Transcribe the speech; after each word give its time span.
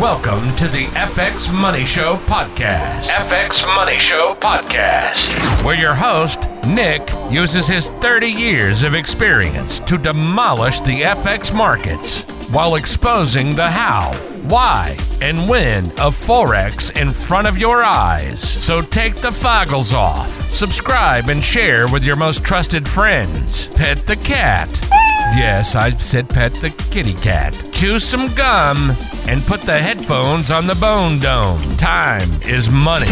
Welcome 0.00 0.54
to 0.54 0.68
the 0.68 0.84
FX 0.94 1.52
Money 1.52 1.84
Show 1.84 2.18
podcast. 2.18 3.08
FX 3.08 3.66
Money 3.74 3.98
Show 3.98 4.36
podcast. 4.40 5.64
Where 5.64 5.74
your 5.74 5.96
host, 5.96 6.48
Nick, 6.68 7.10
uses 7.28 7.66
his 7.66 7.90
30 7.90 8.28
years 8.28 8.84
of 8.84 8.94
experience 8.94 9.80
to 9.80 9.98
demolish 9.98 10.78
the 10.82 11.02
FX 11.02 11.52
markets 11.52 12.22
while 12.50 12.76
exposing 12.76 13.56
the 13.56 13.68
how, 13.68 14.12
why, 14.46 14.96
and 15.20 15.48
when 15.48 15.86
of 15.98 16.14
Forex 16.14 16.96
in 16.96 17.12
front 17.12 17.48
of 17.48 17.58
your 17.58 17.82
eyes. 17.82 18.40
So 18.40 18.80
take 18.80 19.16
the 19.16 19.30
foggles 19.30 19.92
off, 19.92 20.48
subscribe, 20.48 21.28
and 21.28 21.42
share 21.42 21.88
with 21.88 22.04
your 22.04 22.16
most 22.16 22.44
trusted 22.44 22.88
friends. 22.88 23.66
Pet 23.74 24.06
the 24.06 24.14
cat. 24.14 24.80
Yes, 25.36 25.76
I 25.76 25.90
said 25.90 26.28
pet 26.28 26.54
the 26.54 26.70
kitty 26.70 27.14
cat. 27.14 27.52
Chew 27.72 27.98
some 27.98 28.34
gum 28.34 28.90
and 29.26 29.42
put 29.42 29.60
the 29.60 29.78
headphones 29.78 30.50
on 30.50 30.66
the 30.66 30.74
bone 30.74 31.18
dome. 31.20 31.60
Time 31.76 32.28
is 32.42 32.68
money. 32.70 33.06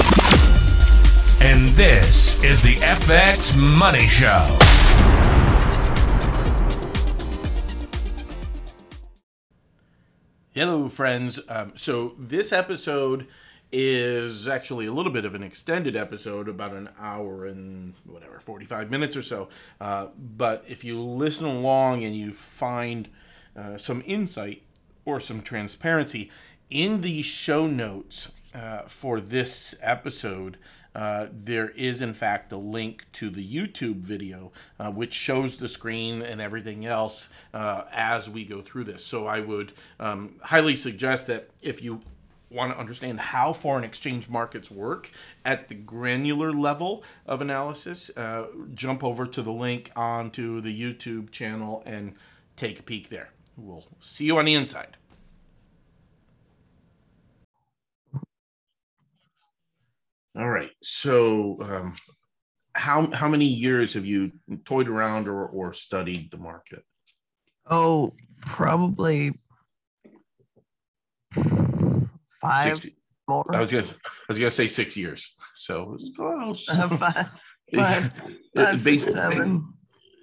And 1.41 1.69
this 1.77 2.43
is 2.43 2.63
the 2.63 2.75
FX 2.77 3.57
Money 3.57 4.07
Show. 4.07 4.47
Hello, 10.51 10.89
friends. 10.89 11.39
Um, 11.49 11.73
so, 11.77 12.15
this 12.19 12.51
episode 12.53 13.27
is 13.79 14.49
actually 14.49 14.87
a 14.87 14.93
little 14.93 15.13
bit 15.13 15.27
of 15.27 15.35
an 15.35 15.43
extended 15.43 15.95
episode, 15.95 16.49
about 16.49 16.73
an 16.73 16.89
hour 16.99 17.45
and 17.45 17.93
whatever, 18.07 18.41
45 18.41 18.91
minutes 18.91 19.15
or 19.19 19.21
so. 19.21 19.51
Uh, 19.79 20.07
but 20.17 20.65
if 20.67 20.83
you 20.83 20.99
listen 20.99 21.45
along 21.45 22.03
and 22.03 22.17
you 22.17 22.33
find 22.33 23.11
uh, 23.55 23.77
some 23.77 24.03
insight 24.07 24.63
or 25.05 25.21
some 25.21 25.43
transparency 25.43 26.31
in 26.71 27.03
the 27.03 27.21
show 27.21 27.67
notes 27.67 28.33
uh, 28.55 28.83
for 28.87 29.21
this 29.21 29.75
episode, 29.83 30.57
uh, 30.95 31.27
there 31.31 31.69
is 31.71 32.01
in 32.01 32.15
fact 32.15 32.53
a 32.53 32.57
link 32.57 33.05
to 33.13 33.29
the 33.29 33.47
YouTube 33.47 33.97
video, 33.97 34.53
uh, 34.81 34.91
which 34.91 35.13
shows 35.13 35.59
the 35.59 35.69
screen 35.69 36.23
and 36.23 36.41
everything 36.41 36.87
else 36.87 37.29
uh, 37.53 37.83
as 37.93 38.31
we 38.31 38.43
go 38.47 38.63
through 38.63 38.85
this. 38.85 39.05
So 39.05 39.27
I 39.27 39.41
would 39.41 39.73
um, 40.01 40.37
highly 40.43 40.77
suggest 40.77 41.27
that 41.27 41.51
if 41.61 41.83
you 41.83 42.01
want 42.57 42.73
to 42.73 42.79
understand 42.79 43.21
how 43.21 43.53
foreign 43.53 43.85
exchange 43.85 44.29
markets 44.29 44.71
work 44.71 45.11
at 45.45 45.69
the 45.69 45.75
granular 45.75 46.53
level 46.53 47.05
of 47.27 47.41
analysis, 47.41 48.11
uh, 48.17 48.47
jump 48.75 49.05
over 49.05 49.27
to 49.27 49.43
the 49.43 49.53
link 49.53 49.91
onto 49.95 50.61
the 50.61 50.75
YouTube 50.75 51.31
channel 51.31 51.83
and 51.87 52.15
take 52.57 52.81
a 52.81 52.83
peek 52.83 53.11
there. 53.11 53.31
We'll 53.57 53.87
see 54.01 54.25
you 54.25 54.39
on 54.39 54.47
the 54.47 54.55
inside. 54.55 54.97
All 60.37 60.49
right. 60.49 60.71
So, 60.83 61.59
um, 61.63 61.97
how 62.75 63.11
how 63.13 63.29
many 63.29 63.47
years 63.47 63.95
have 63.95 64.05
you 64.05 64.33
toyed 64.67 64.89
around 64.89 65.29
or 65.29 65.47
or 65.47 65.73
studied 65.73 66.31
the 66.31 66.37
market? 66.37 66.85
Oh, 67.69 68.15
probably 68.43 69.33
five 72.41 72.79
Six- 72.79 72.95
more. 73.29 73.45
I 73.55 73.61
was 73.61 73.71
gonna 73.73 73.87
I 73.87 74.25
was 74.29 74.39
gonna 74.39 74.51
say 74.51 74.69
six 74.69 74.97
years. 74.97 75.35
So 75.55 75.95
it's 75.95 76.11
close. 76.17 76.69
Uh, 76.69 76.89
five, 76.97 77.31
five, 78.55 78.83
six, 78.83 78.85
based, 78.85 79.13
seven. 79.13 79.73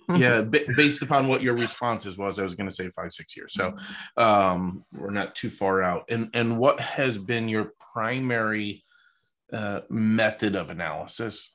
yeah, 0.15 0.41
ba- 0.41 0.65
based 0.75 1.01
upon 1.01 1.27
what 1.27 1.41
your 1.41 1.53
responses 1.53 2.17
was, 2.17 2.39
I 2.39 2.43
was 2.43 2.55
going 2.55 2.69
to 2.69 2.75
say 2.75 2.89
five, 2.89 3.13
six 3.13 3.37
years. 3.37 3.53
So 3.53 3.75
um, 4.17 4.83
we're 4.91 5.11
not 5.11 5.35
too 5.35 5.49
far 5.49 5.81
out. 5.81 6.05
And 6.09 6.29
and 6.33 6.57
what 6.57 6.79
has 6.79 7.17
been 7.17 7.47
your 7.47 7.71
primary 7.93 8.83
uh, 9.51 9.81
method 9.89 10.55
of 10.55 10.71
analysis? 10.71 11.53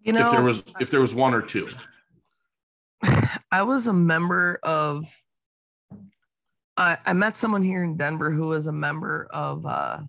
You 0.00 0.12
know, 0.12 0.26
if 0.26 0.32
there 0.32 0.42
was 0.42 0.64
if 0.80 0.90
there 0.90 1.00
was 1.00 1.14
one 1.14 1.34
or 1.34 1.42
two. 1.42 1.68
I 3.50 3.62
was 3.62 3.86
a 3.86 3.92
member 3.92 4.58
of. 4.62 5.04
I 6.76 6.98
I 7.06 7.12
met 7.12 7.36
someone 7.36 7.62
here 7.62 7.84
in 7.84 7.96
Denver 7.96 8.30
who 8.30 8.48
was 8.48 8.66
a 8.66 8.72
member 8.72 9.28
of 9.32 9.64
uh, 9.66 10.00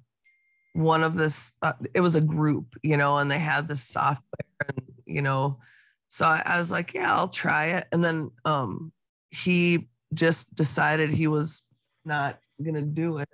one 0.74 1.04
of 1.04 1.16
this. 1.16 1.52
Uh, 1.62 1.74
it 1.94 2.02
was 2.02 2.16
a 2.16 2.22
group, 2.22 2.76
you 2.84 2.98
know, 2.98 3.18
and 3.18 3.30
they 3.30 3.40
had 3.40 3.68
this 3.68 3.84
software, 3.84 4.66
and 4.68 4.82
you 5.06 5.22
know, 5.22 5.60
so 6.08 6.26
I, 6.26 6.42
I 6.46 6.58
was 6.60 6.72
like, 6.72 6.94
yeah, 6.94 7.16
I'll 7.16 7.30
try 7.30 7.68
it. 7.68 7.88
And 7.92 8.04
then 8.04 8.32
um, 8.46 8.92
he 9.30 9.88
just 10.14 10.56
decided 10.56 11.10
he 11.10 11.28
was 11.28 11.62
not 12.04 12.40
gonna 12.64 12.82
do 12.82 13.20
it. 13.20 13.30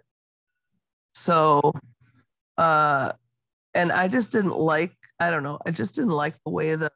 So, 1.13 1.73
uh, 2.57 3.11
and 3.73 3.91
I 3.91 4.07
just 4.07 4.31
didn't 4.31 4.57
like. 4.57 4.93
I 5.19 5.29
don't 5.29 5.43
know. 5.43 5.59
I 5.65 5.71
just 5.71 5.95
didn't 5.95 6.11
like 6.11 6.33
the 6.45 6.51
way 6.51 6.75
the 6.75 6.91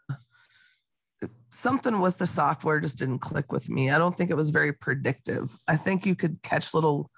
something 1.49 2.01
with 2.01 2.17
the 2.17 2.25
software 2.25 2.79
just 2.79 2.99
didn't 2.99 3.19
click 3.19 3.51
with 3.51 3.69
me. 3.69 3.89
I 3.91 3.97
don't 3.97 4.17
think 4.17 4.29
it 4.29 4.37
was 4.37 4.49
very 4.49 4.73
predictive. 4.73 5.53
I 5.67 5.75
think 5.75 6.05
you 6.05 6.15
could 6.15 6.41
catch 6.41 6.73
little 6.73 7.09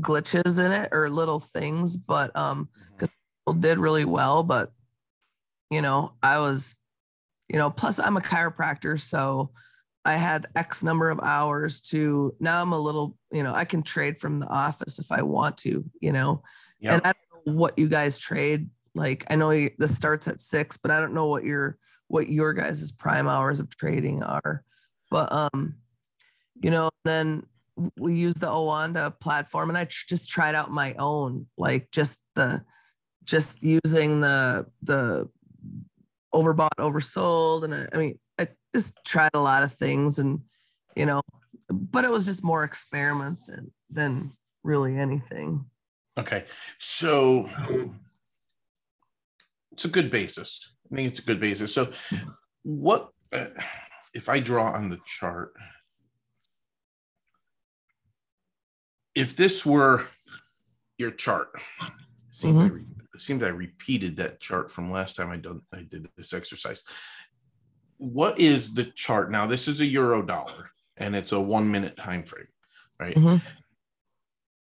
glitches 0.00 0.64
in 0.64 0.72
it 0.72 0.88
or 0.92 1.10
little 1.10 1.40
things, 1.40 1.96
but 1.96 2.34
um 2.36 2.68
because 2.92 3.10
people 3.40 3.60
did 3.60 3.78
really 3.78 4.04
well, 4.04 4.42
but 4.42 4.70
you 5.70 5.80
know, 5.82 6.14
I 6.22 6.38
was, 6.38 6.76
you 7.48 7.58
know, 7.58 7.70
plus 7.70 7.98
I'm 7.98 8.16
a 8.16 8.20
chiropractor, 8.20 9.00
so 9.00 9.50
I 10.04 10.14
had 10.14 10.48
X 10.56 10.82
number 10.82 11.10
of 11.10 11.20
hours 11.22 11.80
to 11.82 12.34
now 12.40 12.60
I'm 12.60 12.72
a 12.72 12.78
little, 12.78 13.16
you 13.30 13.42
know, 13.42 13.54
I 13.54 13.64
can 13.64 13.82
trade 13.82 14.20
from 14.20 14.40
the 14.40 14.48
office 14.48 14.98
if 14.98 15.12
I 15.12 15.22
want 15.22 15.56
to, 15.58 15.84
you 16.00 16.12
know. 16.12 16.42
Yeah. 16.80 16.94
And 16.94 17.02
I 17.04 17.12
don't 17.12 17.46
know 17.46 17.60
what 17.60 17.78
you 17.78 17.88
guys 17.88 18.18
trade. 18.18 18.68
Like 18.94 19.24
I 19.30 19.36
know 19.36 19.50
this 19.78 19.96
starts 19.96 20.28
at 20.28 20.40
six, 20.40 20.76
but 20.76 20.90
I 20.90 21.00
don't 21.00 21.14
know 21.14 21.28
what 21.28 21.44
your 21.44 21.78
what 22.12 22.28
your 22.28 22.52
guys' 22.52 22.92
prime 22.92 23.26
hours 23.26 23.58
of 23.58 23.74
trading 23.74 24.22
are. 24.22 24.62
But 25.10 25.32
um, 25.32 25.76
you 26.62 26.70
know, 26.70 26.90
then 27.04 27.44
we 27.98 28.14
use 28.14 28.34
the 28.34 28.48
Oanda 28.48 29.18
platform 29.18 29.70
and 29.70 29.78
I 29.78 29.86
tr- 29.86 30.04
just 30.08 30.28
tried 30.28 30.54
out 30.54 30.70
my 30.70 30.94
own, 30.98 31.46
like 31.56 31.90
just 31.90 32.26
the 32.34 32.62
just 33.24 33.62
using 33.62 34.20
the 34.20 34.66
the 34.82 35.26
overbought, 36.34 36.76
oversold. 36.78 37.64
And 37.64 37.74
I, 37.74 37.88
I 37.94 37.96
mean, 37.96 38.18
I 38.38 38.48
just 38.74 39.02
tried 39.06 39.30
a 39.32 39.40
lot 39.40 39.62
of 39.62 39.72
things 39.72 40.18
and 40.18 40.40
you 40.94 41.06
know, 41.06 41.22
but 41.70 42.04
it 42.04 42.10
was 42.10 42.26
just 42.26 42.44
more 42.44 42.62
experiment 42.62 43.38
than 43.46 43.72
than 43.88 44.32
really 44.62 44.98
anything. 44.98 45.64
Okay, 46.18 46.44
so 46.78 47.48
it's 49.72 49.86
a 49.86 49.88
good 49.88 50.10
basis. 50.10 50.71
I 50.92 50.96
think 50.96 51.08
it's 51.08 51.20
a 51.20 51.24
good 51.24 51.40
basis. 51.40 51.72
So, 51.74 51.90
what 52.62 53.10
uh, 53.32 53.46
if 54.14 54.28
I 54.28 54.40
draw 54.40 54.72
on 54.72 54.88
the 54.88 54.98
chart? 55.06 55.54
If 59.14 59.36
this 59.36 59.64
were 59.66 60.04
your 60.98 61.10
chart, 61.10 61.48
seems, 62.30 62.58
I, 62.58 62.66
re- 62.66 62.80
seems 63.16 63.42
I 63.42 63.48
repeated 63.48 64.16
that 64.16 64.40
chart 64.40 64.70
from 64.70 64.90
last 64.90 65.16
time 65.16 65.30
I 65.30 65.36
done 65.36 65.62
I 65.72 65.82
did 65.82 66.08
this 66.16 66.32
exercise. 66.32 66.82
What 67.98 68.38
is 68.38 68.74
the 68.74 68.84
chart 68.84 69.30
now? 69.30 69.46
This 69.46 69.68
is 69.68 69.80
a 69.80 69.86
euro 69.86 70.22
dollar, 70.22 70.70
and 70.96 71.14
it's 71.16 71.32
a 71.32 71.40
one 71.40 71.70
minute 71.70 71.96
time 71.96 72.24
frame, 72.24 72.48
right? 73.00 73.16
Mhm. 73.16 73.40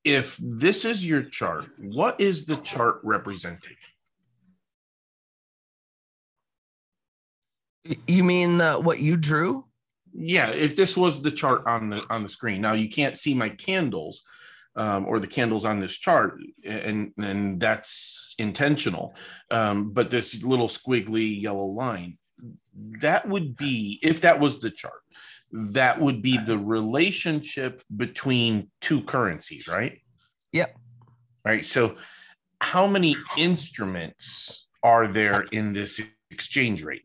if 0.06 0.38
this 0.38 0.86
is 0.86 1.06
your 1.06 1.22
chart, 1.24 1.66
what 1.78 2.20
is 2.20 2.46
the 2.46 2.56
chart 2.58 3.00
representing? 3.04 3.76
You 8.08 8.24
mean 8.24 8.58
the, 8.58 8.74
what 8.74 9.00
you 9.00 9.18
drew? 9.18 9.66
Yeah, 10.14 10.52
if 10.52 10.76
this 10.76 10.98
was 10.98 11.22
the 11.22 11.32
chart 11.32 11.64
on 11.66 11.90
the 11.90 12.04
on 12.10 12.24
the 12.24 12.30
screen. 12.30 12.62
Now 12.62 12.74
you 12.74 12.90
can't 12.90 13.18
see 13.18 13.34
my 13.34 13.50
candles 13.50 14.22
um, 14.76 15.06
or 15.08 15.20
the 15.20 15.28
candles 15.28 15.66
on 15.66 15.80
this 15.80 15.98
chart, 15.98 16.40
and 16.64 17.14
and 17.18 17.60
that's 17.60 18.36
intentional. 18.38 19.16
Um, 19.52 19.92
but 19.92 20.10
this 20.10 20.44
little 20.44 20.68
squiggly 20.68 21.40
yellow 21.42 21.66
line, 21.66 22.18
that 23.02 23.28
would 23.28 23.56
be 23.56 24.00
if 24.02 24.22
that 24.22 24.40
was 24.40 24.60
the 24.60 24.72
chart. 24.72 25.02
That 25.52 26.00
would 26.00 26.22
be 26.22 26.38
the 26.38 26.58
relationship 26.58 27.82
between 27.96 28.70
two 28.82 29.02
currencies, 29.02 29.68
right? 29.68 30.00
Yep. 30.54 30.76
Right. 31.44 31.66
So, 31.66 31.96
how 32.62 32.86
many 32.86 33.16
instruments 33.38 34.68
are 34.84 35.08
there 35.08 35.46
in 35.52 35.74
this 35.74 36.00
exchange 36.30 36.84
rate? 36.84 37.02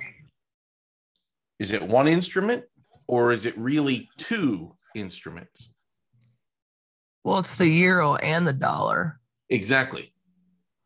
Is 1.58 1.72
it 1.72 1.82
one 1.82 2.08
instrument 2.08 2.64
or 3.06 3.32
is 3.32 3.46
it 3.46 3.56
really 3.56 4.08
two 4.16 4.76
instruments? 4.94 5.70
Well, 7.22 7.38
it's 7.38 7.56
the 7.56 7.68
euro 7.68 8.16
and 8.16 8.46
the 8.46 8.52
dollar. 8.52 9.20
Exactly. 9.48 10.12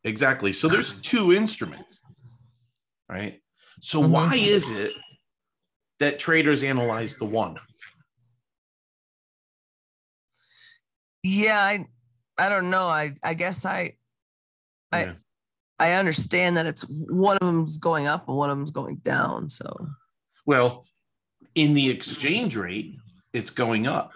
Exactly. 0.05 0.53
So 0.53 0.69
there's 0.69 1.01
two 1.01 1.33
instruments, 1.33 2.03
right? 3.09 3.43
So 3.81 4.03
Mhm. 4.03 4.11
why 4.11 4.35
is 4.37 4.71
it 4.71 4.95
that 5.99 6.19
traders 6.19 6.63
analyze 6.63 7.17
the 7.17 7.25
one? 7.25 7.59
Yeah, 11.23 11.61
I 11.61 11.87
I 12.39 12.49
don't 12.49 12.71
know. 12.71 12.87
I 12.87 13.15
I 13.25 13.35
guess 13.35 13.65
I 13.65 13.97
I 14.93 15.01
Yeah. 15.05 15.15
I 15.81 15.93
understand 15.95 16.57
that 16.57 16.67
it's 16.67 16.83
one 16.89 17.37
of 17.39 17.47
them's 17.47 17.79
going 17.79 18.07
up 18.07 18.29
and 18.29 18.37
one 18.37 18.51
of 18.51 18.57
them's 18.57 18.71
going 18.71 18.97
down. 18.97 19.49
So 19.49 19.65
Well, 20.49 20.87
in 21.55 21.75
the 21.75 21.91
exchange 21.91 22.57
rate, 22.57 22.97
it's 23.35 23.51
going 23.51 23.87
up. 23.87 24.13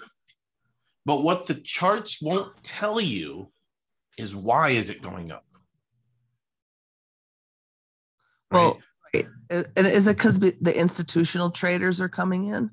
But 1.05 1.23
what 1.23 1.47
the 1.47 1.57
charts 1.57 2.23
won't 2.23 2.51
tell 2.65 2.99
you 2.99 3.53
is 4.17 4.35
why 4.35 4.71
is 4.71 4.89
it 4.89 5.03
going 5.03 5.31
up? 5.31 5.45
well, 8.51 8.79
right. 9.15 9.27
I- 9.51 9.65
and 9.77 9.87
is 9.87 10.07
it 10.07 10.17
because 10.17 10.39
the 10.39 10.75
institutional 10.79 11.51
traders 11.51 12.01
are 12.01 12.09
coming 12.09 12.49
in? 12.49 12.71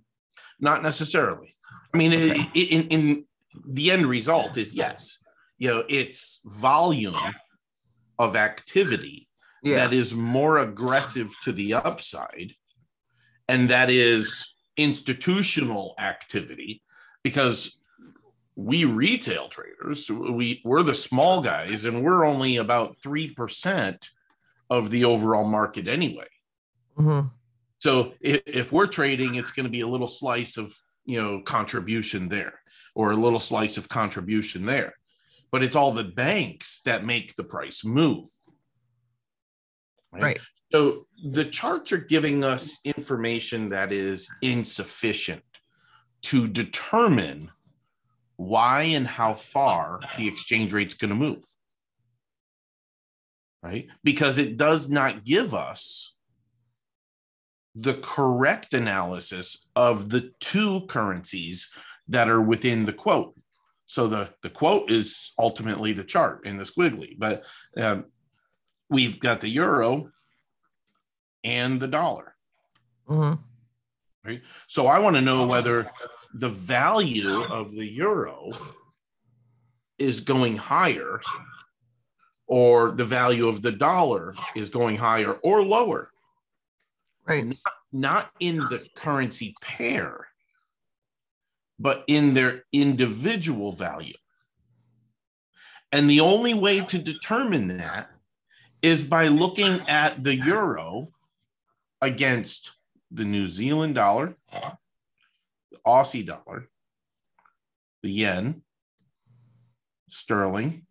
Not 0.61 0.81
necessarily. 0.81 1.53
I 1.93 1.97
mean, 1.97 2.13
Okay. 2.13 2.49
in, 2.53 2.87
in 2.87 3.25
the 3.67 3.91
end 3.91 4.05
result 4.05 4.55
is 4.57 4.73
yes. 4.73 5.19
You 5.57 5.67
know, 5.69 5.83
it's 5.89 6.39
volume 6.45 7.15
of 8.17 8.35
activity 8.37 9.27
Yeah. 9.63 9.77
that 9.77 9.93
is 9.93 10.13
more 10.13 10.59
aggressive 10.59 11.33
to 11.43 11.51
the 11.53 11.73
upside, 11.73 12.53
and 13.49 13.69
that 13.71 13.89
is 13.89 14.53
institutional 14.77 15.95
activity 15.99 16.81
because 17.23 17.81
we 18.55 18.85
retail 18.85 19.49
traders, 19.49 20.09
we 20.09 20.61
we're 20.63 20.83
the 20.83 20.93
small 20.93 21.41
guys, 21.41 21.85
and 21.85 22.03
we're 22.03 22.25
only 22.25 22.57
about 22.57 22.95
three 22.97 23.33
percent 23.33 24.09
of 24.69 24.91
the 24.91 25.03
overall 25.03 25.45
market 25.45 25.87
anyway. 25.87 26.27
Mhm. 26.97 27.31
So 27.79 28.13
if, 28.21 28.41
if 28.45 28.71
we're 28.71 28.87
trading, 28.87 29.35
it's 29.35 29.51
going 29.51 29.63
to 29.63 29.71
be 29.71 29.81
a 29.81 29.87
little 29.87 30.07
slice 30.07 30.55
of 30.57 30.71
you 31.05 31.19
know 31.19 31.41
contribution 31.41 32.29
there, 32.29 32.59
or 32.93 33.11
a 33.11 33.15
little 33.15 33.39
slice 33.39 33.77
of 33.77 33.89
contribution 33.89 34.65
there, 34.65 34.93
but 35.51 35.63
it's 35.63 35.75
all 35.75 35.91
the 35.91 36.03
banks 36.03 36.81
that 36.85 37.03
make 37.03 37.35
the 37.35 37.43
price 37.43 37.83
move. 37.83 38.27
Right. 40.11 40.39
So 40.71 41.07
the 41.23 41.45
charts 41.45 41.91
are 41.91 41.97
giving 41.97 42.43
us 42.43 42.79
information 42.85 43.69
that 43.69 43.91
is 43.91 44.29
insufficient 44.41 45.43
to 46.23 46.47
determine 46.47 47.51
why 48.35 48.83
and 48.83 49.07
how 49.07 49.33
far 49.33 49.99
the 50.17 50.27
exchange 50.27 50.73
rate's 50.73 50.95
going 50.95 51.09
to 51.09 51.15
move. 51.15 51.43
Right? 53.63 53.87
Because 54.03 54.37
it 54.37 54.57
does 54.57 54.89
not 54.89 55.25
give 55.25 55.53
us 55.53 56.15
the 57.75 57.95
correct 57.95 58.73
analysis 58.73 59.69
of 59.75 60.09
the 60.09 60.31
two 60.39 60.85
currencies 60.87 61.69
that 62.07 62.29
are 62.29 62.41
within 62.41 62.85
the 62.85 62.93
quote. 62.93 63.35
So 63.85 64.07
the, 64.07 64.29
the 64.43 64.49
quote 64.49 64.91
is 64.91 65.33
ultimately 65.37 65.93
the 65.93 66.03
chart 66.03 66.45
in 66.45 66.57
the 66.57 66.63
squiggly, 66.63 67.17
but 67.17 67.43
um, 67.75 68.05
we've 68.89 69.19
got 69.19 69.41
the 69.41 69.49
euro 69.49 70.11
and 71.43 71.79
the 71.79 71.87
dollar. 71.87 72.35
Mhm. 73.07 73.39
So 74.67 74.85
I 74.87 74.99
want 74.99 75.15
to 75.15 75.21
know 75.21 75.47
whether 75.47 75.89
the 76.33 76.49
value 76.49 77.43
of 77.45 77.71
the 77.71 77.85
euro 77.85 78.51
is 79.97 80.21
going 80.21 80.55
higher 80.55 81.19
or 82.45 82.91
the 82.91 83.05
value 83.05 83.47
of 83.47 83.61
the 83.61 83.71
dollar 83.71 84.35
is 84.55 84.69
going 84.69 84.97
higher 84.97 85.33
or 85.33 85.63
lower, 85.63 86.11
Right. 87.25 87.57
not 87.91 88.31
in 88.39 88.57
the 88.57 88.87
currency 88.95 89.55
pair, 89.61 90.27
but 91.79 92.03
in 92.07 92.33
their 92.33 92.65
individual 92.71 93.71
value. 93.71 94.17
And 95.91 96.07
the 96.09 96.19
only 96.19 96.53
way 96.53 96.83
to 96.85 96.99
determine 96.99 97.67
that 97.77 98.11
is 98.83 99.01
by 99.03 99.27
looking 99.27 99.79
at 99.87 100.23
the 100.23 100.35
euro 100.35 101.11
against 102.01 102.71
the 103.11 103.25
New 103.25 103.47
Zealand 103.47 103.95
dollar, 103.95 104.35
the 105.71 105.77
Aussie 105.85 106.25
dollar, 106.25 106.69
the 108.03 108.11
yen, 108.11 108.61
sterling, 110.09 110.85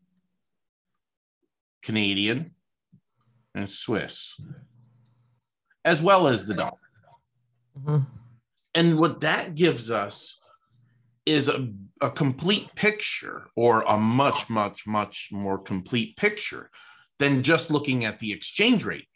Canadian, 1.82 2.54
and 3.54 3.68
Swiss, 3.68 4.40
as 5.84 6.02
well 6.02 6.28
as 6.28 6.46
the 6.46 6.54
dollar. 6.54 6.78
Mhm. 7.78 8.06
And 8.74 8.98
what 8.98 9.20
that 9.20 9.54
gives 9.54 9.90
us 9.90 10.40
is 11.24 11.48
a, 11.48 11.72
a 12.00 12.10
complete 12.10 12.74
picture 12.74 13.48
or 13.56 13.82
a 13.82 13.96
much, 13.98 14.48
much, 14.48 14.86
much 14.86 15.28
more 15.32 15.58
complete 15.58 16.16
picture 16.16 16.70
than 17.18 17.42
just 17.42 17.70
looking 17.70 18.04
at 18.04 18.18
the 18.18 18.32
exchange 18.32 18.84
rate. 18.84 19.08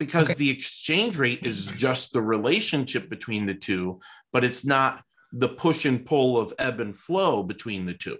Because 0.00 0.30
Okay. 0.30 0.38
the 0.38 0.50
exchange 0.50 1.18
rate 1.18 1.46
is 1.46 1.66
just 1.72 2.12
the 2.14 2.22
relationship 2.22 3.10
between 3.10 3.44
the 3.44 3.54
two, 3.54 4.00
but 4.32 4.44
it's 4.44 4.64
not 4.64 5.04
the 5.30 5.48
push 5.50 5.84
and 5.84 6.06
pull 6.06 6.38
of 6.38 6.54
ebb 6.58 6.80
and 6.80 6.96
flow 6.96 7.42
between 7.42 7.84
the 7.84 7.92
two. 7.92 8.18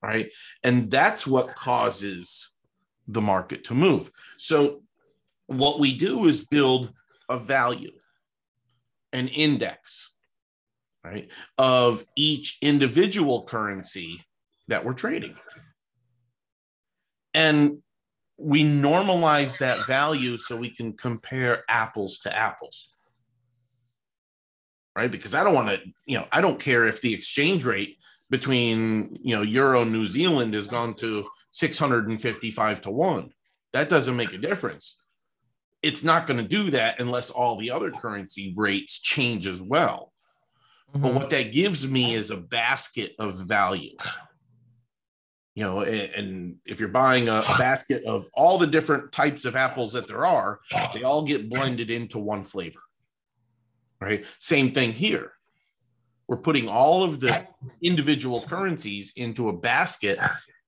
Right. 0.00 0.32
And 0.62 0.88
that's 0.92 1.26
what 1.26 1.56
causes 1.56 2.52
the 3.08 3.20
market 3.20 3.64
to 3.64 3.74
move. 3.74 4.12
So, 4.38 4.84
what 5.48 5.80
we 5.80 5.98
do 5.98 6.26
is 6.26 6.44
build 6.44 6.92
a 7.28 7.36
value, 7.36 7.92
an 9.12 9.26
index, 9.26 10.14
right, 11.04 11.30
of 11.58 12.04
each 12.16 12.58
individual 12.62 13.44
currency 13.44 14.22
that 14.68 14.84
we're 14.84 14.94
trading. 14.94 15.36
And 17.34 17.82
we 18.42 18.64
normalize 18.64 19.58
that 19.58 19.86
value 19.86 20.36
so 20.36 20.56
we 20.56 20.68
can 20.68 20.92
compare 20.92 21.64
apples 21.68 22.18
to 22.18 22.36
apples. 22.36 22.88
Right? 24.96 25.10
Because 25.10 25.34
I 25.34 25.44
don't 25.44 25.54
want 25.54 25.68
to, 25.68 25.80
you 26.06 26.18
know, 26.18 26.26
I 26.32 26.40
don't 26.40 26.58
care 26.58 26.86
if 26.86 27.00
the 27.00 27.14
exchange 27.14 27.64
rate 27.64 27.98
between, 28.30 29.16
you 29.22 29.36
know, 29.36 29.42
Euro 29.42 29.84
New 29.84 30.04
Zealand 30.04 30.54
has 30.54 30.66
gone 30.66 30.94
to 30.94 31.24
655 31.52 32.82
to 32.82 32.90
1. 32.90 33.32
That 33.72 33.88
doesn't 33.88 34.16
make 34.16 34.32
a 34.32 34.38
difference. 34.38 34.98
It's 35.82 36.02
not 36.02 36.26
going 36.26 36.38
to 36.38 36.48
do 36.48 36.70
that 36.70 37.00
unless 37.00 37.30
all 37.30 37.56
the 37.56 37.70
other 37.70 37.90
currency 37.90 38.52
rates 38.56 38.98
change 39.00 39.46
as 39.46 39.62
well. 39.62 40.12
But 40.92 41.12
Mhm. 41.12 41.14
what 41.14 41.30
that 41.30 41.52
gives 41.52 41.86
me 41.86 42.14
is 42.14 42.30
a 42.30 42.36
basket 42.36 43.14
of 43.18 43.34
value. 43.34 43.96
You 45.54 45.64
know, 45.64 45.80
and, 45.82 46.12
and 46.14 46.56
if 46.64 46.80
you're 46.80 46.88
buying 46.88 47.28
a, 47.28 47.38
a 47.40 47.58
basket 47.58 48.04
of 48.04 48.26
all 48.32 48.56
the 48.58 48.66
different 48.66 49.12
types 49.12 49.44
of 49.44 49.54
apples 49.54 49.92
that 49.92 50.08
there 50.08 50.24
are, 50.24 50.60
they 50.94 51.02
all 51.02 51.22
get 51.22 51.50
blended 51.50 51.90
into 51.90 52.18
one 52.18 52.42
flavor. 52.42 52.80
Right? 54.00 54.24
Same 54.38 54.72
thing 54.72 54.92
here. 54.92 55.32
We're 56.26 56.38
putting 56.38 56.68
all 56.68 57.02
of 57.02 57.20
the 57.20 57.46
individual 57.82 58.42
currencies 58.42 59.12
into 59.16 59.50
a 59.50 59.52
basket 59.52 60.18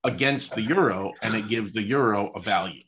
against 0.04 0.54
the 0.54 0.60
euro, 0.60 1.12
and 1.22 1.34
it 1.34 1.48
gives 1.48 1.72
the 1.72 1.82
euro 1.82 2.30
a 2.34 2.40
value. 2.40 2.82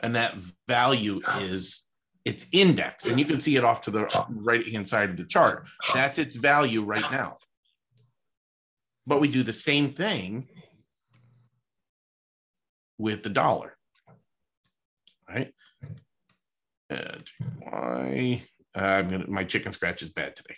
And 0.00 0.16
that 0.16 0.34
value 0.66 1.20
is 1.36 1.82
its 2.24 2.46
index. 2.52 3.06
And 3.06 3.18
you 3.18 3.24
can 3.24 3.38
see 3.38 3.56
it 3.56 3.64
off 3.64 3.82
to 3.82 3.90
the 3.92 4.26
right 4.28 4.66
hand 4.66 4.88
side 4.88 5.10
of 5.10 5.16
the 5.16 5.24
chart. 5.24 5.66
That's 5.94 6.18
its 6.18 6.36
value 6.36 6.82
right 6.82 7.10
now. 7.12 7.38
But 9.08 9.22
we 9.22 9.28
do 9.28 9.42
the 9.42 9.54
same 9.54 9.90
thing 9.90 10.48
with 12.98 13.22
the 13.22 13.30
dollar. 13.30 13.74
Right? 15.26 15.54
Uh, 16.90 17.18
why? 17.60 18.42
I'm 18.74 19.08
gonna 19.08 19.26
my 19.26 19.44
chicken 19.44 19.72
scratch 19.72 20.02
is 20.02 20.10
bad 20.10 20.36
today. 20.36 20.56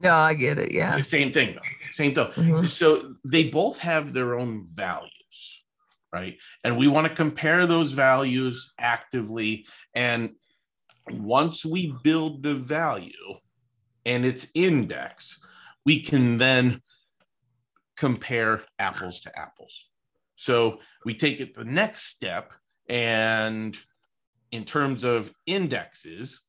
No, 0.00 0.14
I 0.14 0.34
get 0.34 0.58
it. 0.58 0.72
Yeah. 0.72 1.00
Same 1.02 1.32
thing 1.32 1.56
though. 1.56 1.90
Same 1.90 2.14
thing. 2.14 2.26
Mhm. 2.26 2.68
So 2.68 3.16
they 3.26 3.48
both 3.48 3.80
have 3.80 4.12
their 4.12 4.38
own 4.38 4.66
values, 4.68 5.64
right? 6.12 6.38
And 6.62 6.76
we 6.76 6.86
want 6.86 7.08
to 7.08 7.14
compare 7.14 7.66
those 7.66 7.90
values 7.90 8.72
actively. 8.78 9.66
And 9.94 10.36
once 11.10 11.66
we 11.66 11.92
build 12.04 12.44
the 12.44 12.54
value 12.54 13.40
and 14.06 14.24
its 14.24 14.46
index, 14.54 15.40
we 15.84 16.00
can 16.00 16.38
then 16.38 16.82
compare 18.00 18.62
apples 18.78 19.20
to 19.20 19.38
apples. 19.38 19.90
So 20.34 20.78
we 21.04 21.12
take 21.12 21.38
it 21.38 21.52
the 21.52 21.66
next 21.66 22.04
step, 22.04 22.54
and 22.88 23.78
in 24.52 24.64
terms 24.64 25.04
of 25.04 25.34
indexes, 25.44 26.40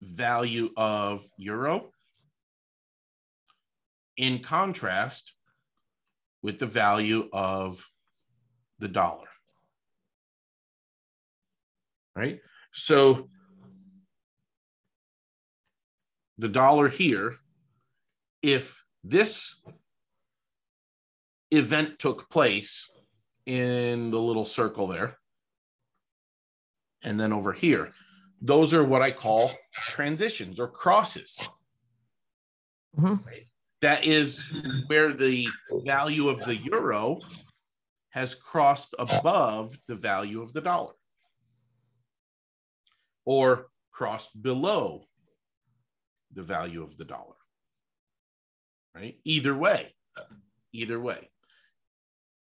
value 0.00 0.70
of 0.78 1.26
euro 1.36 1.90
in 4.16 4.38
contrast 4.38 5.34
with 6.42 6.58
the 6.58 6.64
value 6.64 7.28
of 7.34 7.84
the 8.78 8.88
dollar. 8.88 9.28
Right? 12.16 12.40
So 12.72 13.28
the 16.38 16.48
dollar 16.48 16.88
here 16.88 17.36
if 18.42 18.82
this 19.04 19.60
event 21.50 21.98
took 21.98 22.28
place 22.30 22.90
in 23.46 24.10
the 24.10 24.20
little 24.20 24.44
circle 24.44 24.86
there 24.86 25.16
and 27.02 27.18
then 27.18 27.32
over 27.32 27.52
here 27.52 27.92
those 28.42 28.74
are 28.74 28.84
what 28.84 29.00
i 29.00 29.10
call 29.10 29.50
transitions 29.72 30.60
or 30.60 30.68
crosses 30.68 31.48
Mhm. 32.98 33.46
that 33.80 34.04
is 34.04 34.52
where 34.88 35.12
the 35.12 35.48
value 35.84 36.28
of 36.28 36.38
the 36.44 36.56
euro 36.56 37.20
has 38.10 38.34
crossed 38.34 38.94
above 38.98 39.72
the 39.86 39.94
value 39.94 40.42
of 40.42 40.52
the 40.52 40.60
dollar 40.60 40.92
or 43.24 43.70
crossed 43.90 44.42
below 44.42 45.04
the 46.32 46.42
value 46.42 46.82
of 46.82 46.96
the 46.96 47.04
dollar. 47.04 47.37
Right? 48.98 49.20
Either 49.24 49.54
way, 49.54 49.94
either 50.72 50.98
way. 50.98 51.30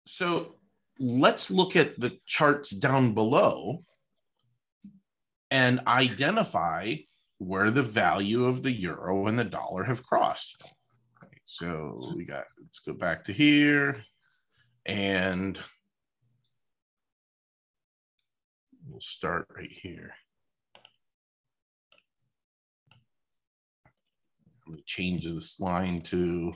So 0.06 0.58
let's 1.00 1.50
look 1.50 1.76
at 1.76 2.00
the 2.00 2.20
charts 2.28 2.70
down 2.70 3.16
below 3.16 3.84
and 5.50 5.82
identify 5.88 6.98
where 7.40 7.72
the 7.72 7.82
value 7.82 8.46
of 8.46 8.62
the 8.62 8.72
euro 8.72 9.26
and 9.26 9.40
the 9.40 9.44
dollar 9.44 9.84
have 9.86 10.04
crossed. 10.04 10.62
So 11.44 12.14
we 12.16 12.24
got, 12.24 12.44
let's 12.62 12.80
go 12.80 12.94
back 12.94 13.24
to 13.26 13.34
here 13.34 14.04
and 14.86 15.58
we'll 18.88 19.02
start 19.02 19.48
right 19.56 19.72
here. 19.72 20.14
To 24.74 24.82
change 24.86 25.25
this 25.25 25.60
line 25.60 26.01
to 26.03 26.51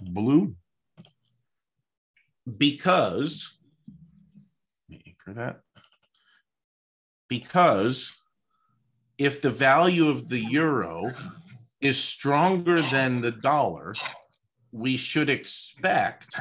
blue 0.00 0.56
because 2.56 3.58
let 4.88 4.98
me 4.98 5.02
anchor 5.08 5.34
that 5.38 5.60
because 7.28 8.16
if 9.18 9.42
the 9.42 9.50
value 9.50 10.08
of 10.08 10.30
the 10.30 10.38
euro 10.38 11.12
is 11.82 12.02
stronger 12.02 12.80
than 12.80 13.20
the 13.20 13.30
dollar, 13.30 13.94
we 14.72 14.96
should 14.96 15.28
expect 15.28 16.34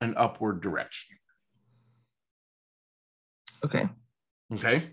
an 0.00 0.14
upward 0.16 0.60
direction. 0.60 1.16
Okay. 3.64 3.88
Okay. 4.52 4.90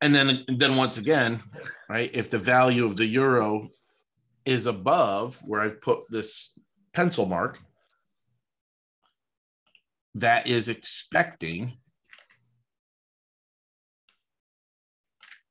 And 0.00 0.14
then 0.14 0.44
then 0.48 0.76
once 0.76 0.98
again, 0.98 1.40
right, 1.88 2.10
if 2.14 2.30
the 2.30 2.38
value 2.38 2.86
of 2.86 2.96
the 2.96 3.06
euro 3.06 3.68
is 4.44 4.66
above 4.66 5.40
where 5.44 5.60
I've 5.60 5.82
put 5.82 6.08
this 6.08 6.52
pencil 6.92 7.26
mark, 7.26 7.58
that 10.14 10.46
is 10.46 10.68
expecting 10.68 11.76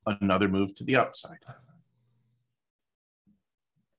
another 0.06 0.48
move 0.48 0.74
to 0.76 0.84
the 0.84 0.96
upside. 0.96 1.38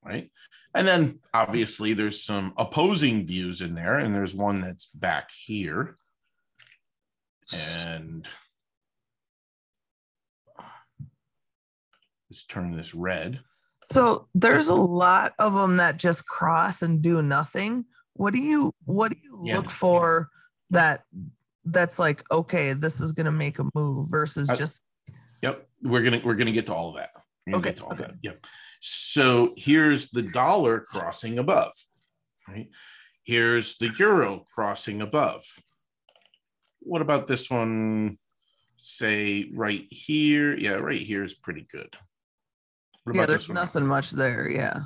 Right. 0.03 0.31
And 0.75 0.89
then 0.89 1.21
obviously 1.33 1.93
there's 1.93 2.25
some 2.25 2.55
opposing 2.57 3.27
views 3.27 3.61
in 3.61 3.75
there, 3.75 3.99
and 3.99 4.15
there's 4.15 4.35
one 4.35 4.61
that's 4.61 4.87
back 4.87 5.31
here. 5.31 5.97
And 7.53 8.27
let's 12.31 12.45
turn 12.45 12.77
this 12.77 12.95
red. 12.95 13.41
So 13.93 14.29
there's 14.35 14.69
a 14.69 14.75
lot 14.75 15.33
of 15.39 15.53
them 15.55 15.79
that 15.79 15.97
just 15.99 16.27
cross 16.27 16.83
and 16.83 17.03
do 17.03 17.23
nothing. 17.23 17.87
What 18.15 18.33
do 18.33 18.39
you 18.41 18.73
what 18.85 19.13
do 19.13 19.19
you 19.23 19.43
Yeah. 19.45 19.57
look 19.57 19.71
for 19.71 20.29
that 20.71 21.05
that's 21.65 21.99
like 21.99 22.23
okay, 22.31 22.73
this 22.73 23.01
is 23.01 23.13
gonna 23.13 23.33
make 23.33 23.59
a 23.59 23.67
move 23.75 24.09
versus 24.11 24.49
I- 24.49 24.55
just 24.55 24.83
Yep, 25.43 25.69
we're 25.83 26.03
gonna 26.03 26.21
we're 26.25 26.35
gonna 26.35 26.53
get 26.53 26.67
to 26.67 26.75
all 26.75 26.91
of 26.91 26.97
that. 26.97 27.11
Okay, 27.49 27.71
get 27.71 27.77
to 27.79 27.85
all 27.85 27.93
okay. 27.95 28.03
that. 28.03 28.15
Yep. 28.23 28.47
So 28.81 29.53
here's 29.57 30.11
the 30.11 30.23
dollar 30.23 30.81
crossing 30.81 31.39
above, 31.39 31.73
right? 32.47 32.69
Here's 33.25 33.77
the 33.79 33.89
euro 33.99 34.45
crossing 34.55 35.01
above. 35.03 35.43
What 36.81 37.03
about 37.03 37.27
this 37.27 37.51
one? 37.51 38.19
Say 38.83 39.51
right 39.55 39.87
here. 39.91 40.57
Yeah, 40.57 40.77
right 40.77 41.01
here 41.01 41.23
is 41.23 41.35
pretty 41.35 41.67
good. 41.71 41.97
What 43.05 43.17
yeah, 43.17 43.27
there's 43.27 43.49
nothing 43.49 43.87
much 43.87 44.11
there. 44.11 44.49
Yeah. 44.51 44.81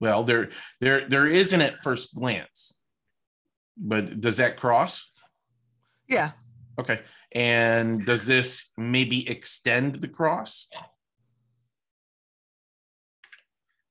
Well, 0.00 0.24
there 0.24 0.50
there 0.80 1.08
there 1.08 1.26
isn't 1.26 1.60
at 1.60 1.80
first 1.80 2.14
glance. 2.14 2.80
But 3.76 4.20
does 4.20 4.36
that 4.36 4.56
cross? 4.56 5.10
Yeah. 6.08 6.32
Okay. 6.78 7.00
And 7.32 8.04
does 8.04 8.26
this 8.26 8.70
maybe 8.76 9.28
extend 9.28 9.96
the 9.96 10.08
cross? 10.08 10.68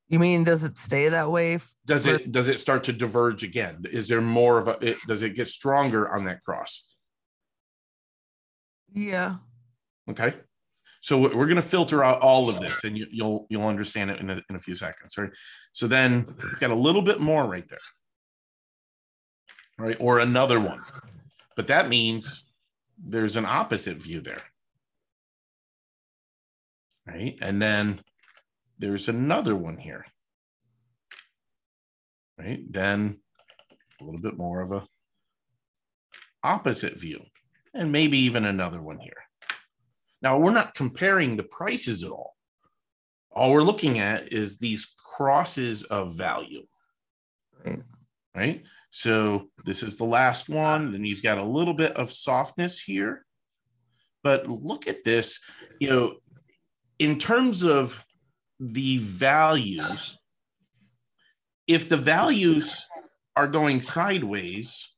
You 0.08 0.20
mean 0.20 0.44
does 0.44 0.64
it 0.66 0.78
stay 0.78 1.08
that 1.08 1.32
way? 1.32 1.60
Does 1.86 2.06
it 2.06 2.32
does 2.32 2.50
it 2.50 2.60
start 2.60 2.84
to 2.86 2.94
diverge 2.94 3.44
again? 3.44 3.84
Is 3.90 4.10
there 4.10 4.22
more 4.22 4.58
of 4.58 4.68
a 4.68 4.78
it, 4.82 4.98
does 5.08 5.22
it 5.22 5.36
get 5.36 5.48
stronger 5.48 6.14
on 6.14 6.26
that 6.26 6.42
cross? 6.44 6.91
Yeah. 8.94 9.36
Okay. 10.10 10.34
So 11.02 11.18
we- 11.18 11.36
we're 11.36 11.48
going 11.48 11.56
to 11.56 11.62
filter 11.62 12.04
out 12.04 12.22
all 12.22 12.50
of 12.50 12.60
this 12.60 12.84
and 12.84 12.98
you, 12.98 13.08
you'll 13.12 13.48
you'll 13.50 13.68
understand 13.68 14.12
it 14.12 14.20
in 14.20 14.30
a, 14.30 14.42
in 14.50 14.56
a 14.56 14.60
few 14.60 14.76
seconds. 14.76 15.18
Right. 15.18 15.32
So 15.72 15.88
then 15.88 16.26
we've 16.44 16.60
got 16.60 16.70
a 16.72 16.76
little 16.76 17.02
bit 17.02 17.20
more 17.20 17.46
right 17.46 17.68
there. 17.68 17.80
Right. 19.80 19.98
Or 20.00 20.20
another 20.20 20.60
one. 20.60 20.80
But 21.56 21.68
that 21.68 21.90
means 21.90 22.52
there's 23.04 23.36
an 23.36 23.46
opposite 23.46 23.98
view 23.98 24.22
there. 24.22 24.44
Right. 27.08 27.36
And 27.42 27.62
then 27.62 28.02
there's 28.78 29.08
another 29.10 29.56
one 29.56 29.78
here. 29.78 30.06
Right. 32.38 32.62
Then 32.72 33.18
a 34.00 34.04
little 34.04 34.22
bit 34.22 34.38
more 34.38 34.62
of 34.62 34.72
a 34.72 34.86
opposite 36.44 37.00
view 37.00 37.22
and 37.74 37.92
maybe 37.92 38.18
even 38.20 38.46
another 38.46 38.82
one 38.82 39.00
here. 39.00 39.14
Now, 40.22 40.38
we're 40.38 40.54
not 40.54 40.76
comparing 40.76 41.36
the 41.36 41.44
prices 41.44 42.04
at 42.04 42.12
all. 42.12 42.36
All 43.32 43.52
we're 43.52 43.64
looking 43.64 44.00
at 44.00 44.34
is 44.34 44.58
these 44.58 44.94
crosses 44.98 45.84
of 45.84 46.16
value, 46.18 46.68
Right. 47.66 47.82
right? 48.36 48.64
So 48.90 49.50
this 49.64 49.84
is 49.84 49.96
the 49.96 50.04
last 50.04 50.50
one. 50.50 50.92
Then 50.92 51.06
you've 51.06 51.24
got 51.24 51.38
a 51.38 51.44
little 51.44 51.74
bit 51.74 51.94
of 51.94 52.12
softness 52.12 52.82
here. 52.82 53.26
But 54.24 54.48
look 54.48 54.88
at 54.88 55.04
this, 55.04 55.40
you 55.80 55.90
know, 55.90 56.16
in 57.00 57.18
terms 57.18 57.64
of 57.64 58.06
the 58.60 58.98
values, 59.00 60.20
if 61.68 61.90
the 61.90 61.98
values 61.98 62.86
are 63.36 63.48
going 63.48 63.82
sideways 63.82 64.94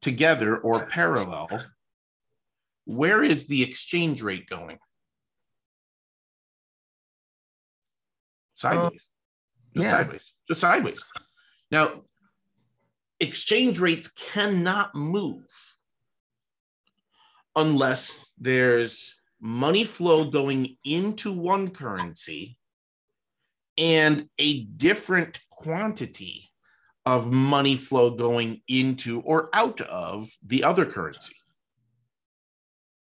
together 0.00 0.56
or 0.56 0.86
parallel, 0.86 1.48
where 2.84 3.22
is 3.22 3.46
the 3.46 3.62
exchange 3.62 4.22
rate 4.22 4.48
going? 4.48 4.78
Sideways. 8.54 8.90
Um, 8.90 8.98
Just 9.74 9.84
yeah. 9.86 9.90
sideways. 9.90 10.32
Just 10.48 10.60
sideways. 10.60 11.04
Now, 11.70 12.02
exchange 13.20 13.78
rates 13.80 14.08
cannot 14.08 14.94
move 14.94 15.46
unless 17.56 18.32
there's 18.38 19.20
money 19.40 19.84
flow 19.84 20.30
going 20.30 20.76
into 20.84 21.32
one 21.32 21.70
currency 21.70 22.58
and 23.76 24.28
a 24.38 24.64
different 24.64 25.40
quantity 25.50 26.48
of 27.04 27.30
money 27.30 27.76
flow 27.76 28.10
going 28.10 28.60
into 28.68 29.20
or 29.22 29.50
out 29.52 29.80
of 29.80 30.28
the 30.46 30.62
other 30.62 30.86
currency. 30.86 31.34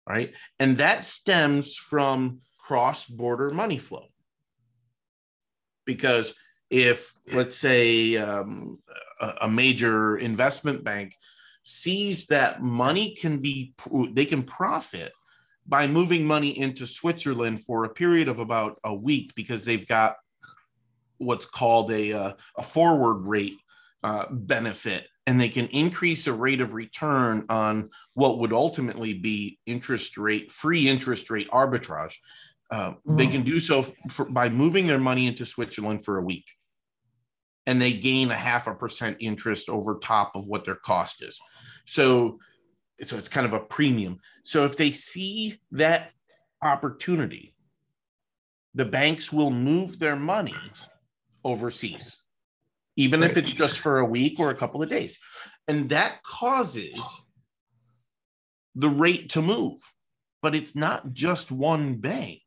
Right. 0.10 0.34
And 0.60 0.78
that 0.78 1.04
stems 1.04 1.76
from 1.76 2.40
cross 2.58 3.06
border 3.06 3.52
money 3.52 3.78
flow. 3.78 4.08
Because 5.86 6.34
if, 6.72 7.14
let's 7.32 7.56
say, 7.56 8.18
um, 8.18 8.80
a, 9.20 9.48
major 9.48 10.18
investment 10.18 10.84
bank 10.84 11.16
sees 11.64 12.28
that 12.28 12.62
money 12.62 13.14
can 13.16 13.38
be, 13.38 13.74
they 14.14 14.26
can 14.26 14.44
profit 14.44 15.12
by 15.68 15.86
moving 15.86 16.26
money 16.26 16.58
into 16.58 16.88
Switzerland 16.88 17.64
for 17.64 17.86
a 17.86 17.90
period 17.90 18.28
of 18.28 18.40
about 18.40 18.80
a 18.84 18.94
week 18.94 19.36
because 19.36 19.66
they've 19.66 19.88
got 19.88 20.16
what's 21.18 21.46
called 21.46 21.92
a, 21.92 22.14
uh, 22.14 22.34
a 22.58 22.64
forward 22.64 23.28
rate 23.28 23.58
uh, 24.04 24.26
benefit 24.32 25.06
and 25.30 25.40
they 25.40 25.48
can 25.48 25.68
increase 25.68 26.26
a 26.26 26.34
rate 26.34 26.60
of 26.60 26.74
return 26.74 27.46
on 27.50 27.92
what 28.16 28.40
would 28.40 28.52
ultimately 28.52 29.14
be 29.14 29.60
interest 29.68 30.18
rate 30.18 30.52
free 30.52 30.90
interest 30.90 31.30
rate 31.30 31.48
arbitrage. 31.52 32.16
Uh, 32.72 32.94
mm-hmm. 32.94 33.16
they 33.16 33.28
can 33.28 33.44
do 33.44 33.60
so 33.60 33.84
for, 34.10 34.26
by 34.26 34.50
moving 34.50 34.88
their 34.88 34.98
money 34.98 35.28
into 35.28 35.46
switzerland 35.46 36.04
for 36.04 36.18
a 36.18 36.24
week. 36.24 36.46
And 37.68 37.80
they 37.80 37.94
gain 37.94 38.32
a 38.32 38.36
half 38.36 38.66
a 38.66 38.74
percent 38.74 39.18
interest 39.20 39.70
over 39.70 40.00
top 40.00 40.36
of 40.36 40.48
what 40.48 40.66
their 40.66 40.74
cost 40.74 41.22
is. 41.22 41.40
So 41.86 42.40
so 43.04 43.16
it's 43.16 43.30
kind 43.30 43.46
of 43.46 43.54
a 43.54 43.60
premium. 43.60 44.18
So 44.44 44.66
if 44.66 44.78
they 44.78 44.90
see 44.90 45.62
that 45.74 46.10
opportunity 46.64 47.54
the 48.74 48.86
banks 48.86 49.32
will 49.32 49.52
move 49.52 50.00
their 50.00 50.16
money 50.16 50.56
overseas 51.44 52.24
even 53.00 53.22
right. 53.22 53.32
if 53.32 53.38
it's 53.38 53.54
just 53.54 53.80
for 53.80 54.00
a 54.00 54.06
week 54.06 54.40
or 54.40 54.50
a 54.50 54.56
couple 54.56 54.84
of 54.84 54.90
days. 54.90 55.18
And 55.70 55.88
that 55.90 56.22
causes 56.22 57.26
the 58.76 58.90
rate 58.90 59.30
to 59.30 59.42
move. 59.42 59.80
But 60.42 60.54
it's 60.54 60.76
not 60.76 61.14
just 61.14 61.50
one 61.50 61.96
bank 61.96 62.42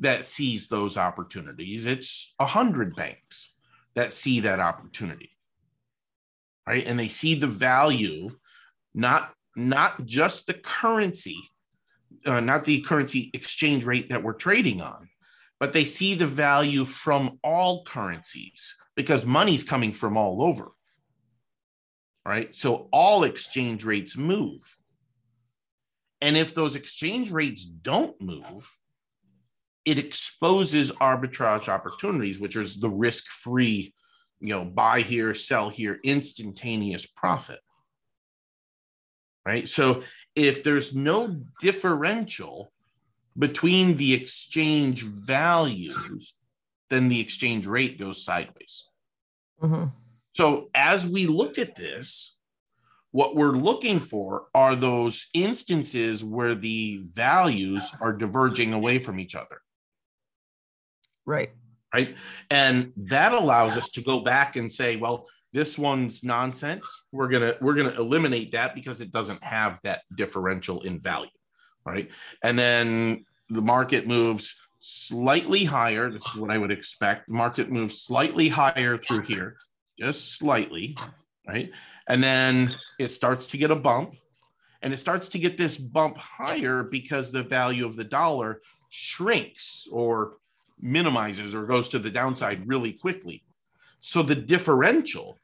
that 0.00 0.24
sees 0.24 0.66
those 0.66 0.96
opportunities, 0.96 1.86
it's 1.86 2.34
a 2.40 2.46
hundred 2.46 2.96
banks 2.96 3.52
that 3.94 4.12
see 4.12 4.40
that 4.40 4.58
opportunity. 4.58 5.30
Right. 6.66 6.84
And 6.84 6.98
they 6.98 7.08
see 7.08 7.36
the 7.36 7.46
value, 7.46 8.30
not 8.94 9.32
not 9.54 10.04
just 10.04 10.48
the 10.48 10.54
currency, 10.54 11.38
uh, 12.26 12.40
not 12.40 12.64
the 12.64 12.80
currency 12.80 13.30
exchange 13.32 13.84
rate 13.84 14.10
that 14.10 14.24
we're 14.24 14.32
trading 14.32 14.80
on, 14.80 15.08
but 15.60 15.72
they 15.72 15.84
see 15.84 16.14
the 16.14 16.26
value 16.26 16.84
from 16.84 17.38
all 17.44 17.84
currencies 17.84 18.76
because 19.02 19.26
money's 19.26 19.64
coming 19.64 19.92
from 19.92 20.16
all 20.16 20.42
over. 20.42 20.70
Right. 22.24 22.54
So 22.54 22.88
all 22.92 23.24
exchange 23.24 23.84
rates 23.84 24.16
move. 24.16 24.78
And 26.20 26.36
if 26.36 26.54
those 26.54 26.76
exchange 26.76 27.32
rates 27.32 27.64
don't 27.64 28.20
move, 28.20 28.78
it 29.84 29.98
exposes 29.98 30.92
arbitrage 30.92 31.68
opportunities, 31.68 32.38
which 32.38 32.54
is 32.54 32.78
the 32.78 32.88
risk 32.88 33.26
free, 33.26 33.92
you 34.40 34.50
know, 34.50 34.64
buy 34.64 35.00
here, 35.00 35.34
sell 35.34 35.68
here, 35.68 35.98
instantaneous 36.04 37.06
profit. 37.06 37.58
Right. 39.44 39.68
So 39.68 40.04
if 40.36 40.62
there's 40.62 40.94
no 40.94 41.42
differential 41.60 42.72
between 43.36 43.96
the 43.96 44.14
exchange 44.14 45.02
values, 45.02 46.34
then 46.88 47.08
the 47.08 47.18
exchange 47.18 47.66
rate 47.66 47.98
goes 47.98 48.24
sideways. 48.24 48.88
Mm-hmm. 49.62 49.84
So 50.32 50.70
as 50.74 51.06
we 51.06 51.26
look 51.26 51.58
at 51.58 51.74
this, 51.74 52.36
what 53.10 53.36
we're 53.36 53.52
looking 53.52 54.00
for 54.00 54.46
are 54.54 54.74
those 54.74 55.26
instances 55.34 56.24
where 56.24 56.54
the 56.54 57.02
values 57.14 57.90
are 58.00 58.12
diverging 58.12 58.72
away 58.72 58.98
from 58.98 59.20
each 59.20 59.34
other. 59.34 59.60
Right. 61.26 61.50
Right. 61.92 62.16
And 62.50 62.92
that 62.96 63.32
allows 63.32 63.76
us 63.76 63.90
to 63.90 64.02
go 64.02 64.20
back 64.20 64.56
and 64.56 64.72
say, 64.72 64.96
well, 64.96 65.26
this 65.52 65.78
one's 65.78 66.24
nonsense. 66.24 66.88
We're 67.12 67.28
gonna 67.28 67.54
we're 67.60 67.74
gonna 67.74 68.00
eliminate 68.00 68.52
that 68.52 68.74
because 68.74 69.02
it 69.02 69.12
doesn't 69.12 69.44
have 69.44 69.78
that 69.82 70.00
differential 70.16 70.80
in 70.80 70.98
value 70.98 71.28
right? 71.84 72.10
And 72.42 72.58
then 72.58 73.24
the 73.48 73.62
market 73.62 74.06
moves 74.06 74.54
slightly 74.84 75.64
higher. 75.64 76.10
This 76.10 76.26
is 76.26 76.34
what 76.34 76.50
I 76.50 76.58
would 76.58 76.72
expect. 76.72 77.28
The 77.28 77.34
market 77.34 77.70
moves 77.70 78.00
slightly 78.00 78.48
higher 78.48 78.96
through 78.96 79.22
here, 79.22 79.56
just 79.96 80.36
slightly, 80.36 80.96
right? 81.46 81.70
And 82.08 82.22
then 82.22 82.74
it 82.98 83.08
starts 83.08 83.46
to 83.48 83.56
get 83.56 83.70
a 83.70 83.76
bump. 83.76 84.16
And 84.82 84.92
it 84.92 84.96
starts 84.96 85.28
to 85.28 85.38
get 85.38 85.56
this 85.56 85.76
bump 85.76 86.18
higher 86.18 86.82
because 86.82 87.30
the 87.30 87.44
value 87.44 87.86
of 87.86 87.94
the 87.94 88.02
dollar 88.02 88.60
shrinks 88.88 89.86
or 89.92 90.38
minimizes 90.80 91.54
or 91.54 91.64
goes 91.66 91.88
to 91.90 92.00
the 92.00 92.10
downside 92.10 92.66
really 92.66 92.92
quickly. 92.92 93.44
So 94.00 94.24
the 94.24 94.34
differential 94.34 95.38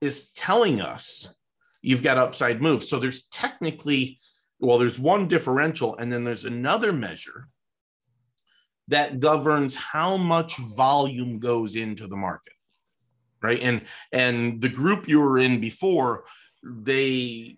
is 0.00 0.30
telling 0.32 0.80
us 0.80 1.34
you've 1.82 2.02
got 2.02 2.16
upside 2.16 2.62
moves. 2.62 2.88
So 2.88 2.98
there's 2.98 3.26
technically 3.26 4.18
well, 4.60 4.76
there's 4.78 4.98
one 4.98 5.26
differential, 5.26 5.96
and 5.96 6.12
then 6.12 6.22
there's 6.22 6.44
another 6.44 6.92
measure 6.92 7.48
that 8.90 9.20
governs 9.20 9.74
how 9.74 10.16
much 10.16 10.56
volume 10.58 11.38
goes 11.38 11.74
into 11.76 12.06
the 12.06 12.16
market 12.16 12.52
right 13.42 13.60
and 13.62 13.82
and 14.12 14.60
the 14.60 14.68
group 14.68 15.08
you 15.08 15.20
were 15.20 15.38
in 15.38 15.60
before 15.60 16.24
they 16.62 17.56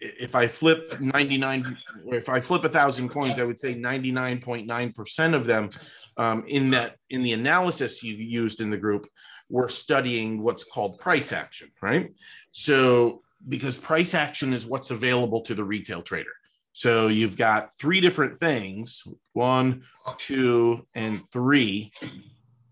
if 0.00 0.34
i 0.34 0.46
flip 0.46 1.00
99 1.00 1.76
if 2.06 2.28
i 2.28 2.40
flip 2.40 2.64
a 2.64 2.68
thousand 2.68 3.08
coins 3.08 3.38
i 3.38 3.44
would 3.44 3.58
say 3.58 3.74
99.9% 3.74 5.34
of 5.34 5.44
them 5.44 5.70
um, 6.16 6.44
in 6.46 6.70
that 6.70 6.96
in 7.10 7.22
the 7.22 7.32
analysis 7.32 8.02
you 8.02 8.14
used 8.14 8.60
in 8.60 8.70
the 8.70 8.76
group 8.76 9.06
were 9.48 9.68
studying 9.68 10.42
what's 10.42 10.64
called 10.64 10.98
price 10.98 11.32
action 11.32 11.70
right 11.82 12.12
so 12.50 13.22
because 13.48 13.76
price 13.76 14.14
action 14.14 14.52
is 14.52 14.66
what's 14.66 14.90
available 14.90 15.40
to 15.42 15.54
the 15.54 15.64
retail 15.64 16.02
trader. 16.02 16.30
So 16.72 17.08
you've 17.08 17.36
got 17.36 17.76
three 17.78 18.00
different 18.00 18.38
things 18.38 19.02
one, 19.32 19.82
two, 20.16 20.86
and 20.94 21.20
three. 21.30 21.92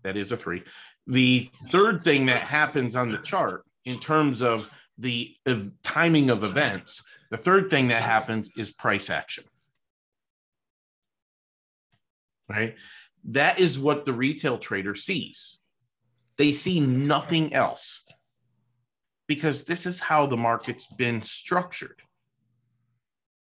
That 0.03 0.17
is 0.17 0.31
a 0.31 0.37
three. 0.37 0.63
The 1.07 1.49
third 1.69 2.01
thing 2.01 2.25
that 2.27 2.41
happens 2.41 2.95
on 2.95 3.09
the 3.09 3.17
chart 3.17 3.65
in 3.85 3.99
terms 3.99 4.41
of 4.41 4.75
the 4.97 5.35
timing 5.83 6.29
of 6.29 6.43
events, 6.43 7.03
the 7.31 7.37
third 7.37 7.69
thing 7.69 7.87
that 7.87 8.01
happens 8.01 8.51
is 8.57 8.71
price 8.71 9.09
action. 9.09 9.43
Right? 12.47 12.75
That 13.25 13.59
is 13.59 13.77
what 13.77 14.05
the 14.05 14.13
retail 14.13 14.57
trader 14.57 14.95
sees. 14.95 15.59
They 16.37 16.51
see 16.51 16.79
nothing 16.79 17.53
else 17.53 18.05
because 19.27 19.65
this 19.65 19.85
is 19.85 19.99
how 19.99 20.25
the 20.25 20.37
market's 20.37 20.87
been 20.87 21.21
structured. 21.21 22.01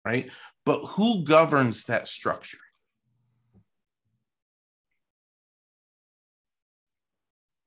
Right? 0.04 0.30
But 0.66 0.80
who 0.82 1.24
governs 1.24 1.84
that 1.86 2.08
structure? 2.08 2.58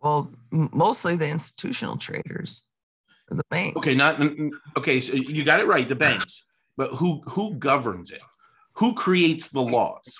Well, 0.01 0.35
mostly 0.51 1.16
the 1.16 1.31
institutional 1.31 1.97
traders, 1.97 2.64
the 3.29 3.42
banks. 3.51 3.79
Okay, 3.79 3.94
not 3.94 4.20
okay. 4.77 5.01
So 5.01 5.14
you 5.14 5.44
got 5.44 5.61
it 5.61 5.66
right, 5.66 5.88
the 5.88 5.94
banks. 5.94 6.44
But 6.77 6.92
who 6.94 7.23
who 7.27 7.55
governs 7.55 8.11
it? 8.11 8.23
Who 8.75 8.94
creates 8.94 9.49
the 9.49 9.62
laws? 9.62 10.18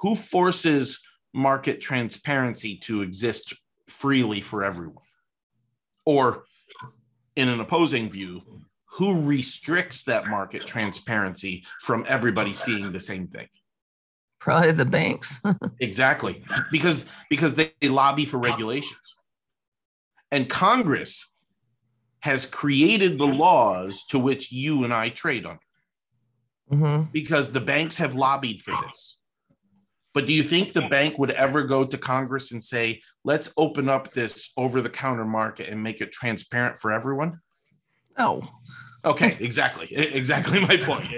Who 0.00 0.16
forces 0.16 1.00
market 1.32 1.80
transparency 1.80 2.78
to 2.78 3.02
exist 3.02 3.54
freely 3.88 4.40
for 4.40 4.64
everyone? 4.64 5.04
Or 6.04 6.44
in 7.36 7.48
an 7.48 7.60
opposing 7.60 8.08
view, 8.10 8.42
who 8.94 9.22
restricts 9.22 10.04
that 10.04 10.28
market 10.28 10.64
transparency 10.64 11.64
from 11.80 12.04
everybody 12.08 12.54
seeing 12.54 12.92
the 12.92 13.00
same 13.00 13.26
thing? 13.26 13.48
Probably 14.38 14.70
the 14.70 14.84
banks. 14.84 15.40
exactly. 15.80 16.44
Because 16.70 17.04
because 17.28 17.54
they, 17.54 17.72
they 17.80 17.88
lobby 17.88 18.24
for 18.24 18.38
regulations. 18.38 19.16
And 20.30 20.48
Congress 20.48 21.32
has 22.20 22.46
created 22.46 23.18
the 23.18 23.26
laws 23.26 24.04
to 24.10 24.18
which 24.18 24.52
you 24.52 24.84
and 24.84 24.94
I 24.94 25.08
trade 25.08 25.44
under. 25.44 25.60
Mm-hmm. 26.72 27.10
Because 27.12 27.52
the 27.52 27.60
banks 27.60 27.96
have 27.98 28.14
lobbied 28.14 28.62
for 28.62 28.74
this. 28.86 29.20
But 30.12 30.26
do 30.26 30.32
you 30.32 30.44
think 30.44 30.72
the 30.72 30.88
bank 30.88 31.18
would 31.18 31.32
ever 31.32 31.64
go 31.64 31.84
to 31.84 31.98
Congress 31.98 32.52
and 32.52 32.62
say, 32.62 33.02
let's 33.24 33.52
open 33.56 33.88
up 33.88 34.12
this 34.12 34.52
over 34.56 34.80
the 34.80 34.88
counter 34.88 35.24
market 35.24 35.68
and 35.68 35.82
make 35.82 36.00
it 36.00 36.12
transparent 36.12 36.76
for 36.76 36.92
everyone? 36.92 37.40
No. 38.16 38.42
Okay, 39.04 39.36
exactly. 39.40 39.94
exactly 39.94 40.60
my 40.60 40.76
point. 40.82 41.08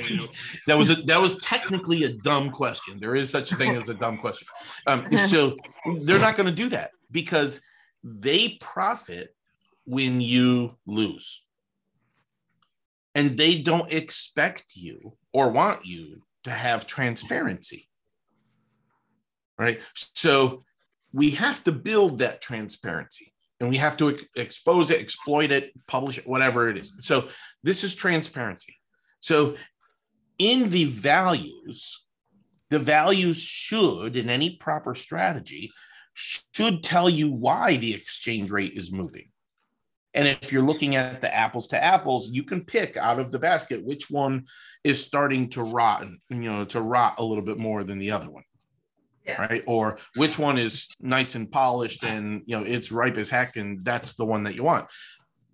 That 0.67 0.77
was 0.77 0.91
a, 0.91 0.97
that 1.03 1.21
was 1.21 1.39
technically 1.39 2.05
a 2.05 2.09
dumb 2.09 2.51
question. 2.51 2.99
There 2.99 3.15
is 3.15 3.31
such 3.31 3.53
a 3.53 3.57
thing 3.57 3.77
as 3.77 3.89
a 3.89 3.95
dumb 3.95 4.19
question. 4.19 4.49
Um, 4.87 5.17
so 5.17 5.57
they're 6.03 6.19
not 6.19 6.37
going 6.37 6.47
to 6.47 6.53
do 6.53 6.69
that 6.71 6.91
because 7.11 7.61
they 8.03 8.57
profit 8.61 9.35
when 9.85 10.21
you 10.21 10.77
lose. 10.87 11.43
And 13.15 13.37
they 13.37 13.61
don't 13.61 13.91
expect 13.93 14.75
you 14.75 15.17
or 15.33 15.51
want 15.51 15.87
you 15.87 16.23
to 16.45 16.51
have 16.51 16.87
transparency 16.87 17.89
right? 19.59 19.81
So 19.95 20.65
we 21.13 21.31
have 21.33 21.65
to 21.65 21.73
build 21.73 22.19
that 22.19 22.41
transparency 22.41 23.33
and 23.61 23.69
we 23.69 23.77
have 23.79 23.97
to 23.99 24.11
ex- 24.11 24.25
expose 24.37 24.91
it, 24.91 25.01
exploit 25.01 25.51
it, 25.51 25.73
publish 25.87 26.19
it, 26.19 26.27
whatever 26.27 26.69
it 26.69 26.77
is. 26.77 26.93
So 27.01 27.29
this 27.63 27.85
is 27.85 27.95
transparency. 27.95 28.77
So 29.21 29.57
in 30.39 30.69
the 30.71 30.85
values, 30.85 32.05
the 32.71 32.79
values 32.79 33.41
should, 33.41 34.17
in 34.17 34.29
any 34.29 34.57
proper 34.57 34.95
strategy, 34.95 35.71
should 36.15 36.83
tell 36.83 37.09
you 37.09 37.31
why 37.31 37.77
the 37.77 37.95
exchange 37.95 38.51
rate 38.51 38.75
is 38.75 38.93
moving. 38.93 39.31
And 40.15 40.27
if 40.27 40.51
you're 40.51 40.63
looking 40.63 40.97
at 40.97 41.21
the 41.21 41.35
apples 41.35 41.69
to 41.69 41.83
apples, 41.83 42.31
you 42.31 42.43
can 42.43 42.65
pick 42.65 42.97
out 42.97 43.19
of 43.19 43.31
the 43.31 43.39
basket 43.39 43.85
which 43.85 44.11
one 44.11 44.47
is 44.83 45.03
starting 45.03 45.51
to 45.51 45.63
rot, 45.63 46.07
you 46.31 46.37
know, 46.37 46.65
to 46.65 46.81
rot 46.81 47.17
a 47.19 47.25
little 47.25 47.45
bit 47.45 47.59
more 47.59 47.85
than 47.85 47.99
the 47.99 48.13
other 48.13 48.31
one. 48.31 48.45
Yeah. 49.27 49.43
Right. 49.43 49.65
Or 49.67 49.99
which 50.17 50.39
one 50.39 50.57
is 50.57 50.95
nice 51.01 51.35
and 51.35 51.51
polished 51.51 52.05
and, 52.05 52.43
you 52.47 52.57
know, 52.57 52.65
it's 52.65 52.93
ripe 52.93 53.17
as 53.17 53.29
heck 53.29 53.57
and 53.57 53.85
that's 53.85 54.15
the 54.15 54.25
one 54.25 54.45
that 54.45 54.55
you 54.55 54.63
want. 54.63 54.87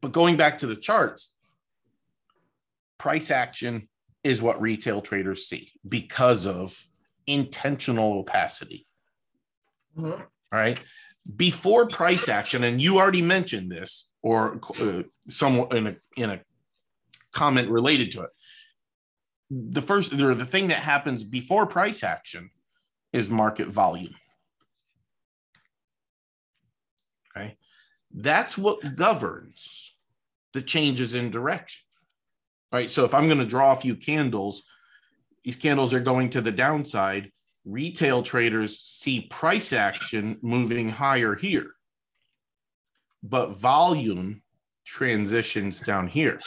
But 0.03 0.13
going 0.13 0.37
back 0.37 0.59
to 0.59 0.67
the 0.67 0.77
charts, 0.77 1.33
price 2.99 3.31
action 3.31 3.89
is 4.23 4.43
what 4.43 4.61
retail 4.61 5.01
traders 5.01 5.47
see 5.47 5.73
because 5.89 6.47
of 6.47 6.79
intentional 7.27 8.19
opacity. 8.19 8.87
Mm-hmm. 9.97 10.21
All 10.21 10.27
right. 10.53 10.79
Before 11.37 11.87
price 11.87 12.29
action, 12.29 12.65
and 12.65 12.83
you 12.83 12.99
already 12.99 13.23
mentioned 13.23 13.71
this, 13.71 14.11
or 14.23 14.61
uh, 14.81 15.03
somewhat 15.29 15.75
in 15.77 15.87
a 15.87 15.97
in 16.17 16.31
a 16.31 16.41
comment 17.33 17.69
related 17.69 18.11
to 18.13 18.23
it. 18.23 18.31
The 19.51 19.83
first, 19.83 20.13
or 20.15 20.35
the 20.35 20.45
thing 20.45 20.69
that 20.69 20.79
happens 20.79 21.23
before 21.23 21.67
price 21.67 22.03
action, 22.03 22.51
is 23.13 23.31
market 23.31 23.69
volume. 23.69 24.15
Okay, 27.37 27.57
that's 28.13 28.59
what 28.59 28.97
governs 28.97 29.95
the 30.53 30.63
changes 30.63 31.15
in 31.15 31.31
direction. 31.31 31.85
Right. 32.73 32.91
So 32.91 33.05
if 33.05 33.15
I'm 33.15 33.27
going 33.27 33.39
to 33.39 33.47
draw 33.47 33.73
a 33.73 33.77
few 33.77 33.97
candles, 33.97 34.63
these 35.43 35.57
candles 35.57 35.93
are 35.93 36.01
going 36.01 36.31
to 36.31 36.41
the 36.41 36.53
downside 36.53 37.31
retail 37.65 38.23
traders 38.23 38.81
see 38.81 39.23
price 39.23 39.73
action 39.73 40.39
moving 40.43 40.89
higher 40.89 41.35
here, 41.35 41.73
but 43.23 43.57
volume 43.57 44.43
transitions 44.85 45.81
down 45.81 46.09
here. 46.09 46.39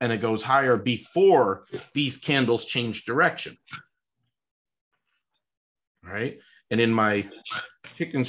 And 0.00 0.12
it 0.12 0.20
goes 0.20 0.42
higher 0.42 0.76
before 0.76 1.64
these 1.94 2.18
candles 2.18 2.66
change 2.66 3.04
direction. 3.04 3.56
Right. 6.06 6.38
And 6.70 6.80
in 6.80 6.92
my 6.92 7.28
chicken, 7.96 8.24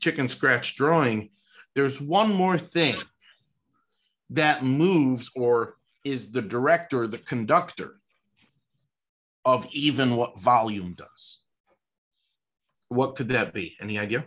chicken 0.00 0.28
scratch 0.28 0.76
drawing, 0.76 1.30
there's 1.74 2.00
one 2.00 2.32
more 2.32 2.58
thing 2.58 2.94
that 4.30 4.64
moves 4.64 5.30
or 5.36 5.76
is 6.04 6.32
the 6.32 6.42
director, 6.42 7.06
the 7.06 7.18
conductor 7.18 8.00
of 9.44 9.66
even 9.72 10.16
what 10.16 10.40
volume 10.40 10.94
does. 10.94 11.40
What 12.88 13.16
could 13.16 13.28
that 13.28 13.52
be? 13.52 13.76
Any 13.80 13.98
idea? 13.98 14.26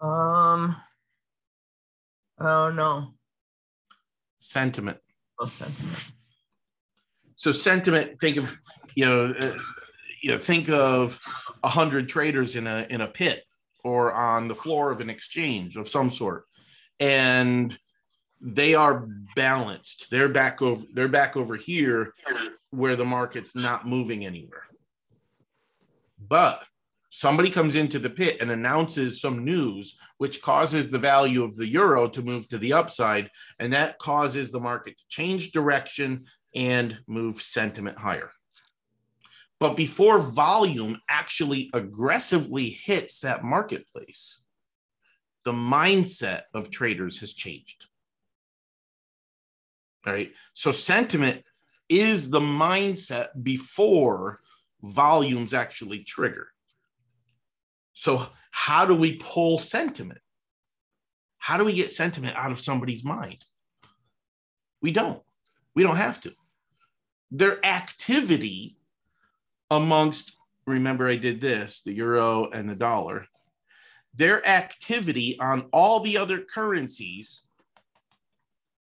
Um, 0.00 0.76
I 2.38 2.44
don't 2.44 2.76
know. 2.76 3.14
Sentiment. 4.36 4.98
Oh, 5.38 5.46
sentiment. 5.46 6.12
So 7.46 7.52
sentiment. 7.52 8.20
Think 8.20 8.38
of 8.38 8.58
you 8.96 9.04
know, 9.04 9.26
uh, 9.26 9.52
you 10.20 10.32
know, 10.32 10.36
think 10.36 10.68
of 10.68 11.20
a 11.62 11.68
hundred 11.68 12.08
traders 12.08 12.56
in 12.56 12.66
a 12.66 12.88
in 12.90 13.02
a 13.02 13.06
pit 13.06 13.44
or 13.84 14.12
on 14.12 14.48
the 14.48 14.54
floor 14.56 14.90
of 14.90 15.00
an 15.00 15.08
exchange 15.08 15.76
of 15.76 15.86
some 15.86 16.10
sort, 16.10 16.46
and 16.98 17.78
they 18.40 18.74
are 18.74 19.06
balanced. 19.36 20.10
They're 20.10 20.28
back 20.28 20.60
over 20.60 20.84
they're 20.92 21.06
back 21.06 21.36
over 21.36 21.54
here 21.54 22.14
where 22.70 22.96
the 22.96 23.04
market's 23.04 23.54
not 23.54 23.86
moving 23.86 24.26
anywhere. 24.26 24.64
But 26.18 26.64
somebody 27.10 27.48
comes 27.48 27.76
into 27.76 28.00
the 28.00 28.10
pit 28.10 28.38
and 28.40 28.50
announces 28.50 29.20
some 29.20 29.44
news 29.44 29.96
which 30.18 30.42
causes 30.42 30.90
the 30.90 30.98
value 30.98 31.44
of 31.44 31.56
the 31.56 31.68
euro 31.68 32.08
to 32.08 32.22
move 32.22 32.48
to 32.48 32.58
the 32.58 32.72
upside 32.72 33.30
and 33.58 33.72
that 33.72 33.98
causes 33.98 34.50
the 34.50 34.60
market 34.60 34.98
to 34.98 35.04
change 35.08 35.52
direction 35.52 36.24
and 36.56 36.98
move 37.06 37.36
sentiment 37.36 37.98
higher. 37.98 38.30
But 39.60 39.76
before 39.76 40.18
volume 40.18 41.00
actually 41.08 41.70
aggressively 41.72 42.70
hits 42.70 43.20
that 43.20 43.44
marketplace, 43.44 44.42
the 45.44 45.52
mindset 45.52 46.42
of 46.52 46.70
traders 46.70 47.20
has 47.20 47.32
changed. 47.32 47.86
All 50.06 50.12
right. 50.12 50.32
So 50.52 50.72
sentiment 50.72 51.44
is 51.88 52.30
the 52.30 52.40
mindset 52.40 53.28
before 53.42 54.40
volumes 54.82 55.54
actually 55.54 56.04
trigger. 56.04 56.48
So, 57.92 58.26
how 58.50 58.84
do 58.84 58.94
we 58.94 59.14
pull 59.14 59.58
sentiment? 59.58 60.20
How 61.38 61.56
do 61.56 61.64
we 61.64 61.72
get 61.72 61.90
sentiment 61.90 62.36
out 62.36 62.50
of 62.50 62.60
somebody's 62.60 63.04
mind? 63.04 63.44
We 64.82 64.90
don't. 64.90 65.22
We 65.74 65.82
don't 65.82 65.96
have 65.96 66.20
to. 66.22 66.34
Their 67.30 67.64
activity 67.64 68.78
amongst, 69.70 70.32
remember, 70.66 71.08
I 71.08 71.16
did 71.16 71.40
this 71.40 71.82
the 71.82 71.92
euro 71.92 72.50
and 72.50 72.68
the 72.68 72.74
dollar, 72.76 73.26
their 74.14 74.46
activity 74.46 75.38
on 75.38 75.68
all 75.72 76.00
the 76.00 76.16
other 76.16 76.40
currencies 76.40 77.46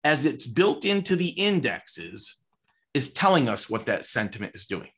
as 0.03 0.25
it's 0.25 0.45
built 0.45 0.85
into 0.85 1.15
the 1.15 1.29
indexes 1.29 2.39
is 2.93 3.13
telling 3.13 3.49
us 3.49 3.69
what 3.69 3.85
that 3.87 4.05
sentiment 4.05 4.53
is 4.53 4.65
doing. 4.65 4.89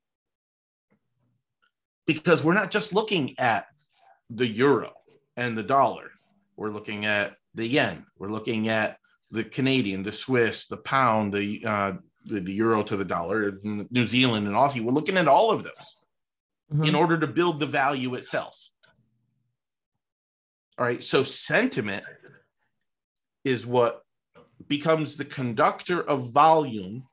Because 2.05 2.43
we're 2.43 2.53
not 2.53 2.71
just 2.71 2.93
looking 2.93 3.37
at 3.39 3.67
the 4.29 4.47
euro 4.47 4.91
and 5.37 5.57
the 5.57 5.63
dollar, 5.63 6.11
we're 6.57 6.71
looking 6.71 7.05
at 7.05 7.35
the 7.53 7.65
yen, 7.65 8.05
we're 8.17 8.31
looking 8.31 8.67
at 8.67 8.97
the 9.31 9.43
Canadian, 9.43 10.03
the 10.03 10.11
Swiss, 10.11 10.67
the 10.67 10.77
pound, 10.77 11.33
the, 11.33 11.63
uh, 11.65 11.93
the, 12.25 12.39
the 12.39 12.53
euro 12.53 12.83
to 12.83 12.97
the 12.97 13.05
dollar, 13.05 13.59
New 13.63 14.05
Zealand, 14.05 14.47
and 14.47 14.55
Aussie. 14.55 14.83
We're 14.83 14.91
looking 14.91 15.17
at 15.17 15.27
all 15.27 15.51
of 15.51 15.63
those 15.63 15.99
mm-hmm. 16.71 16.83
in 16.83 16.95
order 16.95 17.17
to 17.19 17.27
build 17.27 17.59
the 17.59 17.65
value 17.65 18.15
itself. 18.15 18.57
All 20.77 20.85
right. 20.85 21.03
So 21.03 21.23
sentiment 21.23 22.05
is 23.43 23.65
what 23.65 24.01
becomes 24.67 25.15
the 25.15 25.25
conductor 25.25 26.01
of 26.01 26.31
volume. 26.31 27.07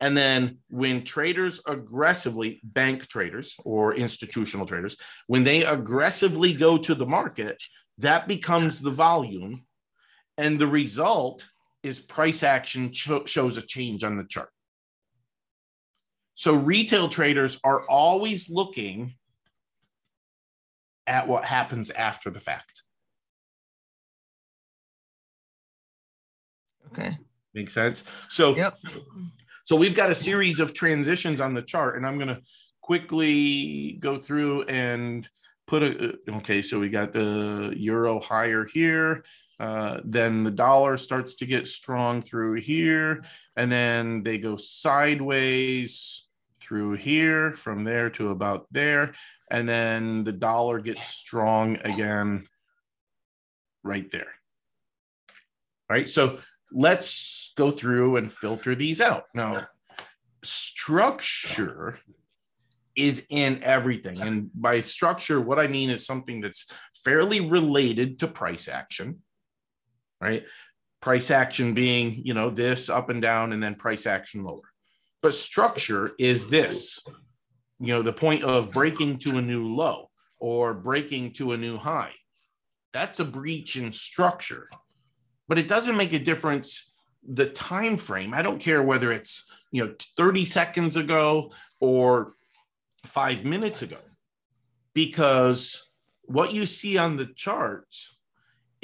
And 0.00 0.16
then 0.16 0.58
when 0.68 1.04
traders 1.04 1.60
aggressively, 1.66 2.60
bank 2.64 3.06
traders 3.06 3.54
or 3.64 3.94
institutional 3.94 4.66
traders, 4.66 4.96
when 5.28 5.44
they 5.44 5.64
aggressively 5.64 6.52
go 6.52 6.76
to 6.78 6.94
the 6.94 7.06
market, 7.06 7.62
that 7.98 8.26
becomes 8.26 8.80
the 8.80 8.90
volume. 8.90 9.66
And 10.36 10.58
the 10.58 10.66
result 10.66 11.46
is 11.84 12.00
price 12.00 12.42
action 12.42 12.92
shows 12.92 13.56
a 13.56 13.62
change 13.62 14.02
on 14.02 14.16
the 14.16 14.24
chart. 14.24 14.48
So 16.32 16.54
retail 16.54 17.08
traders 17.08 17.60
are 17.62 17.88
always 17.88 18.50
looking 18.50 19.14
at 21.06 21.28
what 21.28 21.44
happens 21.44 21.90
after 21.90 22.30
the 22.30 22.40
fact. 22.40 22.82
Okay. 26.92 27.18
Makes 27.54 27.74
sense. 27.74 28.04
So, 28.28 28.56
yep. 28.56 28.76
so 29.64 29.76
we've 29.76 29.94
got 29.94 30.10
a 30.10 30.14
series 30.14 30.58
of 30.58 30.74
transitions 30.74 31.40
on 31.40 31.54
the 31.54 31.62
chart, 31.62 31.96
and 31.96 32.06
I'm 32.06 32.16
going 32.16 32.28
to 32.28 32.40
quickly 32.80 33.98
go 34.00 34.18
through 34.18 34.62
and 34.64 35.28
put 35.66 35.82
a. 35.82 36.14
Okay, 36.28 36.62
so 36.62 36.80
we 36.80 36.88
got 36.88 37.12
the 37.12 37.72
euro 37.76 38.20
higher 38.20 38.64
here. 38.64 39.24
Uh, 39.60 40.00
then 40.04 40.44
the 40.44 40.50
dollar 40.50 40.96
starts 40.96 41.36
to 41.36 41.46
get 41.46 41.66
strong 41.66 42.20
through 42.20 42.54
here, 42.54 43.22
and 43.56 43.70
then 43.70 44.22
they 44.22 44.38
go 44.38 44.56
sideways 44.56 46.26
through 46.60 46.94
here 46.94 47.52
from 47.52 47.84
there 47.84 48.10
to 48.10 48.30
about 48.30 48.66
there, 48.70 49.14
and 49.50 49.68
then 49.68 50.24
the 50.24 50.32
dollar 50.32 50.80
gets 50.80 51.06
strong 51.06 51.78
again 51.84 52.46
right 53.82 54.10
there. 54.10 54.32
All 55.90 55.96
right, 55.96 56.08
so 56.08 56.38
let's 56.72 57.52
go 57.56 57.70
through 57.70 58.16
and 58.16 58.32
filter 58.32 58.74
these 58.74 59.00
out. 59.00 59.24
Now, 59.34 59.68
structure 60.42 61.98
is 62.96 63.26
in 63.28 63.62
everything. 63.62 64.20
And 64.20 64.50
by 64.54 64.80
structure, 64.80 65.40
what 65.40 65.58
I 65.58 65.66
mean 65.66 65.90
is 65.90 66.06
something 66.06 66.40
that's 66.40 66.66
fairly 67.04 67.40
related 67.40 68.18
to 68.20 68.28
price 68.28 68.68
action, 68.68 69.22
right? 70.20 70.44
Price 71.00 71.30
action 71.30 71.74
being, 71.74 72.22
you 72.24 72.34
know, 72.34 72.50
this 72.50 72.88
up 72.88 73.10
and 73.10 73.20
down 73.20 73.52
and 73.52 73.62
then 73.62 73.74
price 73.74 74.06
action 74.06 74.42
lower. 74.42 74.72
But 75.22 75.34
structure 75.34 76.12
is 76.18 76.48
this, 76.48 77.00
you 77.78 77.94
know, 77.94 78.02
the 78.02 78.12
point 78.12 78.44
of 78.44 78.72
breaking 78.72 79.18
to 79.20 79.38
a 79.38 79.42
new 79.42 79.74
low 79.74 80.10
or 80.38 80.74
breaking 80.74 81.32
to 81.34 81.52
a 81.52 81.56
new 81.56 81.76
high. 81.76 82.12
That's 82.92 83.20
a 83.20 83.24
breach 83.24 83.76
in 83.76 83.92
structure 83.92 84.68
but 85.48 85.58
it 85.58 85.68
doesn't 85.68 85.96
make 85.96 86.12
a 86.12 86.18
difference 86.18 86.92
the 87.26 87.46
time 87.46 87.96
frame. 87.96 88.34
I 88.34 88.42
don't 88.42 88.60
care 88.60 88.82
whether 88.82 89.12
it's 89.12 89.44
you 89.70 89.84
know 89.84 89.94
30 90.16 90.44
seconds 90.44 90.96
ago 90.96 91.52
or 91.80 92.34
five 93.06 93.44
minutes 93.44 93.82
ago, 93.82 93.98
because 94.94 95.88
what 96.22 96.52
you 96.52 96.66
see 96.66 96.96
on 96.96 97.16
the 97.16 97.26
charts 97.26 98.13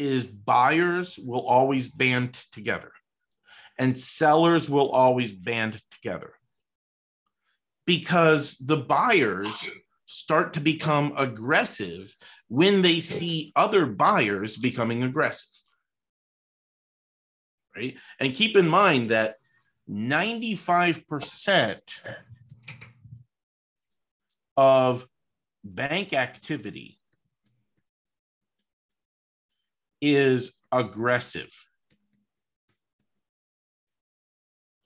is 0.01 0.27
buyers 0.27 1.19
will 1.23 1.47
always 1.47 1.89
band 1.89 2.35
together 2.53 2.91
and 3.79 3.97
sellers 3.97 4.71
will 4.71 4.91
always 4.91 5.33
band 5.33 5.83
together 5.91 6.33
because 7.87 8.57
the 8.59 8.77
buyers 8.77 9.71
start 10.07 10.55
to 10.55 10.61
become 10.61 11.13
aggressive 11.17 12.15
when 12.49 12.83
they 12.83 13.01
see 13.01 13.53
other 13.55 13.87
buyers 13.87 14.57
becoming 14.57 15.03
aggressive. 15.03 15.63
Right? 17.77 17.97
And 18.19 18.35
keep 18.35 18.57
in 18.57 18.69
mind 18.69 19.09
that 19.09 19.37
95% 19.89 21.81
of 24.57 25.07
bank 25.65 26.13
activity 26.13 27.00
is 30.01 30.53
aggressive. 30.73 31.51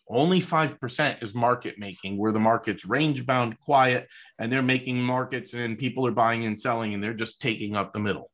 Only 0.09 0.41
5% 0.41 1.23
is 1.23 1.35
market 1.35 1.79
making, 1.79 2.19
where 2.19 2.33
the 2.33 2.41
market's 2.41 2.85
range 2.85 3.25
bound, 3.25 3.59
quiet, 3.59 4.09
and 4.39 4.53
they're 4.53 4.63
making 4.63 5.01
markets 5.01 5.55
and 5.55 5.79
people 5.79 6.07
are 6.07 6.13
buying 6.13 6.45
and 6.45 6.61
selling 6.61 6.93
and 6.93 7.03
they're 7.03 7.15
just 7.15 7.41
taking 7.41 7.75
up 7.75 7.93
the 7.93 8.01
middle. 8.01 8.31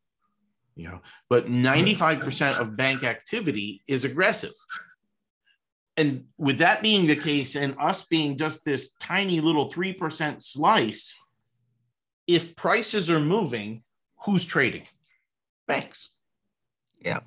You 0.74 0.88
know, 0.88 1.00
but 1.28 1.46
95% 1.46 2.58
of 2.58 2.76
bank 2.76 3.04
activity 3.04 3.82
is 3.86 4.04
aggressive. 4.04 4.52
And 5.96 6.24
with 6.38 6.58
that 6.58 6.82
being 6.82 7.06
the 7.06 7.16
case, 7.16 7.56
and 7.56 7.76
us 7.78 8.06
being 8.06 8.38
just 8.38 8.64
this 8.64 8.92
tiny 9.00 9.40
little 9.40 9.70
3% 9.70 10.42
slice, 10.42 11.14
if 12.26 12.56
prices 12.56 13.10
are 13.10 13.20
moving, 13.20 13.82
who's 14.24 14.44
trading? 14.44 14.84
Banks. 15.68 16.14
Yeah. 17.00 17.20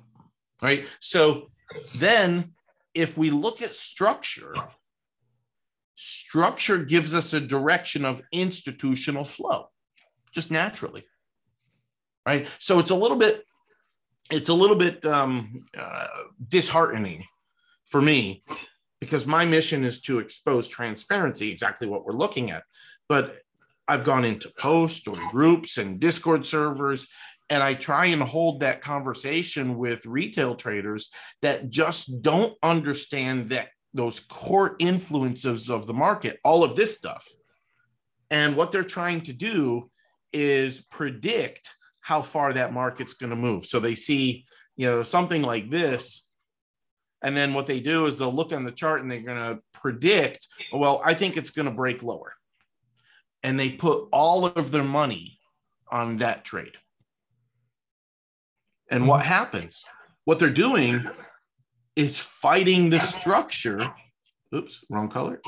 Right. 0.62 0.84
So 1.00 1.50
then 1.96 2.52
if 2.94 3.18
we 3.18 3.30
look 3.30 3.60
at 3.60 3.74
structure, 3.74 4.54
structure 5.94 6.78
gives 6.78 7.14
us 7.14 7.32
a 7.32 7.40
direction 7.40 8.04
of 8.04 8.22
institutional 8.32 9.24
flow 9.24 9.68
just 10.32 10.50
naturally. 10.50 11.04
Right. 12.26 12.48
So 12.58 12.78
it's 12.78 12.90
a 12.90 12.94
little 12.94 13.18
bit, 13.18 13.44
it's 14.30 14.48
a 14.48 14.54
little 14.54 14.76
bit 14.76 15.04
um, 15.04 15.66
uh, 15.76 16.06
disheartening 16.48 17.24
for 17.86 18.00
me 18.00 18.42
because 19.00 19.26
my 19.26 19.44
mission 19.44 19.84
is 19.84 20.00
to 20.02 20.18
expose 20.18 20.66
transparency, 20.66 21.50
exactly 21.50 21.86
what 21.86 22.06
we're 22.06 22.14
looking 22.14 22.50
at. 22.50 22.62
But 23.08 23.36
I've 23.86 24.04
gone 24.04 24.24
into 24.24 24.50
post 24.58 25.06
or 25.06 25.16
groups 25.30 25.76
and 25.76 26.00
Discord 26.00 26.46
servers, 26.46 27.06
and 27.54 27.62
I 27.62 27.74
try 27.74 28.06
and 28.06 28.20
hold 28.20 28.60
that 28.60 28.80
conversation 28.82 29.78
with 29.78 30.06
retail 30.06 30.56
traders 30.56 31.10
that 31.40 31.70
just 31.70 32.20
don't 32.20 32.52
understand 32.64 33.50
that 33.50 33.68
those 33.92 34.18
core 34.18 34.74
influences 34.80 35.70
of 35.70 35.86
the 35.86 35.94
market, 35.94 36.40
all 36.42 36.64
of 36.64 36.74
this 36.74 36.96
stuff. 36.96 37.24
And 38.28 38.56
what 38.56 38.72
they're 38.72 38.82
trying 38.82 39.20
to 39.20 39.32
do 39.32 39.88
is 40.32 40.80
predict 40.80 41.72
how 42.00 42.22
far 42.22 42.52
that 42.52 42.72
market's 42.72 43.14
going 43.14 43.30
to 43.30 43.36
move. 43.36 43.64
So 43.66 43.78
they 43.78 43.94
see, 43.94 44.46
you 44.74 44.88
know, 44.90 45.04
something 45.04 45.42
like 45.42 45.70
this. 45.70 46.26
And 47.22 47.36
then 47.36 47.54
what 47.54 47.66
they 47.66 47.78
do 47.78 48.06
is 48.06 48.18
they'll 48.18 48.34
look 48.34 48.52
on 48.52 48.64
the 48.64 48.72
chart 48.72 49.00
and 49.00 49.08
they're 49.08 49.20
going 49.20 49.38
to 49.38 49.60
predict, 49.72 50.48
well, 50.72 51.00
I 51.04 51.14
think 51.14 51.36
it's 51.36 51.50
going 51.50 51.66
to 51.66 51.72
break 51.72 52.02
lower 52.02 52.34
and 53.44 53.60
they 53.60 53.70
put 53.70 54.08
all 54.10 54.44
of 54.44 54.72
their 54.72 54.82
money 54.82 55.38
on 55.88 56.16
that 56.16 56.44
trade. 56.44 56.72
And 58.90 59.04
hmm. 59.04 59.08
what 59.08 59.24
happens? 59.24 59.84
What 60.24 60.38
they're 60.38 60.50
doing 60.50 61.04
is 61.96 62.18
fighting 62.18 62.90
the 62.90 63.00
structure. 63.00 63.80
Oops, 64.54 64.84
wrong 64.88 65.08
color. 65.08 65.40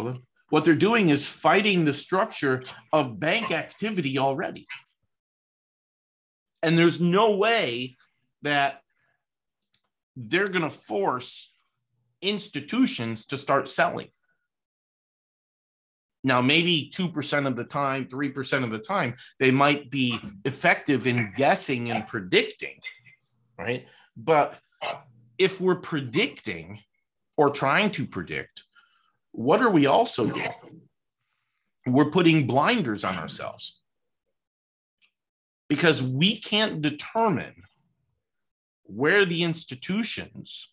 What 0.50 0.64
they're 0.64 0.74
doing 0.74 1.08
is 1.08 1.26
fighting 1.26 1.84
the 1.84 1.94
structure 1.94 2.62
of 2.92 3.18
bank 3.18 3.50
activity 3.50 4.18
already. 4.18 4.66
And 6.62 6.78
there's 6.78 7.00
no 7.00 7.36
way 7.36 7.96
that 8.42 8.80
they're 10.16 10.48
going 10.48 10.62
to 10.62 10.70
force 10.70 11.52
institutions 12.22 13.26
to 13.26 13.36
start 13.36 13.68
selling. 13.68 14.08
Now, 16.24 16.42
maybe 16.42 16.90
2% 16.92 17.46
of 17.46 17.54
the 17.54 17.64
time, 17.64 18.06
3% 18.06 18.64
of 18.64 18.70
the 18.70 18.80
time, 18.80 19.14
they 19.38 19.52
might 19.52 19.90
be 19.90 20.18
effective 20.44 21.06
in 21.06 21.32
guessing 21.36 21.90
and 21.90 22.06
predicting, 22.08 22.80
right? 23.58 23.86
But 24.16 24.58
if 25.38 25.60
we're 25.60 25.76
predicting 25.76 26.80
or 27.36 27.50
trying 27.50 27.90
to 27.92 28.06
predict, 28.06 28.64
what 29.32 29.60
are 29.60 29.70
we 29.70 29.86
also 29.86 30.26
doing? 30.26 30.80
We're 31.86 32.10
putting 32.10 32.46
blinders 32.46 33.04
on 33.04 33.16
ourselves 33.16 33.80
because 35.68 36.02
we 36.02 36.38
can't 36.38 36.80
determine 36.80 37.62
where 38.84 39.24
the 39.24 39.42
institutions 39.42 40.72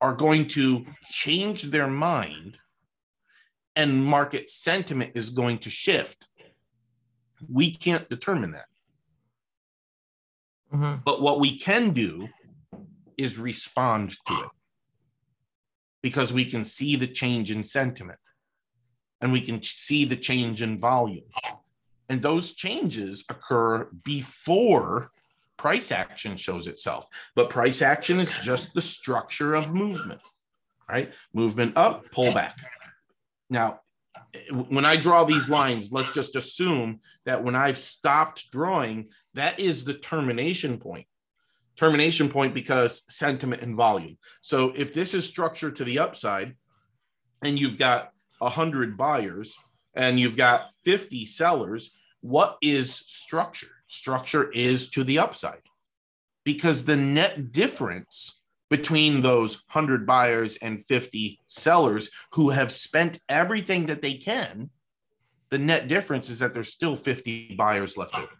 are 0.00 0.14
going 0.14 0.46
to 0.48 0.84
change 1.10 1.64
their 1.64 1.86
mind 1.86 2.58
and 3.74 4.04
market 4.04 4.50
sentiment 4.50 5.12
is 5.14 5.30
going 5.30 5.58
to 5.58 5.70
shift. 5.70 6.28
We 7.50 7.70
can't 7.70 8.08
determine 8.08 8.52
that. 8.52 8.66
Mm-hmm. 10.74 11.00
But 11.04 11.20
what 11.20 11.40
we 11.40 11.58
can 11.58 11.90
do 11.90 12.28
is 13.16 13.38
respond 13.38 14.16
to 14.26 14.34
it 14.34 14.50
because 16.02 16.32
we 16.32 16.44
can 16.44 16.64
see 16.64 16.96
the 16.96 17.06
change 17.06 17.50
in 17.50 17.64
sentiment 17.64 18.18
and 19.20 19.32
we 19.32 19.40
can 19.40 19.62
see 19.62 20.04
the 20.04 20.16
change 20.16 20.62
in 20.62 20.78
volume. 20.78 21.24
And 22.08 22.22
those 22.22 22.52
changes 22.52 23.24
occur 23.28 23.88
before 24.04 25.10
price 25.56 25.90
action 25.90 26.36
shows 26.36 26.66
itself. 26.66 27.08
But 27.34 27.50
price 27.50 27.82
action 27.82 28.20
is 28.20 28.38
just 28.40 28.74
the 28.74 28.80
structure 28.80 29.54
of 29.54 29.74
movement, 29.74 30.20
right? 30.88 31.12
Movement 31.32 31.76
up, 31.76 32.10
pull 32.12 32.32
back. 32.32 32.56
Now, 33.48 33.80
when 34.50 34.84
I 34.84 34.96
draw 34.96 35.24
these 35.24 35.48
lines, 35.48 35.92
let's 35.92 36.12
just 36.12 36.36
assume 36.36 37.00
that 37.24 37.42
when 37.42 37.54
I've 37.54 37.78
stopped 37.78 38.50
drawing, 38.50 39.08
that 39.34 39.58
is 39.58 39.84
the 39.84 39.94
termination 39.94 40.78
point. 40.78 41.06
Termination 41.76 42.28
point 42.28 42.54
because 42.54 43.02
sentiment 43.08 43.62
and 43.62 43.76
volume. 43.76 44.16
So 44.40 44.72
if 44.74 44.94
this 44.94 45.12
is 45.14 45.26
structured 45.26 45.76
to 45.76 45.84
the 45.84 45.98
upside 45.98 46.56
and 47.42 47.58
you've 47.58 47.78
got 47.78 48.10
100 48.38 48.96
buyers 48.96 49.56
and 49.94 50.18
you've 50.18 50.36
got 50.36 50.68
50 50.84 51.26
sellers, 51.26 51.90
what 52.20 52.56
is 52.62 52.94
structure? 52.94 53.68
Structure 53.88 54.50
is 54.52 54.90
to 54.90 55.04
the 55.04 55.18
upside 55.18 55.62
because 56.44 56.84
the 56.84 56.96
net 56.96 57.52
difference 57.52 58.40
between 58.68 59.20
those 59.20 59.62
100 59.72 60.06
buyers 60.06 60.56
and 60.56 60.84
50 60.84 61.40
sellers 61.46 62.10
who 62.32 62.50
have 62.50 62.72
spent 62.72 63.20
everything 63.28 63.86
that 63.86 64.02
they 64.02 64.14
can, 64.14 64.70
the 65.50 65.58
net 65.58 65.88
difference 65.88 66.28
is 66.28 66.40
that 66.40 66.52
there's 66.52 66.72
still 66.72 66.96
50 66.96 67.54
buyers 67.56 67.96
left 67.96 68.16
over. 68.16 68.32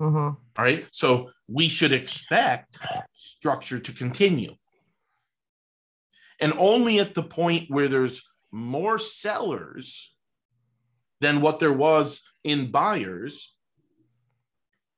Mm-hmm. 0.00 0.16
All 0.16 0.38
right. 0.58 0.86
So 0.90 1.30
we 1.48 1.68
should 1.68 1.92
expect 1.92 2.78
structure 3.12 3.78
to 3.78 3.92
continue. 3.92 4.54
And 6.40 6.52
only 6.58 6.98
at 6.98 7.14
the 7.14 7.22
point 7.22 7.70
where 7.70 7.86
there's 7.86 8.28
more 8.50 8.98
sellers 8.98 10.14
than 11.20 11.40
what 11.40 11.60
there 11.60 11.72
was 11.72 12.22
in 12.42 12.72
buyers 12.72 13.54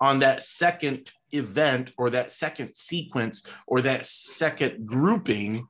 on 0.01 0.21
that 0.21 0.43
second 0.43 1.11
event 1.39 1.93
or 1.99 2.11
that 2.11 2.33
second 2.33 2.71
sequence 2.75 3.43
or 3.67 3.81
that 3.83 4.07
second 4.07 4.87
grouping 4.87 5.67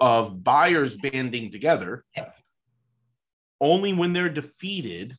of 0.00 0.44
buyers 0.44 0.96
banding 0.96 1.50
together 1.50 2.04
only 3.60 3.92
when 3.92 4.12
they're 4.12 4.28
defeated 4.28 5.16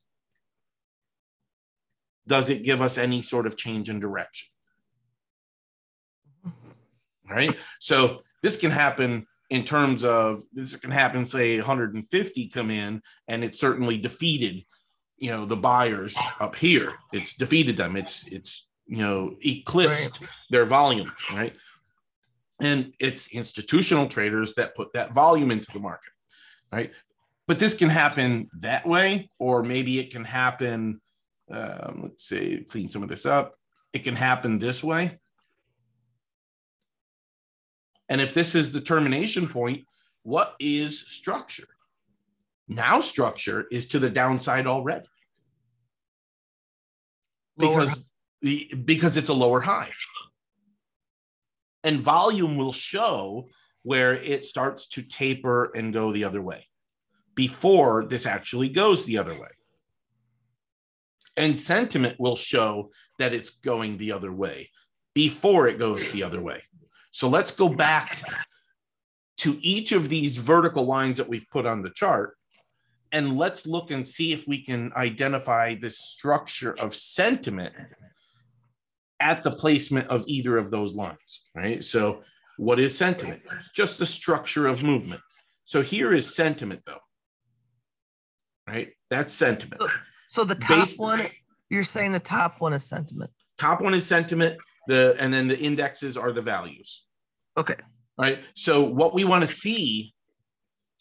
does 2.27 2.49
it 2.49 2.63
give 2.63 2.81
us 2.81 2.97
any 2.97 3.21
sort 3.21 3.47
of 3.47 3.57
change 3.57 3.89
in 3.89 3.99
direction. 3.99 4.47
Right? 7.29 7.57
So 7.79 8.21
this 8.41 8.55
can 8.55 8.71
happen 8.71 9.25
in 9.49 9.63
terms 9.63 10.03
of 10.03 10.43
this 10.53 10.75
can 10.75 10.91
happen 10.91 11.25
say 11.25 11.57
150 11.57 12.47
come 12.49 12.71
in 12.71 13.01
and 13.27 13.43
it 13.43 13.55
certainly 13.55 13.97
defeated 13.97 14.63
you 15.19 15.31
know 15.31 15.45
the 15.45 15.55
buyers 15.55 16.17
up 16.39 16.55
here. 16.55 16.93
It's 17.11 17.33
defeated 17.33 17.77
them. 17.77 17.95
It's 17.97 18.27
it's 18.27 18.67
you 18.89 18.97
know 18.97 19.35
eclipsed 19.45 20.19
right. 20.19 20.29
their 20.49 20.65
volume 20.65 21.09
right 21.33 21.55
and 22.61 22.93
it's 22.99 23.31
institutional 23.33 24.07
traders 24.07 24.53
that 24.55 24.75
put 24.75 24.91
that 24.93 25.13
volume 25.13 25.51
into 25.51 25.71
the 25.71 25.79
market 25.79 26.11
right 26.71 26.91
but 27.47 27.59
this 27.59 27.73
can 27.73 27.89
happen 27.89 28.49
that 28.59 28.85
way 28.85 29.29
or 29.39 29.63
maybe 29.63 29.99
it 29.99 30.11
can 30.11 30.25
happen 30.25 30.99
um, 31.51 32.01
let's 32.03 32.25
say 32.25 32.57
clean 32.69 32.89
some 32.89 33.03
of 33.03 33.09
this 33.09 33.25
up 33.25 33.55
it 33.93 34.03
can 34.03 34.15
happen 34.15 34.59
this 34.59 34.83
way. 34.83 35.19
And 38.07 38.21
if 38.21 38.33
this 38.33 38.55
is 38.55 38.71
the 38.71 38.81
termination 38.81 39.47
point, 39.47 39.85
what 40.23 40.55
is 40.59 40.99
structure? 40.99 41.67
Now, 42.67 43.01
structure 43.01 43.67
is 43.71 43.87
to 43.89 43.99
the 43.99 44.09
downside 44.09 44.67
already 44.67 45.07
because 47.57 48.08
the 48.41 48.71
because 48.85 49.17
it's 49.17 49.29
a 49.29 49.33
lower 49.33 49.61
high, 49.61 49.89
and 51.83 51.99
volume 51.99 52.57
will 52.57 52.73
show 52.73 53.47
where 53.83 54.15
it 54.15 54.45
starts 54.45 54.87
to 54.87 55.01
taper 55.01 55.71
and 55.75 55.93
go 55.93 56.11
the 56.11 56.23
other 56.23 56.41
way 56.41 56.67
before 57.35 58.05
this 58.05 58.25
actually 58.25 58.69
goes 58.69 59.05
the 59.05 59.17
other 59.17 59.39
way. 59.39 59.47
And 61.37 61.57
sentiment 61.57 62.19
will 62.19 62.35
show 62.35 62.91
that 63.17 63.31
it's 63.31 63.51
going 63.51 63.97
the 63.97 64.11
other 64.11 64.31
way 64.31 64.71
before 65.13 65.67
it 65.67 65.79
goes 65.79 66.11
the 66.11 66.23
other 66.23 66.41
way. 66.41 66.61
So 67.11 67.29
let's 67.29 67.51
go 67.51 67.69
back 67.69 68.21
to 69.37 69.57
each 69.61 69.93
of 69.93 70.09
these 70.09 70.37
vertical 70.37 70.85
lines 70.85 71.17
that 71.17 71.29
we've 71.29 71.49
put 71.49 71.65
on 71.65 71.81
the 71.81 71.91
chart 71.91 72.35
and 73.11 73.37
let's 73.37 73.65
look 73.65 73.89
and 73.89 74.07
see 74.07 74.33
if 74.33 74.47
we 74.47 74.61
can 74.61 74.91
identify 74.95 75.75
the 75.75 75.89
structure 75.89 76.75
of 76.79 76.93
sentiment 76.93 77.73
at 79.19 79.43
the 79.43 79.51
placement 79.51 80.07
of 80.07 80.23
either 80.27 80.57
of 80.57 80.71
those 80.71 80.95
lines, 80.95 81.49
right? 81.55 81.83
So 81.83 82.21
what 82.57 82.79
is 82.79 82.97
sentiment? 82.97 83.41
Just 83.73 83.99
the 83.99 84.05
structure 84.05 84.67
of 84.67 84.83
movement. 84.83 85.21
So 85.65 85.81
here 85.81 86.13
is 86.13 86.35
sentiment 86.35 86.81
though, 86.85 86.99
right? 88.67 88.89
That's 89.09 89.33
sentiment. 89.33 89.81
So 90.29 90.43
the 90.43 90.55
top 90.55 90.79
Based, 90.79 90.99
one, 90.99 91.25
you're 91.69 91.83
saying 91.83 92.11
the 92.11 92.19
top 92.19 92.61
one 92.61 92.73
is 92.73 92.83
sentiment. 92.83 93.31
Top 93.57 93.81
one 93.81 93.93
is 93.93 94.05
sentiment. 94.05 94.57
The 94.87 95.15
and 95.19 95.33
then 95.33 95.47
the 95.47 95.59
indexes 95.59 96.17
are 96.17 96.31
the 96.31 96.41
values. 96.41 97.05
Okay. 97.57 97.75
Right. 98.17 98.39
So 98.55 98.83
what 98.83 99.13
we 99.13 99.23
want 99.23 99.43
to 99.43 99.47
see 99.47 100.13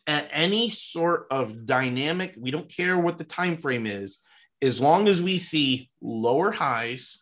at 0.06 0.28
any 0.32 0.70
sort 0.70 1.26
of 1.30 1.66
dynamic, 1.66 2.34
we 2.38 2.50
don't 2.50 2.68
care 2.74 2.98
what 2.98 3.18
the 3.18 3.24
time 3.24 3.56
frame 3.56 3.86
is, 3.86 4.20
as 4.62 4.80
long 4.80 5.08
as 5.08 5.22
we 5.22 5.38
see 5.38 5.90
lower 6.00 6.50
highs 6.50 7.18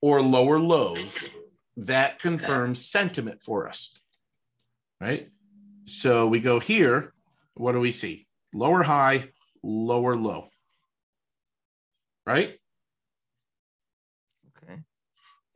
or 0.00 0.22
lower 0.22 0.58
lows, 0.58 1.30
that 1.76 2.18
confirms 2.18 2.84
sentiment 2.84 3.42
for 3.42 3.68
us. 3.68 3.94
Right. 5.00 5.28
So 5.86 6.26
we 6.26 6.40
go 6.40 6.60
here. 6.60 7.12
What 7.54 7.72
do 7.72 7.80
we 7.80 7.92
see? 7.92 8.26
Lower 8.52 8.82
high, 8.82 9.30
lower 9.62 10.16
low. 10.16 10.48
Right. 12.26 12.58
Okay. 14.62 14.74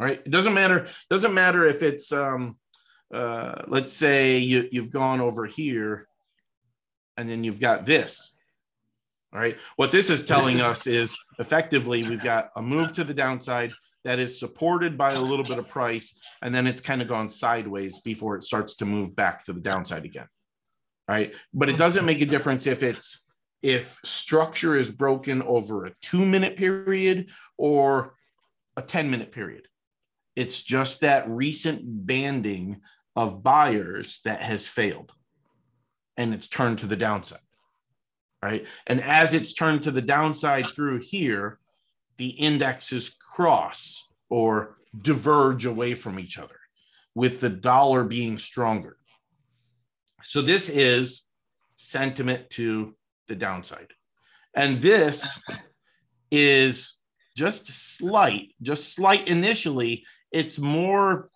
All 0.01 0.07
right. 0.07 0.21
It 0.25 0.31
doesn't 0.31 0.55
matter. 0.55 0.87
Doesn't 1.11 1.35
matter 1.35 1.67
if 1.67 1.83
it's 1.83 2.13
um 2.13 2.57
uh 3.13 3.63
let's 3.67 3.93
say 3.93 4.39
you, 4.39 4.69
you've 4.73 4.91
gone 4.91 5.21
over 5.21 5.45
here 5.45 6.07
and 7.17 7.29
then 7.29 7.45
you've 7.45 7.61
got 7.61 7.85
this. 7.85 8.35
All 9.33 9.41
right. 9.41 9.57
What 9.77 9.91
this 9.91 10.11
is 10.11 10.25
telling 10.25 10.61
us 10.61 10.87
is 10.87 11.17
effectively 11.39 12.03
we've 12.09 12.23
got 12.23 12.51
a 12.55 12.63
move 12.63 12.93
to 12.95 13.05
the 13.05 13.15
downside 13.15 13.73
that 14.05 14.19
is 14.19 14.39
supported 14.39 14.99
by 14.99 15.13
a 15.13 15.21
little 15.21 15.45
bit 15.45 15.59
of 15.59 15.69
price, 15.69 16.19
and 16.43 16.55
then 16.55 16.67
it's 16.67 16.81
kind 16.81 17.03
of 17.03 17.09
gone 17.09 17.31
sideways 17.31 18.01
before 18.01 18.37
it 18.37 18.45
starts 18.45 18.75
to 18.77 18.85
move 18.85 19.15
back 19.15 19.45
to 19.45 19.53
the 19.53 19.61
downside 19.61 20.05
again. 20.05 20.27
Right. 21.09 21.35
But 21.53 21.69
it 21.69 21.77
doesn't 21.77 22.05
make 22.05 22.21
a 22.21 22.27
difference 22.27 22.67
if 22.67 22.83
it's 22.83 23.27
if 23.63 23.99
structure 24.05 24.77
is 24.77 24.91
broken 24.91 25.43
over 25.43 25.87
a 25.87 25.93
two 26.01 26.27
minute 26.27 26.57
period 26.57 27.31
or 27.57 28.15
a 28.77 28.83
10 28.83 29.11
minute 29.11 29.33
period. 29.33 29.69
It's 30.35 30.63
just 30.63 31.01
that 31.01 31.29
recent 31.29 31.83
banding 31.85 32.81
of 33.15 33.43
buyers 33.43 34.21
that 34.25 34.43
has 34.43 34.67
failed 34.67 35.13
and 36.17 36.33
it's 36.35 36.49
turned 36.49 36.79
to 36.81 36.87
the 36.87 36.97
downside. 36.97 37.41
Right. 38.43 38.67
And 38.87 39.01
as 39.01 39.35
it's 39.35 39.53
turned 39.53 39.85
to 39.85 39.93
the 39.93 40.03
downside 40.03 40.67
through 40.67 40.99
here, 40.99 41.61
the 42.17 42.29
indexes 42.29 43.11
cross 43.11 44.07
or 44.29 44.77
diverge 45.01 45.67
away 45.67 45.95
from 45.95 46.19
each 46.19 46.39
other, 46.39 46.59
with 47.15 47.41
the 47.41 47.49
dollar 47.49 48.05
being 48.05 48.39
stronger. 48.39 48.97
So 50.23 50.43
this 50.43 50.69
is 50.69 51.25
sentiment 51.77 52.51
to 52.51 52.95
the 53.29 53.35
downside. 53.35 53.89
And 54.55 54.81
this 54.81 55.41
is 56.31 56.99
just 57.37 57.69
slight, 57.69 58.55
just 58.61 58.95
slight 58.95 59.29
initially. 59.29 60.05
It's 60.31 60.59
more 60.59 61.31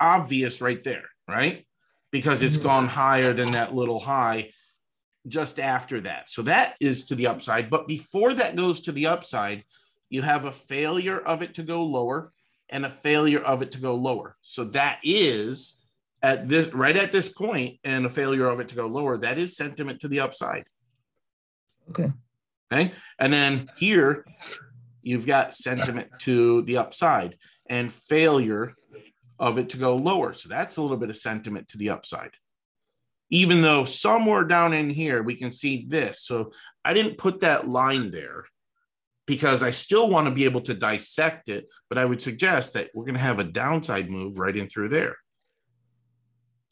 obvious 0.00 0.60
right 0.60 0.82
there, 0.82 1.04
right? 1.28 1.66
Because 2.10 2.42
it's 2.42 2.56
mm-hmm. 2.56 2.66
gone 2.66 2.88
higher 2.88 3.32
than 3.32 3.52
that 3.52 3.74
little 3.74 4.00
high 4.00 4.50
just 5.26 5.60
after 5.60 6.00
that. 6.00 6.30
So 6.30 6.42
that 6.42 6.74
is 6.80 7.06
to 7.06 7.14
the 7.14 7.26
upside. 7.26 7.68
But 7.68 7.86
before 7.86 8.32
that 8.34 8.56
goes 8.56 8.80
to 8.82 8.92
the 8.92 9.06
upside, 9.06 9.64
you 10.10 10.22
have 10.22 10.44
a 10.44 10.52
failure 10.52 11.18
of 11.18 11.42
it 11.42 11.54
to 11.54 11.62
go 11.62 11.84
lower 11.84 12.32
and 12.70 12.84
a 12.84 12.90
failure 12.90 13.40
of 13.40 13.62
it 13.62 13.72
to 13.72 13.78
go 13.78 13.94
lower. 13.94 14.36
So 14.42 14.64
that 14.64 15.00
is 15.02 15.80
at 16.22 16.48
this 16.48 16.72
right 16.74 16.96
at 16.96 17.12
this 17.12 17.28
point 17.28 17.78
and 17.84 18.04
a 18.04 18.10
failure 18.10 18.46
of 18.46 18.60
it 18.60 18.68
to 18.68 18.74
go 18.74 18.86
lower. 18.86 19.16
That 19.16 19.38
is 19.38 19.56
sentiment 19.56 20.00
to 20.00 20.08
the 20.08 20.20
upside. 20.20 20.64
Okay. 21.90 22.12
Okay. 22.70 22.92
And 23.18 23.32
then 23.32 23.66
here 23.78 24.26
you've 25.02 25.26
got 25.26 25.54
sentiment 25.54 26.08
to 26.20 26.62
the 26.62 26.76
upside 26.76 27.36
and 27.66 27.92
failure 27.92 28.74
of 29.38 29.58
it 29.58 29.70
to 29.70 29.76
go 29.76 29.96
lower. 29.96 30.32
So 30.32 30.48
that's 30.48 30.76
a 30.76 30.82
little 30.82 30.96
bit 30.96 31.10
of 31.10 31.16
sentiment 31.16 31.68
to 31.68 31.78
the 31.78 31.90
upside. 31.90 32.32
Even 33.30 33.60
though 33.60 33.84
somewhere 33.84 34.44
down 34.44 34.72
in 34.72 34.90
here 34.90 35.22
we 35.22 35.34
can 35.34 35.52
see 35.52 35.86
this. 35.88 36.22
So 36.22 36.52
I 36.84 36.92
didn't 36.92 37.18
put 37.18 37.40
that 37.40 37.68
line 37.68 38.10
there 38.10 38.44
because 39.28 39.62
I 39.62 39.70
still 39.70 40.08
want 40.08 40.26
to 40.26 40.32
be 40.32 40.46
able 40.46 40.62
to 40.62 40.74
dissect 40.74 41.50
it, 41.50 41.68
but 41.90 41.98
I 41.98 42.06
would 42.06 42.20
suggest 42.20 42.72
that 42.72 42.88
we're 42.94 43.04
going 43.04 43.14
to 43.14 43.20
have 43.20 43.38
a 43.38 43.44
downside 43.44 44.10
move 44.10 44.38
right 44.38 44.56
in 44.56 44.66
through 44.66 44.88
there. 44.88 45.16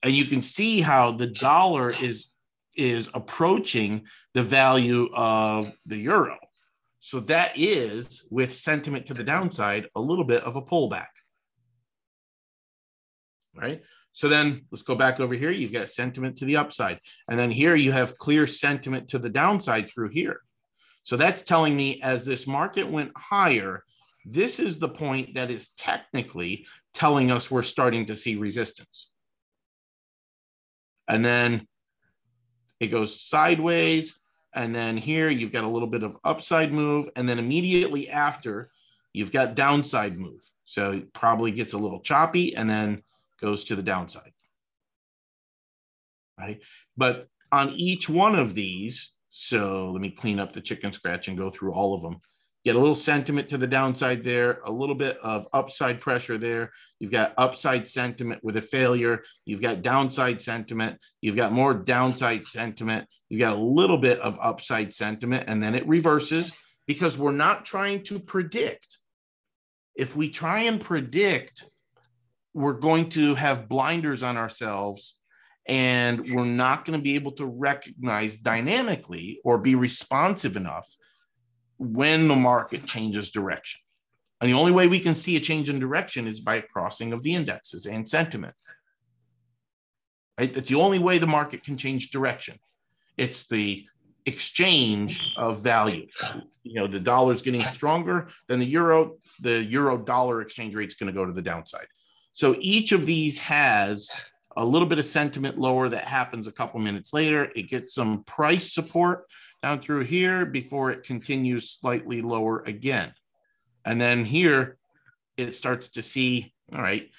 And 0.02 0.14
you 0.14 0.24
can 0.24 0.40
see 0.40 0.80
how 0.80 1.12
the 1.12 1.28
dollar 1.28 1.92
is 2.02 2.32
is 2.74 3.08
approaching 3.14 4.06
the 4.34 4.42
value 4.42 5.08
of 5.14 5.70
the 5.86 5.96
euro. 5.96 6.36
So 6.98 7.20
that 7.20 7.52
is 7.56 8.26
with 8.30 8.52
sentiment 8.52 9.06
to 9.06 9.14
the 9.14 9.24
downside 9.24 9.88
a 9.94 10.00
little 10.00 10.24
bit 10.24 10.42
of 10.42 10.56
a 10.56 10.62
pullback. 10.62 11.08
Right? 13.54 13.82
So 14.12 14.28
then 14.28 14.66
let's 14.70 14.82
go 14.82 14.94
back 14.94 15.20
over 15.20 15.34
here. 15.34 15.50
You've 15.50 15.72
got 15.72 15.88
sentiment 15.88 16.36
to 16.38 16.44
the 16.44 16.58
upside. 16.58 17.00
And 17.30 17.38
then 17.38 17.50
here 17.50 17.74
you 17.74 17.92
have 17.92 18.18
clear 18.18 18.46
sentiment 18.46 19.08
to 19.08 19.18
the 19.18 19.30
downside 19.30 19.88
through 19.88 20.10
here. 20.10 20.40
So 21.06 21.16
that's 21.16 21.42
telling 21.42 21.76
me 21.76 22.00
as 22.02 22.26
this 22.26 22.48
market 22.48 22.90
went 22.90 23.12
higher, 23.16 23.84
this 24.24 24.58
is 24.58 24.80
the 24.80 24.88
point 24.88 25.36
that 25.36 25.52
is 25.52 25.68
technically 25.68 26.66
telling 26.94 27.30
us 27.30 27.48
we're 27.48 27.62
starting 27.62 28.06
to 28.06 28.16
see 28.16 28.34
resistance. 28.34 29.12
And 31.06 31.24
then 31.24 31.68
it 32.80 32.88
goes 32.88 33.20
sideways. 33.20 34.18
And 34.52 34.74
then 34.74 34.96
here 34.96 35.28
you've 35.28 35.52
got 35.52 35.62
a 35.62 35.68
little 35.68 35.86
bit 35.86 36.02
of 36.02 36.16
upside 36.24 36.72
move. 36.72 37.08
And 37.14 37.28
then 37.28 37.38
immediately 37.38 38.10
after, 38.10 38.72
you've 39.12 39.30
got 39.30 39.54
downside 39.54 40.18
move. 40.18 40.42
So 40.64 40.90
it 40.90 41.12
probably 41.12 41.52
gets 41.52 41.72
a 41.72 41.78
little 41.78 42.00
choppy 42.00 42.56
and 42.56 42.68
then 42.68 43.04
goes 43.40 43.62
to 43.64 43.76
the 43.76 43.82
downside. 43.82 44.32
Right. 46.36 46.60
But 46.96 47.28
on 47.52 47.70
each 47.70 48.08
one 48.08 48.34
of 48.34 48.54
these, 48.56 49.15
so 49.38 49.90
let 49.92 50.00
me 50.00 50.10
clean 50.10 50.40
up 50.40 50.54
the 50.54 50.62
chicken 50.62 50.92
scratch 50.94 51.28
and 51.28 51.36
go 51.36 51.50
through 51.50 51.72
all 51.72 51.94
of 51.94 52.00
them. 52.00 52.20
Get 52.64 52.74
a 52.74 52.78
little 52.78 52.94
sentiment 52.94 53.50
to 53.50 53.58
the 53.58 53.66
downside 53.66 54.24
there, 54.24 54.60
a 54.64 54.72
little 54.72 54.94
bit 54.94 55.18
of 55.18 55.46
upside 55.52 56.00
pressure 56.00 56.38
there. 56.38 56.72
You've 56.98 57.12
got 57.12 57.34
upside 57.36 57.86
sentiment 57.86 58.42
with 58.42 58.56
a 58.56 58.62
failure. 58.62 59.22
You've 59.44 59.60
got 59.60 59.82
downside 59.82 60.40
sentiment. 60.40 60.98
You've 61.20 61.36
got 61.36 61.52
more 61.52 61.74
downside 61.74 62.46
sentiment. 62.46 63.08
You've 63.28 63.40
got 63.40 63.56
a 63.56 63.60
little 63.60 63.98
bit 63.98 64.18
of 64.20 64.38
upside 64.40 64.94
sentiment, 64.94 65.44
and 65.48 65.62
then 65.62 65.74
it 65.74 65.86
reverses 65.86 66.56
because 66.86 67.18
we're 67.18 67.30
not 67.30 67.66
trying 67.66 68.02
to 68.04 68.18
predict. 68.18 68.98
If 69.94 70.16
we 70.16 70.30
try 70.30 70.62
and 70.62 70.80
predict, 70.80 71.64
we're 72.54 72.72
going 72.72 73.10
to 73.10 73.34
have 73.34 73.68
blinders 73.68 74.22
on 74.22 74.38
ourselves 74.38 75.15
and 75.68 76.32
we're 76.32 76.44
not 76.44 76.84
going 76.84 76.98
to 76.98 77.02
be 77.02 77.16
able 77.16 77.32
to 77.32 77.46
recognize 77.46 78.36
dynamically 78.36 79.40
or 79.44 79.58
be 79.58 79.74
responsive 79.74 80.56
enough 80.56 80.88
when 81.78 82.28
the 82.28 82.36
market 82.36 82.86
changes 82.86 83.30
direction. 83.30 83.80
And 84.40 84.50
the 84.50 84.54
only 84.54 84.72
way 84.72 84.86
we 84.86 85.00
can 85.00 85.14
see 85.14 85.36
a 85.36 85.40
change 85.40 85.68
in 85.68 85.78
direction 85.78 86.26
is 86.26 86.40
by 86.40 86.56
a 86.56 86.62
crossing 86.62 87.12
of 87.12 87.22
the 87.22 87.34
indexes 87.34 87.86
and 87.86 88.08
sentiment. 88.08 88.54
Right? 90.38 90.52
That's 90.52 90.68
the 90.68 90.76
only 90.76 90.98
way 90.98 91.18
the 91.18 91.26
market 91.26 91.64
can 91.64 91.76
change 91.76 92.10
direction. 92.10 92.58
It's 93.16 93.48
the 93.48 93.86
exchange 94.26 95.32
of 95.36 95.62
values. 95.62 96.14
You 96.62 96.80
know, 96.80 96.86
the 96.86 97.00
dollar 97.00 97.32
is 97.32 97.42
getting 97.42 97.62
stronger 97.62 98.28
than 98.48 98.58
the 98.58 98.66
euro. 98.66 99.16
the 99.40 99.64
euro 99.64 99.96
dollar 99.96 100.42
exchange 100.42 100.74
rate 100.74 100.88
is 100.88 100.94
going 100.94 101.12
to 101.12 101.18
go 101.18 101.24
to 101.24 101.32
the 101.32 101.42
downside. 101.42 101.86
So 102.32 102.56
each 102.60 102.92
of 102.92 103.06
these 103.06 103.38
has 103.38 104.30
a 104.56 104.64
little 104.64 104.88
bit 104.88 104.98
of 104.98 105.04
sentiment 105.04 105.58
lower 105.58 105.88
that 105.88 106.04
happens 106.04 106.46
a 106.46 106.52
couple 106.52 106.80
minutes 106.80 107.12
later. 107.12 107.50
It 107.54 107.68
gets 107.68 107.94
some 107.94 108.24
price 108.24 108.72
support 108.72 109.26
down 109.62 109.80
through 109.80 110.04
here 110.04 110.46
before 110.46 110.90
it 110.90 111.02
continues 111.02 111.70
slightly 111.70 112.22
lower 112.22 112.60
again. 112.60 113.12
And 113.84 114.00
then 114.00 114.24
here 114.24 114.78
it 115.36 115.54
starts 115.54 115.88
to 115.90 116.02
see, 116.02 116.54
all 116.72 116.80
right, 116.80 117.10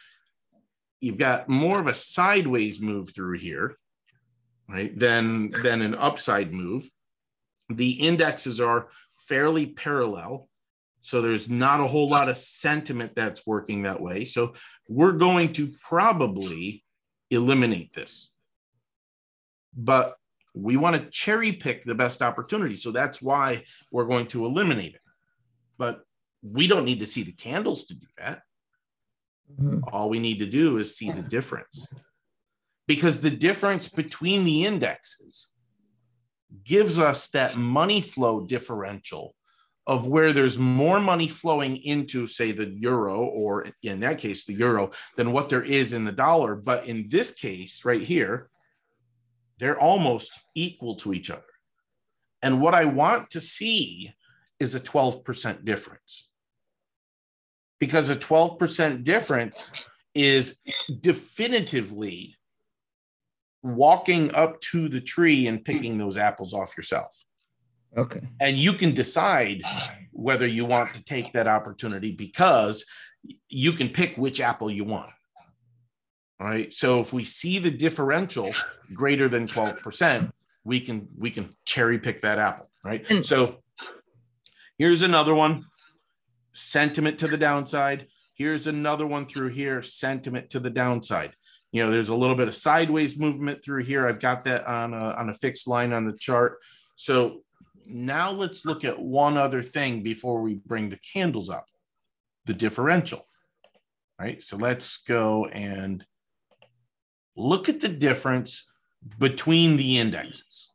you've 0.99 1.19
got 1.19 1.47
more 1.47 1.79
of 1.79 1.87
a 1.87 1.93
sideways 1.93 2.81
move 2.81 3.13
through 3.13 3.37
here, 3.37 3.77
right, 4.67 4.97
than, 4.97 5.51
than 5.51 5.81
an 5.81 5.93
upside 5.93 6.51
move. 6.51 6.89
The 7.69 7.91
indexes 7.91 8.59
are 8.59 8.87
fairly 9.15 9.67
parallel. 9.67 10.49
So 11.01 11.21
there's 11.21 11.47
not 11.47 11.79
a 11.79 11.87
whole 11.87 12.09
lot 12.09 12.27
of 12.27 12.37
sentiment 12.37 13.13
that's 13.15 13.45
working 13.45 13.83
that 13.83 14.01
way. 14.01 14.25
So 14.25 14.55
we're 14.89 15.13
going 15.13 15.53
to 15.53 15.67
probably 15.67 16.83
eliminate 17.29 17.93
this. 17.93 18.33
But 19.75 20.15
we 20.53 20.77
want 20.77 20.95
to 20.95 21.09
cherry 21.09 21.51
pick 21.51 21.83
the 21.83 21.95
best 21.95 22.21
opportunity. 22.21 22.75
So 22.75 22.91
that's 22.91 23.21
why 23.21 23.63
we're 23.91 24.05
going 24.05 24.27
to 24.27 24.45
eliminate 24.45 24.95
it. 24.95 25.01
But 25.77 26.01
we 26.41 26.67
don't 26.67 26.85
need 26.85 26.99
to 26.99 27.05
see 27.05 27.23
the 27.23 27.31
candles 27.31 27.85
to 27.85 27.95
do 27.95 28.07
that. 28.17 28.41
Mm-hmm. 29.59 29.79
All 29.91 30.09
we 30.09 30.19
need 30.19 30.39
to 30.39 30.45
do 30.45 30.77
is 30.77 30.95
see 30.95 31.11
the 31.11 31.21
difference. 31.21 31.87
Because 32.87 33.21
the 33.21 33.29
difference 33.29 33.87
between 33.87 34.45
the 34.45 34.65
indexes 34.65 35.53
gives 36.63 36.99
us 36.99 37.27
that 37.29 37.57
money 37.57 38.01
flow 38.01 38.41
differential 38.41 39.35
of 39.87 40.05
where 40.05 40.33
there's 40.33 40.57
more 40.57 40.99
money 40.99 41.29
flowing 41.29 41.77
into, 41.77 42.27
say, 42.27 42.51
the 42.51 42.67
euro, 42.67 43.21
or 43.21 43.65
in 43.81 44.01
that 44.01 44.17
case, 44.17 44.43
the 44.43 44.53
euro, 44.53 44.91
than 45.15 45.31
what 45.31 45.47
there 45.47 45.63
is 45.63 45.93
in 45.93 46.03
the 46.03 46.11
dollar. 46.11 46.55
But 46.55 46.85
in 46.85 47.07
this 47.07 47.31
case, 47.31 47.85
right 47.85 48.01
here, 48.01 48.49
they're 49.59 49.79
almost 49.79 50.39
equal 50.53 50.95
to 50.97 51.13
each 51.13 51.31
other. 51.31 51.41
And 52.41 52.61
what 52.61 52.75
I 52.75 52.85
want 52.85 53.29
to 53.31 53.41
see 53.41 54.13
is 54.59 54.75
a 54.75 54.79
12% 54.79 55.63
difference. 55.63 56.29
Because 57.79 58.09
a 58.09 58.15
12% 58.15 59.03
difference 59.05 59.87
is 60.13 60.59
definitively 60.99 62.35
walking 63.63 64.33
up 64.33 64.59
to 64.61 64.89
the 64.89 65.01
tree 65.01 65.47
and 65.47 65.63
picking 65.63 65.97
those 65.97 66.17
apples 66.17 66.53
off 66.53 66.75
yourself. 66.75 67.23
Okay. 67.97 68.21
And 68.39 68.57
you 68.57 68.73
can 68.73 68.93
decide 68.93 69.61
whether 70.11 70.47
you 70.47 70.65
want 70.65 70.93
to 70.93 71.03
take 71.03 71.33
that 71.33 71.47
opportunity 71.47 72.11
because 72.11 72.85
you 73.49 73.73
can 73.73 73.89
pick 73.89 74.15
which 74.15 74.39
apple 74.39 74.69
you 74.69 74.83
want. 74.83 75.11
All 76.39 76.47
right. 76.47 76.71
So 76.71 76.99
if 76.99 77.11
we 77.11 77.23
see 77.23 77.57
the 77.57 77.71
differential 77.71 78.53
greater 78.93 79.27
than 79.27 79.47
12%, 79.47 80.31
we 80.63 80.79
can 80.79 81.07
we 81.17 81.31
can 81.31 81.55
cherry 81.65 81.97
pick 81.97 82.21
that 82.21 82.37
apple. 82.37 82.69
Right. 82.83 83.09
And 83.09 83.25
so 83.25 83.57
here's 84.77 85.01
another 85.01 85.33
one. 85.33 85.65
Sentiment 86.53 87.19
to 87.19 87.27
the 87.27 87.37
downside. 87.37 88.07
Here's 88.33 88.67
another 88.67 89.07
one 89.07 89.25
through 89.25 89.49
here, 89.49 89.81
sentiment 89.81 90.51
to 90.51 90.59
the 90.59 90.69
downside. 90.69 91.33
You 91.71 91.83
know, 91.83 91.89
there's 91.89 92.09
a 92.09 92.15
little 92.15 92.35
bit 92.35 92.47
of 92.47 92.53
sideways 92.53 93.17
movement 93.17 93.63
through 93.63 93.83
here. 93.83 94.07
I've 94.07 94.19
got 94.19 94.43
that 94.43 94.67
on 94.67 94.93
a, 94.93 95.13
on 95.13 95.29
a 95.29 95.33
fixed 95.33 95.67
line 95.67 95.91
on 95.91 96.05
the 96.05 96.13
chart. 96.13 96.59
So 96.95 97.41
now 97.89 98.31
let's 98.31 98.65
look 98.65 98.83
at 98.83 98.99
one 98.99 99.37
other 99.37 99.61
thing 99.61 100.03
before 100.03 100.41
we 100.41 100.55
bring 100.55 100.89
the 100.89 100.97
candles 100.97 101.49
up, 101.49 101.67
the 102.45 102.53
differential. 102.53 103.27
Right. 104.19 104.41
So 104.41 104.57
let's 104.57 104.97
go 104.97 105.45
and 105.45 106.03
look 107.35 107.69
at 107.69 107.81
the 107.81 107.89
difference 107.89 108.63
between 109.19 109.77
the 109.77 109.99
indexes. 109.99 110.71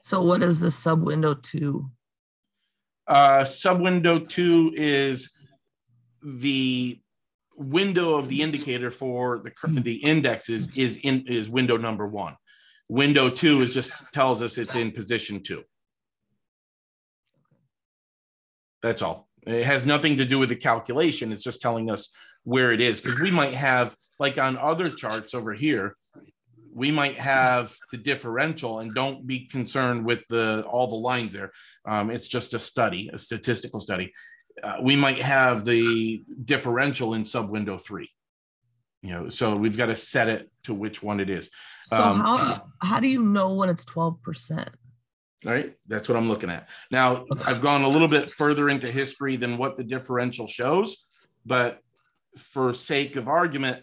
So 0.00 0.22
what 0.22 0.42
is 0.42 0.60
the 0.60 0.70
sub 0.70 1.02
window 1.02 1.34
two? 1.34 1.90
Uh, 3.08 3.44
sub 3.44 3.80
window 3.80 4.18
two 4.18 4.72
is 4.74 5.30
the 6.22 7.00
window 7.56 8.14
of 8.14 8.28
the 8.28 8.42
indicator 8.42 8.90
for 8.90 9.38
the 9.38 9.80
the 9.80 9.96
indexes 9.96 10.76
is 10.76 10.96
in 10.96 11.26
is 11.26 11.48
window 11.48 11.76
number 11.76 12.06
one. 12.06 12.36
Window 12.88 13.30
two 13.30 13.60
is 13.62 13.74
just 13.74 14.12
tells 14.12 14.42
us 14.42 14.58
it's 14.58 14.76
in 14.76 14.92
position 14.92 15.42
two. 15.42 15.64
That's 18.82 19.02
all. 19.02 19.28
It 19.46 19.64
has 19.64 19.86
nothing 19.86 20.16
to 20.18 20.24
do 20.24 20.38
with 20.38 20.48
the 20.48 20.56
calculation. 20.56 21.32
It's 21.32 21.42
just 21.42 21.60
telling 21.60 21.90
us 21.90 22.10
where 22.44 22.72
it 22.72 22.80
is 22.80 23.00
because 23.00 23.18
we 23.18 23.30
might 23.30 23.54
have 23.54 23.96
like 24.18 24.38
on 24.38 24.56
other 24.56 24.88
charts 24.88 25.34
over 25.34 25.52
here, 25.52 25.96
we 26.72 26.90
might 26.90 27.16
have 27.16 27.74
the 27.90 27.96
differential 27.96 28.80
and 28.80 28.94
don't 28.94 29.26
be 29.26 29.46
concerned 29.46 30.04
with 30.04 30.26
the 30.28 30.64
all 30.68 30.88
the 30.88 30.96
lines 30.96 31.32
there. 31.32 31.52
Um, 31.86 32.10
it's 32.10 32.28
just 32.28 32.54
a 32.54 32.58
study, 32.58 33.10
a 33.12 33.18
statistical 33.18 33.80
study 33.80 34.12
uh, 34.62 34.78
we 34.80 34.96
might 34.96 35.18
have 35.18 35.64
the 35.64 36.24
differential 36.44 37.14
in 37.14 37.24
sub 37.24 37.48
window 37.50 37.78
three. 37.78 38.08
You 39.02 39.10
know, 39.12 39.28
so 39.28 39.54
we've 39.54 39.76
got 39.76 39.86
to 39.86 39.96
set 39.96 40.28
it 40.28 40.50
to 40.64 40.74
which 40.74 41.02
one 41.02 41.20
it 41.20 41.30
is. 41.30 41.50
So 41.84 42.02
um, 42.02 42.18
how 42.18 42.68
how 42.82 43.00
do 43.00 43.08
you 43.08 43.22
know 43.22 43.54
when 43.54 43.68
it's 43.68 43.84
twelve 43.84 44.22
percent? 44.22 44.70
Right, 45.44 45.74
that's 45.86 46.08
what 46.08 46.16
I'm 46.16 46.28
looking 46.28 46.50
at. 46.50 46.68
Now. 46.90 47.24
I've 47.46 47.60
gone 47.60 47.82
a 47.82 47.88
little 47.88 48.08
bit 48.08 48.30
further 48.30 48.68
into 48.68 48.90
history 48.90 49.36
than 49.36 49.58
what 49.58 49.76
the 49.76 49.84
differential 49.84 50.48
shows, 50.48 51.06
but 51.44 51.80
for 52.36 52.72
sake 52.72 53.16
of 53.16 53.28
argument, 53.28 53.82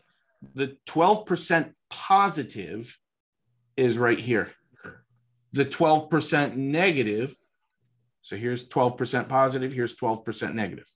the 0.53 0.77
12% 0.87 1.73
positive 1.89 2.97
is 3.77 3.97
right 3.97 4.19
here. 4.19 4.51
The 5.53 5.65
12% 5.65 6.55
negative 6.55 7.35
so 8.23 8.37
here's 8.37 8.67
12% 8.67 9.27
positive, 9.27 9.73
here's 9.73 9.95
12% 9.95 10.53
negative. 10.53 10.89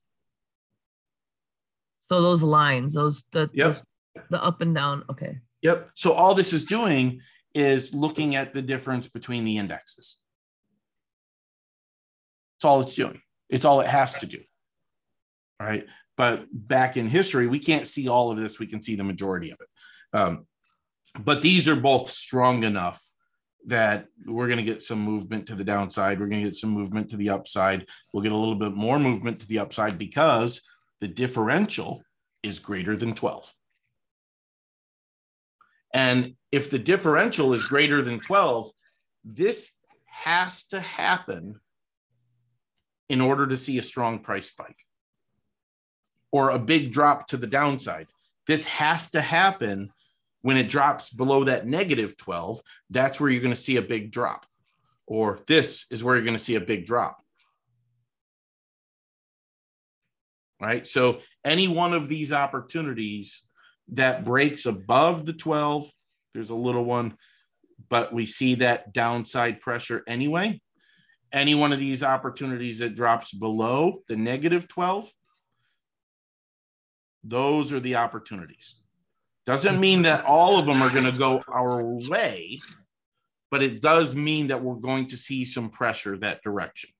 So 2.06 2.22
those 2.22 2.42
lines, 2.42 2.94
those 2.94 3.22
the 3.32 3.50
yep. 3.52 3.66
those, 3.66 3.82
the 4.30 4.42
up 4.42 4.62
and 4.62 4.74
down, 4.74 5.04
okay. 5.10 5.38
Yep. 5.60 5.90
So 5.94 6.12
all 6.12 6.34
this 6.34 6.54
is 6.54 6.64
doing 6.64 7.20
is 7.54 7.92
looking 7.92 8.34
at 8.34 8.54
the 8.54 8.62
difference 8.62 9.08
between 9.08 9.44
the 9.44 9.58
indexes. 9.58 10.20
It's 12.56 12.64
all 12.64 12.80
it's 12.80 12.94
doing. 12.94 13.20
It's 13.50 13.66
all 13.66 13.82
it 13.82 13.88
has 13.88 14.14
to 14.14 14.26
do. 14.26 14.40
All 15.60 15.66
right. 15.66 15.86
But 16.16 16.46
back 16.50 16.96
in 16.96 17.08
history, 17.08 17.46
we 17.46 17.58
can't 17.58 17.86
see 17.86 18.08
all 18.08 18.30
of 18.30 18.38
this. 18.38 18.58
We 18.58 18.66
can 18.66 18.80
see 18.80 18.96
the 18.96 19.04
majority 19.04 19.50
of 19.50 19.58
it. 19.60 20.18
Um, 20.18 20.46
but 21.20 21.42
these 21.42 21.68
are 21.68 21.76
both 21.76 22.08
strong 22.10 22.64
enough 22.64 23.02
that 23.68 24.06
we're 24.26 24.46
going 24.46 24.58
to 24.58 24.64
get 24.64 24.82
some 24.82 24.98
movement 24.98 25.46
to 25.46 25.54
the 25.54 25.64
downside. 25.64 26.18
We're 26.18 26.26
going 26.26 26.42
to 26.42 26.48
get 26.48 26.56
some 26.56 26.70
movement 26.70 27.10
to 27.10 27.16
the 27.16 27.30
upside. 27.30 27.86
We'll 28.12 28.22
get 28.22 28.32
a 28.32 28.36
little 28.36 28.54
bit 28.54 28.74
more 28.74 28.98
movement 28.98 29.40
to 29.40 29.46
the 29.46 29.58
upside 29.58 29.98
because 29.98 30.62
the 31.00 31.08
differential 31.08 32.02
is 32.42 32.60
greater 32.60 32.96
than 32.96 33.14
12. 33.14 33.52
And 35.92 36.34
if 36.50 36.70
the 36.70 36.78
differential 36.78 37.52
is 37.54 37.64
greater 37.66 38.02
than 38.02 38.20
12, 38.20 38.70
this 39.24 39.70
has 40.06 40.64
to 40.68 40.80
happen 40.80 41.60
in 43.08 43.20
order 43.20 43.46
to 43.46 43.56
see 43.56 43.78
a 43.78 43.82
strong 43.82 44.18
price 44.18 44.48
spike 44.48 44.82
or 46.30 46.50
a 46.50 46.58
big 46.58 46.92
drop 46.92 47.26
to 47.28 47.36
the 47.36 47.46
downside. 47.46 48.06
This 48.46 48.66
has 48.66 49.10
to 49.10 49.20
happen 49.20 49.90
when 50.42 50.56
it 50.56 50.68
drops 50.68 51.10
below 51.10 51.44
that 51.44 51.66
negative 51.66 52.16
12, 52.16 52.60
that's 52.90 53.20
where 53.20 53.30
you're 53.30 53.42
going 53.42 53.54
to 53.54 53.60
see 53.60 53.76
a 53.76 53.82
big 53.82 54.10
drop. 54.10 54.46
Or 55.06 55.40
this 55.46 55.86
is 55.90 56.04
where 56.04 56.14
you're 56.14 56.24
going 56.24 56.36
to 56.36 56.42
see 56.42 56.54
a 56.54 56.60
big 56.60 56.86
drop. 56.86 57.18
Right. 60.60 60.86
So 60.86 61.20
any 61.44 61.68
one 61.68 61.94
of 61.94 62.08
these 62.08 62.32
opportunities 62.32 63.48
that 63.92 64.24
breaks 64.24 64.66
above 64.66 65.24
the 65.24 65.32
12, 65.32 65.88
there's 66.34 66.50
a 66.50 66.54
little 66.54 66.84
one, 66.84 67.16
but 67.88 68.12
we 68.12 68.26
see 68.26 68.56
that 68.56 68.92
downside 68.92 69.60
pressure 69.60 70.02
anyway. 70.06 70.60
Any 71.32 71.54
one 71.54 71.72
of 71.72 71.78
these 71.78 72.02
opportunities 72.02 72.80
that 72.80 72.96
drops 72.96 73.32
below 73.32 74.02
the 74.08 74.16
negative 74.16 74.66
12, 74.66 75.10
those 77.22 77.72
are 77.72 77.80
the 77.80 77.96
opportunities. 77.96 78.76
Doesn't 79.48 79.80
mean 79.80 80.02
that 80.02 80.26
all 80.26 80.58
of 80.58 80.66
them 80.66 80.82
are 80.82 80.92
going 80.92 81.10
to 81.10 81.18
go 81.18 81.42
our 81.48 81.82
way, 81.82 82.60
but 83.50 83.62
it 83.62 83.80
does 83.80 84.14
mean 84.14 84.48
that 84.48 84.62
we're 84.62 84.74
going 84.74 85.06
to 85.08 85.16
see 85.16 85.46
some 85.46 85.70
pressure 85.70 86.18
that 86.18 86.42
direction. 86.42 86.90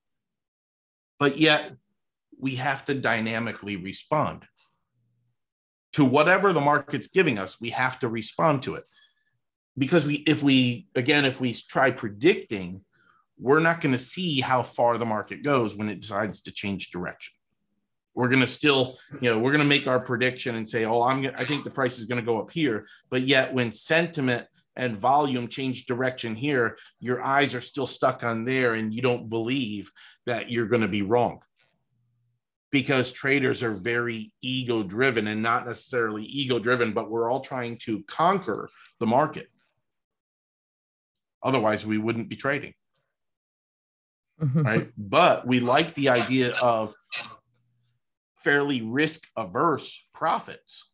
But 1.21 1.37
yet, 1.37 1.75
we 2.41 2.55
have 2.57 2.87
to 2.87 2.95
dynamically 2.95 3.77
respond. 3.77 4.47
to 5.95 6.05
whatever 6.05 6.53
the 6.53 6.61
market's 6.61 7.09
giving 7.09 7.39
us, 7.39 7.61
we 7.61 7.71
have 7.71 7.99
to 8.01 8.09
respond 8.09 8.63
to 8.63 8.75
it. 8.75 8.85
Because 9.77 10.07
we, 10.07 10.15
if 10.27 10.43
we, 10.43 10.89
again, 10.95 11.25
if 11.25 11.41
we 11.41 11.55
try 11.55 11.91
predicting, 11.91 12.85
we're 13.39 13.61
not 13.61 13.81
going 13.81 13.93
to 13.93 13.99
see 13.99 14.41
how 14.41 14.63
far 14.63 14.99
the 14.99 15.07
market 15.07 15.43
goes 15.43 15.77
when 15.77 15.89
it 15.89 16.01
decides 16.01 16.41
to 16.43 16.53
change 16.53 16.91
direction. 16.91 17.35
We're 18.19 18.29
going 18.29 18.41
to 18.41 18.49
still, 18.49 18.99
you 19.21 19.31
know, 19.31 19.39
we're 19.39 19.53
going 19.53 19.61
to 19.61 19.65
make 19.65 19.87
our 19.87 20.01
prediction 20.01 20.57
and 20.57 20.69
say, 20.69 20.85
oh, 20.85 21.05
I'm, 21.05 21.25
I 21.25 21.45
think 21.45 21.63
the 21.63 21.71
price 21.71 22.01
is 22.01 22.07
going 22.07 22.21
to 22.21 22.27
go 22.27 22.41
up 22.41 22.51
here. 22.51 22.85
But 23.11 23.23
yet, 23.23 23.55
when 23.55 23.71
sentiment 23.71 24.45
and 24.75 24.97
volume 24.97 25.47
change 25.47 25.87
direction 25.87 26.35
here, 26.35 26.79
your 26.99 27.23
eyes 27.23 27.55
are 27.55 27.61
still 27.61 27.87
stuck 27.87 28.25
on 28.25 28.45
there 28.45 28.75
and 28.75 28.93
you 28.93 29.03
don't 29.03 29.29
believe 29.29 29.93
that 30.27 30.51
you're 30.51 30.67
going 30.67 30.83
to 30.83 30.89
be 30.89 31.03
wrong 31.03 31.39
because 32.73 33.13
traders 33.13 33.63
are 33.63 33.71
very 33.71 34.33
ego 34.43 34.83
driven 34.83 35.29
and 35.29 35.41
not 35.41 35.65
necessarily 35.65 36.25
ego 36.25 36.59
driven, 36.59 36.93
but 36.93 37.09
we're 37.09 37.31
all 37.31 37.39
trying 37.39 37.79
to 37.83 38.03
conquer 38.09 38.69
the 38.99 39.07
market. 39.07 39.47
Otherwise, 41.41 41.87
we 41.87 41.99
wouldn't 41.99 42.29
be 42.29 42.35
trading. 42.35 42.75
Mm-hmm. 44.43 44.63
Right. 44.63 44.91
But 44.99 45.47
we 45.47 45.61
like 45.61 45.95
the 45.95 46.09
idea 46.09 46.53
of 46.61 46.93
fairly 48.49 48.81
risk 48.83 49.27
averse 49.37 50.09
profits. 50.15 50.91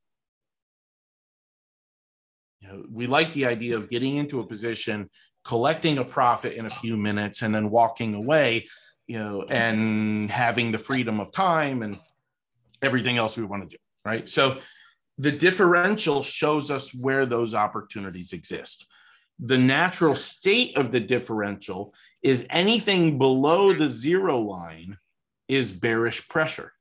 You 2.60 2.68
know, 2.68 2.84
we 2.90 3.06
like 3.06 3.32
the 3.32 3.46
idea 3.46 3.76
of 3.76 3.88
getting 3.88 4.16
into 4.16 4.40
a 4.40 4.46
position, 4.46 5.10
collecting 5.44 5.98
a 5.98 6.04
profit 6.04 6.54
in 6.54 6.66
a 6.66 6.70
few 6.70 6.96
minutes, 6.96 7.42
and 7.42 7.54
then 7.54 7.70
walking 7.70 8.14
away 8.14 8.66
you 9.06 9.18
know, 9.18 9.44
and 9.48 10.30
having 10.30 10.72
the 10.72 10.78
freedom 10.78 11.20
of 11.20 11.30
time 11.30 11.82
and 11.82 11.98
everything 12.82 13.18
else 13.18 13.36
we 13.36 13.44
want 13.44 13.62
to 13.62 13.76
do, 13.76 13.80
right? 14.04 14.28
So 14.28 14.60
the 15.18 15.32
differential 15.32 16.22
shows 16.22 16.70
us 16.70 16.94
where 16.94 17.26
those 17.26 17.54
opportunities 17.54 18.32
exist. 18.32 18.86
The 19.38 19.58
natural 19.58 20.16
state 20.16 20.76
of 20.76 20.92
the 20.92 21.00
differential 21.00 21.94
is 22.22 22.46
anything 22.50 23.18
below 23.18 23.72
the 23.72 23.88
zero 23.88 24.38
line 24.40 24.96
is 25.48 25.72
bearish 25.72 26.26
pressure. 26.28 26.72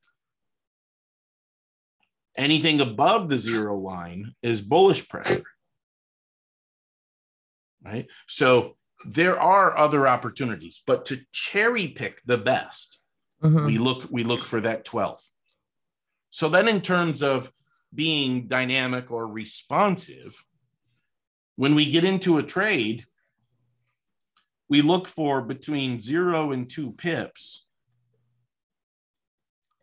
Anything 2.36 2.82
above 2.82 3.30
the 3.30 3.38
zero 3.38 3.78
line 3.78 4.34
is 4.42 4.62
bullish 4.62 5.08
pressure. 5.08 5.44
Right? 7.84 8.08
So 8.28 8.78
there 9.06 9.40
are 9.40 9.78
other 9.78 10.08
opportunities, 10.08 10.82
but 10.86 11.06
to 11.08 11.20
cherry 11.32 11.90
pick 11.90 12.22
the 12.26 12.38
best, 12.38 13.00
mm-hmm. 13.44 13.66
we 13.66 13.78
look 13.78 14.08
we 14.10 14.24
look 14.24 14.46
for 14.46 14.62
that 14.62 14.86
12. 14.86 15.22
So 16.30 16.50
then 16.50 16.68
in 16.68 16.82
terms 16.82 17.22
of 17.22 17.52
being 17.94 18.48
dynamic 18.48 19.12
or 19.12 19.28
responsive, 19.28 20.44
when 21.56 21.76
we 21.76 21.86
get 21.86 22.04
into 22.04 22.40
a 22.40 22.44
trade, 22.44 23.06
we 24.70 24.82
look 24.82 25.08
for 25.08 25.44
between 25.44 26.00
0 26.00 26.52
and 26.52 26.68
2 26.68 26.94
pips. 26.94 27.68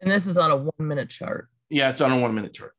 And 0.00 0.10
this 0.10 0.26
is 0.26 0.38
on 0.38 0.50
a 0.50 0.56
1 0.56 0.70
minute 0.80 1.10
chart. 1.10 1.48
Yeah, 1.70 1.90
it's 1.90 2.00
on 2.00 2.12
a 2.12 2.18
1 2.18 2.34
minute 2.34 2.52
chart 2.52 2.74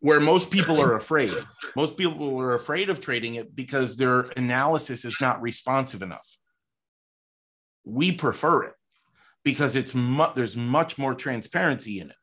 where 0.00 0.20
most 0.20 0.50
people 0.50 0.80
are 0.80 0.94
afraid. 0.94 1.32
Most 1.74 1.96
people 1.96 2.38
are 2.38 2.54
afraid 2.54 2.90
of 2.90 3.00
trading 3.00 3.36
it 3.36 3.56
because 3.56 3.96
their 3.96 4.20
analysis 4.36 5.04
is 5.04 5.16
not 5.20 5.40
responsive 5.42 6.02
enough. 6.02 6.36
We 7.84 8.12
prefer 8.12 8.64
it 8.64 8.74
because 9.42 9.74
it's 9.74 9.94
mu- 9.94 10.32
there's 10.34 10.56
much 10.56 10.98
more 10.98 11.14
transparency 11.14 12.00
in 12.00 12.10
it, 12.10 12.16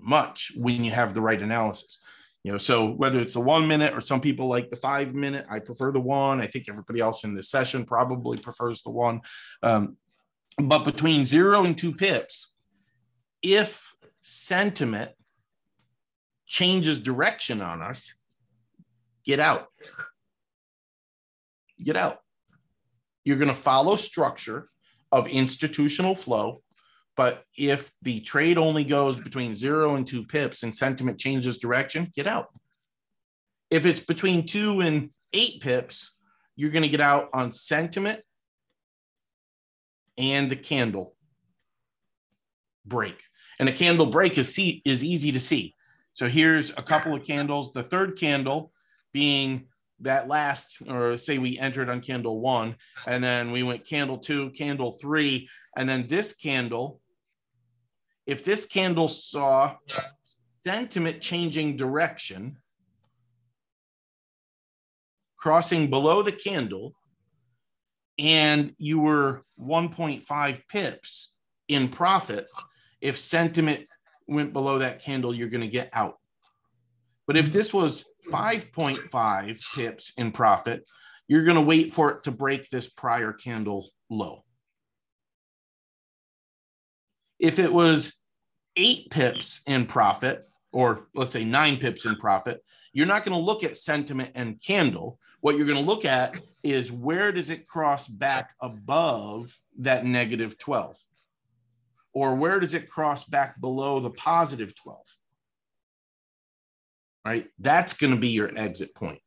much 0.00 0.52
when 0.56 0.84
you 0.84 0.90
have 0.90 1.14
the 1.14 1.20
right 1.20 1.40
analysis. 1.40 2.00
You 2.44 2.52
know, 2.52 2.58
so 2.58 2.90
whether 2.90 3.20
it's 3.20 3.36
a 3.36 3.40
one 3.40 3.68
minute 3.68 3.94
or 3.94 4.00
some 4.00 4.20
people 4.20 4.48
like 4.48 4.70
the 4.70 4.76
five 4.76 5.14
minute, 5.14 5.46
I 5.48 5.60
prefer 5.60 5.92
the 5.92 6.00
one. 6.00 6.40
I 6.40 6.46
think 6.48 6.68
everybody 6.68 7.00
else 7.00 7.24
in 7.24 7.34
this 7.34 7.50
session 7.50 7.84
probably 7.84 8.36
prefers 8.38 8.82
the 8.82 8.90
one. 8.90 9.20
Um, 9.62 9.96
but 10.58 10.84
between 10.84 11.24
zero 11.24 11.64
and 11.64 11.78
two 11.78 11.94
pips, 11.94 12.52
if 13.42 13.94
sentiment 14.22 15.12
changes 16.52 16.98
direction 16.98 17.62
on 17.62 17.80
us, 17.80 18.14
get 19.24 19.40
out. 19.40 19.68
Get 21.82 21.96
out. 21.96 22.18
You're 23.24 23.38
going 23.38 23.48
to 23.48 23.54
follow 23.54 23.96
structure 23.96 24.68
of 25.10 25.26
institutional 25.28 26.14
flow. 26.14 26.62
But 27.16 27.44
if 27.56 27.90
the 28.02 28.20
trade 28.20 28.58
only 28.58 28.84
goes 28.84 29.16
between 29.16 29.54
zero 29.54 29.94
and 29.94 30.06
two 30.06 30.26
pips 30.26 30.62
and 30.62 30.76
sentiment 30.76 31.18
changes 31.18 31.56
direction, 31.56 32.12
get 32.14 32.26
out. 32.26 32.48
If 33.70 33.86
it's 33.86 34.00
between 34.00 34.46
two 34.46 34.80
and 34.80 35.08
eight 35.32 35.62
pips, 35.62 36.14
you're 36.54 36.70
going 36.70 36.82
to 36.82 36.88
get 36.90 37.00
out 37.00 37.30
on 37.32 37.52
sentiment 37.52 38.20
and 40.18 40.50
the 40.50 40.56
candle 40.56 41.16
break. 42.84 43.22
And 43.58 43.70
a 43.70 43.72
candle 43.72 44.06
break 44.06 44.36
is 44.36 44.54
see 44.54 44.82
is 44.84 45.02
easy 45.02 45.32
to 45.32 45.40
see. 45.40 45.74
So 46.14 46.28
here's 46.28 46.70
a 46.70 46.82
couple 46.82 47.14
of 47.14 47.24
candles. 47.24 47.72
The 47.72 47.82
third 47.82 48.18
candle 48.18 48.72
being 49.12 49.66
that 50.00 50.28
last, 50.28 50.78
or 50.88 51.16
say 51.16 51.38
we 51.38 51.58
entered 51.58 51.88
on 51.88 52.00
candle 52.00 52.40
one, 52.40 52.76
and 53.06 53.22
then 53.22 53.52
we 53.52 53.62
went 53.62 53.86
candle 53.86 54.18
two, 54.18 54.50
candle 54.50 54.92
three, 54.92 55.48
and 55.76 55.88
then 55.88 56.06
this 56.06 56.34
candle. 56.34 57.00
If 58.26 58.44
this 58.44 58.66
candle 58.66 59.08
saw 59.08 59.76
sentiment 60.64 61.20
changing 61.20 61.76
direction, 61.76 62.58
crossing 65.36 65.88
below 65.90 66.22
the 66.22 66.32
candle, 66.32 66.94
and 68.18 68.74
you 68.78 69.00
were 69.00 69.44
1.5 69.60 70.60
pips 70.68 71.34
in 71.68 71.88
profit, 71.88 72.46
if 73.00 73.18
sentiment 73.18 73.86
went 74.32 74.52
below 74.52 74.78
that 74.78 75.02
candle, 75.02 75.34
you're 75.34 75.48
going 75.48 75.62
to 75.62 75.68
get 75.68 75.90
out. 75.92 76.18
But 77.26 77.36
if 77.36 77.46
hmm. 77.46 77.52
this 77.52 77.72
was 77.72 78.04
5.5 78.30 79.76
pips 79.76 80.12
in 80.16 80.32
profit, 80.32 80.84
you're 81.28 81.44
going 81.44 81.56
to 81.56 81.62
wait 81.62 81.92
for 81.92 82.10
it 82.10 82.24
to 82.24 82.30
break 82.30 82.68
this 82.68 82.88
prior 82.88 83.32
candle 83.32 83.88
low. 84.10 84.44
If 87.38 87.58
it 87.58 87.72
was 87.72 88.20
eight 88.76 89.10
pips 89.10 89.62
in 89.66 89.86
profit, 89.86 90.48
or 90.72 91.08
let's 91.14 91.30
say 91.30 91.44
nine 91.44 91.76
pips 91.76 92.06
in 92.06 92.14
profit, 92.16 92.62
you're 92.92 93.06
not 93.06 93.24
going 93.24 93.36
to 93.36 93.44
look 93.44 93.64
at 93.64 93.76
sentiment 93.76 94.30
and 94.34 94.62
candle. 94.62 95.18
What 95.40 95.56
you're 95.56 95.66
going 95.66 95.82
to 95.82 95.90
look 95.90 96.04
at 96.04 96.38
is 96.62 96.92
where 96.92 97.32
does 97.32 97.50
it 97.50 97.66
cross 97.66 98.06
back 98.06 98.54
above 98.60 99.56
that 99.78 100.04
negative 100.04 100.58
12? 100.58 100.98
Or 102.12 102.34
where 102.34 102.60
does 102.60 102.74
it 102.74 102.90
cross 102.90 103.24
back 103.24 103.60
below 103.60 104.00
the 104.00 104.10
positive 104.10 104.74
12? 104.74 104.98
Right? 107.24 107.48
That's 107.58 107.94
going 107.94 108.12
to 108.12 108.18
be 108.18 108.28
your 108.28 108.50
exit 108.56 108.94
point. 108.94 109.20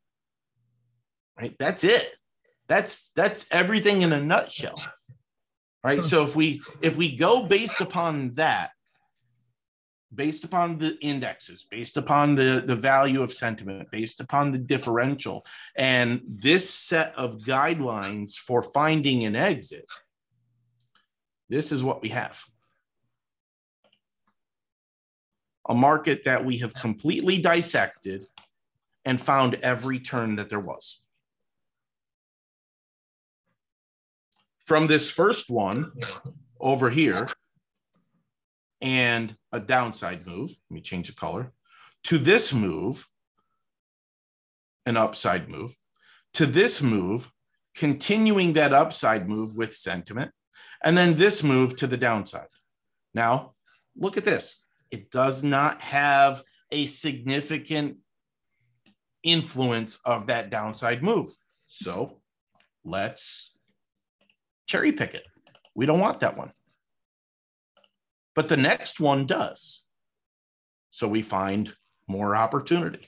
Right? 1.38 1.56
That's 1.58 1.84
it. 1.84 2.14
That's 2.68 3.10
that's 3.14 3.46
everything 3.50 4.02
in 4.02 4.12
a 4.12 4.20
nutshell. 4.20 4.80
Right? 5.84 6.02
So 6.02 6.24
if 6.24 6.34
we 6.34 6.60
if 6.82 6.96
we 6.96 7.16
go 7.16 7.46
based 7.46 7.80
upon 7.80 8.34
that, 8.34 8.70
based 10.12 10.44
upon 10.44 10.78
the 10.78 10.98
indexes, 11.00 11.64
based 11.70 11.96
upon 11.96 12.34
the, 12.34 12.62
the 12.66 12.74
value 12.74 13.22
of 13.22 13.32
sentiment, 13.32 13.90
based 13.90 14.20
upon 14.20 14.50
the 14.50 14.58
differential, 14.58 15.46
and 15.76 16.20
this 16.26 16.68
set 16.68 17.14
of 17.16 17.38
guidelines 17.38 18.34
for 18.34 18.62
finding 18.62 19.24
an 19.26 19.36
exit, 19.36 19.90
this 21.48 21.70
is 21.70 21.84
what 21.84 22.02
we 22.02 22.08
have 22.08 22.42
a 25.68 25.74
market 25.74 26.24
that 26.24 26.44
we 26.44 26.58
have 26.58 26.74
completely 26.74 27.38
dissected 27.38 28.26
and 29.04 29.20
found 29.20 29.54
every 29.56 29.98
turn 29.98 30.36
that 30.36 30.48
there 30.48 30.60
was. 30.60 31.02
From 34.60 34.86
this 34.86 35.10
first 35.10 35.48
one 35.48 35.92
over 36.60 36.90
here, 36.90 37.28
and 38.80 39.36
a 39.52 39.60
downside 39.60 40.26
move, 40.26 40.50
let 40.68 40.74
me 40.74 40.80
change 40.80 41.08
the 41.08 41.14
color, 41.14 41.52
to 42.04 42.18
this 42.18 42.52
move, 42.52 43.08
an 44.84 44.96
upside 44.96 45.48
move, 45.48 45.76
to 46.34 46.46
this 46.46 46.82
move, 46.82 47.32
continuing 47.74 48.52
that 48.54 48.72
upside 48.72 49.28
move 49.28 49.56
with 49.56 49.74
sentiment, 49.74 50.32
and 50.84 50.96
then 50.96 51.14
this 51.14 51.42
move 51.42 51.76
to 51.76 51.86
the 51.86 51.96
downside. 51.96 52.48
Now, 53.14 53.54
look 53.96 54.16
at 54.16 54.24
this. 54.24 54.62
It 54.96 55.10
does 55.10 55.42
not 55.42 55.82
have 55.82 56.42
a 56.72 56.86
significant 56.86 57.98
influence 59.22 59.98
of 60.06 60.28
that 60.28 60.48
downside 60.48 61.02
move. 61.02 61.28
So 61.66 62.22
let's 62.82 63.54
cherry 64.66 64.92
pick 64.92 65.12
it. 65.14 65.26
We 65.74 65.84
don't 65.84 66.00
want 66.00 66.20
that 66.20 66.38
one. 66.38 66.52
But 68.34 68.48
the 68.48 68.56
next 68.56 68.98
one 68.98 69.26
does. 69.26 69.84
So 70.92 71.06
we 71.08 71.20
find 71.20 71.74
more 72.08 72.34
opportunity. 72.34 73.06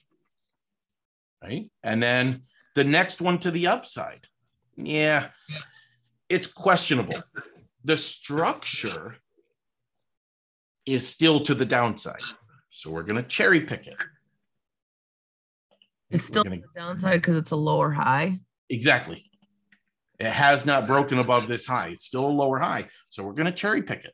Right. 1.42 1.70
And 1.82 2.02
then 2.02 2.42
the 2.74 2.84
next 2.84 3.22
one 3.22 3.38
to 3.38 3.50
the 3.50 3.66
upside. 3.66 4.26
Yeah, 4.76 5.28
it's 6.28 6.48
questionable. 6.48 7.16
The 7.82 7.96
structure 7.96 9.16
is 10.88 11.06
still 11.06 11.40
to 11.40 11.54
the 11.54 11.64
downside. 11.64 12.22
So 12.70 12.90
we're 12.90 13.02
going 13.02 13.22
to 13.22 13.28
cherry 13.28 13.60
pick 13.60 13.86
it. 13.86 13.96
It's 16.10 16.24
still 16.24 16.44
gonna, 16.44 16.56
the 16.56 16.62
downside 16.74 17.20
because 17.20 17.36
it's 17.36 17.50
a 17.50 17.56
lower 17.56 17.90
high. 17.90 18.38
Exactly. 18.70 19.22
It 20.18 20.30
has 20.30 20.64
not 20.66 20.86
broken 20.86 21.18
above 21.18 21.46
this 21.46 21.66
high. 21.66 21.88
It's 21.88 22.04
still 22.04 22.26
a 22.26 22.30
lower 22.30 22.58
high. 22.58 22.88
So 23.08 23.22
we're 23.22 23.34
going 23.34 23.50
to 23.50 23.54
cherry 23.54 23.82
pick 23.82 24.04
it. 24.04 24.12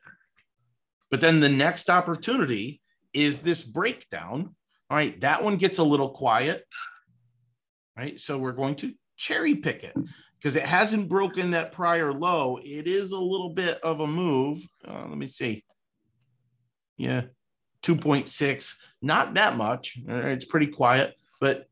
But 1.09 1.21
then 1.21 1.39
the 1.39 1.49
next 1.49 1.89
opportunity 1.89 2.81
is 3.13 3.39
this 3.39 3.63
breakdown. 3.63 4.55
All 4.89 4.97
right. 4.97 5.19
That 5.21 5.43
one 5.43 5.57
gets 5.57 5.77
a 5.77 5.83
little 5.83 6.09
quiet. 6.09 6.63
Right. 7.97 8.19
So 8.19 8.37
we're 8.37 8.51
going 8.51 8.75
to 8.75 8.93
cherry 9.15 9.55
pick 9.55 9.83
it 9.83 9.95
because 10.37 10.57
it 10.57 10.63
hasn't 10.63 11.07
broken 11.07 11.51
that 11.51 11.71
prior 11.71 12.13
low. 12.13 12.59
It 12.63 12.87
is 12.87 13.13
a 13.13 13.19
little 13.19 13.49
bit 13.49 13.79
of 13.81 14.01
a 14.01 14.07
move. 14.07 14.59
Uh, 14.85 15.05
let 15.07 15.17
me 15.17 15.27
see. 15.27 15.63
Yeah. 16.97 17.23
2.6. 17.83 18.75
Not 19.01 19.35
that 19.35 19.57
much. 19.57 19.99
Uh, 20.09 20.27
it's 20.27 20.45
pretty 20.45 20.67
quiet, 20.67 21.15
but 21.39 21.67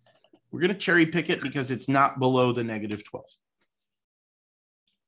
we're 0.52 0.60
going 0.60 0.74
to 0.74 0.78
cherry 0.78 1.06
pick 1.06 1.30
it 1.30 1.42
because 1.42 1.72
it's 1.72 1.90
not 1.90 2.20
below 2.20 2.52
the 2.52 2.64
negative 2.64 3.04
12 3.04 3.26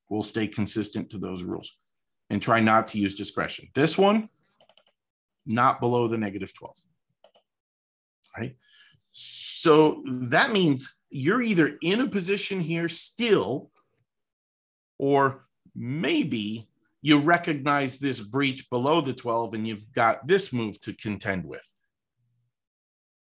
we'll 0.09 0.23
stay 0.23 0.47
consistent 0.47 1.09
to 1.11 1.17
those 1.17 1.43
rules 1.43 1.77
and 2.29 2.41
try 2.41 2.59
not 2.59 2.87
to 2.89 2.99
use 2.99 3.15
discretion. 3.15 3.69
This 3.73 3.97
one, 3.97 4.29
not 5.45 5.79
below 5.79 6.07
the 6.07 6.17
negative 6.17 6.53
12. 6.53 6.75
Right. 8.37 8.55
So 9.11 10.03
that 10.05 10.51
means 10.51 11.01
you're 11.09 11.41
either 11.41 11.77
in 11.81 12.01
a 12.01 12.07
position 12.07 12.59
here 12.59 12.89
still, 12.89 13.69
or 14.97 15.45
maybe 15.73 16.67
you 17.05 17.19
recognize 17.19 17.99
this 17.99 18.19
breach 18.19 18.67
below 18.71 18.99
the 18.99 19.13
12 19.13 19.53
and 19.53 19.67
you've 19.67 19.93
got 19.93 20.25
this 20.25 20.51
move 20.51 20.79
to 20.79 20.91
contend 20.91 21.45
with. 21.45 21.71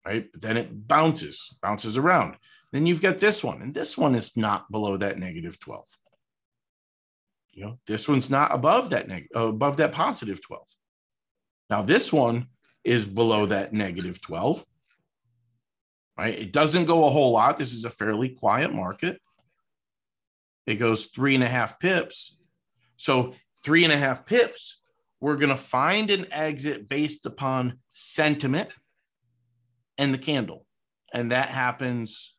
Right. 0.03 0.25
But 0.31 0.41
then 0.41 0.57
it 0.57 0.87
bounces, 0.87 1.55
bounces 1.61 1.95
around. 1.95 2.37
Then 2.71 2.87
you've 2.87 3.03
got 3.03 3.19
this 3.19 3.43
one, 3.43 3.61
and 3.61 3.75
this 3.75 3.95
one 3.95 4.15
is 4.15 4.35
not 4.35 4.71
below 4.71 4.97
that 4.97 5.19
negative 5.19 5.59
12. 5.59 5.85
You 7.51 7.65
know, 7.65 7.79
this 7.85 8.09
one's 8.09 8.31
not 8.31 8.51
above 8.51 8.89
that 8.89 9.07
neg- 9.07 9.29
uh, 9.35 9.49
above 9.49 9.77
that 9.77 9.91
positive 9.91 10.41
12. 10.41 10.65
Now 11.69 11.83
this 11.83 12.11
one 12.11 12.47
is 12.83 13.05
below 13.05 13.45
that 13.45 13.73
negative 13.73 14.19
12. 14.21 14.65
Right? 16.17 16.39
It 16.39 16.51
doesn't 16.51 16.85
go 16.85 17.05
a 17.05 17.11
whole 17.11 17.31
lot. 17.31 17.59
This 17.59 17.73
is 17.73 17.85
a 17.85 17.91
fairly 17.91 18.29
quiet 18.29 18.73
market. 18.73 19.21
It 20.65 20.75
goes 20.75 21.05
three 21.05 21.35
and 21.35 21.43
a 21.43 21.47
half 21.47 21.79
pips. 21.79 22.39
So 22.95 23.35
three 23.67 23.83
and 23.83 23.91
a 23.91 23.97
half 23.97 24.25
pips, 24.25 24.79
we're 25.19 25.35
going 25.35 25.49
to 25.49 25.57
find 25.57 26.09
an 26.09 26.25
exit 26.31 26.87
based 26.87 27.25
upon 27.25 27.77
sentiment 27.91 28.77
and 29.97 30.13
the 30.13 30.17
candle. 30.17 30.65
And 31.13 31.33
that 31.33 31.49
happens 31.49 32.33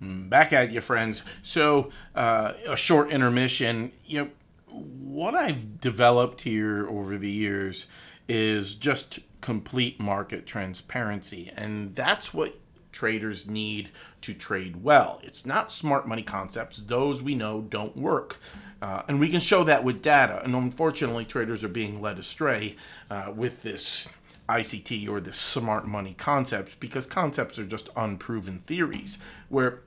back 0.00 0.52
at 0.52 0.72
you, 0.72 0.80
friends. 0.80 1.22
So, 1.42 1.90
uh, 2.16 2.54
a 2.66 2.76
short 2.76 3.12
intermission. 3.12 3.92
You 4.04 4.24
know, 4.24 4.30
what 4.66 5.36
I've 5.36 5.78
developed 5.78 6.40
here 6.40 6.88
over 6.88 7.16
the 7.16 7.30
years 7.30 7.86
is 8.26 8.74
just 8.74 9.20
complete 9.40 10.00
market 10.00 10.44
transparency. 10.44 11.52
And 11.56 11.94
that's 11.94 12.34
what 12.34 12.56
traders 12.92 13.46
need 13.48 13.90
to 14.20 14.34
trade 14.34 14.82
well. 14.82 15.20
It's 15.22 15.44
not 15.44 15.72
smart 15.72 16.06
money 16.06 16.22
concepts, 16.22 16.78
those 16.78 17.22
we 17.22 17.34
know 17.34 17.62
don't 17.62 17.96
work. 17.96 18.38
Uh, 18.80 19.02
and 19.06 19.20
we 19.20 19.28
can 19.28 19.40
show 19.40 19.64
that 19.64 19.84
with 19.84 20.02
data. 20.02 20.42
And 20.42 20.54
unfortunately, 20.54 21.24
traders 21.24 21.62
are 21.62 21.68
being 21.68 22.00
led 22.00 22.18
astray 22.18 22.76
uh, 23.10 23.32
with 23.34 23.62
this 23.62 24.08
ICT 24.48 25.08
or 25.08 25.20
this 25.20 25.36
smart 25.36 25.86
money 25.86 26.14
concepts 26.14 26.74
because 26.74 27.06
concepts 27.06 27.58
are 27.58 27.64
just 27.64 27.88
unproven 27.96 28.58
theories 28.66 29.18
where 29.48 29.80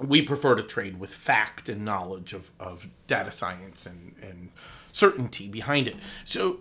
we 0.00 0.22
prefer 0.22 0.54
to 0.54 0.62
trade 0.62 0.98
with 0.98 1.12
fact 1.12 1.68
and 1.68 1.84
knowledge 1.84 2.32
of, 2.32 2.50
of 2.58 2.88
data 3.06 3.30
science 3.30 3.84
and, 3.86 4.14
and 4.22 4.50
certainty 4.92 5.46
behind 5.46 5.86
it. 5.86 5.96
So 6.24 6.60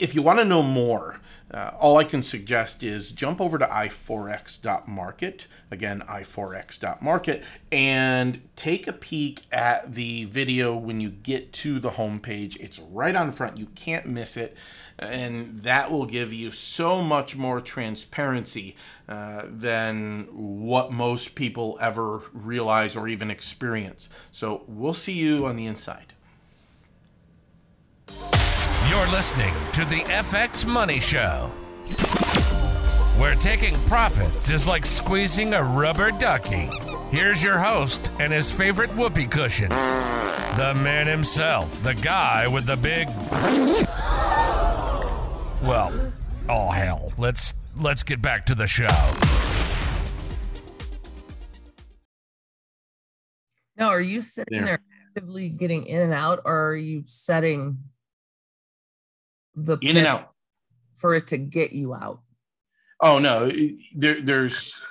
if 0.00 0.14
you 0.14 0.22
want 0.22 0.38
to 0.38 0.44
know 0.44 0.62
more, 0.62 1.20
uh, 1.52 1.72
all 1.78 1.98
I 1.98 2.04
can 2.04 2.22
suggest 2.22 2.82
is 2.82 3.12
jump 3.12 3.40
over 3.40 3.58
to 3.58 3.66
iforex.market, 3.66 5.46
again, 5.70 6.02
iforex.market, 6.08 7.44
and 7.70 8.40
take 8.56 8.86
a 8.86 8.92
peek 8.92 9.42
at 9.52 9.94
the 9.94 10.24
video 10.24 10.74
when 10.74 11.00
you 11.00 11.10
get 11.10 11.52
to 11.54 11.78
the 11.78 11.90
homepage. 11.90 12.58
It's 12.60 12.78
right 12.78 13.14
on 13.14 13.30
front, 13.30 13.58
you 13.58 13.66
can't 13.74 14.06
miss 14.06 14.36
it, 14.38 14.56
and 14.98 15.58
that 15.60 15.90
will 15.90 16.06
give 16.06 16.32
you 16.32 16.50
so 16.50 17.02
much 17.02 17.36
more 17.36 17.60
transparency 17.60 18.76
uh, 19.08 19.42
than 19.46 20.28
what 20.32 20.92
most 20.92 21.34
people 21.34 21.76
ever 21.80 22.22
realize 22.32 22.96
or 22.96 23.06
even 23.06 23.30
experience. 23.30 24.08
So 24.30 24.64
we'll 24.66 24.94
see 24.94 25.14
you 25.14 25.46
on 25.46 25.56
the 25.56 25.66
inside. 25.66 26.14
You're 28.90 29.06
listening 29.06 29.54
to 29.74 29.84
the 29.84 30.00
FX 30.08 30.66
Money 30.66 30.98
Show, 30.98 31.46
where 33.20 33.36
taking 33.36 33.76
profits 33.82 34.50
is 34.50 34.66
like 34.66 34.84
squeezing 34.84 35.54
a 35.54 35.62
rubber 35.62 36.10
ducky. 36.10 36.68
Here's 37.12 37.42
your 37.42 37.56
host 37.58 38.10
and 38.18 38.32
his 38.32 38.50
favorite 38.50 38.90
whoopee 38.96 39.26
cushion, 39.28 39.68
the 39.68 40.76
man 40.82 41.06
himself, 41.06 41.80
the 41.84 41.94
guy 41.94 42.48
with 42.48 42.66
the 42.66 42.76
big. 42.76 43.06
Well, 45.62 46.12
oh 46.48 46.70
hell, 46.72 47.12
let's 47.16 47.54
let's 47.80 48.02
get 48.02 48.20
back 48.20 48.44
to 48.46 48.56
the 48.56 48.66
show. 48.66 48.88
Now, 53.76 53.90
are 53.90 54.00
you 54.00 54.20
sitting 54.20 54.58
Yeah. 54.58 54.64
there 54.64 54.78
actively 55.16 55.48
getting 55.48 55.86
in 55.86 56.02
and 56.02 56.12
out, 56.12 56.40
or 56.44 56.70
are 56.70 56.76
you 56.76 57.04
setting 57.06 57.78
the 59.54 59.78
In 59.82 59.96
and 59.96 60.06
out. 60.06 60.30
for 60.96 61.14
it 61.14 61.26
to 61.28 61.38
get 61.38 61.72
you 61.72 61.94
out? 61.94 62.20
Oh 63.00 63.18
no, 63.18 63.50
there, 63.96 64.20
there's 64.20 64.86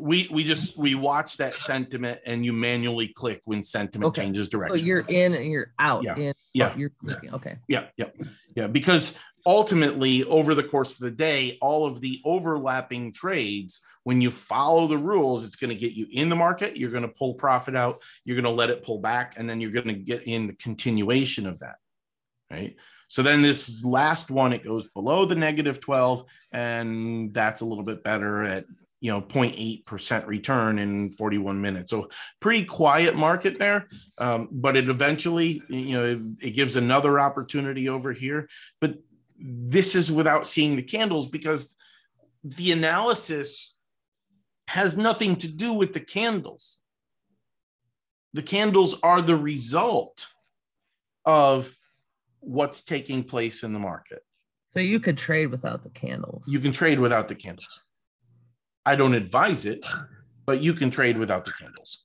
we 0.00 0.28
we 0.30 0.44
just 0.44 0.76
we 0.78 0.94
watch 0.94 1.36
that 1.38 1.52
sentiment 1.54 2.20
and 2.26 2.44
you 2.44 2.52
manually 2.52 3.08
click 3.08 3.42
when 3.44 3.62
sentiment 3.62 4.08
Okay. 4.08 4.22
changes 4.22 4.48
direction. 4.48 4.78
So 4.78 4.84
you're 4.84 5.04
in 5.08 5.34
and 5.34 5.46
you're 5.50 5.72
out. 5.78 6.04
Yeah. 6.04 6.16
In, 6.16 6.34
Yeah. 6.52 6.76
you're 6.76 6.90
clicking. 6.90 7.34
Okay. 7.34 7.56
yeah, 7.68 7.86
yeah, 7.96 8.06
yeah. 8.54 8.66
Because 8.66 9.14
ultimately, 9.46 10.24
over 10.24 10.54
the 10.54 10.62
course 10.62 10.94
of 10.94 11.04
the 11.04 11.10
day, 11.10 11.58
all 11.60 11.84
of 11.86 12.00
the 12.00 12.20
overlapping 12.24 13.12
trades, 13.12 13.80
when 14.04 14.20
you 14.20 14.30
follow 14.30 14.86
the 14.86 14.98
rules, 14.98 15.42
it's 15.44 15.56
going 15.56 15.70
to 15.70 15.76
get 15.76 15.92
you 15.92 16.06
in 16.10 16.28
the 16.28 16.36
market. 16.36 16.76
You're 16.76 16.90
going 16.90 17.02
to 17.02 17.08
pull 17.08 17.34
profit 17.34 17.74
out. 17.76 18.02
You're 18.24 18.36
going 18.36 18.44
to 18.44 18.50
let 18.50 18.70
it 18.70 18.84
pull 18.84 18.98
back, 19.00 19.34
and 19.36 19.48
then 19.50 19.60
you're 19.60 19.70
going 19.72 19.88
to 19.88 19.94
get 19.94 20.22
in 20.26 20.46
the 20.46 20.54
continuation 20.54 21.46
of 21.46 21.58
that. 21.60 21.76
Right. 22.50 22.76
So 23.14 23.22
then 23.22 23.42
this 23.42 23.84
last 23.84 24.28
one, 24.28 24.52
it 24.52 24.64
goes 24.64 24.88
below 24.88 25.24
the 25.24 25.36
negative 25.36 25.78
12, 25.78 26.24
and 26.50 27.32
that's 27.32 27.60
a 27.60 27.64
little 27.64 27.84
bit 27.84 28.02
better 28.02 28.42
at 28.42 28.64
you 28.98 29.12
know 29.12 29.22
0.8% 29.22 30.26
return 30.26 30.80
in 30.80 31.12
41 31.12 31.60
minutes. 31.60 31.92
So 31.92 32.08
pretty 32.40 32.64
quiet 32.64 33.14
market 33.14 33.56
there, 33.56 33.86
um, 34.18 34.48
but 34.50 34.76
it 34.76 34.88
eventually, 34.88 35.62
you 35.68 35.92
know, 35.92 36.04
it, 36.04 36.18
it 36.42 36.50
gives 36.56 36.74
another 36.74 37.20
opportunity 37.20 37.88
over 37.88 38.12
here. 38.12 38.48
But 38.80 38.96
this 39.38 39.94
is 39.94 40.10
without 40.10 40.48
seeing 40.48 40.74
the 40.74 40.82
candles 40.82 41.28
because 41.28 41.76
the 42.42 42.72
analysis 42.72 43.76
has 44.66 44.96
nothing 44.96 45.36
to 45.36 45.46
do 45.46 45.72
with 45.72 45.94
the 45.94 46.00
candles. 46.00 46.80
The 48.32 48.42
candles 48.42 48.98
are 49.04 49.22
the 49.22 49.36
result 49.36 50.26
of 51.24 51.76
what's 52.44 52.82
taking 52.82 53.24
place 53.24 53.62
in 53.62 53.72
the 53.72 53.78
market. 53.78 54.22
So 54.72 54.80
you 54.80 55.00
could 55.00 55.16
trade 55.16 55.46
without 55.46 55.82
the 55.82 55.90
candles. 55.90 56.48
You 56.48 56.58
can 56.58 56.72
trade 56.72 56.98
without 56.98 57.28
the 57.28 57.34
candles. 57.34 57.80
I 58.84 58.96
don't 58.96 59.14
advise 59.14 59.66
it, 59.66 59.86
but 60.46 60.62
you 60.62 60.74
can 60.74 60.90
trade 60.90 61.16
without 61.16 61.44
the 61.44 61.52
candles. 61.52 62.04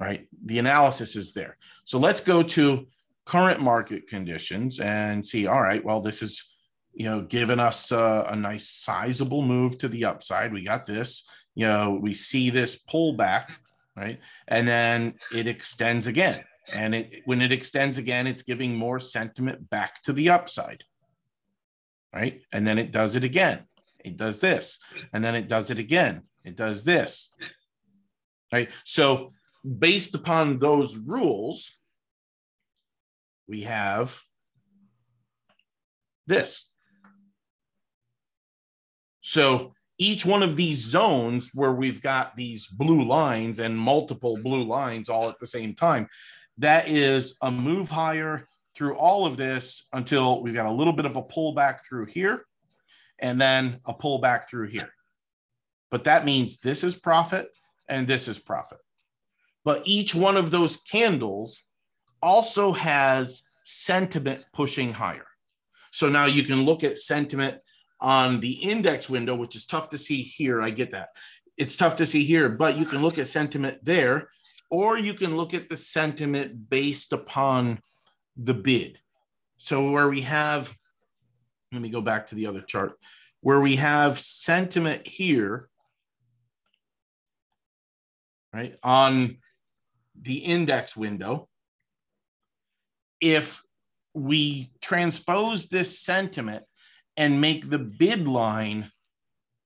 Right? 0.00 0.28
The 0.44 0.60
analysis 0.60 1.16
is 1.16 1.32
there. 1.32 1.56
So 1.84 1.98
let's 1.98 2.20
go 2.20 2.42
to 2.42 2.86
current 3.26 3.60
market 3.60 4.06
conditions 4.06 4.80
and 4.80 5.24
see 5.24 5.46
all 5.46 5.60
right, 5.60 5.84
well 5.84 6.00
this 6.00 6.22
is 6.22 6.54
you 6.94 7.04
know 7.04 7.20
given 7.20 7.60
us 7.60 7.92
a, 7.92 8.26
a 8.30 8.34
nice 8.34 8.70
sizable 8.70 9.42
move 9.42 9.76
to 9.78 9.88
the 9.88 10.06
upside. 10.06 10.52
We 10.52 10.64
got 10.64 10.86
this, 10.86 11.28
you 11.54 11.66
know, 11.66 11.98
we 12.00 12.14
see 12.14 12.48
this 12.48 12.80
pullback, 12.90 13.58
right? 13.96 14.18
And 14.46 14.66
then 14.66 15.14
it 15.36 15.46
extends 15.46 16.06
again. 16.06 16.38
And 16.76 16.94
it 16.94 17.22
when 17.24 17.40
it 17.40 17.52
extends 17.52 17.98
again, 17.98 18.26
it's 18.26 18.42
giving 18.42 18.74
more 18.74 18.98
sentiment 18.98 19.70
back 19.70 20.02
to 20.02 20.12
the 20.12 20.30
upside 20.30 20.84
right? 22.12 22.42
And 22.52 22.66
then 22.66 22.78
it 22.78 22.92
does 22.92 23.16
it 23.16 23.24
again. 23.24 23.64
It 24.04 24.16
does 24.16 24.40
this, 24.40 24.78
and 25.12 25.24
then 25.24 25.34
it 25.34 25.48
does 25.48 25.70
it 25.70 25.78
again. 25.78 26.22
It 26.44 26.56
does 26.56 26.84
this, 26.84 27.32
right? 28.52 28.70
So, 28.84 29.32
based 29.78 30.14
upon 30.14 30.58
those 30.58 30.96
rules, 30.96 31.72
we 33.48 33.62
have 33.62 34.20
this. 36.26 36.70
So, 39.20 39.74
each 39.98 40.24
one 40.24 40.44
of 40.44 40.54
these 40.54 40.78
zones 40.78 41.50
where 41.52 41.72
we've 41.72 42.00
got 42.00 42.36
these 42.36 42.68
blue 42.68 43.04
lines 43.04 43.58
and 43.58 43.76
multiple 43.76 44.38
blue 44.40 44.62
lines 44.62 45.08
all 45.08 45.28
at 45.28 45.40
the 45.40 45.46
same 45.46 45.74
time, 45.74 46.08
that 46.58 46.88
is 46.88 47.36
a 47.42 47.50
move 47.50 47.88
higher 47.88 48.48
through 48.74 48.94
all 48.96 49.26
of 49.26 49.36
this 49.36 49.86
until 49.92 50.42
we've 50.42 50.54
got 50.54 50.66
a 50.66 50.72
little 50.72 50.92
bit 50.92 51.06
of 51.06 51.16
a 51.16 51.22
pullback 51.22 51.80
through 51.84 52.06
here 52.06 52.44
and 53.18 53.40
then 53.40 53.80
a 53.84 53.94
pullback 53.94 54.48
through 54.48 54.68
here. 54.68 54.92
But 55.90 56.04
that 56.04 56.24
means 56.24 56.58
this 56.58 56.84
is 56.84 56.94
profit 56.94 57.48
and 57.88 58.06
this 58.06 58.28
is 58.28 58.38
profit. 58.38 58.78
But 59.64 59.82
each 59.84 60.14
one 60.14 60.36
of 60.36 60.50
those 60.50 60.76
candles 60.76 61.64
also 62.22 62.72
has 62.72 63.42
sentiment 63.64 64.46
pushing 64.52 64.92
higher. 64.92 65.26
So 65.90 66.08
now 66.08 66.26
you 66.26 66.42
can 66.42 66.64
look 66.64 66.84
at 66.84 66.98
sentiment 66.98 67.58
on 68.00 68.40
the 68.40 68.52
index 68.52 69.10
window, 69.10 69.34
which 69.34 69.56
is 69.56 69.66
tough 69.66 69.88
to 69.90 69.98
see 69.98 70.22
here. 70.22 70.60
I 70.60 70.70
get 70.70 70.90
that. 70.90 71.08
It's 71.56 71.76
tough 71.76 71.96
to 71.96 72.06
see 72.06 72.24
here, 72.24 72.48
but 72.48 72.76
you 72.76 72.84
can 72.84 73.02
look 73.02 73.18
at 73.18 73.26
sentiment 73.26 73.84
there, 73.84 74.28
or 74.70 74.98
you 74.98 75.14
can 75.14 75.36
look 75.36 75.54
at 75.54 75.68
the 75.68 75.76
sentiment 75.76 76.68
based 76.68 77.12
upon 77.12 77.80
the 78.36 78.54
bid. 78.54 78.98
So 79.56 79.90
where 79.90 80.08
we 80.08 80.22
have, 80.22 80.74
let 81.72 81.82
me 81.82 81.88
go 81.88 82.00
back 82.00 82.28
to 82.28 82.34
the 82.34 82.46
other 82.46 82.60
chart, 82.60 82.94
where 83.40 83.60
we 83.60 83.76
have 83.76 84.18
sentiment 84.18 85.06
here, 85.06 85.68
right, 88.52 88.76
on 88.82 89.38
the 90.20 90.38
index 90.38 90.96
window. 90.96 91.48
If 93.20 93.62
we 94.14 94.70
transpose 94.80 95.66
this 95.66 96.00
sentiment 96.00 96.64
and 97.16 97.40
make 97.40 97.68
the 97.68 97.78
bid 97.78 98.28
line 98.28 98.90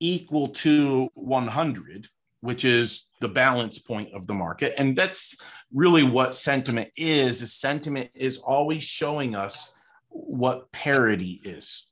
equal 0.01 0.49
to 0.49 1.11
100, 1.15 2.09
which 2.43 2.65
is 2.65 3.09
the 3.21 3.29
balance 3.29 3.79
point 3.79 4.13
of 4.15 4.27
the 4.27 4.35
market. 4.35 4.75
And 4.77 4.97
that's 4.97 5.37
really 5.73 6.03
what 6.03 6.35
sentiment 6.35 6.91
is. 6.97 7.41
Is 7.41 7.55
sentiment 7.55 8.11
is 8.15 8.39
always 8.39 8.83
showing 8.83 9.35
us 9.35 9.73
what 10.09 10.71
parity 10.73 11.41
is. 11.45 11.89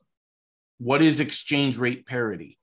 What 0.78 1.02
is 1.02 1.20
exchange 1.20 1.78
rate 1.78 2.04
parity? 2.04 2.58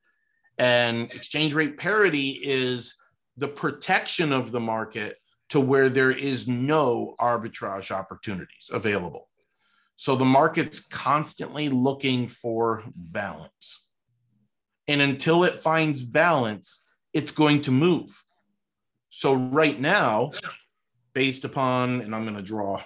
And 0.57 1.05
exchange 1.05 1.53
rate 1.53 1.77
parity 1.77 2.31
is 2.43 2.95
the 3.37 3.47
protection 3.47 4.33
of 4.33 4.51
the 4.51 4.59
market 4.59 5.15
to 5.49 5.61
where 5.61 5.87
there 5.87 6.11
is 6.11 6.45
no 6.45 7.15
arbitrage 7.21 7.89
opportunities 7.89 8.69
available. 8.69 9.29
So 9.95 10.17
the 10.17 10.25
market's 10.25 10.81
constantly 10.81 11.69
looking 11.69 12.27
for 12.27 12.83
balance. 12.95 13.87
And 14.89 15.01
until 15.01 15.45
it 15.45 15.59
finds 15.59 16.03
balance, 16.03 16.83
it's 17.17 17.31
going 17.31 17.61
to 17.61 17.71
move. 17.71 18.23
So 19.09 19.33
right 19.33 19.79
now, 19.79 20.29
based 21.13 21.45
upon, 21.45 22.01
and 22.01 22.13
I'm 22.13 22.25
going 22.25 22.35
to 22.35 22.43
draw 22.43 22.79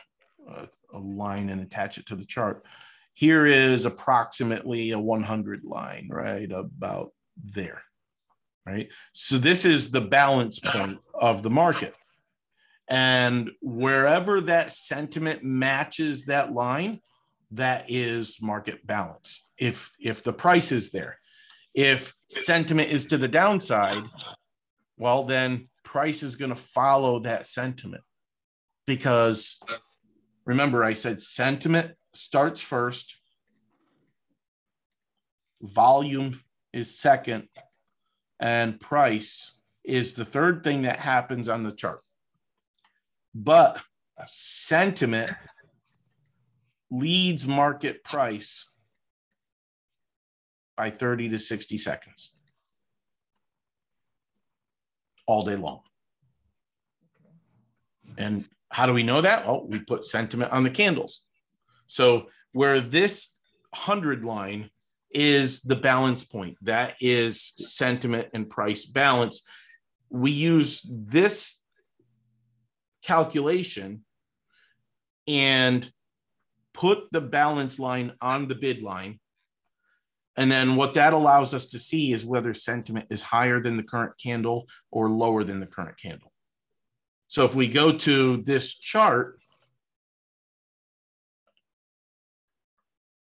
a, 0.47 0.69
a, 0.93 0.97
line 0.97 1.49
and 1.49 1.59
attach 1.59 1.97
it 1.97 2.05
to 2.05 2.15
the 2.15 2.23
chart. 2.23 2.65
Here 3.11 3.45
is 3.45 3.85
approximately 3.85 4.91
a 4.91 4.99
100 4.99 5.65
line, 5.65 6.07
right 6.09 6.49
about 6.49 7.11
there, 7.43 7.83
right? 8.65 8.87
So 9.11 9.37
this 9.37 9.65
is 9.65 9.91
the 9.91 9.99
balance 9.99 10.59
point 10.59 10.99
of 11.13 11.43
the 11.43 11.49
market. 11.49 11.93
And 12.87 13.51
wherever 13.61 14.39
that 14.39 14.71
sentiment 14.71 15.43
matches 15.43 16.25
that 16.25 16.53
line, 16.53 17.01
that 17.51 17.89
is 17.89 18.41
market 18.41 18.87
balance. 18.87 19.49
If 19.57 19.91
if 19.99 20.23
the 20.23 20.31
price 20.31 20.71
is 20.71 20.91
there, 20.91 21.17
if 21.73 22.15
sentiment 22.27 22.89
is 22.89 23.05
to 23.05 23.17
the 23.17 23.27
downside, 23.27 24.03
well 24.97 25.23
then 25.23 25.69
price 25.83 26.23
is 26.23 26.35
going 26.35 26.49
to 26.49 26.55
follow 26.55 27.19
that 27.19 27.47
sentiment. 27.47 28.03
Because 28.85 29.59
remember 30.45 30.83
I 30.83 30.93
said 30.93 31.21
sentiment 31.21 31.91
starts 32.13 32.61
first, 32.61 33.17
volume 35.61 36.39
is 36.73 36.97
second, 36.97 37.47
and 38.39 38.79
price 38.79 39.57
is 39.83 40.13
the 40.13 40.25
third 40.25 40.63
thing 40.63 40.83
that 40.83 40.99
happens 40.99 41.47
on 41.49 41.63
the 41.63 41.71
chart. 41.71 42.01
But 43.33 43.81
sentiment 44.27 45.31
leads 46.89 47.47
market 47.47 48.03
price 48.03 48.70
by 50.81 50.89
30 50.89 51.29
to 51.29 51.37
60 51.37 51.77
seconds 51.77 52.33
all 55.27 55.43
day 55.43 55.55
long. 55.55 55.81
And 58.17 58.45
how 58.69 58.87
do 58.87 58.93
we 58.93 59.03
know 59.03 59.21
that? 59.21 59.45
Well, 59.45 59.67
we 59.67 59.77
put 59.77 60.05
sentiment 60.05 60.51
on 60.51 60.63
the 60.63 60.71
candles. 60.71 61.27
So 61.85 62.29
where 62.53 62.81
this 62.81 63.39
100 63.75 64.25
line 64.25 64.71
is 65.11 65.61
the 65.61 65.75
balance 65.75 66.23
point, 66.23 66.57
that 66.63 66.95
is 66.99 67.53
sentiment 67.57 68.29
and 68.33 68.49
price 68.49 68.83
balance. 68.83 69.45
We 70.09 70.31
use 70.31 70.83
this 70.89 71.59
calculation 73.03 74.03
and 75.27 75.87
put 76.73 77.03
the 77.11 77.21
balance 77.21 77.77
line 77.77 78.13
on 78.19 78.47
the 78.47 78.55
bid 78.55 78.81
line. 78.81 79.19
And 80.37 80.51
then 80.51 80.75
what 80.75 80.93
that 80.93 81.13
allows 81.13 81.53
us 81.53 81.67
to 81.67 81.79
see 81.79 82.13
is 82.13 82.25
whether 82.25 82.53
sentiment 82.53 83.07
is 83.09 83.21
higher 83.21 83.59
than 83.59 83.77
the 83.77 83.83
current 83.83 84.13
candle 84.21 84.67
or 84.89 85.09
lower 85.09 85.43
than 85.43 85.59
the 85.59 85.65
current 85.65 85.99
candle. 85.99 86.31
So 87.27 87.45
if 87.45 87.55
we 87.55 87.67
go 87.67 87.91
to 87.91 88.37
this 88.37 88.77
chart, 88.77 89.39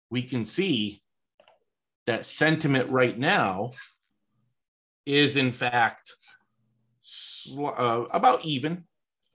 we 0.09 0.21
can 0.21 0.45
see 0.45 1.01
that 2.05 2.25
sentiment 2.25 2.89
right 2.89 3.17
now 3.17 3.71
is 5.05 5.35
in 5.35 5.51
fact 5.51 6.13
uh, 7.57 8.05
about 8.11 8.45
even 8.45 8.83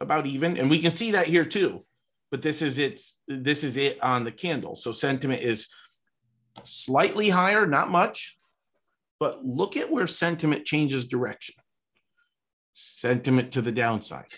about 0.01 0.27
even. 0.27 0.57
And 0.57 0.71
we 0.71 0.79
can 0.79 0.93
see 0.93 1.13
that 1.13 1.27
here 1.27 1.45
too. 1.45 1.85
But 2.31 2.43
this 2.43 2.63
is 2.63 2.79
it. 2.79 3.01
This 3.29 3.63
is 3.63 3.77
it 3.77 4.03
on 4.03 4.25
the 4.25 4.33
candle. 4.33 4.75
So 4.75 4.93
sentiment 4.93 5.43
is 5.43 5.69
slightly 6.63 7.31
higher, 7.31 7.67
not 7.67 7.91
much. 7.91 8.39
But 9.19 9.45
look 9.45 9.77
at 9.77 9.91
where 9.91 10.07
sentiment 10.07 10.65
changes 10.65 11.05
direction. 11.05 11.55
Sentiment 12.75 13.53
to 13.53 13.63
the 13.63 13.73
downside. 13.73 14.35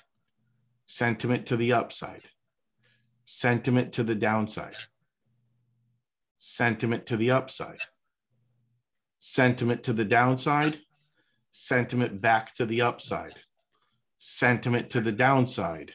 Sentiment 0.86 1.46
to 1.46 1.56
the 1.56 1.72
upside. 1.72 2.24
Sentiment 3.24 3.92
to 3.92 4.04
the 4.04 4.14
downside. 4.14 4.76
Sentiment 6.38 7.06
to 7.06 7.16
the 7.16 7.30
upside. 7.30 7.80
Sentiment 9.18 9.82
to 9.84 9.92
the 9.92 10.04
downside. 10.04 10.78
Sentiment 11.50 12.20
back 12.20 12.54
to 12.54 12.66
the 12.66 12.82
upside 12.82 13.32
sentiment 14.18 14.90
to 14.90 15.00
the 15.00 15.12
downside, 15.12 15.92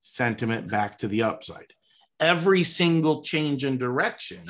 sentiment 0.00 0.68
back 0.68 0.98
to 0.98 1.08
the 1.08 1.22
upside. 1.22 1.72
Every 2.20 2.64
single 2.64 3.22
change 3.22 3.64
in 3.64 3.78
direction 3.78 4.44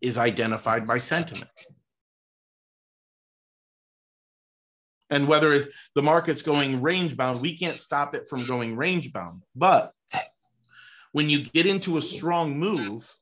is 0.00 0.18
identified 0.18 0.86
by 0.86 0.98
sentiment. 0.98 1.50
And 5.10 5.26
whether 5.26 5.66
the 5.94 6.02
market's 6.02 6.42
going 6.42 6.80
range 6.80 7.16
bound, 7.16 7.40
we 7.40 7.56
can't 7.56 7.74
stop 7.74 8.14
it 8.14 8.28
from 8.28 8.44
going 8.46 8.76
range 8.76 9.12
bound. 9.12 9.42
But 9.56 9.92
when 11.12 11.28
you 11.28 11.44
get 11.44 11.66
into 11.66 11.96
a 11.96 12.02
strong 12.02 12.56
move 12.58 13.12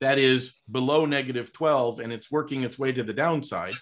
that 0.00 0.18
is 0.18 0.54
below 0.70 1.04
negative 1.04 1.52
12 1.52 1.98
and 2.00 2.12
it's 2.12 2.30
working 2.30 2.62
its 2.62 2.78
way 2.78 2.92
to 2.92 3.02
the 3.02 3.12
downside, 3.12 3.74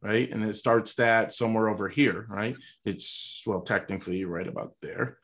right? 0.00 0.30
And 0.30 0.44
it 0.44 0.54
starts 0.54 0.94
that 0.94 1.34
somewhere 1.34 1.68
over 1.68 1.88
here, 1.88 2.26
right? 2.28 2.56
It's, 2.84 3.42
well, 3.46 3.62
technically 3.62 4.24
right 4.24 4.46
about 4.46 4.74
there. 4.80 5.18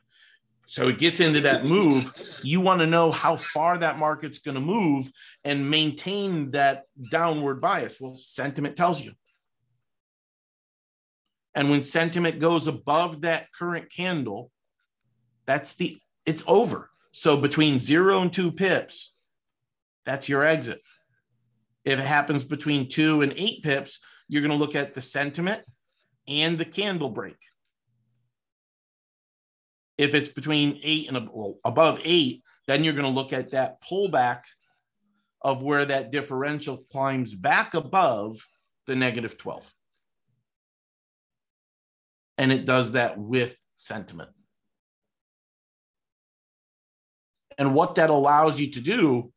So 0.67 0.87
it 0.87 0.97
gets 0.97 1.19
into 1.19 1.41
that 1.41 1.65
move. 1.65 2.11
You 2.43 2.59
want 2.59 2.79
to 2.79 2.87
know 2.87 3.11
how 3.11 3.35
far 3.35 3.77
that 3.77 3.99
market's 3.99 4.39
going 4.39 4.55
to 4.55 4.61
move 4.61 5.09
and 5.43 5.69
maintain 5.69 6.51
that 6.51 6.83
downward 7.11 7.61
bias. 7.61 8.01
Well, 8.01 8.17
sentiment 8.17 8.75
tells 8.75 9.01
you. 9.01 9.13
And 11.53 11.69
when 11.69 11.83
sentiment 11.83 12.39
goes 12.39 12.67
above 12.67 13.21
that 13.21 13.51
current 13.53 13.91
candle, 13.91 14.51
that's 15.45 15.75
the, 15.75 15.97
it's 16.25 16.43
over. 16.47 16.89
So 17.11 17.37
between 17.37 17.79
zero 17.79 18.21
and 18.21 18.33
two 18.33 18.51
pips, 18.51 19.17
that's 20.05 20.27
your 20.27 20.43
exit. 20.43 20.81
If 21.85 21.99
it 21.99 22.05
happens 22.05 22.43
between 22.43 22.89
two 22.89 23.21
and 23.21 23.31
eight 23.37 23.63
pips, 23.63 23.99
you're 24.27 24.41
going 24.41 24.51
to 24.51 24.57
look 24.57 24.75
at 24.75 24.93
the 24.93 25.01
sentiment 25.01 25.61
and 26.27 26.57
the 26.57 26.65
candle 26.65 27.09
break. 27.09 27.37
If 29.97 30.13
it's 30.13 30.29
between 30.29 30.79
eight 30.83 31.07
and 31.07 31.29
above 31.63 32.01
eight, 32.03 32.43
then 32.67 32.83
you're 32.83 32.93
going 32.93 33.05
to 33.05 33.09
look 33.09 33.31
at 33.33 33.51
that 33.51 33.81
pullback 33.81 34.41
of 35.41 35.61
where 35.61 35.85
that 35.85 36.11
differential 36.11 36.85
climbs 36.91 37.33
back 37.33 37.73
above 37.73 38.35
the 38.87 38.95
negative 38.95 39.37
12. 39.37 39.71
And 42.37 42.51
it 42.51 42.65
does 42.65 42.93
that 42.93 43.17
with 43.17 43.55
sentiment. 43.75 44.31
And 47.57 47.73
what 47.73 47.95
that 47.95 48.09
allows 48.09 48.59
you 48.59 48.71
to 48.71 48.81
do 48.81 49.31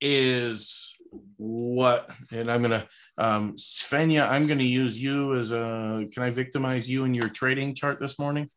is 0.00 0.96
what, 1.36 2.10
and 2.32 2.50
I'm 2.50 2.62
going 2.62 2.80
to, 2.80 2.88
um, 3.18 3.56
Svenja, 3.56 4.28
I'm 4.28 4.46
going 4.46 4.58
to 4.58 4.64
use 4.64 5.00
you 5.00 5.36
as 5.36 5.52
a, 5.52 6.06
can 6.12 6.22
I 6.22 6.30
victimize 6.30 6.88
you 6.88 7.04
in 7.04 7.14
your 7.14 7.28
trading 7.28 7.74
chart 7.74 8.00
this 8.00 8.18
morning? 8.18 8.50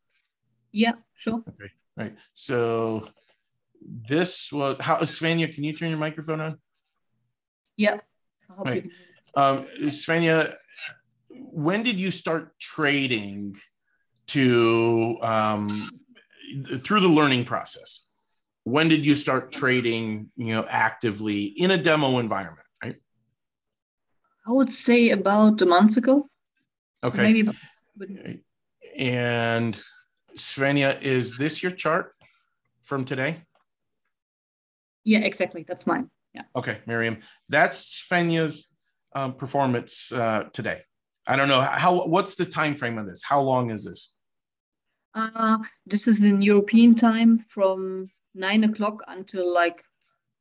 Yeah, 0.72 0.94
sure. 1.16 1.44
Okay, 1.48 1.72
right. 1.96 2.16
So 2.34 3.08
this 3.82 4.52
was, 4.52 4.78
how, 4.80 4.98
Svenja, 4.98 5.54
can 5.54 5.64
you 5.64 5.74
turn 5.74 5.90
your 5.90 5.98
microphone 5.98 6.42
on? 6.42 6.58
Yeah. 7.78 7.98
Right. 8.66 8.90
Um, 9.36 9.68
Svenja, 9.84 10.56
when 11.30 11.84
did 11.84 12.00
you 12.00 12.12
start 12.12 12.60
trading 12.60 13.56
to 14.28 15.18
um, 15.22 15.68
through 16.80 17.02
the 17.02 17.08
learning 17.08 17.46
process? 17.46 18.08
When 18.64 18.90
did 18.90 19.06
you 19.06 19.16
start 19.16 19.52
trading, 19.52 20.32
you 20.36 20.54
know, 20.54 20.66
actively 20.68 21.44
in 21.44 21.72
a 21.72 21.78
demo 21.78 22.20
environment, 22.20 22.68
right? 22.84 22.96
I 24.46 24.52
would 24.52 24.72
say 24.72 25.12
about 25.12 25.62
a 25.62 25.66
month 25.66 25.98
ago. 25.98 26.26
Okay. 27.04 27.22
Maybe. 27.22 28.44
And 28.98 29.80
Svenja, 30.38 31.02
is 31.02 31.38
this 31.38 31.62
your 31.62 31.72
chart 31.72 32.14
from 32.84 33.06
today? 33.06 33.44
Yeah, 35.04 35.20
exactly. 35.20 35.64
That's 35.68 35.88
mine. 35.88 36.10
Yeah. 36.34 36.44
Okay, 36.56 36.80
Miriam, 36.86 37.20
that's 37.50 38.08
Svenja's 38.10 38.74
um, 39.16 39.34
performance 39.34 40.12
uh, 40.12 40.44
today. 40.54 40.82
I 41.26 41.36
don't 41.36 41.48
know 41.48 41.62
how. 41.62 42.08
What's 42.08 42.36
the 42.36 42.46
time 42.46 42.76
frame 42.76 42.98
of 42.98 43.08
this? 43.08 43.24
How 43.24 43.42
long 43.42 43.72
is 43.72 43.86
this? 43.86 44.14
Uh, 45.14 45.58
this 45.86 46.08
is 46.08 46.22
in 46.22 46.42
European 46.42 46.94
time 46.94 47.40
from 47.50 48.10
nine 48.36 48.64
o'clock 48.64 49.04
until 49.08 49.52
like 49.52 49.84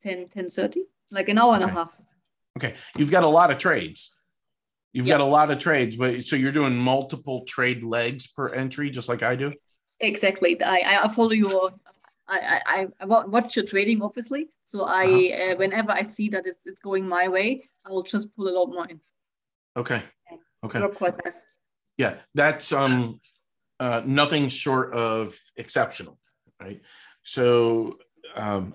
10, 0.03 0.29
10 0.29 0.49
30, 0.49 0.83
like 1.11 1.29
an 1.29 1.39
hour 1.39 1.55
okay. 1.55 1.63
and 1.63 1.71
a 1.71 1.75
half. 1.75 1.91
Okay, 2.59 2.75
you've 2.97 3.11
got 3.11 3.25
a 3.25 3.29
lot 3.29 3.51
of 3.51 3.59
trades. 3.59 4.15
You've 4.93 5.07
yep. 5.07 5.19
got 5.19 5.25
a 5.25 5.29
lot 5.29 5.51
of 5.51 5.59
trades, 5.59 5.97
but 5.97 6.25
so 6.25 6.37
you're 6.37 6.53
doing 6.53 6.75
multiple 6.77 7.45
trade 7.45 7.83
legs 7.83 8.27
per 8.27 8.49
entry, 8.49 8.91
just 8.91 9.09
like 9.09 9.23
I 9.23 9.37
do. 9.37 9.53
Exactly. 10.01 10.61
I 10.63 11.05
I 11.05 11.09
follow 11.09 11.33
your 11.33 11.73
I, 12.29 12.61
I, 12.67 12.87
I 13.01 13.05
watch 13.05 13.57
your 13.57 13.65
trading, 13.65 14.03
obviously. 14.03 14.49
So 14.65 14.85
I, 14.85 15.05
uh-huh. 15.05 15.53
uh, 15.53 15.57
whenever 15.57 15.93
I 15.93 16.03
see 16.03 16.29
that 16.31 16.47
it's, 16.47 16.67
it's 16.67 16.81
going 16.81 17.07
my 17.09 17.29
way, 17.29 17.69
I 17.85 17.91
will 17.91 18.03
just 18.03 18.35
pull 18.35 18.49
a 18.49 18.55
lot 18.59 18.67
more 18.67 18.87
in. 18.87 19.01
Okay. 19.77 20.03
Okay. 20.65 20.81
Work 20.81 20.97
quite 20.97 21.25
nice. 21.25 21.47
Yeah, 21.97 22.17
that's 22.35 22.73
um, 22.73 23.21
uh, 23.79 24.03
nothing 24.05 24.49
short 24.49 24.93
of 24.93 25.39
exceptional, 25.57 26.19
right? 26.61 26.81
So, 27.23 27.99
um, 28.35 28.75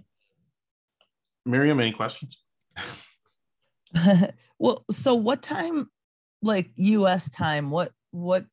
Miriam, 1.45 1.79
any 1.79 1.91
questions? 1.91 2.37
well, 4.59 4.85
so 4.89 5.15
what 5.15 5.41
time, 5.41 5.89
like 6.41 6.71
U.S. 6.75 7.29
time? 7.29 7.69
What 7.69 7.91
what? 8.11 8.45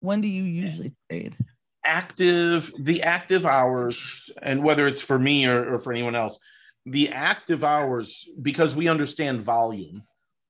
When 0.00 0.20
do 0.20 0.28
you 0.28 0.42
usually 0.42 0.92
trade? 1.08 1.36
Active 1.86 2.72
the 2.78 3.02
active 3.02 3.46
hours 3.46 4.30
and 4.42 4.62
whether 4.62 4.86
it's 4.86 5.02
for 5.02 5.18
me 5.18 5.46
or, 5.46 5.74
or 5.74 5.78
for 5.78 5.92
anyone 5.92 6.14
else 6.14 6.38
the 6.84 7.10
active 7.10 7.64
hours 7.64 8.28
because 8.40 8.76
we 8.76 8.88
understand 8.88 9.42
volume 9.42 10.02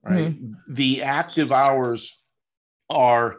right? 0.02 0.32
Mm-hmm. 0.32 0.52
the 0.68 1.02
active 1.02 1.52
hours 1.52 2.22
are 2.90 3.36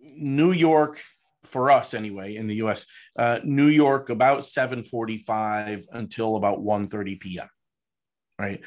new 0.00 0.52
york 0.52 1.00
for 1.44 1.70
us 1.70 1.94
anyway 1.94 2.36
in 2.36 2.46
the 2.46 2.56
us 2.56 2.86
uh, 3.18 3.38
new 3.44 3.66
york 3.66 4.10
about 4.10 4.40
7.45 4.40 5.84
until 5.92 6.36
about 6.36 6.60
1.30 6.60 7.20
p.m 7.20 7.48
right? 8.38 8.60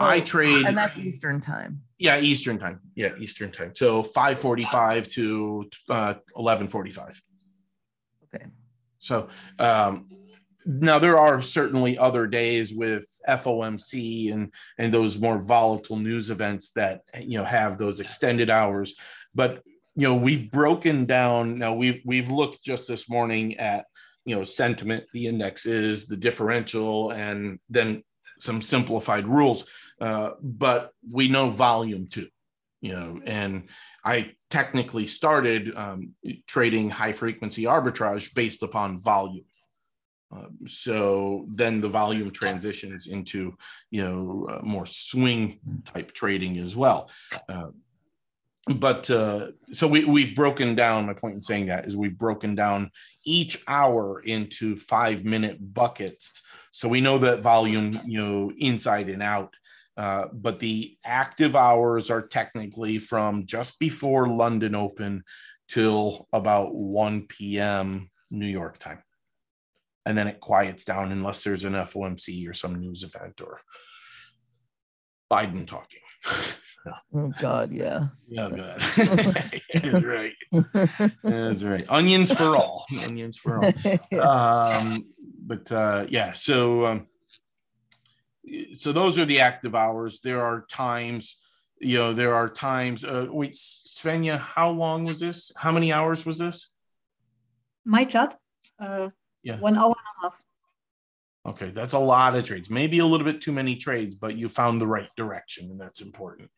Oh, 0.00 0.06
i 0.06 0.20
trade 0.20 0.64
and 0.64 0.76
that's 0.76 0.96
eastern 0.96 1.40
time. 1.40 1.82
Yeah 1.98 2.20
eastern 2.20 2.58
time. 2.58 2.80
Yeah 2.94 3.16
eastern 3.18 3.50
time. 3.50 3.72
So 3.74 4.02
5.45 4.02 5.10
to 5.14 5.68
uh, 5.88 6.14
11.45 6.36 7.20
Okay. 8.34 8.46
So 8.98 9.28
um, 9.58 10.06
now 10.66 10.98
there 10.98 11.18
are 11.18 11.40
certainly 11.40 11.96
other 11.96 12.26
days 12.26 12.74
with 12.74 13.06
FOMC 13.28 14.32
and 14.32 14.52
and 14.78 14.92
those 14.92 15.18
more 15.18 15.38
volatile 15.38 15.96
news 15.96 16.30
events 16.30 16.70
that 16.72 17.02
you 17.22 17.38
know 17.38 17.44
have 17.44 17.78
those 17.78 18.00
extended 18.00 18.50
hours, 18.50 18.94
but 19.34 19.62
you 19.98 20.06
know 20.06 20.14
we've 20.14 20.50
broken 20.50 21.06
down 21.06 21.56
now 21.56 21.74
we've 21.74 22.00
we've 22.04 22.30
looked 22.30 22.62
just 22.62 22.86
this 22.86 23.10
morning 23.10 23.56
at 23.56 23.86
you 24.24 24.36
know 24.36 24.44
sentiment 24.44 25.04
the 25.12 25.26
indexes 25.26 26.06
the 26.06 26.16
differential 26.16 27.10
and 27.10 27.58
then 27.68 28.02
some 28.38 28.62
simplified 28.62 29.26
rules 29.26 29.68
uh, 30.00 30.30
but 30.40 30.92
we 31.10 31.26
know 31.26 31.50
volume 31.50 32.06
too 32.06 32.28
you 32.80 32.92
know 32.92 33.20
and 33.24 33.68
i 34.04 34.30
technically 34.50 35.06
started 35.06 35.76
um, 35.76 36.14
trading 36.46 36.90
high 36.90 37.12
frequency 37.12 37.64
arbitrage 37.64 38.34
based 38.34 38.62
upon 38.62 38.98
volume. 38.98 39.44
Um, 40.30 40.58
so 40.66 41.46
then 41.48 41.80
the 41.80 41.88
volume 41.88 42.30
transitions 42.30 43.06
into 43.06 43.56
you 43.90 44.04
know 44.04 44.46
uh, 44.50 44.60
more 44.62 44.86
swing 44.86 45.58
type 45.84 46.12
trading 46.12 46.58
as 46.58 46.76
well. 46.76 47.10
Uh, 47.48 47.68
but 48.74 49.10
uh, 49.10 49.52
so 49.72 49.88
we, 49.88 50.04
we've 50.04 50.36
broken 50.36 50.74
down 50.74 51.06
my 51.06 51.14
point 51.14 51.36
in 51.36 51.42
saying 51.42 51.66
that 51.66 51.86
is 51.86 51.96
we've 51.96 52.18
broken 52.18 52.54
down 52.54 52.90
each 53.24 53.62
hour 53.66 54.20
into 54.20 54.76
five 54.76 55.24
minute 55.24 55.56
buckets. 55.72 56.42
So 56.72 56.88
we 56.88 57.00
know 57.00 57.18
that 57.18 57.40
volume 57.40 57.98
you 58.04 58.22
know 58.22 58.52
inside 58.58 59.08
and 59.08 59.22
out 59.22 59.54
uh, 59.98 60.28
but 60.32 60.60
the 60.60 60.96
active 61.04 61.56
hours 61.56 62.08
are 62.08 62.22
technically 62.22 62.98
from 62.98 63.46
just 63.46 63.80
before 63.80 64.28
London 64.28 64.76
Open 64.76 65.24
till 65.68 66.28
about 66.32 66.72
1 66.72 67.22
p.m. 67.22 68.08
New 68.30 68.46
York 68.46 68.78
time. 68.78 69.02
And 70.06 70.16
then 70.16 70.28
it 70.28 70.38
quiets 70.38 70.84
down 70.84 71.10
unless 71.10 71.42
there's 71.42 71.64
an 71.64 71.72
FOMC 71.72 72.48
or 72.48 72.52
some 72.52 72.76
news 72.76 73.02
event 73.02 73.40
or 73.40 73.60
Biden 75.30 75.66
talking. 75.66 76.00
Oh 77.14 77.30
God, 77.38 77.70
yeah. 77.70 78.06
Yeah, 78.28 78.48
God. 78.48 78.80
That's 78.96 80.04
right. 80.04 80.34
That's 81.22 81.62
right. 81.62 81.84
Onions 81.90 82.32
for 82.32 82.56
all. 82.56 82.86
Onions 83.04 83.36
for 83.36 83.62
all. 83.62 83.72
Um, 84.18 85.04
but 85.44 85.70
uh, 85.70 86.06
yeah, 86.08 86.32
so 86.32 86.86
um, 86.86 87.06
so 88.76 88.92
those 88.92 89.18
are 89.18 89.24
the 89.24 89.40
active 89.40 89.74
hours. 89.74 90.20
There 90.20 90.42
are 90.42 90.66
times, 90.70 91.40
you 91.80 91.98
know, 91.98 92.12
there 92.12 92.34
are 92.34 92.48
times. 92.48 93.04
Uh, 93.04 93.26
wait, 93.28 93.54
Svenja, 93.54 94.38
how 94.38 94.70
long 94.70 95.04
was 95.04 95.20
this? 95.20 95.52
How 95.56 95.72
many 95.72 95.92
hours 95.92 96.26
was 96.26 96.38
this? 96.38 96.72
My 97.84 98.04
chart, 98.04 98.34
uh, 98.78 99.08
yeah, 99.42 99.58
one 99.58 99.76
hour 99.76 99.94
and 99.96 99.96
a 99.96 100.22
half. 100.22 100.42
Okay, 101.46 101.70
that's 101.70 101.94
a 101.94 101.98
lot 101.98 102.34
of 102.34 102.44
trades. 102.44 102.68
Maybe 102.68 102.98
a 102.98 103.06
little 103.06 103.24
bit 103.24 103.40
too 103.40 103.52
many 103.52 103.76
trades, 103.76 104.14
but 104.14 104.36
you 104.36 104.48
found 104.48 104.80
the 104.80 104.86
right 104.86 105.08
direction, 105.16 105.70
and 105.70 105.80
that's 105.80 106.00
important. 106.00 106.50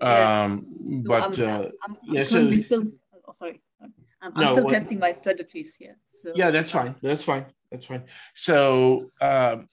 Yeah. 0.00 0.44
Um, 0.44 0.66
so 1.04 1.10
but 1.10 1.22
I'm, 1.22 1.48
uh, 1.48 1.68
I'm, 1.84 1.96
yeah, 2.04 2.22
so 2.22 2.56
still. 2.56 2.84
Oh, 3.28 3.32
sorry, 3.32 3.60
I'm, 3.80 3.92
I'm 4.22 4.32
no, 4.44 4.52
still 4.52 4.68
testing 4.68 4.98
my 4.98 5.12
strategies 5.12 5.76
here. 5.76 5.96
So 6.06 6.32
yeah, 6.34 6.50
that's 6.50 6.70
fine. 6.70 6.96
That's 7.02 7.22
fine. 7.22 7.46
That's 7.70 7.86
fine. 7.86 8.04
So 8.34 9.10
um, 9.20 9.68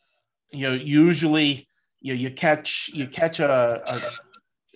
you 0.53 0.69
know 0.69 0.75
usually 0.75 1.67
you 2.01 2.13
know, 2.13 2.19
you 2.19 2.29
catch 2.31 2.89
you 2.93 3.07
catch 3.07 3.39
a, 3.39 3.81
a 3.85 3.99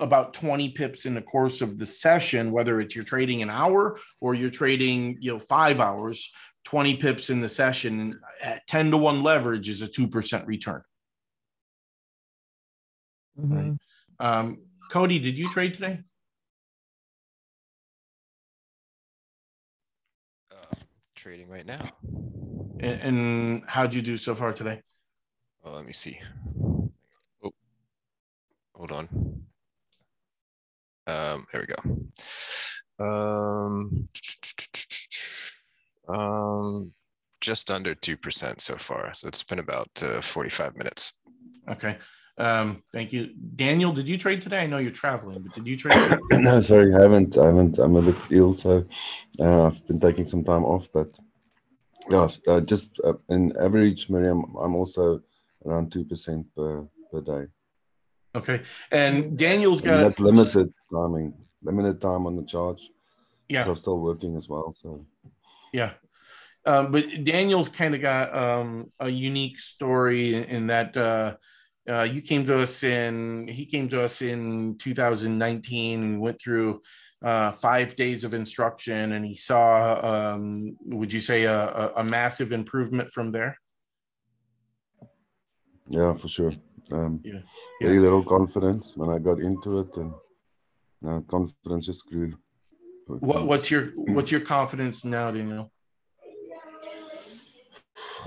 about 0.04 0.34
20 0.34 0.70
pips 0.70 1.06
in 1.06 1.14
the 1.14 1.22
course 1.22 1.62
of 1.62 1.78
the 1.78 1.86
session 1.86 2.52
whether 2.52 2.80
it's 2.80 2.96
you're 2.96 3.06
trading 3.06 3.42
an 3.42 3.50
hour 3.50 4.00
or 4.20 4.34
you're 4.34 4.50
trading 4.50 5.18
you 5.20 5.32
know 5.32 5.40
five 5.40 5.80
hours 5.80 6.32
20 6.66 6.98
pips 6.98 7.30
in 7.30 7.40
the 7.40 7.50
session 7.50 8.14
at 8.42 8.66
10 8.68 8.92
to 8.92 8.98
1 8.98 9.24
leverage 9.24 9.70
is 9.70 9.82
a 9.82 9.88
2% 9.88 10.48
return 10.48 10.82
mm-hmm. 13.40 13.56
right? 13.56 13.78
um, 14.20 14.60
cody 14.92 15.20
did 15.20 15.38
you 15.38 15.50
trade 15.50 15.74
today 15.74 16.00
uh, 20.52 20.76
trading 21.16 21.50
right 21.50 21.66
now 21.66 21.90
and, 22.80 23.02
and 23.02 23.64
how'd 23.68 23.94
you 23.94 24.02
do 24.02 24.18
so 24.18 24.36
far 24.36 24.54
today 24.54 24.82
let 25.76 25.86
me 25.86 25.94
see. 25.94 26.20
Oh, 27.44 27.52
hold 28.76 28.92
on. 28.92 29.10
Um, 31.08 31.46
there 31.52 31.62
we 31.62 31.68
go. 31.68 31.84
Um, 33.00 34.10
um, 36.08 36.92
just 37.40 37.72
under 37.72 37.96
two 37.96 38.18
percent 38.18 38.62
so 38.62 38.76
far. 38.76 39.14
So 39.14 39.28
it's 39.28 39.44
been 39.44 39.60
about 39.60 39.90
uh, 40.02 40.22
forty-five 40.22 40.76
minutes. 40.76 41.14
Okay. 41.70 41.98
Um, 42.40 42.84
thank 42.92 43.12
you, 43.14 43.30
Daniel. 43.56 43.92
Did 43.92 44.08
you 44.08 44.18
trade 44.18 44.42
today? 44.42 44.60
I 44.60 44.68
know 44.68 44.78
you're 44.78 44.92
traveling, 44.92 45.42
but 45.42 45.54
did 45.54 45.66
you 45.66 45.76
trade? 45.76 46.20
no, 46.34 46.62
sorry, 46.62 46.94
I 46.94 47.02
haven't. 47.02 47.38
I 47.38 47.46
haven't. 47.46 47.80
I'm 47.80 47.96
a 47.96 48.02
bit 48.02 48.16
ill, 48.30 48.54
so 48.54 48.86
uh, 49.40 49.68
I've 49.68 49.88
been 49.88 50.00
taking 50.00 50.28
some 50.28 50.44
time 50.44 50.64
off. 50.64 50.88
But 50.94 51.18
yeah, 52.10 52.28
uh, 52.48 52.62
just 52.62 53.00
uh, 53.04 53.14
in 53.30 53.58
average, 53.58 54.10
Miriam, 54.10 54.56
I'm 54.60 54.76
also 54.76 55.22
around 55.66 55.92
two 55.92 56.04
percent 56.06 56.46
per 56.56 56.88
per 57.12 57.22
day. 57.22 57.46
Okay, 58.36 58.62
and 58.92 59.38
Daniel's 59.38 59.80
And 59.82 59.88
got 59.92 60.04
that's 60.04 60.20
limited 60.20 60.74
timing, 60.94 61.34
limited 61.64 62.02
time 62.02 62.26
on 62.28 62.36
the 62.36 62.44
charge. 62.46 62.82
yeah. 63.50 63.64
So 63.64 63.72
I'm 63.72 63.76
still 63.78 64.00
working 64.00 64.36
as 64.38 64.48
well. 64.50 64.72
So 64.72 65.06
Yeah. 65.74 65.94
Um, 66.66 66.92
but 66.92 67.06
Daniel's 67.24 67.70
kind 67.70 67.96
of 67.96 68.02
got 68.02 68.36
um, 68.36 68.92
a 69.00 69.10
unique 69.10 69.58
story 69.60 70.36
in, 70.36 70.44
in 70.44 70.68
that 70.68 70.98
uh, 70.98 71.36
uh, 71.90 72.04
you 72.04 72.22
came 72.22 72.46
to 72.46 72.60
us 72.60 72.84
in, 72.84 73.48
he 73.48 73.66
came 73.66 73.88
to 73.90 74.04
us 74.04 74.22
in 74.22 74.78
2019 74.78 76.04
and 76.04 76.20
went 76.20 76.40
through 76.42 76.82
uh, 77.24 77.52
five 77.52 77.96
days 77.96 78.26
of 78.26 78.34
instruction 78.34 79.14
and 79.14 79.26
he 79.26 79.36
saw, 79.36 80.34
um, 80.34 80.76
would 80.86 81.14
you 81.14 81.22
say, 81.22 81.46
a, 81.46 81.92
a 81.96 82.04
massive 82.04 82.52
improvement 82.52 83.10
from 83.12 83.32
there? 83.32 83.58
Yeah, 85.90 86.14
for 86.14 86.28
sure. 86.28 86.52
Um, 86.92 87.22
Yeah. 87.24 87.40
Very 87.82 88.00
little 88.00 88.24
confidence 88.24 88.96
when 88.96 89.10
I 89.10 89.20
got 89.20 89.40
into 89.40 89.80
it, 89.80 89.98
and 89.98 90.14
now 91.02 91.22
confidence 91.28 91.86
just 91.86 92.08
grew. 92.10 92.34
What, 93.08 93.46
what's 93.46 93.70
your 93.70 93.92
what's 94.16 94.32
your 94.32 94.42
confidence 94.42 95.04
now, 95.06 95.32
Daniel? 95.32 95.72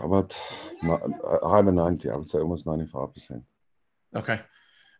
about 0.02 0.34
uh, 0.82 0.98
higher 1.42 1.62
than 1.62 1.76
ninety? 1.76 2.10
I 2.10 2.16
would 2.16 2.28
say 2.28 2.38
almost 2.38 2.66
ninety-five 2.66 3.12
percent. 3.12 3.42
Okay. 4.14 4.40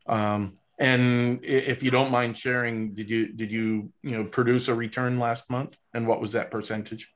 Um, 0.06 0.58
and 0.78 1.44
if 1.44 1.82
you 1.82 1.90
don't 1.90 2.11
mind 2.11 2.36
sharing, 2.36 2.94
did 2.94 3.11
you 3.11 3.32
did 3.32 3.52
you 3.52 3.92
you 4.02 4.12
know 4.12 4.24
produce 4.24 4.68
a 4.68 4.74
return 4.74 5.18
last 5.18 5.50
month, 5.50 5.76
and 5.94 6.06
what 6.06 6.20
was 6.20 6.32
that 6.32 6.50
percentage? 6.50 7.12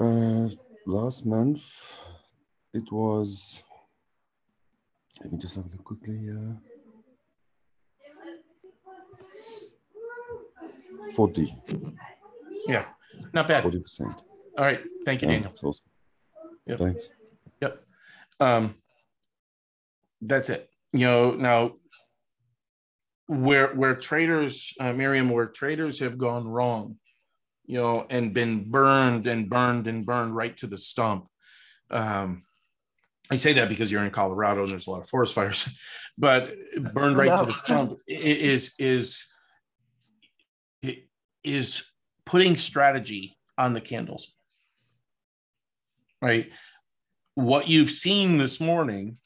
Uh, 0.00 0.48
last 0.86 1.26
month, 1.26 1.62
it 2.74 2.90
was. 2.92 3.62
Let 5.22 5.32
me 5.32 5.38
just 5.38 5.54
have 5.54 5.64
a 5.64 5.68
look 5.68 5.84
quickly. 5.84 6.28
Uh, 6.30 6.54
Forty. 11.14 11.54
Yeah, 12.66 12.86
not 13.32 13.46
bad. 13.46 13.62
Forty 13.62 13.78
percent. 13.80 14.14
All 14.58 14.64
right, 14.64 14.80
thank 15.04 15.22
you, 15.22 15.28
Yeah, 15.28 15.34
Daniel. 15.34 15.50
that's 15.50 15.62
awesome. 15.62 15.86
Yep. 16.66 16.78
Thanks. 16.78 17.08
Yep. 17.60 17.84
Um, 18.40 18.74
that's 20.22 20.48
it. 20.50 20.68
You 20.92 21.06
know 21.06 21.30
now 21.32 21.74
where 23.26 23.68
where 23.74 23.94
traders, 23.94 24.72
uh, 24.80 24.92
Miriam, 24.92 25.28
where 25.28 25.46
traders 25.46 25.98
have 26.00 26.18
gone 26.18 26.48
wrong, 26.48 26.98
you 27.66 27.78
know, 27.78 28.06
and 28.10 28.32
been 28.34 28.70
burned 28.70 29.26
and 29.26 29.48
burned 29.48 29.86
and 29.86 30.04
burned 30.06 30.34
right 30.34 30.56
to 30.58 30.66
the 30.66 30.76
stump. 30.76 31.26
Um, 31.90 32.43
I 33.30 33.36
say 33.36 33.54
that 33.54 33.68
because 33.68 33.90
you're 33.90 34.04
in 34.04 34.10
Colorado 34.10 34.62
and 34.62 34.70
there's 34.70 34.86
a 34.86 34.90
lot 34.90 35.00
of 35.00 35.08
forest 35.08 35.34
fires, 35.34 35.68
but 36.18 36.52
burned 36.92 37.16
right 37.16 37.38
to 37.38 37.46
the 37.46 37.52
stump 37.52 37.98
is 38.06 38.74
is 38.78 39.24
is 41.42 41.84
putting 42.24 42.56
strategy 42.56 43.36
on 43.58 43.74
the 43.74 43.80
candles. 43.80 44.32
Right. 46.20 46.50
What 47.34 47.68
you've 47.68 47.90
seen 47.90 48.38
this 48.38 48.60
morning 48.60 49.18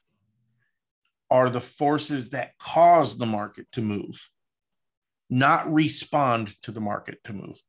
are 1.31 1.51
the 1.51 1.61
forces 1.61 2.31
that 2.31 2.59
cause 2.59 3.19
the 3.19 3.27
market 3.27 3.67
to 3.73 3.83
move, 3.83 4.29
not 5.29 5.73
respond 5.73 6.61
to 6.63 6.73
the 6.73 6.81
market 6.81 7.23
to 7.25 7.33
move. 7.33 7.63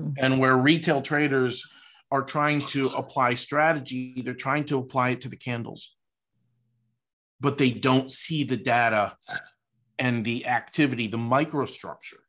Mhm. 0.00 0.14
And 0.18 0.38
where 0.38 0.56
retail 0.56 1.02
traders 1.02 1.68
are 2.10 2.22
trying 2.22 2.60
to 2.60 2.88
apply 2.88 3.34
strategy, 3.34 4.22
they're 4.24 4.34
trying 4.34 4.64
to 4.64 4.78
apply 4.78 5.10
it 5.10 5.20
to 5.22 5.28
the 5.28 5.36
candles, 5.36 5.96
but 7.40 7.58
they 7.58 7.70
don't 7.70 8.10
see 8.10 8.44
the 8.44 8.56
data 8.56 9.16
and 9.98 10.24
the 10.24 10.46
activity, 10.46 11.08
the 11.08 11.16
microstructure 11.16 12.22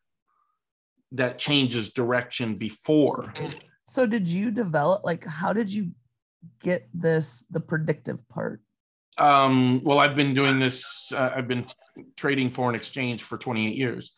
that 1.11 1.37
changes 1.37 1.93
direction 1.93 2.55
before. 2.55 3.31
So 3.85 4.05
did 4.05 4.27
you 4.27 4.51
develop 4.51 5.03
like 5.03 5.25
how 5.25 5.53
did 5.53 5.71
you 5.71 5.91
get 6.61 6.89
this 6.93 7.45
the 7.49 7.59
predictive 7.59 8.27
part? 8.29 8.61
Um, 9.17 9.81
well, 9.83 9.99
I've 9.99 10.15
been 10.15 10.33
doing 10.33 10.59
this. 10.59 11.11
Uh, 11.11 11.31
I've 11.35 11.47
been 11.47 11.65
trading 12.15 12.49
foreign 12.49 12.75
exchange 12.75 13.23
for 13.23 13.37
28 13.37 13.75
years. 13.75 14.11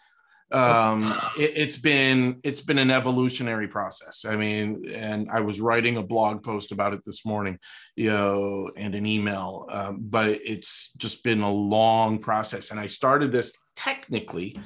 Um, 0.51 1.03
it, 1.37 1.53
it's 1.55 1.77
been 1.77 2.39
it's 2.43 2.61
been 2.61 2.79
an 2.79 2.91
evolutionary 2.91 3.67
process. 3.67 4.25
I 4.25 4.35
mean, 4.35 4.89
and 4.93 5.29
I 5.31 5.41
was 5.41 5.61
writing 5.61 5.97
a 5.97 6.03
blog 6.03 6.43
post 6.43 6.71
about 6.71 6.93
it 6.93 7.01
this 7.05 7.25
morning, 7.25 7.59
you 7.95 8.09
know, 8.09 8.71
and 8.75 8.95
an 8.95 9.05
email. 9.05 9.67
Um, 9.69 9.99
but 10.01 10.29
it's 10.29 10.91
just 10.97 11.23
been 11.23 11.41
a 11.41 11.51
long 11.51 12.19
process, 12.19 12.71
and 12.71 12.79
I 12.79 12.87
started 12.87 13.31
this 13.31 13.53
technically 13.75 14.59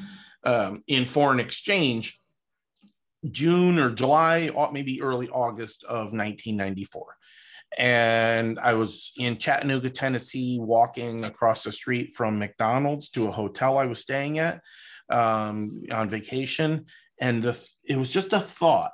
um, 0.44 0.84
in 0.88 1.06
foreign 1.06 1.40
exchange 1.40 2.18
June 3.30 3.78
or 3.78 3.90
July, 3.90 4.50
or 4.50 4.72
maybe 4.72 5.02
early 5.02 5.30
August 5.30 5.84
of 5.84 6.14
1994 6.14 7.16
and 7.78 8.60
I 8.60 8.74
was 8.74 9.14
in 9.18 9.38
Chattanooga, 9.38 9.90
Tennessee, 9.90 10.60
walking 10.60 11.26
across 11.26 11.64
the 11.64 11.72
street 11.72 12.12
from 12.14 12.38
McDonald's 12.38 13.10
to 13.10 13.28
a 13.28 13.32
hotel 13.32 13.78
I 13.78 13.86
was 13.86 14.00
staying 14.00 14.40
at 14.40 14.62
um, 15.10 15.84
on 15.92 16.10
vacation, 16.10 16.86
and 17.20 17.44
the, 17.44 17.68
it 17.84 17.98
was 17.98 18.12
just 18.12 18.34
a 18.34 18.40
thought. 18.40 18.94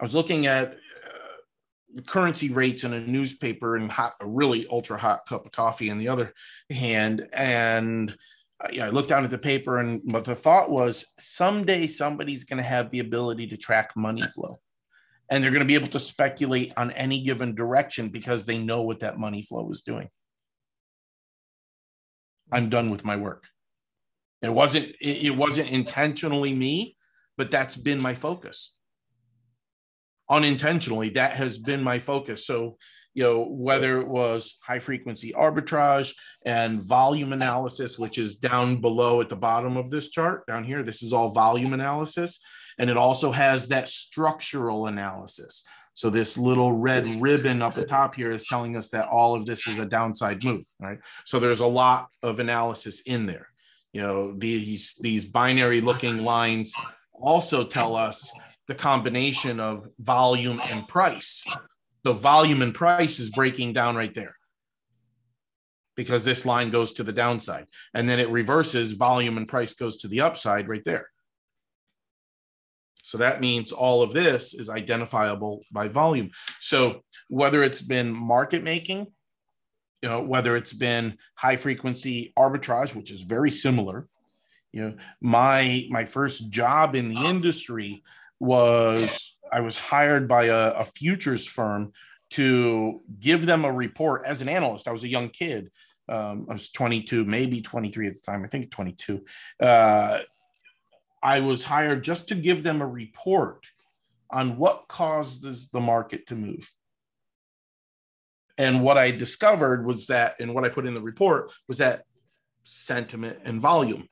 I 0.00 0.04
was 0.04 0.14
looking 0.14 0.46
at 0.46 0.74
uh, 0.74 2.02
currency 2.06 2.50
rates 2.50 2.84
in 2.84 2.92
a 2.92 3.00
newspaper 3.00 3.76
and 3.76 3.90
hot, 3.90 4.14
a 4.20 4.26
really 4.26 4.66
ultra 4.70 4.98
hot 4.98 5.26
cup 5.28 5.46
of 5.46 5.52
coffee 5.52 5.90
in 5.90 5.98
the 5.98 6.08
other 6.08 6.32
hand, 6.70 7.28
and 7.32 8.16
uh, 8.62 8.82
I 8.82 8.88
looked 8.90 9.08
down 9.08 9.24
at 9.24 9.30
the 9.30 9.38
paper, 9.38 9.78
and 9.78 10.00
but 10.04 10.24
the 10.24 10.34
thought 10.34 10.70
was 10.70 11.06
someday 11.18 11.86
somebody's 11.86 12.44
going 12.44 12.62
to 12.62 12.68
have 12.68 12.90
the 12.90 13.00
ability 13.00 13.48
to 13.48 13.56
track 13.56 13.96
money 13.96 14.22
flow 14.22 14.60
and 15.30 15.42
they're 15.42 15.50
going 15.50 15.60
to 15.60 15.66
be 15.66 15.74
able 15.74 15.88
to 15.88 15.98
speculate 15.98 16.72
on 16.76 16.90
any 16.92 17.20
given 17.22 17.54
direction 17.54 18.08
because 18.08 18.46
they 18.46 18.58
know 18.58 18.82
what 18.82 19.00
that 19.00 19.18
money 19.18 19.42
flow 19.42 19.70
is 19.70 19.82
doing. 19.82 20.08
I'm 22.50 22.70
done 22.70 22.90
with 22.90 23.04
my 23.04 23.16
work. 23.16 23.44
It 24.42 24.52
wasn't 24.52 24.94
it, 25.00 25.36
wasn't 25.36 25.70
intentionally 25.70 26.54
me, 26.54 26.96
but 27.36 27.50
that's 27.50 27.76
been 27.76 28.02
my 28.02 28.14
focus. 28.14 28.74
Unintentionally, 30.30 31.10
that 31.10 31.36
has 31.36 31.58
been 31.58 31.82
my 31.82 31.98
focus. 31.98 32.46
So, 32.46 32.76
you 33.14 33.24
know, 33.24 33.44
whether 33.44 34.00
it 34.00 34.06
was 34.06 34.58
high 34.62 34.78
frequency 34.78 35.32
arbitrage 35.32 36.14
and 36.44 36.82
volume 36.82 37.32
analysis, 37.32 37.98
which 37.98 38.18
is 38.18 38.36
down 38.36 38.80
below 38.80 39.20
at 39.20 39.28
the 39.28 39.36
bottom 39.36 39.76
of 39.76 39.90
this 39.90 40.10
chart 40.10 40.46
down 40.46 40.64
here, 40.64 40.82
this 40.82 41.02
is 41.02 41.12
all 41.12 41.30
volume 41.30 41.72
analysis 41.72 42.38
and 42.78 42.88
it 42.88 42.96
also 42.96 43.32
has 43.32 43.68
that 43.68 43.88
structural 43.88 44.86
analysis. 44.86 45.64
So 45.94 46.10
this 46.10 46.38
little 46.38 46.72
red 46.72 47.06
ribbon 47.20 47.60
up 47.60 47.74
the 47.74 47.84
top 47.84 48.14
here 48.14 48.30
is 48.30 48.44
telling 48.44 48.76
us 48.76 48.88
that 48.90 49.08
all 49.08 49.34
of 49.34 49.46
this 49.46 49.66
is 49.66 49.80
a 49.80 49.84
downside 49.84 50.44
move, 50.44 50.64
right? 50.78 50.98
So 51.24 51.40
there's 51.40 51.60
a 51.60 51.66
lot 51.66 52.08
of 52.22 52.38
analysis 52.38 53.00
in 53.00 53.26
there. 53.26 53.48
You 53.92 54.02
know, 54.02 54.32
these 54.36 54.94
these 55.00 55.24
binary 55.24 55.80
looking 55.80 56.18
lines 56.18 56.74
also 57.12 57.64
tell 57.64 57.96
us 57.96 58.30
the 58.66 58.74
combination 58.74 59.60
of 59.60 59.86
volume 59.98 60.60
and 60.70 60.86
price. 60.86 61.44
So 62.06 62.12
volume 62.12 62.62
and 62.62 62.74
price 62.74 63.18
is 63.18 63.30
breaking 63.30 63.72
down 63.72 63.96
right 63.96 64.12
there 64.12 64.36
because 65.96 66.24
this 66.24 66.46
line 66.46 66.70
goes 66.70 66.92
to 66.92 67.02
the 67.02 67.12
downside 67.12 67.66
and 67.92 68.08
then 68.08 68.20
it 68.20 68.30
reverses 68.30 68.92
volume 68.92 69.36
and 69.36 69.48
price 69.48 69.74
goes 69.74 69.96
to 69.98 70.08
the 70.08 70.20
upside 70.20 70.68
right 70.68 70.84
there. 70.84 71.08
So 73.02 73.18
that 73.18 73.40
means 73.40 73.72
all 73.72 74.02
of 74.02 74.12
this 74.12 74.52
is 74.52 74.68
identifiable 74.68 75.62
by 75.72 75.88
volume. 75.88 76.30
So 76.60 77.00
whether 77.28 77.62
it's 77.62 77.80
been 77.80 78.12
market 78.12 78.62
making, 78.62 79.06
you 80.02 80.08
know, 80.08 80.22
whether 80.22 80.56
it's 80.56 80.72
been 80.72 81.18
high 81.34 81.56
frequency 81.56 82.32
arbitrage, 82.38 82.94
which 82.94 83.10
is 83.10 83.22
very 83.22 83.50
similar, 83.50 84.06
you 84.72 84.82
know, 84.82 84.94
my 85.20 85.86
my 85.90 86.04
first 86.04 86.50
job 86.50 86.94
in 86.94 87.08
the 87.08 87.26
industry 87.26 88.02
was 88.38 89.36
I 89.50 89.60
was 89.60 89.76
hired 89.76 90.28
by 90.28 90.44
a, 90.44 90.68
a 90.70 90.84
futures 90.84 91.46
firm 91.46 91.92
to 92.30 93.00
give 93.18 93.46
them 93.46 93.64
a 93.64 93.72
report 93.72 94.22
as 94.26 94.42
an 94.42 94.48
analyst. 94.48 94.86
I 94.86 94.92
was 94.92 95.04
a 95.04 95.08
young 95.08 95.30
kid 95.30 95.70
um, 96.08 96.46
I 96.48 96.54
was 96.54 96.70
22, 96.70 97.24
maybe 97.24 97.60
23 97.60 98.06
at 98.06 98.14
the 98.14 98.20
time. 98.20 98.44
I 98.44 98.48
think 98.48 98.70
22. 98.70 99.24
Uh, 99.60 100.20
I 101.22 101.40
was 101.40 101.64
hired 101.64 102.02
just 102.02 102.28
to 102.28 102.34
give 102.34 102.62
them 102.62 102.80
a 102.80 102.86
report 102.86 103.64
on 104.30 104.56
what 104.56 104.88
causes 104.88 105.68
the 105.70 105.80
market 105.80 106.26
to 106.28 106.34
move. 106.34 106.70
And 108.58 108.82
what 108.82 108.98
I 108.98 109.12
discovered 109.12 109.86
was 109.86 110.08
that, 110.08 110.34
and 110.40 110.52
what 110.52 110.64
I 110.64 110.68
put 110.68 110.86
in 110.86 110.92
the 110.92 111.00
report 111.00 111.52
was 111.68 111.78
that 111.78 112.02
sentiment 112.64 113.38
and 113.44 113.60
volume, 113.60 114.08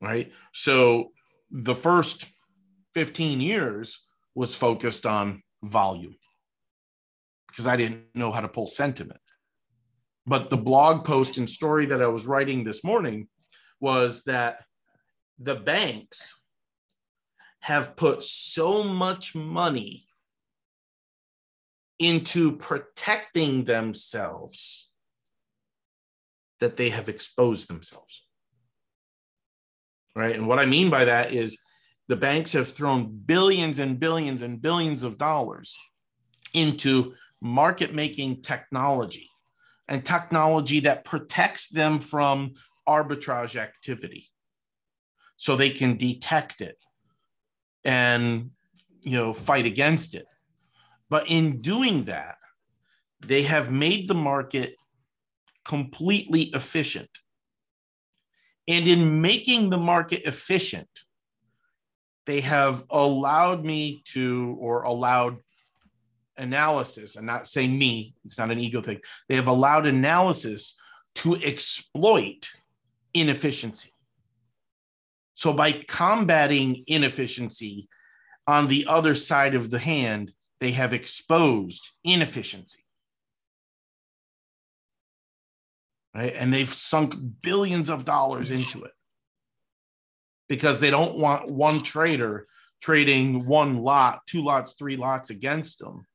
right? 0.00 0.32
So 0.52 1.10
the 1.50 1.74
first 1.74 2.26
15 2.94 3.40
years 3.40 4.06
was 4.34 4.54
focused 4.54 5.04
on 5.06 5.42
volume 5.62 6.16
because 7.48 7.66
I 7.66 7.76
didn't 7.76 8.04
know 8.14 8.30
how 8.30 8.40
to 8.40 8.48
pull 8.48 8.66
sentiment. 8.66 9.20
But 10.24 10.48
the 10.48 10.56
blog 10.56 11.04
post 11.04 11.36
and 11.36 11.50
story 11.50 11.86
that 11.86 12.00
I 12.00 12.06
was 12.06 12.26
writing 12.26 12.62
this 12.62 12.84
morning 12.84 13.28
was 13.80 14.22
that 14.24 14.64
the 15.38 15.56
banks 15.56 16.44
have 17.60 17.96
put 17.96 18.22
so 18.22 18.84
much 18.84 19.34
money 19.34 20.06
into 22.02 22.56
protecting 22.56 23.64
themselves 23.64 24.90
that 26.60 26.76
they 26.76 26.90
have 26.90 27.08
exposed 27.08 27.68
themselves. 27.68 28.24
Right. 30.14 30.34
And 30.34 30.46
what 30.46 30.58
I 30.58 30.66
mean 30.66 30.90
by 30.90 31.06
that 31.06 31.32
is 31.32 31.58
the 32.08 32.16
banks 32.16 32.52
have 32.52 32.68
thrown 32.68 33.22
billions 33.24 33.78
and 33.78 33.98
billions 33.98 34.42
and 34.42 34.60
billions 34.60 35.04
of 35.04 35.16
dollars 35.16 35.78
into 36.52 37.14
market 37.40 37.94
making 37.94 38.42
technology 38.42 39.30
and 39.88 40.04
technology 40.04 40.80
that 40.80 41.04
protects 41.04 41.68
them 41.68 42.00
from 42.00 42.54
arbitrage 42.88 43.56
activity 43.56 44.26
so 45.36 45.56
they 45.56 45.70
can 45.70 45.96
detect 45.96 46.60
it 46.60 46.76
and 47.84 48.50
you 49.04 49.16
know 49.16 49.32
fight 49.32 49.66
against 49.66 50.14
it 50.14 50.26
but 51.12 51.28
in 51.28 51.60
doing 51.60 52.06
that 52.06 52.38
they 53.20 53.42
have 53.42 53.70
made 53.70 54.08
the 54.08 54.14
market 54.14 54.76
completely 55.62 56.44
efficient. 56.54 57.10
And 58.66 58.86
in 58.86 59.20
making 59.20 59.68
the 59.68 59.76
market 59.76 60.22
efficient 60.24 60.88
they 62.24 62.40
have 62.40 62.84
allowed 62.88 63.62
me 63.62 64.02
to 64.14 64.56
or 64.58 64.84
allowed 64.84 65.36
analysis 66.38 67.16
and 67.16 67.26
not 67.26 67.46
saying 67.46 67.76
me 67.76 68.14
it's 68.24 68.38
not 68.38 68.50
an 68.50 68.58
ego 68.58 68.80
thing 68.80 68.98
they 69.28 69.36
have 69.36 69.48
allowed 69.48 69.84
analysis 69.84 70.80
to 71.16 71.36
exploit 71.44 72.48
inefficiency. 73.12 73.90
So 75.34 75.52
by 75.52 75.72
combating 75.86 76.84
inefficiency 76.86 77.90
on 78.46 78.66
the 78.66 78.86
other 78.88 79.14
side 79.14 79.54
of 79.54 79.68
the 79.68 79.78
hand 79.78 80.32
they 80.62 80.70
have 80.70 80.92
exposed 80.92 81.90
inefficiency. 82.04 82.84
Right? 86.14 86.32
And 86.36 86.54
they've 86.54 86.68
sunk 86.68 87.16
billions 87.42 87.90
of 87.90 88.04
dollars 88.04 88.52
into 88.52 88.84
it. 88.84 88.92
Because 90.48 90.80
they 90.80 90.90
don't 90.90 91.16
want 91.16 91.50
one 91.50 91.80
trader 91.80 92.46
trading 92.80 93.44
one 93.44 93.78
lot 93.78 94.20
two 94.26 94.42
lots 94.42 94.74
three 94.74 94.96
lots 94.96 95.30
against 95.30 95.78
them 95.78 96.06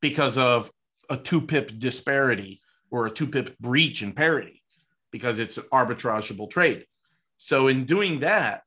because 0.00 0.38
of 0.38 0.70
a 1.10 1.16
two 1.16 1.40
pip 1.40 1.78
disparity 1.78 2.60
or 2.90 3.06
a 3.06 3.10
two 3.10 3.26
pip 3.26 3.56
breach 3.58 4.02
in 4.02 4.12
parity 4.12 4.62
because 5.12 5.38
it's 5.38 5.58
an 5.58 5.64
arbitrageable 5.72 6.50
trade. 6.50 6.86
So, 7.36 7.68
in 7.68 7.84
doing 7.84 8.20
that, 8.20 8.62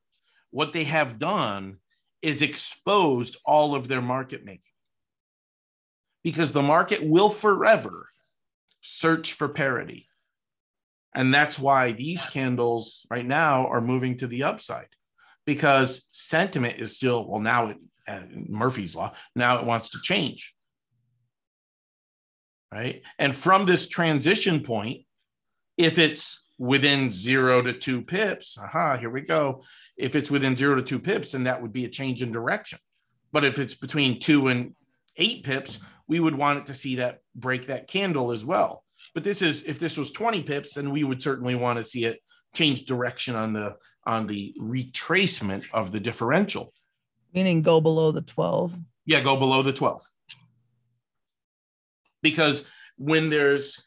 what 0.52 0.72
they 0.74 0.84
have 0.86 1.20
done 1.20 1.78
is 2.22 2.42
exposed 2.42 3.38
all 3.46 3.76
of 3.76 3.88
their 3.88 4.02
market 4.02 4.46
making 4.46 4.74
because 6.24 6.52
the 6.52 6.62
market 6.62 7.04
will 7.04 7.30
forever 7.30 8.10
search 8.82 9.34
for 9.34 9.50
parity. 9.50 10.08
And 11.14 11.34
that's 11.34 11.60
why 11.60 11.92
these 11.92 12.26
candles 12.26 13.06
right 13.10 13.26
now 13.26 13.68
are 13.68 13.82
moving 13.82 14.18
to 14.18 14.28
the 14.28 14.44
upside 14.44 14.88
because 15.46 16.08
sentiment 16.12 16.80
is 16.80 16.96
still, 16.96 17.28
well, 17.28 17.42
now 17.42 17.68
it, 17.68 17.78
uh, 18.08 18.22
Murphy's 18.48 18.96
Law, 18.96 19.14
now 19.36 19.60
it 19.60 19.66
wants 19.66 19.90
to 19.90 20.00
change 20.02 20.54
right? 22.72 23.02
And 23.20 23.36
from 23.36 23.66
this 23.66 23.88
transition 23.88 24.62
point, 24.62 25.02
if 25.78 26.00
it's 26.00 26.46
within 26.62 27.10
zero 27.10 27.64
to 27.64 27.74
two 27.74 28.04
pips, 28.04 28.56
aha, 28.56 28.96
here 28.96 29.10
we 29.10 29.22
go. 29.22 29.64
If 29.98 30.16
it's 30.16 30.30
within 30.30 30.56
zero 30.56 30.76
to 30.76 30.84
two 30.84 31.00
pips, 31.00 31.32
then 31.32 31.46
that 31.46 31.60
would 31.60 31.74
be 31.74 31.86
a 31.86 31.90
change 31.90 32.22
in 32.22 32.32
direction. 32.32 32.78
But 33.32 33.44
if 33.44 33.58
it's 33.58 33.74
between 33.74 34.20
two 34.20 34.48
and 34.48 34.76
eight 35.18 35.44
pips, 35.44 35.80
we 36.08 36.20
would 36.20 36.36
want 36.36 36.60
it 36.60 36.66
to 36.68 36.76
see 36.76 36.98
that 36.98 37.22
break 37.34 37.66
that 37.66 37.88
candle 37.88 38.32
as 38.32 38.46
well. 38.46 38.84
But 39.16 39.24
this 39.24 39.42
is 39.42 39.64
if 39.64 39.80
this 39.80 39.98
was 39.98 40.12
20 40.12 40.44
pips, 40.44 40.76
then 40.76 40.92
we 40.92 41.04
would 41.04 41.24
certainly 41.24 41.56
want 41.56 41.80
to 41.80 41.84
see 41.84 42.06
it 42.06 42.22
change 42.54 42.86
direction 42.86 43.36
on 43.36 43.54
the 43.54 43.78
on 44.06 44.28
the 44.28 44.54
retracement 44.62 45.66
of 45.74 45.92
the 45.92 46.00
differential. 46.00 46.74
Meaning 47.34 47.64
go 47.64 47.82
below 47.82 48.12
the 48.12 48.22
12. 48.22 48.78
Yeah, 49.08 49.22
go 49.22 49.36
below 49.36 49.64
the 49.64 49.74
12 49.74 50.04
because 52.22 52.66
when 52.98 53.30
there's 53.30 53.84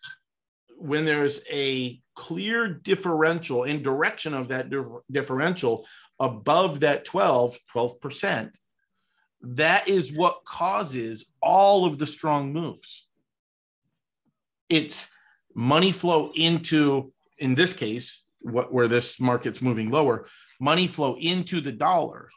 when 0.85 1.05
there's 1.05 1.41
a 1.51 2.01
clear 2.15 2.69
differential 2.69 3.65
in 3.65 3.83
direction 3.83 4.35
of 4.35 4.49
that 4.49 4.71
differential 5.11 5.87
above 6.21 6.81
that 6.81 7.05
12 7.05 7.59
12% 7.75 8.51
that 9.45 9.89
is 9.89 10.13
what 10.13 10.45
causes 10.45 11.27
all 11.43 11.85
of 11.85 11.99
the 11.99 12.07
strong 12.07 12.53
moves. 12.53 13.07
It's 14.69 15.11
money 15.55 15.93
flow 15.93 16.33
into 16.35 17.13
in 17.39 17.55
this 17.55 17.75
case 17.75 18.25
what 18.41 18.73
where 18.73 18.89
this 18.89 19.21
market's 19.21 19.63
moving 19.63 19.91
lower 19.91 20.27
money 20.61 20.87
flow 20.87 21.17
into 21.21 21.61
the 21.61 21.73
dollar 21.73 22.29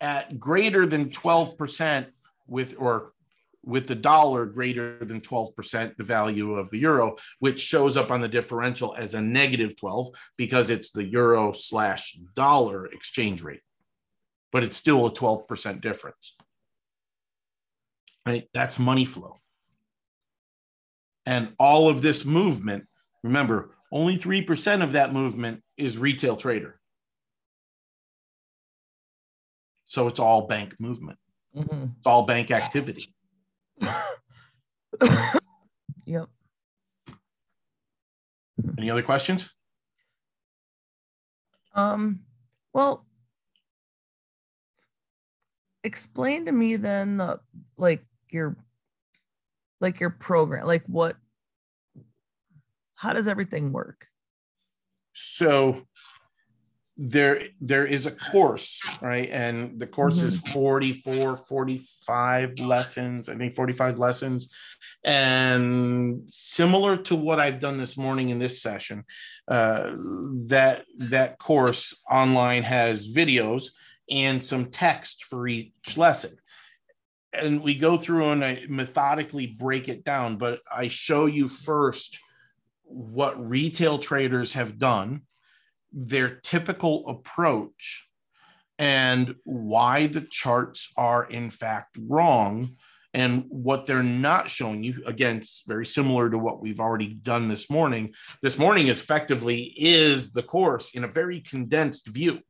at 0.00 0.38
greater 0.38 0.86
than 0.86 1.10
12% 1.10 2.06
with 2.46 2.76
or 2.78 3.12
with 3.66 3.88
the 3.88 3.94
dollar 3.94 4.46
greater 4.46 5.04
than 5.04 5.20
12% 5.20 5.96
the 5.96 6.04
value 6.04 6.54
of 6.54 6.70
the 6.70 6.78
euro, 6.78 7.16
which 7.40 7.60
shows 7.60 7.96
up 7.96 8.10
on 8.10 8.20
the 8.20 8.28
differential 8.28 8.94
as 8.96 9.14
a 9.14 9.20
negative 9.20 9.76
12 9.76 10.08
because 10.36 10.70
it's 10.70 10.92
the 10.92 11.04
euro 11.04 11.52
slash 11.52 12.16
dollar 12.34 12.86
exchange 12.86 13.42
rate. 13.42 13.60
But 14.52 14.62
it's 14.62 14.76
still 14.76 15.06
a 15.06 15.12
12% 15.12 15.80
difference. 15.80 16.36
Right? 18.24 18.48
That's 18.54 18.78
money 18.78 19.04
flow. 19.04 19.40
And 21.26 21.52
all 21.58 21.88
of 21.88 22.02
this 22.02 22.24
movement, 22.24 22.86
remember, 23.24 23.74
only 23.90 24.16
3% 24.16 24.82
of 24.82 24.92
that 24.92 25.12
movement 25.12 25.62
is 25.76 25.98
retail 25.98 26.36
trader. 26.36 26.78
So 29.84 30.06
it's 30.06 30.20
all 30.20 30.46
bank 30.46 30.76
movement. 30.78 31.18
Mm-hmm. 31.56 31.86
It's 31.96 32.06
all 32.06 32.24
bank 32.24 32.50
activity. 32.50 33.15
Yep. 36.06 36.28
Any 38.78 38.90
other 38.90 39.02
questions? 39.02 39.52
Um, 41.74 42.20
well, 42.72 43.04
explain 45.84 46.46
to 46.46 46.52
me 46.52 46.76
then 46.76 47.18
the 47.18 47.40
like 47.76 48.04
your 48.30 48.56
like 49.80 50.00
your 50.00 50.10
program, 50.10 50.66
like 50.66 50.84
what 50.86 51.16
how 52.94 53.12
does 53.12 53.28
everything 53.28 53.72
work? 53.72 54.06
So 55.12 55.82
there 56.96 57.48
there 57.60 57.84
is 57.84 58.06
a 58.06 58.10
course 58.10 58.80
right? 59.02 59.28
And 59.30 59.78
the 59.78 59.86
course 59.86 60.18
mm-hmm. 60.18 60.28
is 60.28 60.40
44 60.40 61.36
45 61.36 62.58
lessons 62.60 63.28
i 63.28 63.34
think 63.36 63.52
45 63.54 63.98
lessons. 63.98 64.52
And 65.04 66.22
similar 66.28 66.96
to 66.98 67.16
what 67.16 67.38
i've 67.38 67.60
done 67.60 67.76
this 67.76 67.96
morning 67.96 68.30
in 68.30 68.38
this 68.38 68.62
session 68.62 69.04
uh, 69.48 69.92
that 70.46 70.84
that 70.98 71.38
course 71.38 72.02
online 72.10 72.62
has 72.62 73.14
videos 73.14 73.68
and 74.10 74.42
some 74.42 74.66
text 74.66 75.24
for 75.24 75.48
each 75.48 75.96
lesson. 75.96 76.36
And 77.32 77.60
we 77.60 77.74
go 77.74 77.98
through 77.98 78.30
and 78.30 78.44
i 78.44 78.64
methodically 78.68 79.46
break 79.46 79.90
it 79.90 80.02
down 80.02 80.38
but 80.38 80.60
i 80.72 80.88
show 80.88 81.26
you 81.26 81.46
first 81.46 82.18
what 82.84 83.48
retail 83.48 83.98
traders 83.98 84.54
have 84.54 84.78
done 84.78 85.22
their 85.96 86.36
typical 86.36 87.08
approach 87.08 88.10
and 88.78 89.34
why 89.44 90.06
the 90.06 90.20
charts 90.20 90.92
are 90.96 91.24
in 91.24 91.50
fact 91.50 91.96
wrong 91.98 92.76
And 93.14 93.44
what 93.48 93.86
they're 93.86 94.02
not 94.02 94.50
showing 94.50 94.84
you, 94.84 95.02
again, 95.06 95.38
it's 95.38 95.62
very 95.66 95.86
similar 95.86 96.28
to 96.28 96.36
what 96.36 96.60
we've 96.60 96.80
already 96.80 97.14
done 97.14 97.48
this 97.48 97.70
morning. 97.70 98.14
This 98.42 98.58
morning 98.58 98.88
effectively 98.88 99.72
is 99.74 100.32
the 100.32 100.42
course 100.42 100.90
in 100.94 101.02
a 101.02 101.08
very 101.08 101.40
condensed 101.40 102.08
view. 102.08 102.40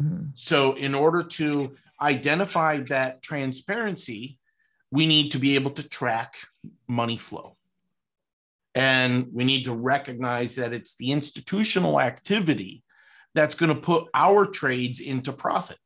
Mhm. 0.00 0.30
So, 0.34 0.72
in 0.72 0.94
order 0.94 1.22
to 1.22 1.74
identify 2.00 2.78
that 2.78 3.20
transparency, 3.20 4.38
we 4.90 5.06
need 5.06 5.32
to 5.32 5.38
be 5.38 5.56
able 5.56 5.72
to 5.72 5.86
track 5.86 6.36
money 6.88 7.18
flow. 7.18 7.55
And 8.76 9.28
we 9.32 9.44
need 9.44 9.64
to 9.64 9.74
recognize 9.74 10.54
that 10.56 10.72
it's 10.72 10.96
the 10.96 11.10
institutional 11.10 12.00
activity 12.00 12.84
that's 13.34 13.54
going 13.54 13.74
to 13.74 13.80
put 13.80 14.04
our 14.14 14.46
trades 14.46 15.00
into 15.00 15.32
profit. 15.32 15.78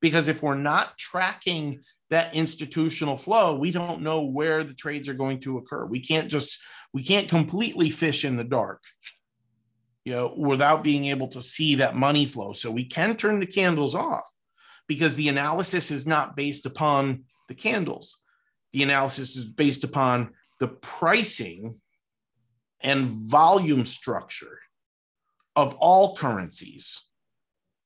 Because 0.00 0.28
if 0.28 0.42
we're 0.42 0.54
not 0.54 0.96
tracking 0.96 1.80
that 2.10 2.34
institutional 2.34 3.16
flow, 3.16 3.56
we 3.56 3.72
don't 3.72 4.02
know 4.02 4.22
where 4.22 4.62
the 4.62 4.74
trades 4.74 5.08
are 5.08 5.14
going 5.14 5.40
to 5.40 5.58
occur. 5.58 5.84
We 5.84 6.00
can't 6.00 6.30
just, 6.30 6.58
we 6.92 7.02
can't 7.02 7.28
completely 7.28 7.90
fish 7.90 8.24
in 8.24 8.36
the 8.36 8.44
dark 8.44 8.80
you 10.04 10.12
know, 10.12 10.34
without 10.36 10.84
being 10.84 11.06
able 11.06 11.28
to 11.28 11.42
see 11.42 11.76
that 11.76 11.96
money 11.96 12.26
flow. 12.26 12.52
So 12.52 12.70
we 12.70 12.84
can 12.84 13.16
turn 13.16 13.38
the 13.38 13.46
candles 13.46 13.94
off 13.94 14.30
because 14.86 15.16
the 15.16 15.28
analysis 15.28 15.90
is 15.90 16.06
not 16.06 16.36
based 16.36 16.66
upon 16.66 17.24
the 17.48 17.54
candles. 17.54 18.18
The 18.72 18.82
analysis 18.82 19.36
is 19.36 19.48
based 19.48 19.82
upon 19.82 20.34
the 20.64 20.68
pricing 20.68 21.78
and 22.80 23.04
volume 23.04 23.84
structure 23.84 24.60
of 25.54 25.74
all 25.74 26.16
currencies, 26.16 27.04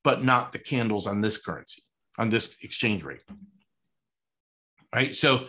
but 0.04 0.24
not 0.24 0.52
the 0.52 0.60
candles 0.60 1.08
on 1.08 1.20
this 1.20 1.38
currency, 1.38 1.82
on 2.18 2.28
this 2.28 2.54
exchange 2.62 3.02
rate. 3.02 3.24
Right. 4.94 5.12
So 5.12 5.48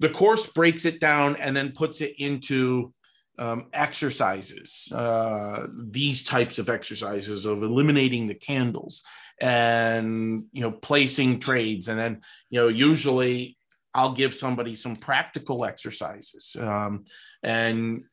the 0.00 0.08
course 0.08 0.48
breaks 0.48 0.84
it 0.84 0.98
down 0.98 1.36
and 1.36 1.56
then 1.56 1.70
puts 1.70 2.00
it 2.00 2.14
into 2.18 2.92
um, 3.38 3.66
exercises, 3.72 4.90
uh, 4.92 5.68
these 5.72 6.24
types 6.24 6.58
of 6.58 6.68
exercises 6.68 7.46
of 7.46 7.62
eliminating 7.62 8.26
the 8.26 8.34
candles 8.34 9.04
and 9.40 10.46
you 10.52 10.62
know 10.62 10.72
placing 10.72 11.38
trades, 11.38 11.86
and 11.86 11.98
then 11.98 12.22
you 12.50 12.58
know 12.58 12.66
usually 12.66 13.56
I'll 13.94 14.12
give 14.12 14.34
somebody 14.34 14.74
some 14.74 14.96
practical 14.96 15.64
exercises. 15.64 16.56
Um, 16.58 17.04
and 17.42 18.04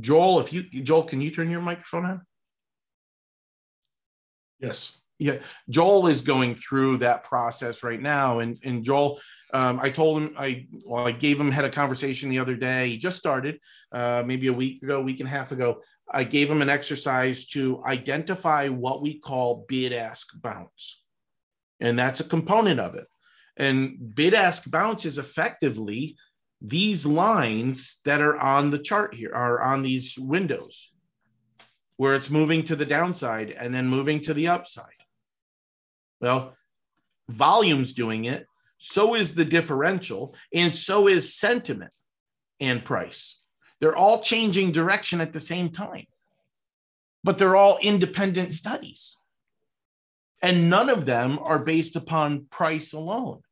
Joel, 0.00 0.40
if 0.40 0.52
you 0.52 0.62
Joel, 0.62 1.04
can 1.04 1.20
you 1.20 1.30
turn 1.30 1.50
your 1.50 1.60
microphone 1.60 2.06
on? 2.06 2.20
Yes. 4.60 4.98
Yeah, 5.18 5.38
Joel 5.70 6.08
is 6.08 6.20
going 6.20 6.56
through 6.56 6.96
that 6.98 7.22
process 7.22 7.84
right 7.84 8.00
now, 8.00 8.40
and 8.40 8.58
and 8.64 8.82
Joel, 8.82 9.20
um, 9.54 9.78
I 9.80 9.88
told 9.88 10.20
him 10.20 10.34
I 10.36 10.66
well 10.84 11.06
I 11.06 11.12
gave 11.12 11.40
him 11.40 11.52
had 11.52 11.64
a 11.64 11.70
conversation 11.70 12.28
the 12.28 12.40
other 12.40 12.56
day. 12.56 12.88
He 12.88 12.96
just 12.96 13.18
started, 13.18 13.60
uh, 13.92 14.24
maybe 14.26 14.48
a 14.48 14.52
week 14.52 14.82
ago, 14.82 15.00
week 15.00 15.20
and 15.20 15.28
a 15.28 15.30
half 15.30 15.52
ago. 15.52 15.80
I 16.10 16.24
gave 16.24 16.50
him 16.50 16.60
an 16.60 16.68
exercise 16.68 17.46
to 17.48 17.84
identify 17.84 18.68
what 18.68 19.00
we 19.00 19.20
call 19.20 19.64
bid 19.68 19.92
ask 19.92 20.28
bounce, 20.42 21.04
and 21.78 21.96
that's 21.96 22.18
a 22.18 22.24
component 22.24 22.80
of 22.80 22.96
it. 22.96 23.06
And 23.56 24.14
bid 24.14 24.34
ask 24.34 24.70
bounce 24.70 25.04
is 25.04 25.18
effectively 25.18 26.16
these 26.60 27.04
lines 27.04 28.00
that 28.04 28.20
are 28.20 28.38
on 28.38 28.70
the 28.70 28.78
chart 28.78 29.14
here 29.14 29.34
are 29.34 29.60
on 29.60 29.82
these 29.82 30.16
windows 30.18 30.92
where 31.96 32.14
it's 32.14 32.30
moving 32.30 32.64
to 32.64 32.76
the 32.76 32.86
downside 32.86 33.50
and 33.50 33.74
then 33.74 33.86
moving 33.86 34.20
to 34.20 34.34
the 34.34 34.48
upside. 34.48 34.86
Well, 36.20 36.56
volume's 37.28 37.92
doing 37.92 38.24
it, 38.24 38.46
so 38.78 39.14
is 39.14 39.34
the 39.34 39.44
differential, 39.44 40.34
and 40.52 40.74
so 40.74 41.08
is 41.08 41.36
sentiment 41.36 41.92
and 42.60 42.84
price. 42.84 43.42
They're 43.80 43.96
all 43.96 44.22
changing 44.22 44.72
direction 44.72 45.20
at 45.20 45.32
the 45.32 45.40
same 45.40 45.70
time, 45.70 46.06
but 47.24 47.38
they're 47.38 47.56
all 47.56 47.78
independent 47.80 48.52
studies. 48.52 49.18
And 50.42 50.68
none 50.68 50.90
of 50.90 51.06
them 51.06 51.38
are 51.40 51.60
based 51.60 51.94
upon 51.94 52.46
price 52.50 52.92
alone. 52.92 53.42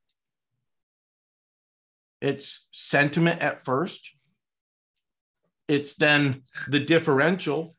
It's 2.19 2.67
sentiment 2.71 3.41
at 3.41 3.59
first, 3.59 4.11
it's 5.67 5.95
then 5.95 6.43
the 6.67 6.81
differential, 6.81 7.75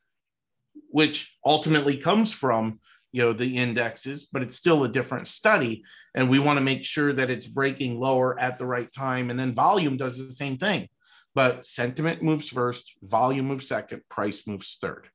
which 0.89 1.37
ultimately 1.45 1.95
comes 1.95 2.33
from 2.33 2.79
you 3.11 3.21
know 3.21 3.31
the 3.31 3.57
indexes 3.57 4.25
but 4.25 4.41
it's 4.41 4.55
still 4.55 4.83
a 4.83 4.89
different 4.89 5.27
study. 5.27 5.83
And 6.15 6.29
we 6.29 6.39
want 6.39 6.57
to 6.57 6.65
make 6.65 6.83
sure 6.83 7.13
that 7.13 7.29
it's 7.29 7.47
breaking 7.47 7.99
lower 7.99 8.37
at 8.39 8.57
the 8.57 8.65
right 8.65 8.91
time. 8.91 9.29
And 9.29 9.39
then 9.39 9.53
volume 9.53 9.95
does 9.95 10.17
the 10.17 10.31
same 10.31 10.57
thing. 10.57 10.89
But 11.35 11.65
sentiment 11.65 12.21
moves 12.21 12.49
first 12.49 12.93
volume 13.03 13.47
moves 13.47 13.67
second 13.67 14.01
price 14.09 14.45
moves 14.47 14.77
third. 14.81 15.07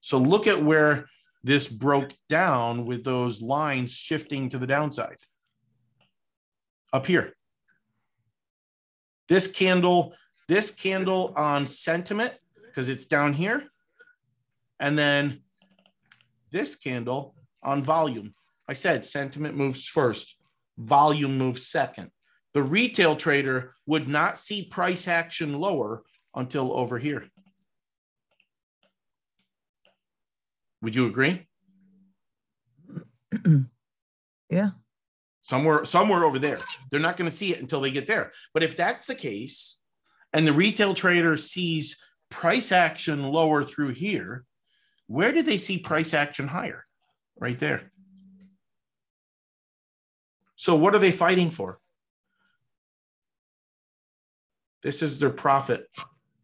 So 0.00 0.18
look 0.18 0.46
at 0.46 0.62
where 0.62 1.06
this 1.44 1.68
broke 1.68 2.12
down 2.28 2.86
with 2.86 3.04
those 3.04 3.42
lines 3.42 3.92
shifting 3.92 4.48
to 4.48 4.58
the 4.58 4.66
downside 4.66 5.18
up 6.92 7.06
here 7.06 7.34
this 9.28 9.46
candle 9.46 10.14
this 10.48 10.70
candle 10.70 11.32
on 11.36 11.66
sentiment 11.66 12.34
because 12.66 12.88
it's 12.88 13.06
down 13.06 13.32
here 13.32 13.64
and 14.80 14.98
then 14.98 15.40
this 16.50 16.76
candle 16.76 17.34
on 17.62 17.82
volume. 17.82 18.34
I 18.68 18.74
said 18.74 19.04
sentiment 19.04 19.56
moves 19.56 19.86
first, 19.86 20.36
volume 20.76 21.38
moves 21.38 21.66
second. 21.66 22.10
The 22.52 22.62
retail 22.62 23.16
trader 23.16 23.74
would 23.86 24.08
not 24.08 24.38
see 24.38 24.64
price 24.64 25.08
action 25.08 25.58
lower 25.58 26.02
until 26.34 26.72
over 26.72 26.98
here. 26.98 27.28
Would 30.82 30.94
you 30.94 31.06
agree? 31.06 31.46
yeah. 34.50 34.70
Somewhere, 35.42 35.84
somewhere 35.84 36.24
over 36.24 36.38
there. 36.38 36.58
They're 36.90 37.00
not 37.00 37.16
going 37.16 37.30
to 37.30 37.36
see 37.36 37.52
it 37.52 37.60
until 37.60 37.80
they 37.80 37.90
get 37.90 38.06
there. 38.06 38.32
But 38.52 38.62
if 38.62 38.76
that's 38.76 39.06
the 39.06 39.14
case, 39.14 39.80
and 40.32 40.46
the 40.46 40.52
retail 40.52 40.94
trader 40.94 41.36
sees 41.36 42.02
price 42.30 42.72
action 42.72 43.22
lower 43.22 43.62
through 43.62 43.90
here, 43.90 44.44
where 45.06 45.32
do 45.32 45.42
they 45.42 45.58
see 45.58 45.78
price 45.78 46.14
action 46.14 46.48
higher? 46.48 46.86
Right 47.38 47.58
there. 47.58 47.92
So, 50.56 50.76
what 50.76 50.94
are 50.94 51.00
they 51.00 51.10
fighting 51.10 51.50
for? 51.50 51.80
This 54.82 55.02
is 55.02 55.18
their 55.18 55.30
profit 55.30 55.86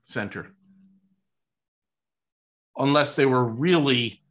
center. 0.05 0.52
Unless 2.77 3.15
they 3.15 3.27
were 3.27 3.44
really, 3.44 4.23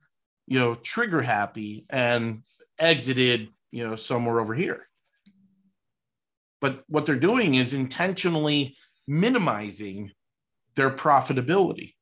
you 0.48 0.58
know, 0.58 0.76
trigger 0.76 1.22
happy 1.22 1.86
and 1.90 2.44
exited, 2.80 3.50
you 3.72 3.88
know, 3.88 3.96
somewhere 3.96 4.40
over 4.40 4.54
here. 4.54 4.88
But 6.62 6.84
what 6.88 7.06
they're 7.06 7.16
doing 7.16 7.56
is 7.56 7.74
intentionally 7.74 8.76
minimizing 9.08 10.12
their 10.76 10.90
profitability. 10.90 11.94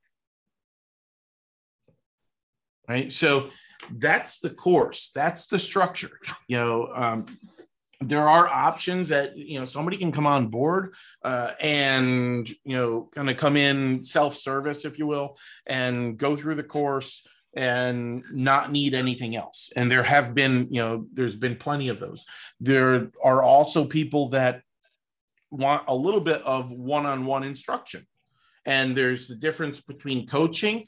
Right? 2.88 3.11
So 3.11 3.49
that's 3.91 4.39
the 4.39 4.51
course. 4.51 5.11
That's 5.13 5.47
the 5.47 5.59
structure. 5.59 6.19
You 6.47 6.57
know 6.57 6.89
um, 6.93 7.26
there 8.01 8.27
are 8.27 8.47
options 8.47 9.09
that 9.09 9.38
you 9.38 9.59
know 9.59 9.65
somebody 9.65 9.97
can 9.97 10.11
come 10.11 10.27
on 10.27 10.47
board 10.47 10.95
uh, 11.23 11.51
and 11.59 12.47
you 12.63 12.76
know 12.76 13.09
kind 13.13 13.30
of 13.30 13.38
come 13.38 13.57
in 13.57 14.03
self-service 14.03 14.85
if 14.85 14.99
you 14.99 15.07
will 15.07 15.38
and 15.65 16.17
go 16.17 16.35
through 16.35 16.55
the 16.55 16.63
course 16.63 17.26
and 17.56 18.23
not 18.32 18.72
need 18.72 18.94
anything 18.94 19.36
else 19.36 19.72
and 19.76 19.90
there 19.90 20.03
have 20.03 20.36
been 20.36 20.68
you 20.69 20.82
know 20.82 21.06
there's 21.14 21.36
been 21.36 21.56
plenty 21.56 21.88
of 21.90 21.99
those 21.99 22.26
there 22.60 23.10
are 23.23 23.41
also 23.41 23.86
people 23.86 24.30
that 24.30 24.61
want 25.52 25.84
a 25.88 25.95
little 25.95 26.19
bit 26.19 26.41
of 26.44 26.72
one-on-one 26.72 27.44
instruction 27.44 28.06
and 28.65 28.95
there's 28.95 29.27
the 29.27 29.36
difference 29.36 29.80
between 29.80 30.27
coaching 30.27 30.88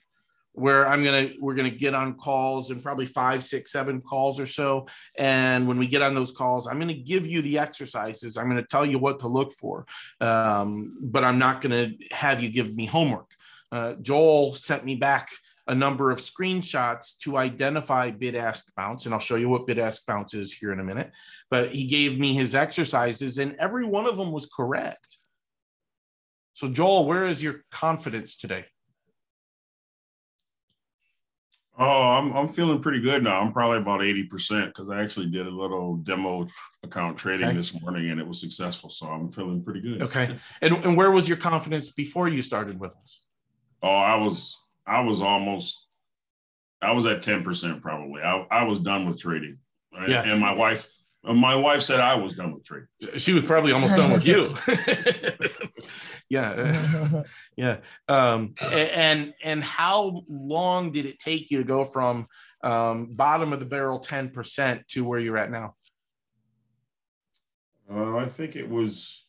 where 0.57 0.87
I'm 0.87 1.03
gonna 1.03 1.29
we're 1.39 1.53
gonna 1.53 1.69
get 1.69 1.93
on 1.93 2.15
calls 2.15 2.71
and 2.71 2.81
probably 2.81 3.05
five, 3.05 3.45
six, 3.45 3.71
seven 3.71 4.01
calls 4.01 4.39
or 4.39 4.47
so. 4.47 4.87
And 5.15 5.67
when 5.67 5.77
we 5.77 5.85
get 5.85 6.01
on 6.01 6.15
those 6.15 6.31
calls, 6.31 6.67
I'm 6.67 6.79
gonna 6.79 6.95
give 6.95 7.27
you 7.27 7.43
the 7.43 7.59
exercises. 7.59 8.37
I'm 8.37 8.47
gonna 8.47 8.65
tell 8.65 8.83
you 8.83 8.97
what 8.97 9.19
to 9.19 9.27
look 9.27 9.51
for, 9.51 9.85
um, 10.19 10.97
but 10.99 11.23
I'm 11.23 11.37
not 11.37 11.61
gonna 11.61 11.91
have 12.09 12.41
you 12.41 12.49
give 12.49 12.75
me 12.75 12.87
homework. 12.87 13.29
Uh, 13.71 13.93
Joel 14.01 14.55
sent 14.55 14.83
me 14.83 14.95
back 14.95 15.29
a 15.67 15.75
number 15.75 16.11
of 16.11 16.19
screenshots 16.19 17.17
to 17.19 17.37
identify 17.37 18.11
bid 18.11 18.35
ask 18.35 18.73
bounce, 18.75 19.05
and 19.05 19.13
I'll 19.13 19.19
show 19.19 19.35
you 19.35 19.49
what 19.49 19.67
bid 19.67 19.79
ask 19.79 20.05
bounce 20.05 20.33
is 20.33 20.53
here 20.53 20.71
in 20.71 20.79
a 20.79 20.83
minute. 20.83 21.11
But 21.49 21.71
he 21.73 21.85
gave 21.85 22.19
me 22.19 22.33
his 22.33 22.55
exercises, 22.55 23.37
and 23.37 23.55
every 23.59 23.85
one 23.85 24.05
of 24.05 24.17
them 24.17 24.31
was 24.31 24.45
correct. 24.45 25.17
So, 26.53 26.67
Joel, 26.67 27.05
where 27.05 27.25
is 27.25 27.43
your 27.43 27.63
confidence 27.69 28.35
today? 28.35 28.65
Oh, 31.79 31.85
I'm 31.85 32.33
I'm 32.35 32.47
feeling 32.47 32.81
pretty 32.81 33.01
good 33.01 33.23
now. 33.23 33.39
I'm 33.39 33.53
probably 33.53 33.77
about 33.77 33.99
80% 34.01 34.67
because 34.67 34.89
I 34.89 35.03
actually 35.03 35.27
did 35.27 35.45
a 35.45 35.51
little 35.51 35.97
demo 35.97 36.47
account 36.81 37.17
trading 37.17 37.49
Okay. 37.49 37.55
this 37.55 37.79
morning 37.79 38.09
and 38.09 38.19
it 38.19 38.27
was 38.27 38.41
successful. 38.41 38.89
So 38.89 39.05
I'm 39.05 39.31
feeling 39.31 39.63
pretty 39.63 39.81
good. 39.81 40.01
Okay. 40.01 40.35
And, 40.61 40.73
and 40.83 40.97
where 40.97 41.11
was 41.11 41.27
your 41.27 41.37
confidence 41.37 41.91
before 41.91 42.27
you 42.27 42.41
started 42.41 42.79
with 42.79 42.95
us? 42.95 43.21
Oh, 43.83 43.89
I 43.89 44.15
was 44.15 44.57
I 44.87 45.01
was 45.01 45.21
almost 45.21 45.87
I 46.81 46.91
was 46.91 47.05
at 47.05 47.21
10% 47.21 47.81
probably. 47.81 48.21
I, 48.21 48.45
I 48.51 48.63
was 48.63 48.79
done 48.79 49.05
with 49.05 49.19
trading. 49.19 49.57
Right? 49.93 50.09
Yeah. 50.09 50.23
And 50.23 50.39
my 50.39 50.53
wife 50.53 50.87
my 51.23 51.55
wife 51.55 51.81
said 51.81 51.99
I 51.99 52.15
was 52.15 52.33
done 52.33 52.53
with 52.53 52.63
trading. 52.63 52.87
She 53.17 53.33
was 53.33 53.43
probably 53.43 53.71
almost 53.71 53.95
done 53.95 54.11
with 54.11 54.25
you. 54.25 54.47
yeah. 56.29 57.23
Yeah. 57.57 57.77
Um, 58.07 58.53
and 58.71 59.33
and 59.43 59.63
how 59.63 60.21
long 60.29 60.91
did 60.91 61.07
it 61.07 61.17
take 61.17 61.49
you 61.49 61.57
to 61.57 61.63
go 61.63 61.83
from 61.83 62.27
um, 62.63 63.07
bottom 63.15 63.51
of 63.51 63.59
the 63.59 63.65
barrel 63.65 63.99
10% 63.99 64.85
to 64.89 65.03
where 65.03 65.19
you're 65.19 65.39
at 65.39 65.49
now? 65.49 65.73
Uh, 67.91 68.17
I 68.17 68.27
think 68.27 68.55
it 68.55 68.69
was 68.69 69.25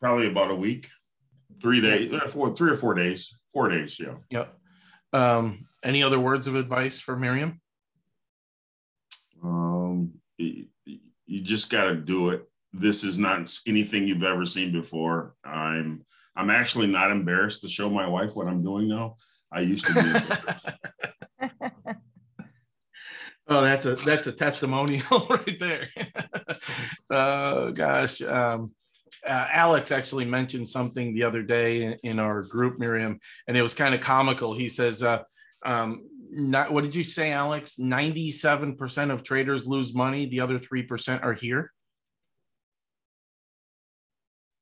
probably 0.00 0.28
about 0.28 0.52
a 0.52 0.54
week, 0.54 0.88
three 1.60 1.80
days, 1.80 2.12
uh, 2.12 2.26
four, 2.26 2.54
three 2.54 2.70
or 2.70 2.76
four 2.76 2.94
days, 2.94 3.38
four 3.52 3.68
days. 3.68 3.98
Yeah. 3.98 4.14
Yep. 4.30 4.54
Um, 5.12 5.66
any 5.84 6.02
other 6.02 6.20
words 6.20 6.46
of 6.46 6.56
advice 6.56 7.00
for 7.00 7.16
Miriam? 7.16 7.60
Um, 9.42 10.12
y- 10.38 10.66
y- 10.86 11.00
you 11.26 11.40
just 11.40 11.70
got 11.70 11.84
to 11.84 11.94
do 11.96 12.30
it. 12.30 12.44
This 12.72 13.02
is 13.04 13.18
not 13.18 13.52
anything 13.66 14.06
you've 14.06 14.22
ever 14.22 14.44
seen 14.44 14.72
before. 14.72 15.34
I'm, 15.44 16.04
I'm 16.36 16.50
actually 16.50 16.86
not 16.86 17.10
embarrassed 17.10 17.62
to 17.62 17.68
show 17.68 17.90
my 17.90 18.06
wife 18.06 18.36
what 18.36 18.46
I'm 18.46 18.62
doing 18.62 18.88
now. 18.88 19.16
I 19.52 19.60
used 19.60 19.86
to 19.86 19.94
be. 19.94 21.50
Oh, 23.50 23.62
that's 23.62 23.84
a 23.84 23.96
that's 23.96 24.28
a 24.28 24.32
testimonial 24.32 25.26
right 25.30 25.58
there. 25.58 25.88
uh, 27.10 27.70
gosh, 27.70 28.22
um, 28.22 28.72
uh, 29.30 29.46
Alex 29.52 29.92
actually 29.92 30.24
mentioned 30.24 30.68
something 30.68 31.14
the 31.14 31.22
other 31.22 31.42
day 31.42 31.82
in, 31.84 31.92
in 32.02 32.18
our 32.18 32.42
group, 32.42 32.78
Miriam, 32.78 33.20
and 33.46 33.56
it 33.56 33.62
was 33.62 33.74
kind 33.74 33.94
of 33.94 34.00
comical. 34.00 34.54
He 34.54 34.68
says, 34.68 35.02
uh, 35.02 35.22
um, 35.64 36.08
"Not 36.30 36.72
what 36.72 36.82
did 36.84 36.96
you 36.96 37.04
say, 37.04 37.30
Alex? 37.30 37.78
Ninety-seven 37.78 38.76
percent 38.76 39.12
of 39.12 39.22
traders 39.22 39.66
lose 39.66 39.94
money. 39.94 40.26
The 40.26 40.40
other 40.40 40.58
three 40.58 40.82
percent 40.82 41.22
are 41.22 41.32
here." 41.32 41.72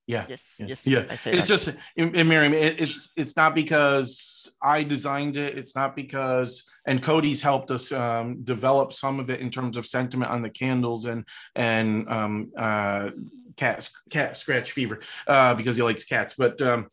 Yeah, 0.09 0.25
Yes, 0.27 0.57
yeah, 0.59 0.67
yes. 0.67 0.87
yeah. 0.87 1.05
It's 1.11 1.25
that. 1.25 1.47
just, 1.47 1.69
and 1.99 2.17
and 2.17 2.29
Miriam, 2.29 2.55
it, 2.55 2.81
it's 2.81 3.11
it's 3.15 3.37
not 3.37 3.55
because 3.55 4.57
I 4.63 4.83
designed 4.83 5.37
it. 5.37 5.59
It's 5.59 5.77
not 5.77 5.95
because, 5.95 6.65
and 6.87 7.03
Cody's 7.03 7.43
helped 7.43 7.71
us 7.71 7.93
um, 7.93 8.43
develop 8.43 8.95
some 8.95 9.21
of 9.21 9.29
it 9.29 9.41
in 9.41 9.51
terms 9.51 9.77
of 9.77 9.85
sentiment 9.87 10.31
on 10.31 10.41
the 10.41 10.49
candles 10.49 11.05
and 11.05 11.27
and 11.55 12.09
um, 12.09 12.51
uh, 12.57 13.11
cat 13.59 13.89
cat 14.11 14.39
scratch 14.39 14.73
fever 14.73 15.01
uh, 15.27 15.55
because 15.55 15.77
he 15.77 15.83
likes 15.83 16.05
cats. 16.05 16.35
But 16.39 16.61
um, 16.63 16.89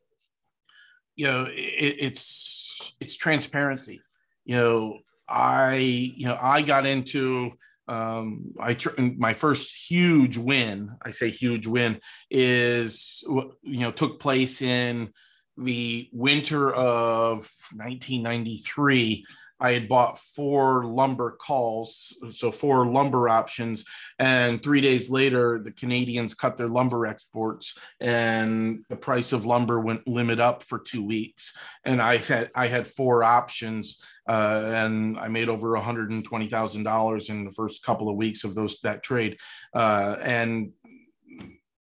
you 1.15 1.27
know, 1.27 1.45
it, 1.45 1.95
it's 1.99 2.95
it's 2.99 3.15
transparency. 3.15 4.01
You 4.43 4.55
know, 4.55 4.99
I 5.29 5.75
you 5.75 6.25
know 6.25 6.37
I 6.39 6.61
got 6.61 6.85
into 6.85 7.51
um 7.87 8.51
i 8.59 8.73
tr- 8.73 8.99
my 8.99 9.33
first 9.33 9.71
huge 9.91 10.39
win 10.39 10.89
i 11.03 11.11
say 11.11 11.29
huge 11.29 11.67
win 11.67 11.99
is 12.31 13.23
you 13.61 13.79
know 13.81 13.91
took 13.91 14.19
place 14.19 14.63
in 14.63 15.13
the 15.57 16.09
winter 16.11 16.73
of 16.73 17.49
1993 17.73 19.25
i 19.59 19.71
had 19.71 19.87
bought 19.87 20.19
four 20.19 20.85
lumber 20.85 21.31
calls 21.31 22.13
so 22.31 22.51
four 22.51 22.85
lumber 22.85 23.29
options 23.29 23.85
and 24.19 24.61
three 24.61 24.81
days 24.81 25.09
later 25.09 25.59
the 25.63 25.71
canadians 25.71 26.33
cut 26.33 26.57
their 26.57 26.67
lumber 26.67 27.05
exports 27.05 27.77
and 28.01 28.83
the 28.89 28.95
price 28.95 29.31
of 29.31 29.45
lumber 29.45 29.79
went 29.79 30.05
limit 30.07 30.39
up 30.39 30.61
for 30.61 30.79
two 30.79 31.05
weeks 31.05 31.55
and 31.85 32.01
i 32.01 32.17
had 32.17 32.51
i 32.53 32.67
had 32.67 32.87
four 32.87 33.23
options 33.23 34.01
uh, 34.27 34.63
and 34.65 35.19
I 35.19 35.27
made 35.27 35.49
over 35.49 35.73
one 35.73 35.83
hundred 35.83 36.09
and 36.09 36.23
twenty 36.23 36.47
thousand 36.47 36.83
dollars 36.83 37.29
in 37.29 37.45
the 37.45 37.51
first 37.51 37.83
couple 37.83 38.09
of 38.09 38.15
weeks 38.15 38.43
of 38.43 38.55
those 38.55 38.79
that 38.81 39.03
trade. 39.03 39.37
Uh, 39.73 40.17
and 40.21 40.71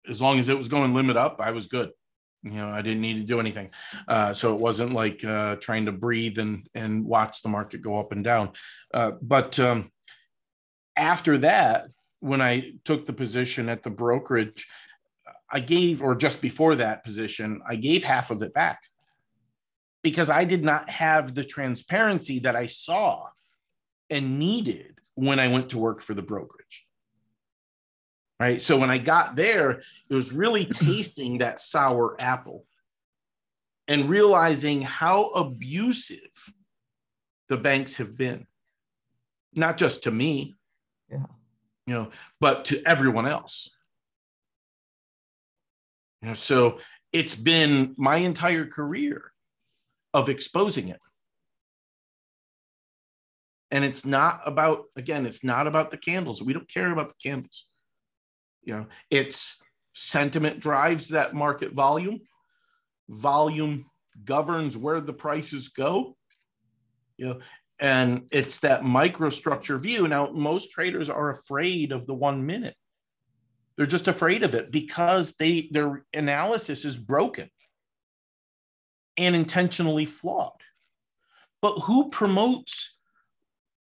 as 0.07 0.21
long 0.21 0.39
as 0.39 0.49
it 0.49 0.57
was 0.57 0.67
going 0.67 0.93
limit 0.93 1.17
up, 1.17 1.41
I 1.41 1.51
was 1.51 1.65
good. 1.65 1.89
You 2.51 2.59
know, 2.59 2.69
I 2.69 2.81
didn't 2.81 3.01
need 3.01 3.17
to 3.17 3.23
do 3.23 3.39
anything, 3.39 3.69
uh, 4.07 4.33
so 4.33 4.53
it 4.53 4.59
wasn't 4.59 4.93
like 4.93 5.23
uh, 5.23 5.55
trying 5.57 5.85
to 5.85 5.91
breathe 5.91 6.37
and 6.37 6.67
and 6.73 7.05
watch 7.05 7.41
the 7.41 7.49
market 7.49 7.81
go 7.81 7.99
up 7.99 8.11
and 8.11 8.23
down. 8.23 8.51
Uh, 8.93 9.11
but 9.21 9.59
um, 9.59 9.91
after 10.95 11.37
that, 11.39 11.87
when 12.19 12.41
I 12.41 12.73
took 12.83 13.05
the 13.05 13.13
position 13.13 13.69
at 13.69 13.83
the 13.83 13.89
brokerage, 13.89 14.67
I 15.51 15.59
gave, 15.59 16.01
or 16.01 16.15
just 16.15 16.41
before 16.41 16.75
that 16.75 17.03
position, 17.03 17.61
I 17.67 17.75
gave 17.75 18.03
half 18.03 18.31
of 18.31 18.41
it 18.41 18.53
back 18.53 18.81
because 20.03 20.29
I 20.29 20.45
did 20.45 20.63
not 20.63 20.89
have 20.89 21.35
the 21.35 21.43
transparency 21.43 22.39
that 22.39 22.55
I 22.55 22.65
saw 22.65 23.27
and 24.09 24.39
needed 24.39 24.99
when 25.15 25.39
I 25.39 25.47
went 25.47 25.69
to 25.69 25.77
work 25.77 26.01
for 26.01 26.13
the 26.13 26.21
brokerage. 26.21 26.86
Right. 28.39 28.61
So 28.61 28.77
when 28.77 28.91
I 28.91 28.99
got 28.99 29.35
there, 29.35 29.71
it 29.71 30.13
was 30.13 30.31
really 30.31 30.65
tasting 30.65 31.39
that 31.39 31.59
sour 31.59 32.15
apple 32.19 32.65
and 33.87 34.09
realizing 34.09 34.81
how 34.83 35.29
abusive 35.29 36.53
the 37.49 37.57
banks 37.57 37.95
have 37.95 38.15
been, 38.15 38.45
not 39.55 39.77
just 39.77 40.03
to 40.03 40.11
me, 40.11 40.55
Yeah. 41.09 41.25
you 41.87 41.93
know, 41.95 42.11
but 42.39 42.65
to 42.65 42.83
everyone 42.85 43.25
else. 43.25 43.75
You 46.21 46.29
know, 46.29 46.33
so 46.35 46.79
it's 47.11 47.35
been 47.35 47.95
my 47.97 48.17
entire 48.17 48.65
career 48.65 49.31
of 50.13 50.29
exposing 50.29 50.89
it. 50.89 50.99
And 53.71 53.83
it's 53.83 54.05
not 54.05 54.41
about, 54.45 54.85
again, 54.95 55.25
it's 55.25 55.43
not 55.43 55.65
about 55.67 55.89
the 55.91 55.97
candles. 55.97 56.41
We 56.41 56.53
don't 56.53 56.67
care 56.67 56.91
about 56.91 57.07
the 57.09 57.15
candles. 57.21 57.69
You 58.67 58.73
know, 58.73 58.87
it's 59.09 59.63
sentiment 59.93 60.59
drives 60.59 61.09
that 61.09 61.33
market 61.33 61.71
volume. 61.71 62.19
Volume 63.07 63.85
governs 64.25 64.77
where 64.77 64.99
the 64.99 65.13
prices 65.13 65.69
go. 65.69 66.17
You 67.15 67.25
know, 67.25 67.39
and 67.79 68.23
it's 68.29 68.59
that 68.59 68.81
microstructure 68.81 69.79
view. 69.79 70.09
Now, 70.09 70.31
most 70.31 70.71
traders 70.71 71.09
are 71.09 71.29
afraid 71.29 71.93
of 71.93 72.05
the 72.07 72.13
one 72.13 72.45
minute. 72.45 72.75
They're 73.77 73.85
just 73.85 74.09
afraid 74.09 74.43
of 74.43 74.53
it 74.53 74.69
because 74.69 75.35
they 75.39 75.69
their 75.71 76.03
analysis 76.13 76.83
is 76.83 76.97
broken 76.97 77.49
and 79.15 79.33
intentionally 79.33 80.05
flawed. 80.05 80.59
But 81.61 81.79
who 81.79 82.09
promotes 82.09 82.97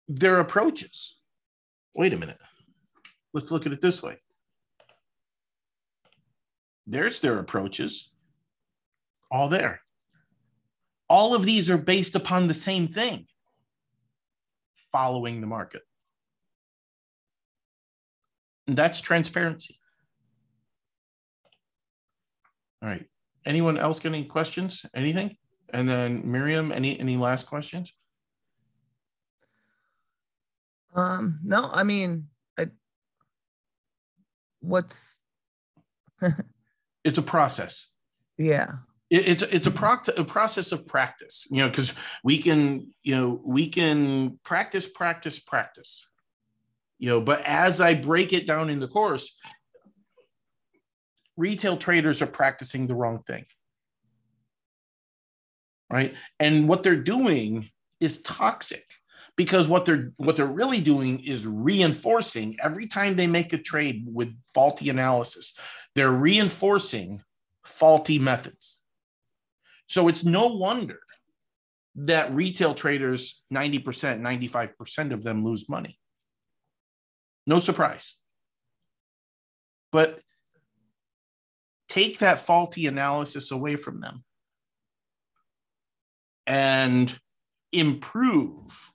their 0.07 0.39
approaches? 0.39 1.17
Wait 1.95 2.13
a 2.13 2.19
minute. 2.19 2.39
Let's 3.33 3.51
look 3.51 3.65
at 3.65 3.73
it 3.73 3.81
this 3.81 4.03
way. 4.03 4.19
There's 6.87 7.21
their 7.21 7.39
approaches, 7.39 8.11
all 9.31 9.49
there. 9.49 9.81
All 11.09 11.35
of 11.35 11.45
these 11.45 11.71
are 11.71 11.79
based 11.79 12.15
upon 12.15 12.49
the 12.49 12.55
same 12.55 12.89
thing 12.89 13.27
following 14.93 15.41
the 15.41 15.47
market. 15.47 15.83
And 18.67 18.77
that's 18.77 19.01
transparency. 19.01 19.79
All 22.83 22.89
right. 22.89 23.07
Anyone 23.45 23.79
else 23.79 24.01
got 24.01 24.09
any 24.09 24.25
questions? 24.25 24.85
Anything? 24.95 25.37
And 25.73 25.89
then 25.89 26.23
Miriam, 26.31 26.73
any 26.73 26.99
any 26.99 27.17
last 27.17 27.47
questions? 27.47 27.93
Um, 30.95 31.41
no, 31.45 31.69
I 31.73 31.83
mean, 31.83 32.29
I, 32.59 32.69
what's, 34.61 35.21
It's 37.07 37.19
a 37.19 37.23
process. 37.23 37.89
yeah, 38.37 38.73
It- 39.11 39.29
it's 39.29 39.43
it's 39.45 39.67
a, 39.69 39.71
proc- 39.71 40.09
a 40.19 40.25
process 40.25 40.73
of 40.73 40.87
practice. 40.87 41.47
You 41.51 41.59
know, 41.59 41.69
because 41.69 41.95
we 42.25 42.39
can 42.39 42.93
you 43.05 43.17
know 43.17 43.41
we 43.45 43.69
can 43.69 44.39
practice, 44.43 44.89
practice, 44.89 45.39
practice. 45.39 46.07
You 46.99 47.11
know, 47.11 47.21
but 47.21 47.43
as 47.43 47.81
I 47.81 47.95
break 47.95 48.33
it 48.33 48.47
down 48.47 48.71
in 48.71 48.81
the 48.81 48.89
course, 48.89 49.39
retail 51.37 51.77
traders 51.77 52.23
are 52.23 52.27
practicing 52.27 52.87
the 52.87 52.95
wrong 52.95 53.23
thing. 53.23 53.45
Right? 55.91 56.15
And 56.41 56.69
what 56.69 56.83
they're 56.83 56.97
doing 57.01 57.71
is 58.01 58.21
toxic 58.23 58.85
because 59.37 59.69
what 59.69 59.85
they're 59.85 60.13
what 60.17 60.35
they're 60.37 60.47
really 60.63 60.81
doing 60.81 61.21
is 61.21 61.47
reinforcing 61.47 62.57
every 62.61 62.87
time 62.89 63.15
they 63.15 63.29
make 63.29 63.53
a 63.53 63.59
trade 63.59 64.05
with 64.13 64.35
faulty 64.53 64.89
analysis. 64.91 65.55
They're 65.97 66.13
reinforcing 66.13 67.23
faulty 67.65 68.19
methods. 68.19 68.81
So 69.87 70.09
it's 70.09 70.25
no 70.25 70.49
wonder 70.49 70.99
that 71.95 72.35
retail 72.35 72.75
traders, 72.75 73.43
90%, 73.51 74.21
95% 74.21 75.13
of 75.13 75.23
them 75.23 75.43
lose 75.43 75.71
money. 75.71 75.99
No 77.47 77.59
surprise. 77.59 78.17
But 79.91 80.21
take 81.89 82.19
that 82.19 82.41
faulty 82.41 82.87
analysis 82.87 83.51
away 83.51 83.77
from 83.77 84.03
them 84.03 84.23
and 86.47 87.19
improve 87.73 88.91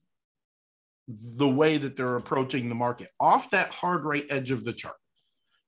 the 1.08 1.50
way 1.50 1.80
that 1.80 1.96
they're 1.96 2.18
approaching 2.18 2.70
the 2.70 2.76
market 2.76 3.10
off 3.20 3.50
that 3.50 3.72
hard 3.72 4.06
right 4.06 4.28
edge 4.30 4.52
of 4.52 4.64
the 4.64 4.74
chart. 4.74 4.96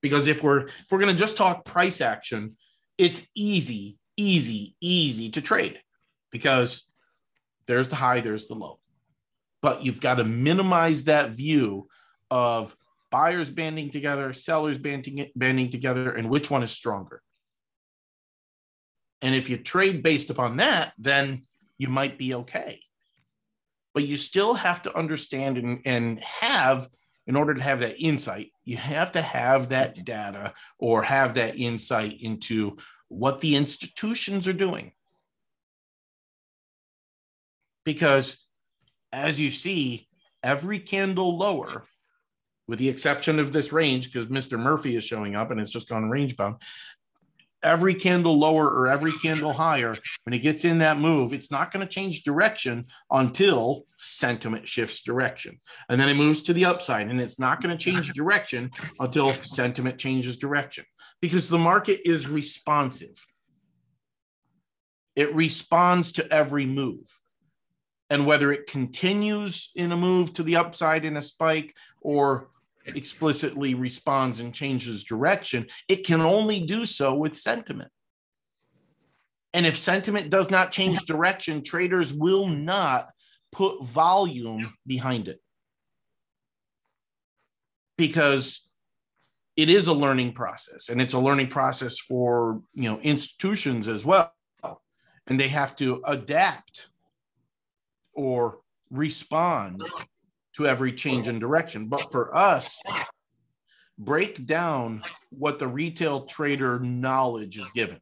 Because 0.04 0.28
if 0.28 0.44
we're 0.44 0.68
if 0.68 0.86
we're 0.92 1.00
going 1.00 1.14
to 1.14 1.20
just 1.20 1.38
talk 1.38 1.66
price 1.66 2.02
action, 2.02 2.56
it's 3.00 3.26
easy, 3.34 3.98
easy, 4.18 4.76
easy 4.80 5.30
to 5.32 5.42
trade 5.42 5.80
because 6.32 6.84
there's 7.66 7.90
the 7.90 7.96
high, 7.96 8.20
there's 8.20 8.48
the 8.48 8.54
low. 8.54 8.80
But 9.62 9.84
you've 9.84 10.02
got 10.02 10.16
to 10.16 10.26
minimize 10.26 11.06
that 11.06 11.32
view 11.32 11.88
of 12.30 12.76
buyers 13.12 13.50
banding 13.50 13.90
together, 13.90 14.34
sellers 14.34 14.78
banding, 14.78 15.32
banding 15.36 15.70
together, 15.72 16.12
and 16.12 16.30
which 16.30 16.52
one 16.52 16.64
is 16.64 16.72
stronger. 16.72 17.22
And 19.22 19.34
if 19.34 19.50
you 19.50 19.56
trade 19.56 20.04
based 20.04 20.30
upon 20.30 20.58
that, 20.58 20.92
then 20.98 21.44
you 21.78 21.88
might 21.88 22.18
be 22.18 22.34
okay. 22.34 22.82
But 23.94 24.04
you 24.04 24.18
still 24.18 24.54
have 24.56 24.82
to 24.82 24.98
understand 24.98 25.58
and, 25.58 25.80
and 25.86 26.20
have, 26.20 26.88
in 27.26 27.38
order 27.38 27.54
to 27.54 27.64
have 27.64 27.80
that 27.80 28.04
insight, 28.04 28.53
you 28.64 28.77
have 28.77 29.11
to 29.14 29.22
have 29.22 29.69
that 29.69 30.06
data 30.06 30.53
or 30.77 31.03
have 31.03 31.35
that 31.35 31.57
insight 31.57 32.22
into 32.22 32.77
what 33.10 33.40
the 33.40 33.56
institutions 33.56 34.48
are 34.48 34.53
doing. 34.53 34.91
Because 37.84 38.45
as 39.11 39.40
you 39.40 39.52
see, 39.52 40.07
every 40.41 40.80
candle 40.80 41.38
lower, 41.38 41.85
with 42.68 42.80
the 42.80 42.90
exception 42.90 43.40
of 43.40 43.52
this 43.52 43.73
range, 43.73 44.11
because 44.11 44.27
Mr. 44.27 44.57
Murphy 44.57 44.95
is 44.95 45.03
showing 45.03 45.35
up 45.35 45.52
and 45.52 45.60
it's 45.60 45.72
just 45.72 45.90
gone 45.90 46.10
range 46.10 46.38
bound, 46.38 46.56
every 47.64 47.95
candle 47.95 48.38
lower 48.38 48.69
or 48.69 48.88
every 48.88 49.11
candle 49.11 49.53
higher, 49.53 49.95
when 50.23 50.34
it 50.34 50.40
gets 50.40 50.65
in 50.65 50.80
that 50.80 50.99
move, 50.99 51.34
it's 51.34 51.52
not 51.52 51.72
going 51.72 51.85
to 51.85 51.91
change 51.91 52.23
direction 52.23 52.85
until 53.11 53.85
sentiment 53.98 54.68
shifts 54.68 55.02
direction. 55.02 55.60
And 55.90 55.99
then 55.99 56.10
it 56.10 56.15
moves 56.15 56.41
to 56.44 56.53
the 56.53 56.65
upside, 56.65 57.10
and 57.10 57.19
it's 57.19 57.40
not 57.40 57.61
going 57.61 57.76
to 57.76 57.84
change 57.84 58.14
direction 58.14 58.72
until 58.99 59.34
sentiment 59.44 59.98
changes 59.98 60.38
direction 60.38 60.85
because 61.22 61.49
the 61.49 61.57
market 61.57 62.02
is 62.07 62.27
responsive. 62.27 63.26
It 65.15 65.34
responds 65.34 66.11
to 66.14 66.34
every 66.34 66.65
move. 66.65 67.19
And 68.10 68.26
whether 68.26 68.52
it 68.52 68.68
continues 68.68 69.72
in 69.76 69.91
a 69.91 69.98
move 69.98 70.34
to 70.34 70.44
the 70.44 70.57
upside 70.57 71.06
in 71.06 71.18
a 71.18 71.22
spike 71.22 71.73
or 72.02 72.49
explicitly 72.86 73.74
responds 73.74 74.40
and 74.40 74.54
changes 74.54 75.04
direction, 75.04 75.68
it 75.88 76.06
can 76.06 76.22
only 76.22 76.62
do 76.66 76.86
so 76.86 77.16
with 77.16 77.36
sentiment. 77.36 77.92
And 79.54 79.66
if 79.66 79.78
sentiment 79.78 80.30
does 80.30 80.50
not 80.50 80.72
change 80.72 81.00
direction, 81.06 81.64
traders 81.64 82.14
will 82.14 82.48
not 82.48 83.10
put 83.52 83.84
volume 83.84 84.66
behind 84.86 85.28
it. 85.28 85.40
Because 87.98 88.68
it 89.56 89.70
is 89.70 89.88
a 89.88 89.94
learning 89.94 90.34
process 90.34 90.90
and 90.90 91.00
it's 91.00 91.14
a 91.14 91.20
learning 91.20 91.48
process 91.48 92.00
for 92.00 92.62
you 92.74 92.90
know 92.90 93.00
institutions 93.00 93.88
as 93.88 94.04
well. 94.04 94.34
And 95.28 95.40
they 95.40 95.48
have 95.50 95.76
to 95.78 96.02
adapt 96.06 96.90
or 98.14 98.60
respond 98.90 99.82
to 100.54 100.68
every 100.68 100.94
change 100.94 101.28
in 101.28 101.40
direction. 101.40 101.88
But 101.88 102.12
for 102.12 102.36
us, 102.36 102.80
break 103.98 104.46
down 104.46 105.02
what 105.30 105.60
the 105.60 105.68
retail 105.68 106.26
trader 106.26 106.80
knowledge 106.80 107.58
is 107.58 107.70
given. 107.72 108.00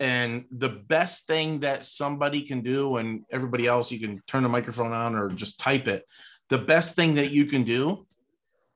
And 0.00 0.44
the 0.50 0.68
best 0.68 1.26
thing 1.26 1.60
that 1.60 1.84
somebody 1.84 2.42
can 2.42 2.62
do, 2.62 2.96
and 2.96 3.24
everybody 3.30 3.66
else, 3.66 3.90
you 3.90 3.98
can 3.98 4.22
turn 4.26 4.44
the 4.44 4.48
microphone 4.48 4.92
on 4.92 5.16
or 5.16 5.28
just 5.28 5.58
type 5.58 5.88
it. 5.88 6.04
The 6.48 6.58
best 6.58 6.94
thing 6.94 7.16
that 7.16 7.30
you 7.30 7.46
can 7.46 7.64
do 7.64 8.06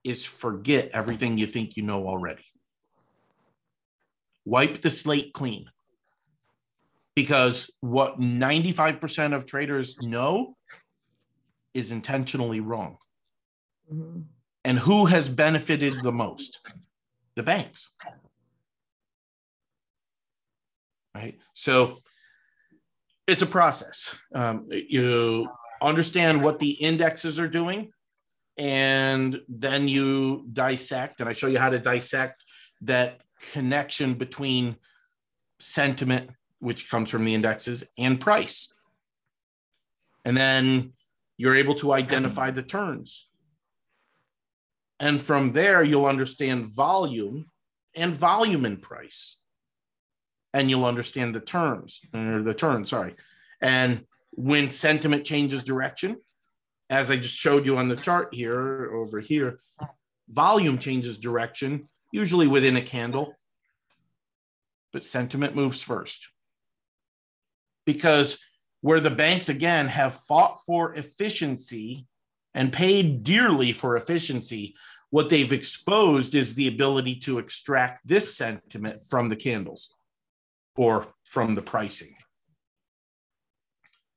is 0.05 0.25
forget 0.25 0.91
everything 0.93 1.39
you 1.39 1.47
think 1.47 1.77
you 1.77 1.85
know 1.85 2.09
already. 2.09 2.45
Wipe 4.45 4.81
the 4.81 4.91
slate 4.91 5.33
clean. 5.33 5.71
Because 7.15 7.71
what 7.81 8.19
95% 8.19 9.35
of 9.35 9.47
traders 9.47 10.03
know 10.03 10.57
is 11.75 11.91
intentionally 11.91 12.61
wrong. 12.61 12.99
Mm-hmm. 13.93 14.23
And 14.65 14.79
who 14.79 15.07
has 15.07 15.29
benefited 15.29 15.93
the 16.03 16.13
most? 16.13 16.61
The 17.35 17.43
banks. 17.43 17.91
Right. 21.15 21.39
So 21.55 21.99
it's 23.27 23.43
a 23.43 23.47
process. 23.47 24.17
Um, 24.35 24.69
you 24.71 25.49
understand 25.81 26.43
what 26.43 26.59
the 26.59 26.71
indexes 26.71 27.39
are 27.39 27.49
doing, 27.49 27.93
and 28.57 29.41
then 29.49 29.89
you 29.89 30.47
dissect, 30.53 31.21
and 31.21 31.29
I 31.29 31.33
show 31.33 31.49
you 31.49 31.59
how 31.59 31.71
to 31.71 31.79
dissect 31.79 32.45
that 32.83 33.21
connection 33.53 34.15
between 34.15 34.77
sentiment, 35.61 36.31
which 36.61 36.91
comes 36.91 37.11
from 37.11 37.25
the 37.25 37.35
indexes, 37.35 37.85
and 37.99 38.21
price. 38.21 38.73
And 40.25 40.37
then 40.37 40.93
you're 41.43 41.57
able 41.57 41.75
to 41.75 41.93
identify 41.93 42.53
the 42.53 42.63
turns. 42.63 43.29
And 45.01 45.21
from 45.21 45.51
there, 45.51 45.83
you'll 45.83 46.07
understand 46.07 46.69
volume 46.69 47.47
and 47.97 48.15
volume 48.15 48.65
and 48.65 48.81
price. 48.81 49.41
And 50.55 50.71
you'll 50.71 50.85
understand 50.85 51.35
the 51.35 51.41
terms, 51.41 51.99
or 52.15 52.43
the 52.43 52.55
turn, 52.55 52.87
sorry. 52.87 53.17
And 53.61 54.05
when 54.31 54.69
sentiment 54.69 55.25
changes 55.25 55.65
direction, 55.65 56.19
as 56.89 57.11
I 57.11 57.17
just 57.17 57.37
showed 57.37 57.67
you 57.67 57.77
on 57.77 57.89
the 57.89 57.97
chart 57.97 58.33
here, 58.33 58.93
over 58.95 59.19
here, 59.19 59.59
volume 60.29 60.79
changes 60.79 61.19
direction, 61.19 61.89
usually 62.13 62.47
within 62.47 62.77
a 62.77 62.83
candle, 62.83 63.35
but 64.93 65.03
sentiment 65.03 65.57
moves 65.57 65.83
first. 65.83 66.29
Because 67.85 68.39
where 68.83 69.01
the 69.01 69.11
banks 69.11 69.49
again 69.49 69.89
have 69.89 70.15
fought 70.15 70.61
for 70.67 70.95
efficiency 70.95 72.07
and 72.55 72.73
paid 72.73 73.25
dearly 73.25 73.73
for 73.73 73.97
efficiency, 73.97 74.75
what 75.11 75.29
they've 75.29 75.53
exposed 75.53 76.35
is 76.35 76.55
the 76.55 76.69
ability 76.69 77.17
to 77.17 77.39
extract 77.39 78.07
this 78.07 78.37
sentiment 78.37 79.05
from 79.05 79.29
the 79.29 79.37
candles 79.37 79.95
or 80.77 81.07
from 81.25 81.55
the 81.55 81.63
pricing. 81.63 82.15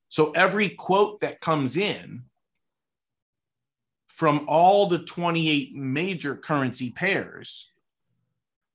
So 0.09 0.31
every 0.31 0.69
quote 0.69 1.19
that 1.19 1.41
comes 1.41 1.77
in 1.77 2.23
from 4.07 4.45
all 4.47 4.87
the 4.87 4.99
28 4.99 5.75
major 5.75 6.35
currency 6.35 6.91
pairs 6.91 7.69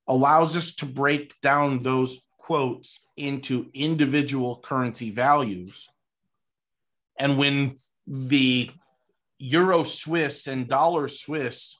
allows 0.07 0.55
us 0.55 0.75
to 0.75 0.85
break 0.85 1.33
down 1.41 1.81
those 1.81 2.21
quotes 2.41 3.07
into 3.17 3.69
individual 3.73 4.57
currency 4.57 5.11
values. 5.11 5.87
And 7.19 7.37
when 7.37 7.77
the 8.07 8.71
euro 9.37 9.83
Swiss 9.83 10.47
and 10.47 10.67
dollar 10.67 11.07
Swiss 11.07 11.77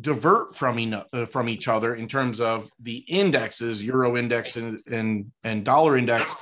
divert 0.00 0.54
from, 0.54 0.94
uh, 1.12 1.26
from 1.26 1.48
each 1.48 1.66
other 1.68 1.94
in 1.94 2.06
terms 2.06 2.40
of 2.40 2.70
the 2.80 2.98
indexes, 3.08 3.84
euro 3.84 4.16
index 4.16 4.56
and, 4.56 4.80
and, 4.86 5.32
and 5.42 5.64
dollar 5.64 5.96
index, 5.96 6.34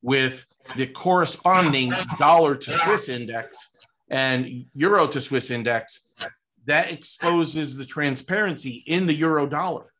with 0.00 0.46
the 0.76 0.86
corresponding 0.86 1.92
dollar 2.18 2.54
to 2.54 2.70
Swiss 2.70 3.08
index 3.08 3.68
and 4.10 4.64
euro 4.74 5.06
to 5.08 5.20
Swiss 5.20 5.50
index, 5.50 6.00
that 6.64 6.90
exposes 6.90 7.76
the 7.76 7.84
transparency 7.84 8.82
in 8.86 9.06
the 9.06 9.14
euro 9.14 9.46
dollar 9.46 9.92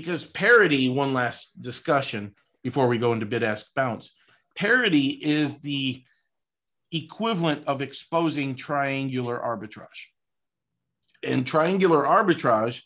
because 0.00 0.26
parity, 0.26 0.90
one 0.90 1.14
last 1.14 1.62
discussion 1.62 2.34
before 2.62 2.86
we 2.86 2.98
go 2.98 3.14
into 3.14 3.24
bid 3.24 3.42
ask 3.42 3.74
bounce. 3.74 4.14
Parity 4.54 5.08
is 5.08 5.60
the 5.60 6.02
equivalent 6.92 7.66
of 7.66 7.80
exposing 7.80 8.54
triangular 8.54 9.38
arbitrage. 9.38 10.08
And 11.22 11.46
triangular 11.46 12.04
arbitrage, 12.04 12.82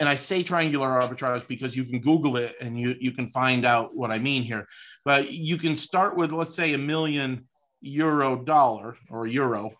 and 0.00 0.08
I 0.08 0.16
say 0.16 0.42
triangular 0.42 0.88
arbitrage 0.88 1.46
because 1.46 1.76
you 1.76 1.84
can 1.84 2.00
Google 2.00 2.36
it 2.36 2.56
and 2.60 2.78
you, 2.78 2.96
you 2.98 3.12
can 3.12 3.28
find 3.28 3.64
out 3.64 3.94
what 3.94 4.10
I 4.10 4.18
mean 4.18 4.42
here. 4.42 4.66
But 5.04 5.30
you 5.30 5.56
can 5.56 5.76
start 5.76 6.16
with, 6.16 6.32
let's 6.32 6.56
say, 6.56 6.74
a 6.74 6.78
million 6.78 7.46
euro 7.80 8.42
dollar 8.42 8.96
or 9.08 9.28
euro, 9.28 9.72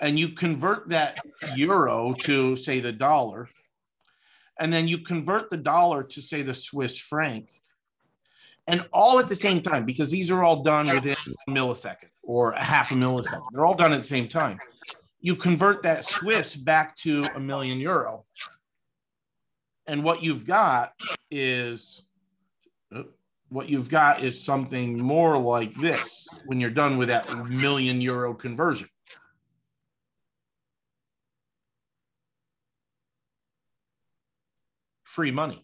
and 0.00 0.18
you 0.18 0.28
convert 0.28 0.90
that 0.90 1.18
euro 1.56 2.12
to, 2.20 2.56
say, 2.56 2.80
the 2.80 2.92
dollar 2.92 3.48
and 4.60 4.72
then 4.72 4.88
you 4.88 4.98
convert 4.98 5.50
the 5.50 5.56
dollar 5.56 6.02
to 6.02 6.22
say 6.22 6.42
the 6.42 6.54
Swiss 6.54 6.98
franc, 6.98 7.48
and 8.66 8.86
all 8.92 9.18
at 9.18 9.28
the 9.28 9.36
same 9.36 9.62
time 9.62 9.84
because 9.84 10.10
these 10.10 10.30
are 10.30 10.44
all 10.44 10.62
done 10.62 10.86
within 10.86 11.16
a 11.48 11.50
millisecond 11.50 12.10
or 12.22 12.52
a 12.52 12.62
half 12.62 12.90
a 12.90 12.94
millisecond. 12.94 13.42
They're 13.52 13.64
all 13.64 13.74
done 13.74 13.92
at 13.92 13.96
the 13.96 14.02
same 14.02 14.28
time. 14.28 14.58
You 15.20 15.36
convert 15.36 15.82
that 15.82 16.04
Swiss 16.04 16.54
back 16.56 16.96
to 16.98 17.24
a 17.34 17.40
million 17.40 17.78
euro. 17.78 18.24
And 19.86 20.04
what 20.04 20.22
you've 20.22 20.46
got 20.46 20.92
is 21.30 22.02
what 23.48 23.68
you've 23.68 23.90
got 23.90 24.24
is 24.24 24.42
something 24.42 24.98
more 24.98 25.36
like 25.38 25.74
this 25.74 26.26
when 26.46 26.58
you're 26.60 26.70
done 26.70 26.96
with 26.96 27.08
that 27.08 27.28
million 27.50 28.00
euro 28.00 28.32
conversion. 28.32 28.88
Free 35.12 35.30
money. 35.30 35.62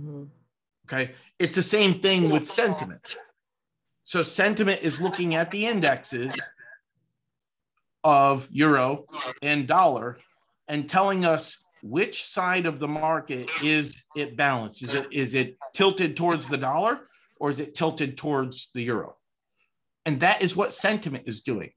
Mm-hmm. 0.00 0.24
Okay. 0.86 1.12
It's 1.38 1.56
the 1.56 1.62
same 1.62 2.00
thing 2.00 2.30
with 2.30 2.46
sentiment. 2.46 3.02
So 4.04 4.22
sentiment 4.22 4.80
is 4.82 5.02
looking 5.02 5.34
at 5.34 5.50
the 5.50 5.66
indexes 5.66 6.34
of 8.02 8.48
euro 8.50 9.04
and 9.42 9.68
dollar 9.68 10.18
and 10.66 10.88
telling 10.88 11.26
us 11.26 11.58
which 11.82 12.24
side 12.24 12.64
of 12.64 12.78
the 12.78 12.88
market 12.88 13.50
is 13.62 14.02
it 14.16 14.34
balanced? 14.34 14.82
Is 14.82 14.94
it 14.94 15.12
is 15.12 15.34
it 15.34 15.58
tilted 15.74 16.16
towards 16.16 16.48
the 16.48 16.56
dollar 16.56 17.00
or 17.38 17.50
is 17.50 17.60
it 17.60 17.74
tilted 17.74 18.16
towards 18.16 18.70
the 18.72 18.82
euro? 18.82 19.16
And 20.06 20.20
that 20.20 20.40
is 20.40 20.56
what 20.56 20.72
sentiment 20.72 21.24
is 21.26 21.42
doing. 21.42 21.72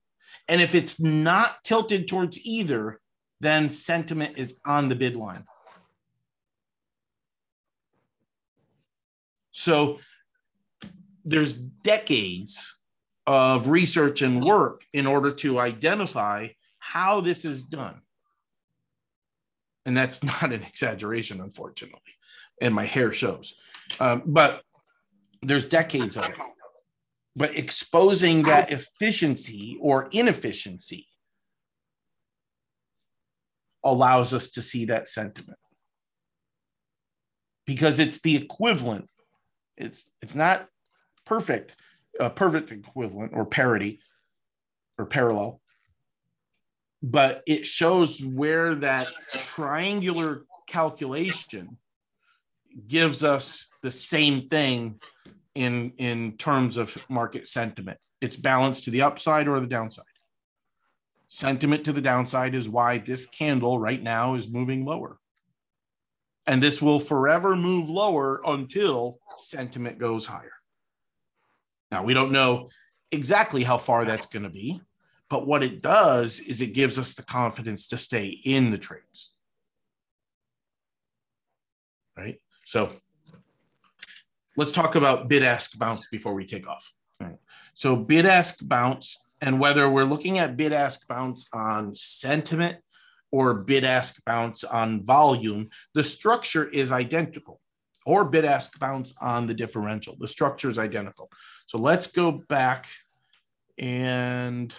And 0.48 0.62
if 0.62 0.74
it's 0.74 1.02
not 1.02 1.66
tilted 1.66 2.08
towards 2.08 2.40
either, 2.46 3.02
then 3.42 3.70
sentiment 3.70 4.38
is 4.38 4.56
on 4.66 4.88
the 4.88 4.96
bid 4.96 5.18
line. 5.18 5.44
So 9.54 10.00
there's 11.24 11.54
decades 11.54 12.82
of 13.26 13.70
research 13.70 14.22
and 14.22 14.44
work 14.44 14.84
in 14.92 15.08
order 15.08 15.32
to 15.32 15.60
identify 15.60 16.50
how 16.80 17.22
this 17.22 17.46
is 17.46 17.64
done. 17.64 18.02
And 19.86 19.96
that's 19.96 20.22
not 20.42 20.52
an 20.52 20.64
exaggeration, 20.64 21.40
unfortunately, 21.40 22.02
and 22.62 22.76
my 22.76 22.86
hair 22.86 23.14
shows. 23.14 23.54
Um, 24.00 24.24
but 24.26 24.64
there's 25.42 25.66
decades 25.66 26.18
of 26.18 26.28
it. 26.28 26.36
But 27.36 27.58
exposing 27.58 28.44
that 28.44 28.72
efficiency 28.72 29.78
or 29.82 30.10
inefficiency 30.12 31.08
allows 33.84 34.34
us 34.34 34.50
to 34.52 34.62
see 34.62 34.86
that 34.86 35.08
sentiment 35.08 35.58
because 37.66 38.00
it's 38.00 38.22
the 38.22 38.36
equivalent 38.36 39.10
it's 39.78 40.10
it's 40.22 40.36
not 40.36 40.68
perfect, 41.26 41.76
a 42.20 42.30
perfect 42.30 42.72
equivalent 42.72 43.34
or 43.34 43.46
parity 43.46 44.00
or 44.98 45.06
parallel, 45.06 45.62
but 47.02 47.44
it 47.48 47.66
shows 47.66 48.24
where 48.24 48.76
that 48.76 49.08
triangular 49.32 50.46
calculation 50.68 51.78
gives 52.88 53.24
us 53.24 53.68
the 53.82 53.92
same 53.92 54.48
thing 54.50 55.00
in 55.56 55.94
in 55.98 56.38
terms 56.38 56.78
of 56.78 56.98
market 57.10 57.48
sentiment. 57.48 57.98
It's 58.22 58.36
balanced 58.36 58.86
to 58.86 58.92
the 58.92 59.02
upside 59.02 59.48
or 59.48 59.60
the 59.60 59.68
downside. 59.68 60.06
Sentiment 61.28 61.84
to 61.86 61.94
the 61.94 62.02
downside 62.02 62.56
is 62.56 62.70
why 62.70 63.00
this 63.00 63.26
candle 63.26 63.80
right 63.80 64.02
now 64.02 64.36
is 64.36 64.50
moving 64.50 64.86
lower. 64.86 65.18
And 66.46 66.62
this 66.62 66.82
will 66.82 67.00
forever 67.00 67.56
move 67.56 67.90
lower 67.90 68.42
until 68.46 69.20
sentiment 69.38 69.98
goes 69.98 70.26
higher. 70.26 70.52
Now, 71.92 72.04
we 72.04 72.14
don't 72.14 72.32
know 72.32 72.70
exactly 73.12 73.64
how 73.64 73.78
far 73.78 74.04
that's 74.04 74.26
going 74.26 74.44
to 74.44 74.50
be, 74.50 74.82
but 75.30 75.48
what 75.48 75.64
it 75.64 75.82
does 75.82 76.40
is 76.40 76.62
it 76.62 76.74
gives 76.74 77.00
us 77.00 77.14
the 77.14 77.24
confidence 77.24 77.88
to 77.88 77.98
stay 77.98 78.26
in 78.28 78.72
the 78.72 78.78
trades. 78.78 79.34
Right? 82.18 82.42
So 82.66 82.92
let's 84.58 84.72
talk 84.72 84.96
about 84.96 85.28
bid 85.28 85.44
ask 85.44 85.78
bounce 85.78 86.08
before 86.08 86.34
we 86.34 86.46
take 86.46 86.68
off. 86.68 86.92
Right. 87.20 87.38
So, 87.74 87.96
bid 87.96 88.26
ask 88.26 88.58
bounce, 88.62 89.18
and 89.42 89.60
whether 89.60 89.90
we're 89.90 90.04
looking 90.04 90.40
at 90.40 90.58
bid 90.58 90.74
ask 90.74 91.08
bounce 91.08 91.48
on 91.54 91.96
sentiment 91.96 92.78
or 93.34 93.56
bid 93.56 93.84
ask 93.84 94.24
bounce 94.26 94.64
on 94.64 95.04
volume, 95.04 95.68
the 95.96 96.04
structure 96.04 96.70
is 96.70 96.92
identical 96.92 97.60
or 98.06 98.26
bid 98.26 98.46
ask 98.46 98.78
bounce 98.78 99.16
on 99.20 99.48
the 99.48 99.56
differential. 99.56 100.16
The 100.20 100.28
structure 100.28 100.70
is 100.70 100.78
identical. 100.78 101.32
So 101.66 101.80
let's 101.80 102.06
go 102.06 102.44
back 102.48 102.86
and 103.80 104.72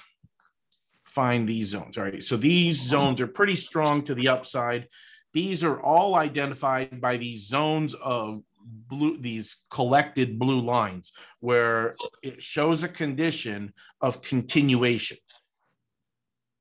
find 1.02 1.48
these 1.48 1.66
zones. 1.66 1.98
All 1.98 2.04
right. 2.04 2.22
So 2.22 2.36
these 2.36 2.80
zones 2.80 3.20
are 3.20 3.26
pretty 3.26 3.56
strong 3.56 4.02
to 4.04 4.14
the 4.14 4.28
upside. 4.28 4.86
These 5.32 5.64
are 5.64 5.80
all 5.80 6.14
identified 6.14 7.00
by 7.00 7.16
these 7.16 7.48
zones 7.48 7.94
of 7.94 8.40
blue, 8.64 9.18
these 9.18 9.64
collected 9.68 10.38
blue 10.38 10.60
lines 10.60 11.10
where 11.40 11.96
it 12.22 12.40
shows 12.40 12.84
a 12.84 12.88
condition 12.88 13.72
of 14.00 14.22
continuation 14.22 15.18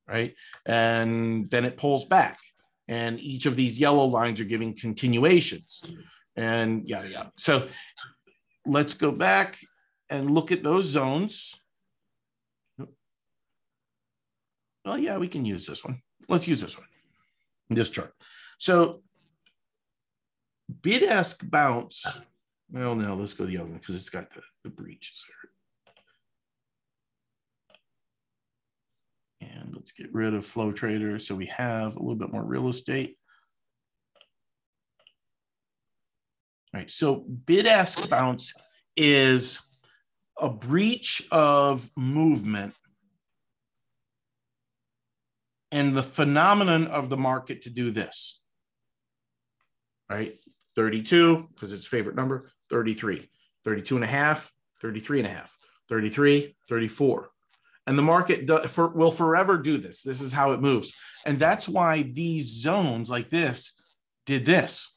right? 0.07 0.35
And 0.65 1.49
then 1.49 1.65
it 1.65 1.77
pulls 1.77 2.05
back. 2.05 2.39
And 2.87 3.19
each 3.19 3.45
of 3.45 3.55
these 3.55 3.79
yellow 3.79 4.05
lines 4.05 4.41
are 4.41 4.45
giving 4.45 4.75
continuations 4.75 5.81
and 6.35 6.87
yada 6.87 7.09
yada. 7.09 7.31
So 7.37 7.67
let's 8.65 8.93
go 8.93 9.11
back 9.11 9.57
and 10.09 10.31
look 10.31 10.51
at 10.51 10.63
those 10.63 10.85
zones. 10.85 11.59
Well, 14.85 14.97
yeah, 14.97 15.17
we 15.17 15.29
can 15.29 15.45
use 15.45 15.65
this 15.65 15.83
one. 15.83 16.01
Let's 16.27 16.47
use 16.47 16.61
this 16.61 16.77
one, 16.77 16.87
this 17.69 17.89
chart. 17.89 18.13
So 18.57 19.01
bid 20.81 21.03
ask 21.03 21.39
bounce. 21.49 22.21
Well, 22.71 22.95
no, 22.95 23.15
let's 23.15 23.33
go 23.33 23.45
the 23.45 23.57
other 23.57 23.69
one 23.69 23.77
because 23.77 23.95
it's 23.95 24.09
got 24.09 24.33
the, 24.33 24.41
the 24.63 24.69
breaches 24.69 25.25
there. 29.41 29.49
And 29.49 29.72
let's 29.83 29.91
get 29.91 30.13
rid 30.13 30.33
of 30.33 30.45
Flow 30.45 30.71
Trader 30.71 31.19
so 31.19 31.35
we 31.35 31.47
have 31.47 31.97
a 31.97 31.99
little 31.99 32.15
bit 32.15 32.31
more 32.31 32.41
real 32.41 32.69
estate. 32.69 33.17
All 36.73 36.79
right, 36.79 36.89
so 36.89 37.15
bid 37.15 37.67
ask 37.67 38.07
bounce 38.07 38.53
is 38.95 39.59
a 40.39 40.47
breach 40.47 41.27
of 41.31 41.89
movement 41.97 42.73
and 45.69 45.97
the 45.97 46.01
phenomenon 46.01 46.87
of 46.87 47.09
the 47.09 47.17
market 47.17 47.63
to 47.63 47.69
do 47.69 47.91
this. 47.91 48.41
Right? 50.09 50.39
32, 50.77 51.49
because 51.53 51.73
it's 51.73 51.85
favorite 51.85 52.15
number, 52.15 52.49
33, 52.69 53.29
32 53.65 53.95
and 53.95 54.05
a 54.05 54.07
half, 54.07 54.49
33 54.81 55.19
and 55.19 55.27
a 55.27 55.31
half, 55.31 55.57
33, 55.89 56.55
34 56.69 57.32
and 57.85 57.97
the 57.97 58.03
market 58.03 58.45
do, 58.45 58.59
for, 58.59 58.87
will 58.89 59.11
forever 59.11 59.57
do 59.57 59.77
this. 59.77 60.03
This 60.03 60.21
is 60.21 60.31
how 60.31 60.51
it 60.51 60.61
moves. 60.61 60.93
And 61.25 61.37
that's 61.37 61.67
why 61.67 62.03
these 62.03 62.47
zones 62.47 63.09
like 63.09 63.29
this 63.29 63.73
did 64.25 64.45
this. 64.45 64.93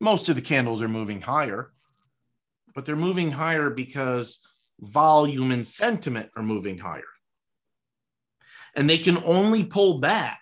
Most 0.00 0.28
of 0.28 0.36
the 0.36 0.42
candles 0.42 0.82
are 0.82 0.88
moving 0.88 1.20
higher, 1.20 1.72
but 2.74 2.84
they're 2.84 2.96
moving 2.96 3.30
higher 3.30 3.70
because 3.70 4.40
volume 4.80 5.50
and 5.50 5.66
sentiment 5.66 6.30
are 6.36 6.42
moving 6.42 6.78
higher. 6.78 7.02
And 8.76 8.88
they 8.88 8.98
can 8.98 9.22
only 9.24 9.64
pull 9.64 9.98
back 9.98 10.40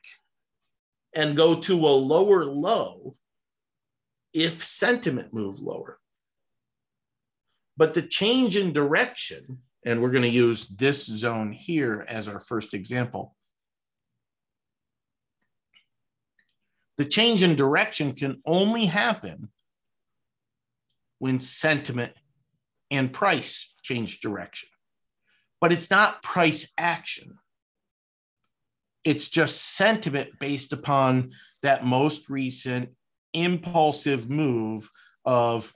and 1.15 1.37
go 1.37 1.55
to 1.55 1.75
a 1.87 1.89
lower 1.89 2.45
low 2.45 3.15
if 4.35 4.63
sentiment 4.63 5.33
moves 5.33 5.63
lower. 5.63 5.99
But 7.77 7.95
the 7.95 8.03
change 8.03 8.57
in 8.57 8.73
direction 8.73 9.63
and 9.87 10.03
we're 10.03 10.11
going 10.11 10.23
to 10.23 10.29
use 10.29 10.67
this 10.67 11.07
zone 11.07 11.53
here 11.53 12.05
as 12.09 12.29
our 12.29 12.41
first 12.41 12.75
example. 12.75 13.37
The 16.99 17.05
change 17.05 17.45
in 17.45 17.55
direction 17.55 18.13
can 18.13 18.43
only 18.45 18.87
happen 18.87 19.49
when 21.21 21.39
sentiment 21.39 22.13
and 22.91 23.13
price 23.13 23.75
change 23.83 24.21
direction. 24.21 24.69
But 25.61 25.73
it's 25.73 25.91
not 25.91 26.23
price 26.23 26.73
action. 26.77 27.39
It's 29.05 29.29
just 29.29 29.77
sentiment 29.77 30.31
based 30.41 30.73
upon 30.73 31.31
that 31.63 31.87
most 31.87 32.29
recent 32.29 32.91
impulsive 33.33 34.29
move 34.29 34.91
of 35.25 35.73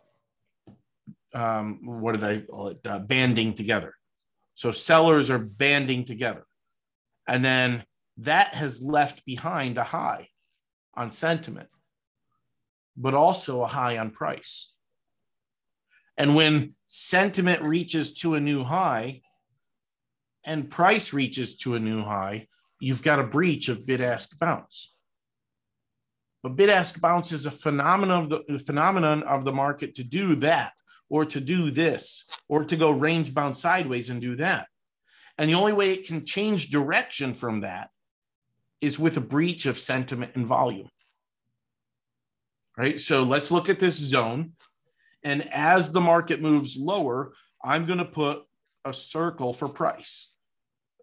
um, 1.33 1.79
what 1.85 2.15
did 2.15 2.25
I 2.25 2.41
call 2.41 2.69
it? 2.69 2.79
Uh, 2.85 2.99
banding 2.99 3.55
together. 3.55 3.95
So 4.61 4.71
sellers 4.73 5.31
are 5.31 5.39
banding 5.39 6.05
together. 6.05 6.45
And 7.27 7.43
then 7.43 7.83
that 8.19 8.53
has 8.53 8.83
left 8.83 9.25
behind 9.25 9.79
a 9.79 9.83
high 9.83 10.29
on 10.93 11.13
sentiment, 11.13 11.71
but 12.95 13.15
also 13.15 13.63
a 13.63 13.67
high 13.67 13.97
on 13.97 14.11
price. 14.11 14.75
And 16.19 16.35
when 16.35 16.75
sentiment 16.85 17.63
reaches 17.63 18.13
to 18.17 18.35
a 18.35 18.41
new 18.41 18.63
high 18.63 19.23
and 20.45 20.69
price 20.69 21.15
reaches 21.15 21.57
to 21.63 21.75
a 21.75 21.81
new 21.81 22.03
high, 22.03 22.47
you've 22.81 23.03
got 23.03 23.19
a 23.19 23.25
breach 23.25 23.71
of 23.71 23.87
bid 23.87 24.03
ask 24.03 24.39
bounce. 24.39 24.95
But 26.43 26.57
bid 26.57 26.69
ask 26.69 27.01
bounce 27.01 27.33
is 27.33 27.47
a 27.47 27.51
phenomenon 27.51 28.25
of 28.25 28.29
the 28.29 28.59
phenomenon 28.59 29.23
of 29.23 29.47
the 29.47 29.53
market 29.53 29.95
to 29.95 30.05
do 30.05 30.35
that, 30.35 30.75
or 31.11 31.27
to 31.27 31.41
do 31.41 31.71
this, 31.71 32.25
or 32.49 32.65
to 32.65 32.77
go 32.77 32.91
range 32.91 33.35
bound 33.35 33.57
sideways 33.57 34.09
and 34.09 34.21
do 34.21 34.37
that. 34.37 34.69
And 35.37 35.51
the 35.51 35.55
only 35.55 35.73
way 35.73 35.91
it 35.91 36.07
can 36.07 36.25
change 36.25 36.71
direction 36.71 37.35
from 37.35 37.61
that 37.61 37.91
is 38.81 38.99
with 38.99 39.17
a 39.17 39.21
breach 39.21 39.67
of 39.67 39.79
sentiment 39.79 40.33
and 40.37 40.47
volume. 40.47 40.89
Right. 42.79 42.99
So 42.99 43.25
let's 43.25 43.51
look 43.51 43.69
at 43.69 43.79
this 43.79 43.97
zone. 43.97 44.53
And 45.23 45.53
as 45.53 45.93
the 45.93 46.01
market 46.01 46.41
moves 46.41 46.77
lower, 46.77 47.35
I'm 47.63 47.85
going 47.85 47.99
to 47.99 48.07
put 48.07 48.43
a 48.85 48.95
circle 48.95 49.53
for 49.53 49.69
price, 49.69 50.33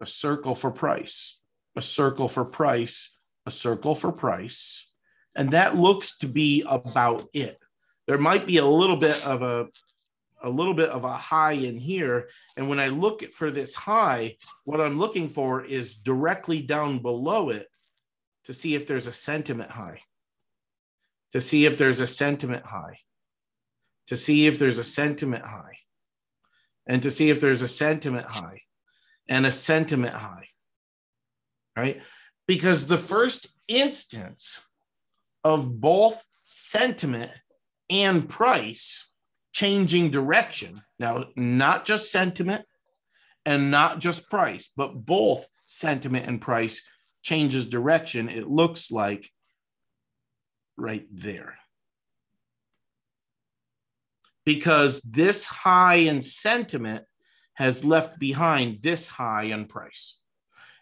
a 0.02 0.06
circle 0.06 0.56
for 0.56 0.72
price, 0.72 1.40
a 1.76 1.82
circle 1.82 2.28
for 2.28 2.46
price, 2.46 3.16
a 3.46 3.52
circle 3.52 3.94
for 3.94 4.12
price. 4.12 4.90
And 5.36 5.52
that 5.52 5.76
looks 5.76 6.18
to 6.20 6.28
be 6.28 6.64
about 6.66 7.28
it. 7.34 7.60
There 8.08 8.18
might 8.18 8.48
be 8.48 8.58
a 8.58 8.66
little 8.66 8.96
bit 8.96 9.24
of 9.26 9.44
a 9.44 9.68
a 10.42 10.50
little 10.50 10.74
bit 10.74 10.90
of 10.90 11.04
a 11.04 11.14
high 11.14 11.54
in 11.54 11.78
here. 11.78 12.30
And 12.56 12.70
when 12.70 12.80
I 12.80 12.90
look 12.90 13.32
for 13.32 13.52
this 13.52 13.74
high, 13.74 14.38
what 14.64 14.82
I'm 14.82 15.00
looking 15.00 15.30
for 15.30 15.64
is 15.64 15.96
directly 15.96 16.62
down 16.62 17.00
below 17.00 17.50
it 17.50 17.68
to 18.46 18.54
see 18.54 18.76
if 18.76 18.88
there's 18.88 19.08
a 19.08 19.14
sentiment 19.14 19.72
high, 19.72 20.00
to 21.32 21.42
see 21.42 21.66
if 21.66 21.78
there's 21.78 22.00
a 22.00 22.08
sentiment 22.08 22.66
high, 22.66 22.98
to 24.08 24.16
see 24.16 24.48
if 24.48 24.58
there's 24.58 24.80
a 24.80 24.84
sentiment 24.84 25.44
high, 25.44 25.78
and 26.86 27.04
to 27.04 27.12
see 27.12 27.30
if 27.30 27.42
there's 27.42 27.62
a 27.62 27.68
sentiment 27.68 28.26
high 28.26 28.60
and 29.28 29.46
a 29.46 29.52
sentiment 29.52 30.14
high, 30.14 30.48
right? 31.76 32.02
Because 32.48 32.88
the 32.88 32.98
first 32.98 33.48
instance 33.68 34.62
of 35.44 35.82
both 35.82 36.26
sentiment 36.44 37.32
and 37.90 38.30
price 38.30 39.14
changing 39.54 40.12
direction. 40.12 40.82
Now, 41.00 41.26
not 41.36 41.86
just 41.86 42.12
sentiment 42.12 42.66
and 43.46 43.72
not 43.72 44.00
just 44.00 44.30
price, 44.30 44.70
but 44.76 45.06
both 45.06 45.48
sentiment 45.66 46.28
and 46.28 46.42
price 46.42 46.84
changes 47.22 47.68
direction. 47.68 48.30
It 48.30 48.48
looks 48.48 48.92
like 48.92 49.30
right 50.78 51.06
there. 51.12 51.56
Because 54.46 55.02
this 55.02 55.44
high 55.46 55.96
in 55.96 56.22
sentiment 56.22 57.06
has 57.56 57.84
left 57.84 58.18
behind 58.20 58.82
this 58.82 59.08
high 59.08 59.46
in 59.46 59.66
price. 59.66 60.22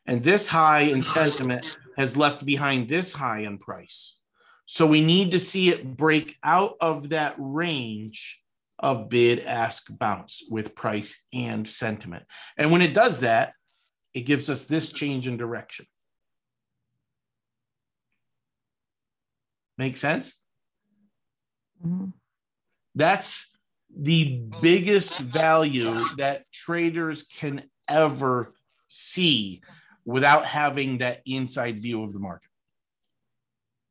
And 0.05 0.21
this 0.21 0.47
high 0.47 0.81
in 0.81 1.01
sentiment 1.01 1.77
has 1.97 2.15
left 2.15 2.45
behind 2.45 2.87
this 2.87 3.11
high 3.13 3.39
in 3.39 3.57
price. 3.57 4.17
So 4.65 4.85
we 4.85 5.01
need 5.01 5.31
to 5.31 5.39
see 5.39 5.69
it 5.69 5.97
break 5.97 6.35
out 6.43 6.75
of 6.79 7.09
that 7.09 7.35
range 7.37 8.43
of 8.79 9.09
bid 9.09 9.39
ask 9.39 9.87
bounce 9.89 10.43
with 10.49 10.75
price 10.75 11.25
and 11.33 11.67
sentiment. 11.67 12.23
And 12.57 12.71
when 12.71 12.81
it 12.81 12.93
does 12.93 13.21
that, 13.21 13.53
it 14.13 14.21
gives 14.21 14.49
us 14.49 14.65
this 14.65 14.91
change 14.91 15.27
in 15.27 15.37
direction. 15.37 15.85
Make 19.77 19.97
sense? 19.97 20.35
Mm-hmm. 21.85 22.09
That's 22.95 23.49
the 23.97 24.41
biggest 24.61 25.17
value 25.19 26.03
that 26.17 26.43
traders 26.51 27.23
can 27.23 27.63
ever 27.89 28.53
see 28.87 29.61
without 30.05 30.45
having 30.45 30.99
that 30.99 31.21
inside 31.25 31.79
view 31.79 32.03
of 32.03 32.13
the 32.13 32.19
market. 32.19 32.49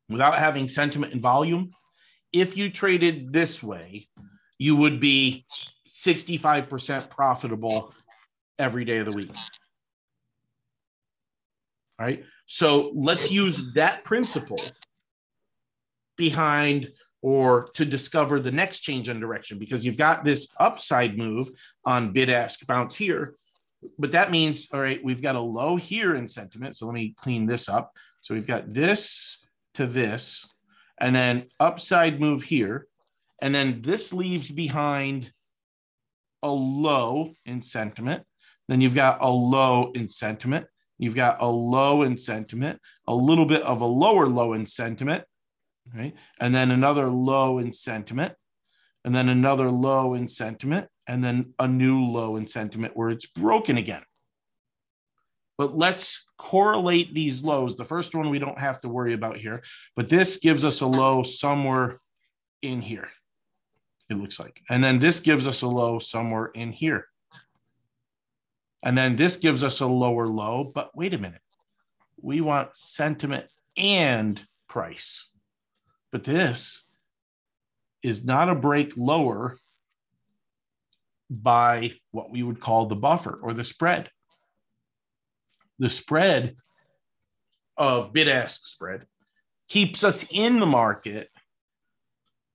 Without 0.09 0.39
having 0.39 0.69
sentiment 0.69 1.13
and 1.13 1.23
volume, 1.23 1.71
if 2.33 2.57
you 2.57 2.71
traded 2.71 3.33
this 3.33 3.63
way, 3.63 4.09
you 4.59 4.77
would 4.77 5.01
be 5.01 5.47
65% 5.87 7.11
profitable 7.11 7.95
every 8.59 8.85
day 8.85 8.99
of 8.99 9.07
the 9.07 9.13
week. 9.13 9.35
All 11.99 12.07
right. 12.07 12.25
So 12.47 12.93
let's 12.95 13.31
use 13.31 13.73
that 13.75 14.05
principle 14.05 14.61
behind 16.17 16.93
or 17.23 17.65
to 17.75 17.85
discover 17.87 18.39
the 18.39 18.53
next 18.53 18.81
change 18.81 19.09
in 19.09 19.19
direction 19.19 19.59
because 19.59 19.85
you've 19.85 19.97
got 19.97 20.25
this 20.25 20.53
upside 20.61 21.17
move 21.17 21.49
on 21.85 22.13
bid 22.13 22.29
ask 22.29 22.67
bounce 22.67 22.95
here. 22.95 23.35
But 23.99 24.13
that 24.13 24.31
means, 24.31 24.69
all 24.73 24.81
right, 24.81 25.03
we've 25.03 25.23
got 25.23 25.37
a 25.37 25.41
low 25.41 25.77
here 25.77 26.17
in 26.17 26.29
sentiment. 26.29 26.77
So 26.77 26.87
let 26.87 26.95
me 26.95 27.15
clean 27.17 27.47
this 27.47 27.69
up. 27.69 27.93
So 28.21 28.35
we've 28.35 28.47
got 28.47 28.73
this 28.73 29.45
to 29.75 29.87
this, 29.87 30.49
and 30.99 31.15
then 31.15 31.47
upside 31.61 32.21
move 32.21 32.43
here. 32.43 32.87
And 33.45 33.55
then 33.55 33.83
this 33.83 34.11
leaves 34.11 34.51
behind 34.51 35.31
a 36.43 36.49
low 36.49 37.35
in 37.45 37.61
sentiment. 37.61 38.25
Then 38.69 38.81
you've 38.81 38.95
got 38.95 39.19
a 39.21 39.29
low 39.29 39.93
in 39.95 40.09
sentiment. 40.09 40.67
You've 40.97 41.15
got 41.15 41.43
a 41.43 41.47
low 41.47 42.05
in 42.05 42.17
sentiment, 42.17 42.81
a 43.07 43.15
little 43.15 43.45
bit 43.45 43.61
of 43.61 43.83
a 43.83 43.87
lower 43.87 44.29
low 44.29 44.55
in 44.55 44.65
sentiment, 44.65 45.25
right? 45.95 46.15
And 46.41 46.55
then 46.55 46.71
another 46.71 47.09
low 47.09 47.59
in 47.59 47.75
sentiment, 47.75 48.33
and 49.05 49.15
then 49.15 49.29
another 49.29 49.71
low 49.71 50.15
in 50.15 50.27
sentiment, 50.27 50.89
and 51.07 51.23
then 51.23 51.53
a 51.59 51.69
new 51.69 52.03
low 52.03 52.37
in 52.37 52.47
sentiment 52.47 52.97
where 52.97 53.11
it's 53.11 53.27
broken 53.27 53.77
again. 53.77 54.05
But 55.59 55.77
let's 55.77 56.25
correlate 56.39 57.13
these 57.13 57.43
lows. 57.43 57.77
The 57.77 57.85
first 57.85 58.15
one 58.15 58.31
we 58.31 58.39
don't 58.39 58.59
have 58.59 58.81
to 58.81 58.89
worry 58.89 59.13
about 59.13 59.37
here, 59.37 59.63
but 59.97 60.09
this 60.09 60.39
gives 60.39 60.65
us 60.65 60.81
a 60.81 60.87
low 60.87 61.23
somewhere 61.25 62.01
in 62.63 62.81
here 62.81 63.11
it 64.11 64.15
looks 64.15 64.39
like. 64.39 64.61
And 64.69 64.83
then 64.83 64.99
this 64.99 65.21
gives 65.21 65.47
us 65.47 65.63
a 65.63 65.69
low 65.69 65.99
somewhere 65.99 66.47
in 66.47 66.73
here. 66.73 67.07
And 68.83 68.97
then 68.99 69.17
this 69.17 69.37
gives 69.37 69.63
us 69.63 69.81
a 69.81 69.87
lower 69.87 70.27
low, 70.27 70.65
but 70.65 70.95
wait 70.95 71.15
a 71.15 71.19
minute. 71.19 71.41
We 72.21 72.41
want 72.41 72.77
sentiment 72.77 73.47
and 73.77 74.41
price. 74.69 75.31
But 76.13 76.25
this 76.25 76.85
is 78.03 78.25
not 78.25 78.51
a 78.51 78.55
break 78.55 78.93
lower 78.97 79.57
by 81.31 81.93
what 82.11 82.31
we 82.31 82.43
would 82.43 82.61
call 82.61 82.87
the 82.87 82.95
buffer 82.95 83.39
or 83.43 83.55
the 83.55 83.65
spread. 83.65 84.11
The 85.79 85.89
spread 85.89 86.57
of 87.77 88.13
bid 88.13 88.29
ask 88.29 88.67
spread 88.67 89.07
keeps 89.69 90.05
us 90.05 90.27
in 90.31 90.61
the 90.61 90.67
market 90.67 91.31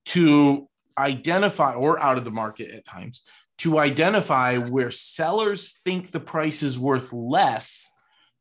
to 0.06 0.70
identify 1.00 1.74
or 1.74 2.00
out 2.00 2.18
of 2.18 2.26
the 2.26 2.32
market 2.32 2.72
at 2.72 2.86
times 2.86 3.24
to 3.60 3.78
identify 3.78 4.58
where 4.58 4.92
sellers 4.92 5.80
think 5.84 6.12
the 6.12 6.20
price 6.20 6.64
is 6.64 6.80
worth 6.80 7.12
less 7.12 7.88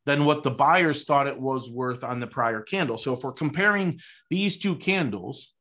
than 0.07 0.25
what 0.25 0.43
the 0.43 0.51
buyers 0.51 1.05
thought 1.05 1.27
it 1.27 1.39
was 1.39 1.71
worth 1.71 2.05
on 2.05 2.21
the 2.21 2.27
prior 2.27 2.63
candle. 2.63 2.97
So 2.97 3.13
if 3.13 3.23
we're 3.23 3.33
comparing 3.33 4.01
these 4.31 4.59
two 4.59 4.77
candles, 4.77 5.53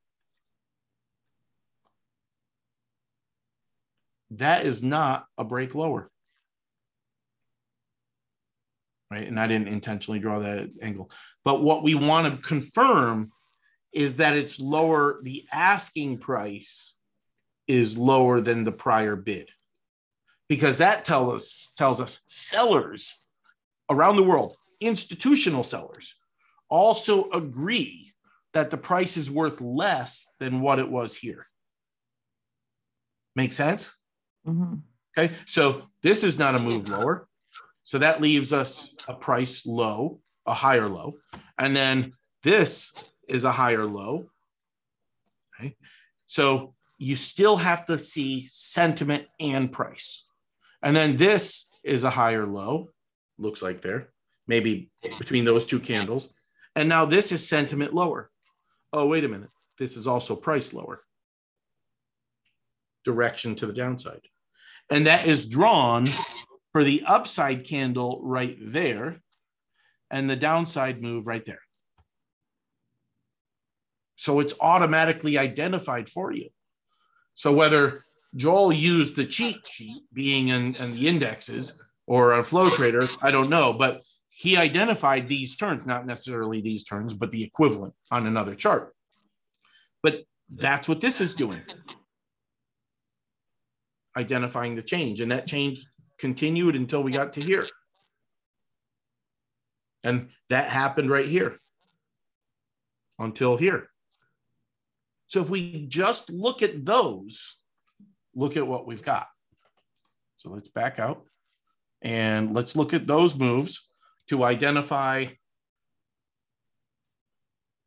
that 4.32 4.66
is 4.66 4.84
not 4.84 5.26
a 5.38 5.44
break 5.44 5.76
lower. 5.76 6.10
Right. 9.10 9.28
And 9.28 9.40
I 9.40 9.48
didn't 9.48 9.70
intentionally 9.70 10.20
draw 10.20 10.40
that 10.40 10.70
angle. 10.82 11.10
But 11.46 11.64
what 11.64 11.82
we 11.82 11.96
want 11.96 12.28
to 12.28 12.48
confirm 12.48 13.32
is 13.98 14.18
that 14.18 14.38
it's 14.38 14.60
lower, 14.60 15.20
the 15.24 15.44
asking 15.52 16.20
price 16.20 16.98
is 17.68 17.98
lower 17.98 18.40
than 18.40 18.64
the 18.64 18.72
prior 18.72 19.16
bid. 19.16 19.50
Because 20.48 20.78
that 20.78 21.04
tell 21.04 21.32
us, 21.32 21.74
tells 21.76 22.00
us 22.00 22.22
sellers 22.28 23.16
around 23.90 24.16
the 24.16 24.24
world, 24.24 24.56
institutional 24.80 25.64
sellers, 25.64 26.14
also 26.70 27.28
agree 27.32 28.14
that 28.54 28.70
the 28.70 28.78
price 28.78 29.18
is 29.18 29.32
worth 29.32 29.62
less 29.62 30.28
than 30.40 30.62
what 30.62 30.78
it 30.78 30.90
was 30.90 31.16
here. 31.16 31.48
Make 33.36 33.52
sense? 33.52 33.96
Mm-hmm. 34.48 34.76
Okay, 35.18 35.34
so 35.48 35.88
this 36.04 36.24
is 36.24 36.38
not 36.38 36.56
a 36.56 36.60
move 36.60 36.88
lower. 36.88 37.28
So 37.84 37.98
that 37.98 38.22
leaves 38.22 38.54
us 38.54 38.94
a 39.08 39.16
price 39.16 39.66
low, 39.66 40.20
a 40.46 40.54
higher 40.54 40.88
low. 40.88 41.16
And 41.58 41.76
then 41.76 42.14
this 42.44 42.94
is 43.28 43.44
a 43.44 43.52
higher 43.52 43.86
low. 43.86 44.30
Okay. 45.60 45.76
So 46.26 46.76
you 46.98 47.16
still 47.16 47.58
have 47.58 47.86
to 47.88 48.00
see 48.00 48.48
sentiment 48.50 49.26
and 49.40 49.72
price. 49.72 50.28
And 50.82 50.96
then 50.96 51.18
this 51.18 51.68
is 51.84 52.04
a 52.04 52.10
higher 52.10 52.46
low, 52.46 52.90
looks 53.38 53.62
like 53.62 53.82
there, 53.82 54.10
maybe 54.48 54.90
between 55.18 55.46
those 55.46 55.66
two 55.66 55.80
candles. 55.80 56.34
And 56.76 56.90
now 56.90 57.06
this 57.06 57.32
is 57.32 57.48
sentiment 57.48 57.94
lower. 57.94 58.30
Oh, 58.94 59.08
wait 59.08 59.26
a 59.26 59.28
minute. 59.28 59.50
This 59.80 59.98
is 59.98 60.08
also 60.08 60.36
price 60.36 60.74
lower. 60.74 61.02
direction 63.08 63.56
to 63.56 63.66
the 63.66 63.74
downside. 63.74 64.22
And 64.90 65.08
that 65.08 65.26
is 65.28 65.48
drawn 65.48 66.08
for 66.74 66.84
the 66.84 67.04
upside 67.08 67.66
candle 67.66 68.20
right 68.22 68.58
there 68.62 69.22
and 70.12 70.30
the 70.30 70.36
downside 70.36 71.02
move 71.02 71.26
right 71.26 71.46
there. 71.46 71.62
So 74.18 74.40
it's 74.40 74.56
automatically 74.60 75.38
identified 75.38 76.10
for 76.10 76.32
you. 76.32 76.50
So 77.36 77.54
whether 77.54 78.04
Joel 78.36 78.74
used 78.74 79.16
the 79.16 79.26
cheat 79.26 79.66
sheet 79.68 80.02
being 80.12 80.48
in, 80.48 80.74
in 80.76 80.94
the 80.94 81.08
indexes 81.08 81.82
or 82.08 82.34
a 82.34 82.44
flow 82.44 82.68
trader, 82.72 83.04
I 83.22 83.30
don't 83.30 83.50
know, 83.50 83.74
but 83.74 84.02
he 84.28 84.58
identified 84.58 85.28
these 85.28 85.56
turns, 85.56 85.86
not 85.86 86.08
necessarily 86.08 86.62
these 86.62 86.84
turns, 86.84 87.14
but 87.14 87.30
the 87.30 87.44
equivalent 87.44 87.94
on 88.10 88.26
another 88.26 88.56
chart. 88.56 88.96
But 90.02 90.24
that's 90.50 90.90
what 90.90 91.00
this 91.00 91.22
is 91.22 91.36
doing. 91.36 91.62
Identifying 94.18 94.76
the 94.76 94.82
change. 94.82 95.22
And 95.22 95.32
that 95.32 95.46
change 95.46 95.86
continued 96.18 96.76
until 96.76 97.04
we 97.04 97.12
got 97.12 97.34
to 97.34 97.42
here. 97.42 97.68
And 100.04 100.30
that 100.50 100.70
happened 100.70 101.12
right 101.12 101.28
here 101.28 101.60
until 103.20 103.58
here. 103.58 103.90
So 105.28 105.42
if 105.42 105.50
we 105.50 105.86
just 105.88 106.30
look 106.30 106.62
at 106.62 106.86
those, 106.86 107.58
look 108.34 108.58
at 108.58 108.66
what 108.66 108.88
we've 108.88 109.04
got. 109.04 109.28
So 110.38 110.50
let's 110.50 110.70
back 110.70 111.00
out 111.00 111.26
and 112.02 112.54
let's 112.54 112.76
look 112.76 112.94
at 112.94 113.08
those 113.08 113.36
moves 113.36 113.90
to 114.30 114.44
identify 114.44 115.26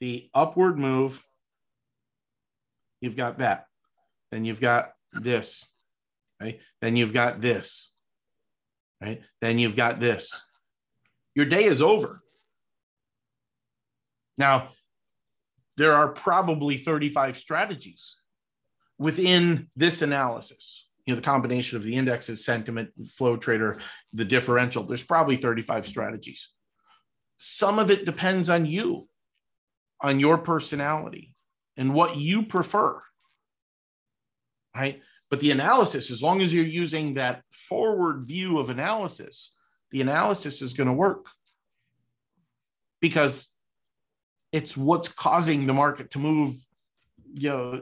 the 0.00 0.28
upward 0.34 0.78
move. 0.78 1.24
You've 3.00 3.16
got 3.16 3.38
that. 3.38 3.66
Then 4.30 4.44
you've 4.44 4.60
got 4.60 4.92
this. 5.12 5.66
Right? 6.40 6.60
Then 6.80 6.96
you've 6.96 7.12
got 7.12 7.40
this. 7.40 7.94
Right? 9.00 9.22
Then 9.40 9.58
you've 9.58 9.76
got 9.76 10.00
this. 10.00 10.46
Your 11.34 11.46
day 11.46 11.64
is 11.64 11.80
over. 11.80 12.22
Now, 14.36 14.70
there 15.80 15.94
are 15.94 16.08
probably 16.08 16.76
35 16.76 17.38
strategies 17.38 18.20
within 18.98 19.70
this 19.74 20.02
analysis. 20.02 20.86
You 21.06 21.14
know, 21.14 21.16
the 21.16 21.24
combination 21.24 21.78
of 21.78 21.82
the 21.82 21.96
indexes, 21.96 22.44
sentiment, 22.44 22.90
flow 23.16 23.38
trader, 23.38 23.78
the 24.12 24.26
differential, 24.26 24.82
there's 24.82 25.02
probably 25.02 25.38
35 25.38 25.88
strategies. 25.88 26.50
Some 27.38 27.78
of 27.78 27.90
it 27.90 28.04
depends 28.04 28.50
on 28.50 28.66
you, 28.66 29.08
on 30.02 30.20
your 30.20 30.36
personality, 30.36 31.34
and 31.78 31.94
what 31.94 32.18
you 32.18 32.42
prefer. 32.42 33.00
Right. 34.76 35.00
But 35.30 35.40
the 35.40 35.50
analysis, 35.50 36.10
as 36.10 36.22
long 36.22 36.42
as 36.42 36.52
you're 36.52 36.62
using 36.66 37.14
that 37.14 37.42
forward 37.50 38.22
view 38.22 38.58
of 38.58 38.68
analysis, 38.68 39.54
the 39.92 40.02
analysis 40.02 40.60
is 40.60 40.74
going 40.74 40.88
to 40.88 40.92
work 40.92 41.24
because 43.00 43.48
it's 44.52 44.76
what's 44.76 45.08
causing 45.08 45.66
the 45.66 45.74
market 45.74 46.10
to 46.12 46.18
move 46.18 46.50
you 47.32 47.48
know 47.48 47.80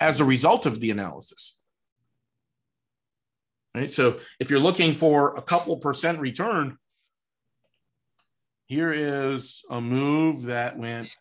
as 0.00 0.20
a 0.20 0.24
result 0.24 0.66
of 0.66 0.80
the 0.80 0.90
analysis. 0.90 1.58
Right? 3.74 3.90
So 3.90 4.18
if 4.38 4.50
you're 4.50 4.60
looking 4.60 4.92
for 4.92 5.34
a 5.36 5.42
couple 5.42 5.76
percent 5.76 6.18
return 6.18 6.76
here 8.66 8.92
is 8.92 9.62
a 9.70 9.80
move 9.80 10.42
that 10.42 10.78
went 10.78 11.14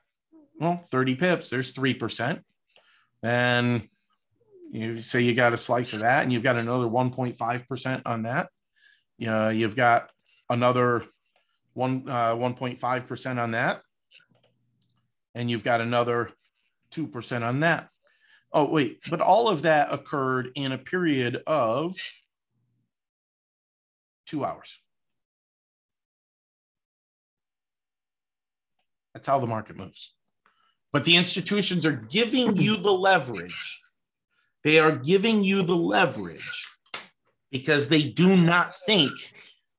well 0.59 0.77
30 0.77 1.15
pips. 1.15 1.49
There's 1.49 1.73
3% 1.73 2.41
and 3.23 3.87
you 4.71 5.01
say 5.01 5.21
you 5.21 5.33
got 5.33 5.53
a 5.53 5.57
slice 5.57 5.93
of 5.93 5.99
that 5.99 6.23
and 6.23 6.31
you've 6.31 6.43
got 6.43 6.57
another 6.57 6.85
1.5% 6.85 8.01
on 8.05 8.23
that. 8.23 8.49
Uh, 9.25 9.49
you've 9.49 9.75
got 9.75 10.11
another 10.49 11.03
one 11.73 12.05
uh, 12.07 12.35
1.5% 12.35 13.41
on 13.41 13.51
that 13.51 13.81
and 15.35 15.49
you've 15.49 15.63
got 15.63 15.81
another 15.81 16.31
2% 16.91 17.43
on 17.43 17.61
that. 17.61 17.89
Oh, 18.53 18.65
wait, 18.65 18.99
but 19.09 19.21
all 19.21 19.47
of 19.47 19.61
that 19.61 19.93
occurred 19.93 20.51
in 20.55 20.71
a 20.73 20.77
period 20.77 21.41
of 21.47 21.95
two 24.25 24.43
hours. 24.43 24.79
That's 29.13 29.27
how 29.27 29.39
the 29.39 29.47
market 29.47 29.77
moves. 29.77 30.13
But 30.91 31.05
the 31.05 31.15
institutions 31.15 31.85
are 31.85 31.93
giving 31.93 32.57
you 32.57 32.75
the 32.77 32.91
leverage. 32.91 33.81
They 34.63 34.79
are 34.79 34.91
giving 34.91 35.43
you 35.43 35.63
the 35.63 35.75
leverage 35.75 36.67
because 37.51 37.87
they 37.87 38.03
do 38.03 38.35
not 38.35 38.73
think 38.85 39.11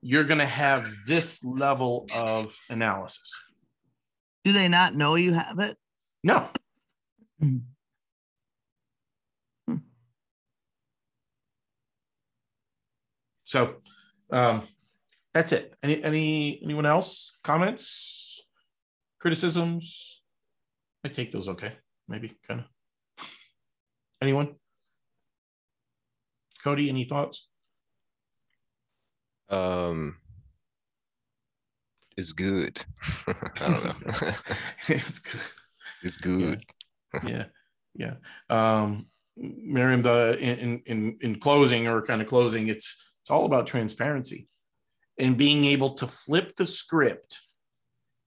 you're 0.01 0.25
going 0.25 0.39
to 0.39 0.47
have 0.47 0.87
this 1.07 1.45
level 1.45 2.07
of 2.17 2.59
analysis. 2.69 3.39
Do 4.45 4.53
they 4.53 4.69
not 4.69 4.95
know 4.95 5.15
you 5.15 5.35
have 5.35 5.59
it? 5.61 5.77
No. 6.25 6.49
Hmm. 7.41 7.59
So 13.53 13.75
um, 14.31 14.63
that's 15.35 15.53
it. 15.53 15.75
Any 15.83 16.03
any 16.03 16.59
anyone 16.65 16.87
else 16.87 17.39
comments, 17.45 18.41
criticisms? 19.21 20.23
I 21.05 21.09
take 21.09 21.33
those 21.33 21.51
okay. 21.51 21.75
Maybe 22.09 22.33
kind 22.49 22.61
of. 22.61 22.67
Anyone? 24.23 24.55
Cody, 26.65 26.89
any 26.89 27.05
thoughts? 27.05 27.47
Um, 29.51 30.17
is 32.17 32.33
good. 32.33 32.83
I 33.27 33.33
don't 33.61 33.85
know. 33.85 34.29
it's 34.89 35.19
good. 35.19 35.41
It's 36.03 36.17
good. 36.17 36.65
yeah 37.27 37.45
yeah 37.95 38.15
um 38.49 39.07
miriam 39.37 40.03
the 40.03 40.39
in 40.39 40.81
in 40.87 41.19
in 41.21 41.39
closing 41.39 41.87
or 41.87 42.03
kind 42.03 42.23
of 42.23 42.29
closing 42.29 42.69
it's 42.69 42.97
it's 43.21 43.31
all 43.31 43.45
about 43.45 43.67
transparency 43.67 44.49
and 45.19 45.37
being 45.37 45.65
able 45.65 45.95
to 45.95 46.07
flip 46.07 46.55
the 46.57 46.67
script 46.67 47.41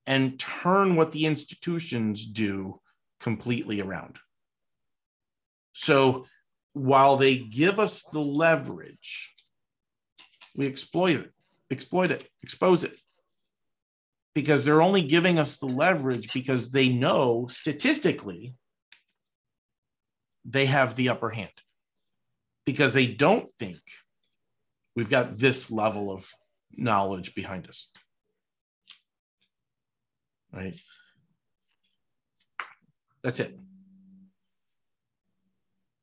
and 0.06 0.40
turn 0.40 0.95
what 0.95 1.12
the 1.12 1.26
institutions 1.26 2.26
do 2.26 2.80
completely 3.20 3.82
around 3.82 4.18
so 5.74 6.26
while 6.74 7.18
they 7.18 7.38
give 7.38 7.80
us 7.80 8.03
the 8.03 8.20
leverage 8.20 9.34
we 10.56 10.68
exploit 10.68 11.20
it 11.20 11.32
exploit 11.72 12.12
it 12.12 12.28
expose 12.44 12.84
it 12.84 12.98
because 14.36 14.66
they're 14.66 14.82
only 14.82 15.02
giving 15.02 15.40
us 15.40 15.57
the 15.57 15.66
leverage 15.66 16.32
because 16.34 16.70
they 16.70 16.90
know 16.90 17.48
statistically 17.49 18.53
they 20.44 20.66
have 20.66 20.95
the 20.95 21.10
upper 21.10 21.30
hand. 21.30 21.49
Because 22.66 22.94
they 22.94 23.07
don't 23.07 23.49
think 23.49 23.80
we've 24.95 25.10
got 25.10 25.38
this 25.38 25.72
level 25.72 26.12
of 26.12 26.30
knowledge 26.76 27.34
behind 27.34 27.68
us. 27.68 27.91
Right? 30.52 30.76
That's 33.24 33.40
it. 33.40 33.57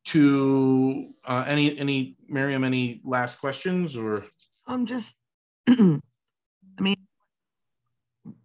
To 0.07 1.15
uh, 1.25 1.45
any 1.47 1.79
any 1.79 2.17
miriam 2.29 2.65
any 2.65 3.01
last 3.05 3.41
questions 3.41 3.97
or? 3.97 4.25
I'm 4.67 4.87
just, 4.87 5.17
I 5.69 5.75
mean, 5.75 6.03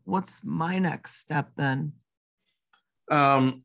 what's 0.08 0.44
my 0.44 0.80
next 0.80 1.16
step 1.18 1.50
then? 1.58 1.94
Um, 3.12 3.64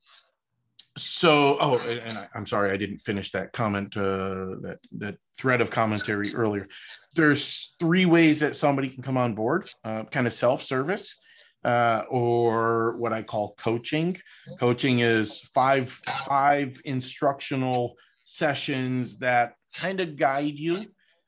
so, 0.98 1.56
oh, 1.60 1.80
and- 1.88 2.18
I, 2.18 2.28
I'm 2.34 2.46
sorry, 2.46 2.70
I 2.70 2.76
didn't 2.76 2.98
finish 2.98 3.30
that 3.32 3.52
comment, 3.52 3.96
uh, 3.96 4.60
that, 4.62 4.78
that 4.98 5.16
thread 5.38 5.60
of 5.60 5.70
commentary 5.70 6.26
earlier. 6.34 6.66
There's 7.14 7.74
three 7.80 8.04
ways 8.04 8.40
that 8.40 8.56
somebody 8.56 8.88
can 8.90 9.02
come 9.02 9.16
on 9.16 9.34
board, 9.34 9.68
uh, 9.84 10.04
kind 10.04 10.26
of 10.26 10.32
self-service, 10.32 11.16
uh, 11.64 12.02
or 12.10 12.96
what 12.98 13.12
I 13.12 13.22
call 13.22 13.54
coaching. 13.56 14.16
Coaching 14.58 14.98
is 14.98 15.40
five, 15.54 15.88
five 15.90 16.80
instructional 16.84 17.94
sessions 18.24 19.18
that 19.18 19.54
kind 19.80 20.00
of 20.00 20.16
guide 20.16 20.58
you. 20.58 20.76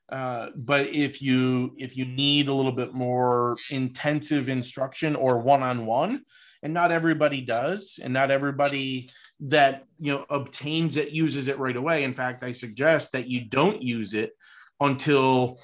Uh, 0.09 0.49
but 0.55 0.87
if 0.87 1.21
you 1.21 1.73
if 1.77 1.97
you 1.97 2.05
need 2.05 2.47
a 2.47 2.53
little 2.53 2.71
bit 2.71 2.93
more 2.93 3.57
intensive 3.71 4.49
instruction 4.49 5.15
or 5.15 5.39
one-on-one 5.39 6.21
and 6.61 6.73
not 6.73 6.91
everybody 6.91 7.41
does 7.41 7.99
and 8.03 8.13
not 8.13 8.29
everybody 8.29 9.09
that 9.39 9.83
you 9.99 10.13
know 10.13 10.25
obtains 10.29 10.95
it 10.95 11.09
uses 11.09 11.47
it 11.47 11.57
right 11.57 11.75
away. 11.75 12.03
In 12.03 12.13
fact 12.13 12.43
i 12.43 12.51
suggest 12.51 13.13
that 13.13 13.27
you 13.27 13.45
don't 13.45 13.81
use 13.81 14.13
it 14.13 14.33
until 14.79 15.59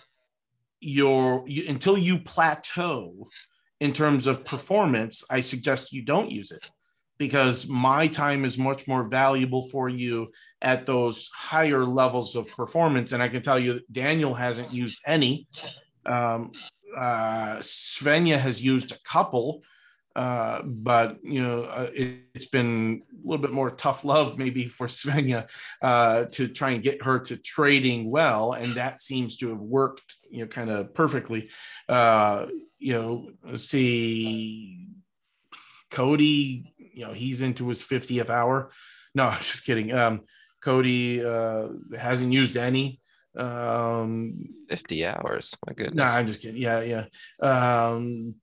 you're 0.79 1.43
you, 1.45 1.65
until 1.69 1.97
you 1.97 2.17
plateau 2.17 3.27
in 3.79 3.93
terms 3.93 4.25
of 4.25 4.43
performance 4.43 5.23
i 5.29 5.39
suggest 5.39 5.93
you 5.93 6.01
don't 6.01 6.31
use 6.31 6.51
it 6.51 6.71
because 7.21 7.67
my 7.67 8.07
time 8.07 8.43
is 8.43 8.57
much 8.57 8.87
more 8.87 9.03
valuable 9.03 9.61
for 9.69 9.87
you 9.87 10.31
at 10.59 10.87
those 10.87 11.29
higher 11.35 11.85
levels 11.85 12.35
of 12.35 12.47
performance. 12.47 13.11
And 13.11 13.21
I 13.21 13.27
can 13.27 13.43
tell 13.43 13.59
you, 13.59 13.81
Daniel 13.91 14.33
hasn't 14.33 14.73
used 14.73 14.99
any. 15.05 15.47
Um, 16.03 16.51
uh, 16.97 17.57
Svenja 17.57 18.39
has 18.39 18.65
used 18.65 18.91
a 18.91 18.97
couple, 19.07 19.61
uh, 20.15 20.63
but 20.63 21.19
you 21.21 21.43
know 21.43 21.65
uh, 21.65 21.91
it, 21.93 22.23
has 22.33 22.47
been 22.47 23.03
a 23.13 23.27
little 23.27 23.41
bit 23.41 23.53
more 23.53 23.69
tough 23.69 24.03
love 24.03 24.39
maybe 24.39 24.67
for 24.67 24.87
Svenja 24.87 25.47
uh, 25.83 26.25
to 26.31 26.47
try 26.47 26.71
and 26.71 26.81
get 26.81 27.03
her 27.03 27.19
to 27.19 27.37
trading 27.37 28.09
well, 28.09 28.53
and 28.53 28.65
that 28.73 28.99
seems 28.99 29.37
to 29.37 29.49
have 29.49 29.61
worked 29.61 30.15
you 30.31 30.41
know 30.41 30.47
kind 30.47 30.71
of 30.71 30.91
perfectly. 30.95 31.51
Uh, 31.87 32.47
you 32.79 32.93
know, 32.95 33.57
see 33.57 34.87
Cody, 35.91 36.70
you 36.93 37.05
know 37.05 37.13
he's 37.13 37.41
into 37.41 37.67
his 37.67 37.81
50th 37.81 38.29
hour. 38.29 38.71
No, 39.13 39.25
I'm 39.27 39.39
just 39.39 39.65
kidding. 39.65 39.91
Um, 39.91 40.21
Cody 40.61 41.23
uh, 41.25 41.69
hasn't 41.97 42.31
used 42.31 42.57
any 42.57 42.99
um 43.37 44.43
50 44.69 45.05
hours 45.05 45.55
my 45.65 45.73
goodness. 45.73 45.95
No 45.95 46.05
nah, 46.05 46.11
i'm 46.11 46.27
just 46.27 46.41
kidding. 46.41 46.61
Yeah 46.61 46.81
yeah. 46.81 47.05
Um 47.41 48.35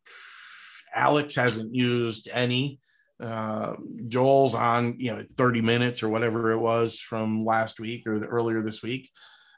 alex 0.95 1.35
hasn't 1.35 1.75
used 1.75 2.29
any. 2.33 2.81
Uh 3.23 3.75
joel's 4.07 4.55
on 4.55 4.95
you 4.99 5.15
know 5.15 5.25
30 5.37 5.61
minutes 5.61 6.03
or 6.03 6.09
whatever 6.09 6.53
it 6.53 6.59
was 6.59 7.01
from 7.01 7.45
last 7.45 7.81
week 7.81 8.07
or 8.07 8.19
the, 8.19 8.27
earlier 8.27 8.63
this 8.63 8.83
week. 8.83 9.11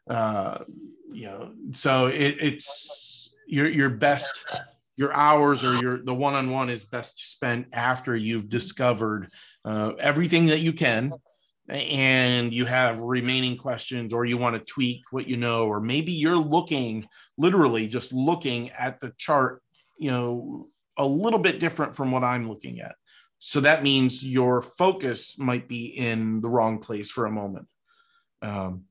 Uh 0.09 0.65
you 1.13 1.27
know 1.27 1.53
so 1.73 2.07
it, 2.07 2.37
it's 2.41 3.33
your 3.47 3.69
your 3.69 3.91
best 3.91 4.45
your 5.01 5.15
hours 5.15 5.65
or 5.65 5.75
your 5.77 6.03
the 6.05 6.15
one-on-one 6.15 6.69
is 6.69 6.85
best 6.85 7.33
spent 7.33 7.67
after 7.73 8.15
you've 8.15 8.51
discovered 8.51 9.29
uh, 9.65 9.93
everything 9.99 10.45
that 10.45 10.61
you 10.61 10.75
can 10.75 11.11
and 11.71 12.53
you 12.53 12.67
have 12.67 13.01
remaining 13.01 13.57
questions 13.57 14.13
or 14.13 14.27
you 14.27 14.37
want 14.37 14.55
to 14.55 14.73
tweak 14.73 15.01
what 15.11 15.27
you 15.27 15.39
know 15.39 15.67
or 15.67 15.81
maybe 15.81 16.13
you're 16.13 16.37
looking 16.37 17.07
literally 17.39 17.89
just 17.89 18.13
looking 18.13 18.71
at 18.73 19.01
the 19.01 19.11
chart 19.17 19.63
you 19.99 20.11
know 20.11 20.69
a 20.99 21.07
little 21.07 21.39
bit 21.39 21.61
different 21.61 21.97
from 21.97 22.11
what 22.13 22.23
i'm 22.23 22.47
looking 22.47 22.81
at. 22.81 22.95
So 23.39 23.61
that 23.61 23.83
means 23.83 24.23
your 24.23 24.61
focus 24.61 25.39
might 25.39 25.67
be 25.67 25.87
in 25.87 26.43
the 26.43 26.49
wrong 26.51 26.79
place 26.79 27.11
for 27.11 27.25
a 27.25 27.31
moment. 27.31 27.67
Um, 28.43 28.85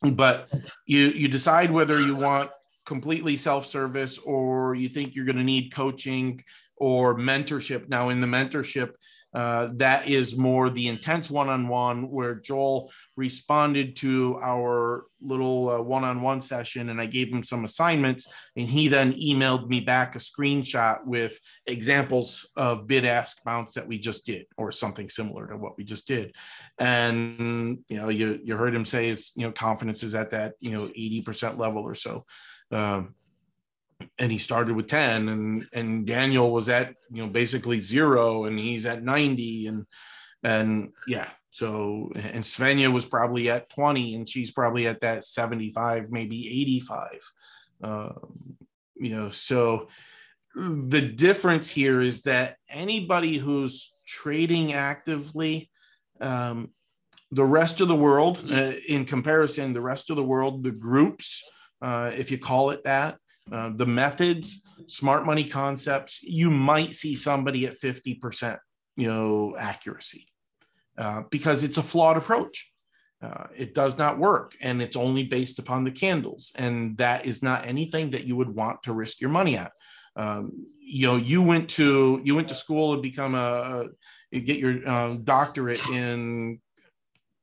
but 0.00 0.48
you 0.86 1.08
you 1.08 1.28
decide 1.28 1.72
whether 1.72 2.00
you 2.00 2.14
want 2.14 2.50
completely 2.90 3.36
self-service 3.36 4.18
or 4.18 4.74
you 4.74 4.88
think 4.88 5.14
you're 5.14 5.24
going 5.24 5.36
to 5.36 5.44
need 5.44 5.72
coaching 5.72 6.42
or 6.76 7.16
mentorship. 7.16 7.88
Now 7.88 8.08
in 8.08 8.20
the 8.20 8.26
mentorship 8.26 8.94
uh, 9.32 9.68
that 9.74 10.08
is 10.08 10.36
more 10.36 10.70
the 10.70 10.88
intense 10.88 11.30
one-on-one 11.30 12.10
where 12.10 12.34
Joel 12.34 12.92
responded 13.16 13.96
to 13.96 14.38
our 14.42 15.04
little 15.20 15.68
uh, 15.68 15.80
one-on-one 15.80 16.40
session 16.40 16.88
and 16.88 17.00
I 17.00 17.06
gave 17.06 17.32
him 17.32 17.44
some 17.44 17.64
assignments 17.64 18.26
and 18.56 18.68
he 18.68 18.88
then 18.88 19.12
emailed 19.12 19.68
me 19.68 19.80
back 19.80 20.16
a 20.16 20.18
screenshot 20.18 21.04
with 21.04 21.38
examples 21.66 22.48
of 22.56 22.86
bid 22.86 23.04
ask 23.04 23.42
bounce 23.44 23.74
that 23.74 23.86
we 23.86 23.98
just 23.98 24.26
did 24.26 24.46
or 24.56 24.72
something 24.72 25.08
similar 25.08 25.46
to 25.48 25.56
what 25.56 25.76
we 25.76 25.84
just 25.84 26.08
did. 26.08 26.34
And 26.78 27.78
you 27.88 27.98
know 27.98 28.08
you, 28.08 28.40
you 28.42 28.56
heard 28.56 28.74
him 28.74 28.84
say 28.84 29.08
is 29.08 29.32
you 29.36 29.46
know 29.46 29.52
confidence 29.52 30.02
is 30.02 30.14
at 30.14 30.30
that 30.30 30.54
you 30.60 30.70
know 30.70 30.86
80% 30.86 31.58
level 31.58 31.82
or 31.82 31.94
so. 31.94 32.24
Um, 32.72 33.14
and 34.18 34.30
he 34.30 34.38
started 34.38 34.74
with 34.74 34.88
10 34.88 35.28
and 35.28 35.68
and 35.72 36.06
Daniel 36.06 36.50
was 36.50 36.68
at 36.68 36.94
you 37.10 37.24
know 37.24 37.30
basically 37.30 37.80
zero 37.80 38.44
and 38.44 38.58
he's 38.58 38.86
at 38.86 39.02
90 39.02 39.66
and 39.66 39.86
and 40.42 40.90
yeah 41.06 41.28
so 41.50 42.10
and 42.14 42.44
Svenja 42.44 42.92
was 42.92 43.04
probably 43.04 43.50
at 43.50 43.68
20 43.70 44.14
and 44.14 44.28
she's 44.28 44.50
probably 44.50 44.86
at 44.86 45.00
that 45.00 45.24
75 45.24 46.10
maybe 46.10 46.46
85 46.62 47.32
um, 47.82 48.56
you 48.96 49.16
know 49.16 49.30
so 49.30 49.88
the 50.54 51.00
difference 51.00 51.70
here 51.70 52.00
is 52.00 52.22
that 52.22 52.56
anybody 52.68 53.38
who's 53.38 53.92
trading 54.06 54.72
actively 54.72 55.70
um, 56.20 56.70
the 57.32 57.44
rest 57.44 57.80
of 57.80 57.88
the 57.88 57.96
world 57.96 58.42
uh, 58.52 58.72
in 58.88 59.04
comparison 59.04 59.72
the 59.72 59.80
rest 59.80 60.10
of 60.10 60.16
the 60.16 60.22
world 60.22 60.62
the 60.62 60.70
groups 60.70 61.42
uh, 61.82 62.10
if 62.16 62.30
you 62.30 62.38
call 62.38 62.70
it 62.70 62.84
that 62.84 63.16
uh, 63.52 63.70
the 63.74 63.86
methods, 63.86 64.62
smart 64.86 65.26
money 65.26 65.44
concepts, 65.44 66.22
you 66.22 66.50
might 66.50 66.94
see 66.94 67.16
somebody 67.16 67.66
at 67.66 67.78
50%, 67.78 68.58
you 68.96 69.08
know, 69.08 69.56
accuracy 69.58 70.26
uh, 70.98 71.22
because 71.30 71.64
it's 71.64 71.78
a 71.78 71.82
flawed 71.82 72.16
approach. 72.16 72.72
Uh, 73.22 73.48
it 73.54 73.74
does 73.74 73.98
not 73.98 74.18
work 74.18 74.54
and 74.62 74.80
it's 74.80 74.96
only 74.96 75.24
based 75.24 75.58
upon 75.58 75.84
the 75.84 75.90
candles. 75.90 76.52
And 76.56 76.96
that 76.96 77.26
is 77.26 77.42
not 77.42 77.66
anything 77.66 78.10
that 78.12 78.24
you 78.24 78.34
would 78.36 78.48
want 78.48 78.82
to 78.84 78.94
risk 78.94 79.20
your 79.20 79.30
money 79.30 79.58
at. 79.58 79.72
Um, 80.16 80.66
you 80.80 81.06
know, 81.06 81.16
you 81.16 81.42
went 81.42 81.68
to 81.70 82.20
you 82.24 82.34
went 82.34 82.48
to 82.48 82.54
school 82.54 82.94
and 82.94 83.02
become 83.02 83.34
a, 83.34 83.86
get 84.32 84.58
your 84.58 84.88
um, 84.88 85.22
doctorate 85.22 85.88
in 85.90 86.60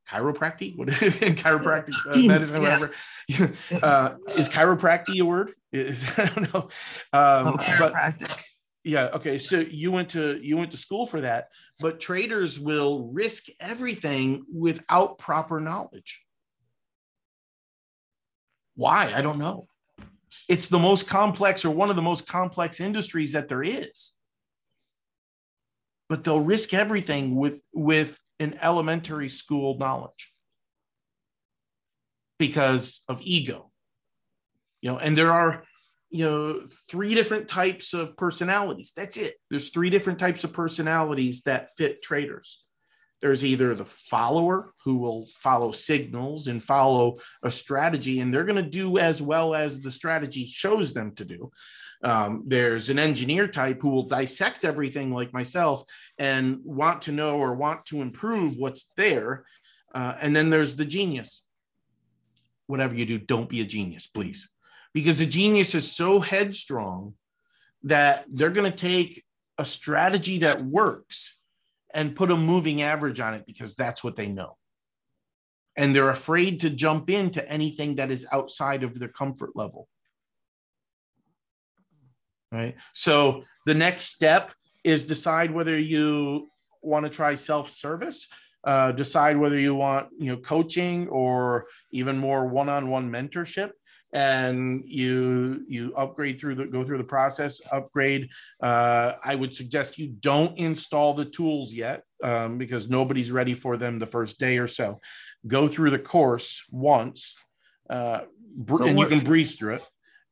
chiropractic, 0.09 0.75
what 0.77 0.89
in 0.89 1.35
chiropractic 1.35 1.95
uh, 2.09 2.17
medicine, 2.23 2.61
yeah. 2.61 2.79
whatever. 2.79 2.93
uh, 3.85 4.15
is 4.37 4.49
chiropractic 4.49 5.19
a 5.19 5.23
word? 5.23 5.53
Is 5.71 6.05
I 6.17 6.25
don't 6.25 6.53
know. 6.53 6.61
Um, 7.13 7.57
oh, 7.59 7.75
but 7.79 8.13
yeah, 8.83 9.09
okay. 9.13 9.37
So 9.37 9.57
you 9.57 9.91
went 9.91 10.09
to 10.11 10.37
you 10.41 10.57
went 10.57 10.71
to 10.71 10.77
school 10.77 11.05
for 11.05 11.21
that, 11.21 11.49
but 11.79 11.99
traders 11.99 12.59
will 12.59 13.09
risk 13.11 13.45
everything 13.59 14.45
without 14.53 15.17
proper 15.17 15.59
knowledge. 15.59 16.23
Why? 18.75 19.11
I 19.13 19.21
don't 19.21 19.39
know. 19.39 19.67
It's 20.47 20.67
the 20.67 20.79
most 20.79 21.09
complex 21.09 21.65
or 21.65 21.71
one 21.71 21.89
of 21.89 21.95
the 21.95 22.01
most 22.01 22.27
complex 22.27 22.79
industries 22.79 23.33
that 23.33 23.49
there 23.49 23.63
is. 23.63 24.13
But 26.07 26.23
they'll 26.23 26.39
risk 26.39 26.73
everything 26.73 27.35
with 27.35 27.59
with 27.73 28.17
an 28.39 28.57
elementary 28.61 29.29
school 29.29 29.77
knowledge 29.77 30.33
because 32.39 33.03
of 33.07 33.21
ego. 33.21 33.71
You 34.81 34.91
know 34.91 34.97
and 34.99 35.17
there 35.17 35.31
are 35.31 35.63
you 36.09 36.23
know 36.23 36.61
three 36.89 37.13
different 37.13 37.47
types 37.47 37.93
of 37.93 38.15
personalities. 38.15 38.93
That's 38.95 39.17
it. 39.17 39.33
There's 39.49 39.69
three 39.69 39.89
different 39.89 40.19
types 40.19 40.43
of 40.43 40.53
personalities 40.53 41.41
that 41.43 41.69
fit 41.77 42.01
traders. 42.01 42.63
There's 43.19 43.43
either 43.43 43.73
the 43.73 43.85
follower 43.85 44.73
who 44.85 44.97
will 44.97 45.27
follow 45.33 45.71
signals 45.71 46.47
and 46.47 46.61
follow 46.61 47.17
a 47.41 47.49
strategy 47.49 48.19
and 48.19 48.31
they're 48.31 48.43
going 48.43 48.63
to 48.63 48.69
do 48.69 48.99
as 48.99 49.21
well 49.21 49.55
as 49.55 49.81
the 49.81 49.89
strategy 49.89 50.45
shows 50.45 50.93
them 50.93 51.15
to 51.15 51.25
do 51.25 51.51
um, 52.03 52.43
there's 52.45 52.89
an 52.89 52.99
engineer 52.99 53.47
type 53.47 53.81
who 53.81 53.89
will 53.89 54.03
dissect 54.03 54.65
everything 54.65 55.11
like 55.11 55.33
myself 55.33 55.83
and 56.17 56.59
want 56.63 57.01
to 57.03 57.11
know 57.11 57.37
or 57.37 57.55
want 57.55 57.85
to 57.85 58.01
improve 58.01 58.57
what's 58.57 58.91
there 58.97 59.45
uh, 59.95 60.15
and 60.21 60.35
then 60.35 60.49
there's 60.49 60.75
the 60.75 60.85
genius 60.85 61.47
whatever 62.67 62.93
you 62.95 63.05
do, 63.05 63.17
don't 63.17 63.49
be 63.49 63.61
a 63.61 63.65
genius, 63.65 64.05
please. 64.05 64.53
Because 64.93 65.19
the 65.19 65.25
genius 65.25 65.73
is 65.73 65.91
so 65.91 66.19
headstrong 66.19 67.15
that 67.83 68.25
they're 68.31 68.51
going 68.51 68.69
to 68.69 68.77
take 68.77 69.23
a 69.57 69.65
strategy 69.65 70.39
that 70.39 70.63
works 70.63 71.37
and 71.93 72.15
put 72.15 72.31
a 72.31 72.37
moving 72.37 72.81
average 72.81 73.19
on 73.19 73.33
it 73.33 73.45
because 73.47 73.75
that's 73.75 74.03
what 74.03 74.15
they 74.15 74.27
know. 74.27 74.57
And 75.75 75.95
they're 75.95 76.09
afraid 76.09 76.59
to 76.61 76.69
jump 76.69 77.09
into 77.09 77.47
anything 77.49 77.95
that 77.95 78.11
is 78.11 78.27
outside 78.31 78.83
of 78.83 78.99
their 78.99 79.07
comfort 79.07 79.51
level. 79.55 79.87
Right. 82.51 82.75
So 82.93 83.43
the 83.65 83.73
next 83.73 84.05
step 84.05 84.51
is 84.83 85.03
decide 85.03 85.51
whether 85.51 85.77
you 85.77 86.49
want 86.81 87.05
to 87.05 87.09
try 87.09 87.35
self 87.35 87.69
service 87.69 88.27
uh, 88.67 88.91
decide 88.91 89.37
whether 89.37 89.57
you 89.57 89.73
want 89.73 90.09
you 90.19 90.31
know 90.31 90.37
coaching 90.37 91.07
or 91.07 91.67
even 91.91 92.17
more 92.17 92.47
one-on-one 92.47 93.09
mentorship. 93.09 93.71
And 94.13 94.83
you 94.85 95.65
you 95.67 95.93
upgrade 95.95 96.39
through 96.39 96.55
the 96.55 96.65
go 96.65 96.83
through 96.83 96.97
the 96.97 97.03
process 97.03 97.59
upgrade. 97.71 98.29
Uh, 98.61 99.13
i 99.23 99.35
would 99.35 99.53
suggest 99.53 99.97
you 99.97 100.07
don't 100.07 100.57
install 100.57 101.13
the 101.13 101.25
tools 101.25 101.73
yet 101.73 102.03
um, 102.23 102.57
because 102.57 102.89
nobody's 102.89 103.33
ready 103.33 103.53
for 103.53 103.75
them 103.75 103.99
the 103.99 104.05
first 104.05 104.39
day 104.39 104.57
or 104.59 104.67
so. 104.67 104.99
Go 105.45 105.67
through 105.67 105.91
the 105.91 105.99
course 105.99 106.63
once 106.71 107.35
uh, 107.89 108.21
br- 108.55 108.77
so 108.77 108.85
and 108.85 108.97
what, 108.97 109.09
you 109.09 109.17
can 109.17 109.25
breeze 109.25 109.55
through 109.55 109.75
it. 109.75 109.87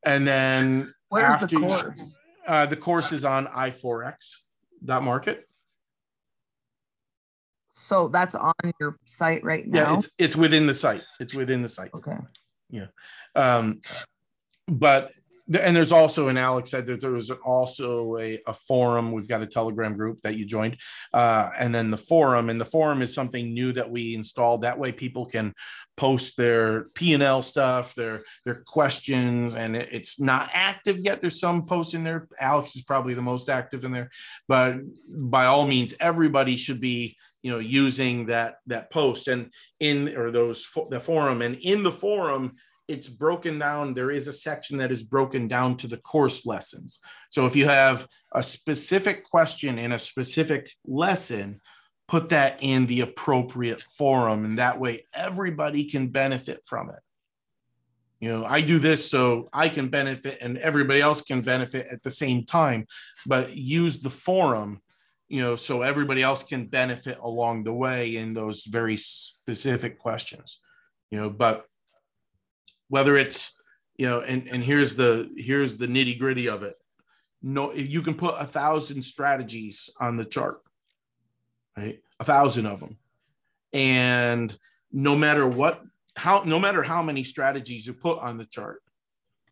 And 0.06 0.26
then 0.26 0.94
where's 1.16 1.38
the 1.38 1.48
course 1.48 2.20
uh, 2.48 2.66
the 2.66 2.76
course 2.76 3.12
is 3.12 3.26
on 3.26 3.48
i4x 3.48 4.44
market 5.02 5.48
so 7.78 8.08
that's 8.08 8.36
on 8.36 8.54
your 8.80 8.96
site 9.04 9.44
right 9.44 9.68
now. 9.68 9.92
Yeah, 9.92 9.98
it's 9.98 10.10
it's 10.18 10.36
within 10.38 10.66
the 10.66 10.74
site. 10.74 11.04
It's 11.20 11.36
within 11.36 11.62
the 11.62 11.68
site. 11.68 11.92
Okay. 11.94 12.16
Yeah. 12.70 12.88
Um, 13.36 13.82
but 14.66 15.12
and 15.54 15.76
there's 15.76 15.92
also, 15.92 16.28
and 16.28 16.40
Alex 16.40 16.72
said 16.72 16.88
that 16.88 17.02
there 17.02 17.12
was 17.12 17.30
also 17.30 18.18
a, 18.18 18.42
a 18.48 18.54
forum. 18.54 19.12
We've 19.12 19.28
got 19.28 19.44
a 19.44 19.48
Telegram 19.48 19.96
group 19.96 20.22
that 20.24 20.36
you 20.36 20.46
joined, 20.46 20.78
uh, 21.14 21.52
and 21.58 21.74
then 21.74 21.92
the 21.92 21.98
forum. 21.98 22.50
And 22.50 22.60
the 22.60 22.66
forum 22.66 23.02
is 23.02 23.14
something 23.14 23.54
new 23.54 23.72
that 23.74 23.90
we 23.90 24.16
installed. 24.16 24.64
That 24.64 24.80
way, 24.80 24.92
people 24.92 25.26
can 25.26 25.54
post 25.98 26.36
their 26.36 26.86
P 26.96 27.14
and 27.14 27.22
L 27.22 27.42
stuff, 27.42 27.94
their 27.94 28.24
their 28.44 28.64
questions, 28.66 29.56
and 29.56 29.76
it, 29.76 29.90
it's 29.92 30.20
not 30.20 30.50
active 30.52 30.98
yet. 31.00 31.22
There's 31.22 31.40
some 31.40 31.66
posts 31.66 31.94
in 31.94 32.04
there. 32.04 32.28
Alex 32.40 32.76
is 32.76 32.84
probably 32.84 33.14
the 33.14 33.22
most 33.22 33.48
active 33.48 33.86
in 33.86 33.92
there, 33.92 34.10
but 34.48 34.78
by 35.08 35.46
all 35.46 35.68
means, 35.68 35.94
everybody 36.00 36.56
should 36.58 36.82
be 36.82 37.18
you 37.44 37.52
know 37.52 37.60
using 37.60 38.26
that 38.26 38.56
that 38.66 38.90
post 38.90 39.28
and 39.28 39.54
in 39.80 40.18
or 40.18 40.32
those 40.32 40.68
the 40.90 41.00
forum 41.00 41.44
and 41.44 41.56
in 41.58 41.84
the 41.84 41.92
forum 41.92 42.56
it's 42.88 43.10
broken 43.10 43.60
down 43.60 43.94
there 43.94 44.12
is 44.12 44.28
a 44.28 44.34
section 44.34 44.78
that 44.78 44.92
is 44.92 45.04
broken 45.04 45.48
down 45.48 45.78
to 45.78 45.88
the 45.88 45.98
course 45.98 46.46
lessons. 46.46 47.00
So 47.30 47.46
if 47.46 47.56
you 47.56 47.68
have 47.68 48.08
a 48.34 48.44
specific 48.44 49.24
question 49.24 49.80
in 49.80 49.92
a 49.92 50.00
specific 50.00 50.72
lesson 50.86 51.62
put 52.08 52.30
that 52.30 52.58
in 52.62 52.86
the 52.86 53.02
appropriate 53.02 53.82
forum 53.82 54.46
and 54.46 54.60
that 54.60 54.80
way 54.80 55.06
everybody 55.14 55.86
can 55.86 56.10
benefit 56.10 56.62
from 56.66 56.90
it. 56.90 57.00
You 58.20 58.30
know 58.30 58.46
i 58.46 58.62
do 58.62 58.80
this 58.80 59.10
so 59.10 59.50
i 59.52 59.70
can 59.70 59.90
benefit 59.90 60.38
and 60.42 60.58
everybody 60.58 61.02
else 61.02 61.22
can 61.22 61.42
benefit 61.42 61.88
at 61.92 62.02
the 62.02 62.12
same 62.12 62.46
time 62.46 62.88
but 63.26 63.56
use 63.56 64.00
the 64.00 64.10
forum 64.10 64.82
you 65.28 65.42
know 65.42 65.56
so 65.56 65.82
everybody 65.82 66.22
else 66.22 66.44
can 66.44 66.68
benefit 66.68 67.18
along 67.22 67.64
the 67.64 67.74
way 67.74 68.16
in 68.16 68.34
those 68.34 68.64
very 68.64 68.98
specific 68.98 70.00
questions. 70.00 70.62
You 71.12 71.20
know 71.20 71.30
but 71.30 71.66
whether 72.88 73.16
it's 73.16 73.54
you 73.98 74.06
know 74.06 74.22
and 74.22 74.48
and 74.48 74.64
here's 74.64 74.96
the 74.96 75.30
here's 75.38 75.78
the 75.78 75.88
nitty 75.88 76.18
gritty 76.18 76.48
of 76.48 76.64
it. 76.64 76.76
No 77.42 77.74
you 77.74 78.02
can 78.02 78.16
put 78.16 78.36
a 78.38 78.46
thousand 78.46 79.04
strategies 79.04 79.90
on 80.00 80.18
the 80.18 80.26
chart 80.26 80.62
right? 81.78 82.00
A 82.20 82.24
thousand 82.24 82.66
of 82.66 82.80
them. 82.80 82.98
And 83.74 84.58
no 84.92 85.16
matter 85.16 85.48
what 85.48 85.82
how 86.16 86.44
no 86.46 86.60
matter 86.60 86.82
how 86.82 87.02
many 87.02 87.24
strategies 87.24 87.86
you 87.86 87.94
put 87.94 88.20
on 88.20 88.38
the 88.38 88.46
chart 88.46 88.82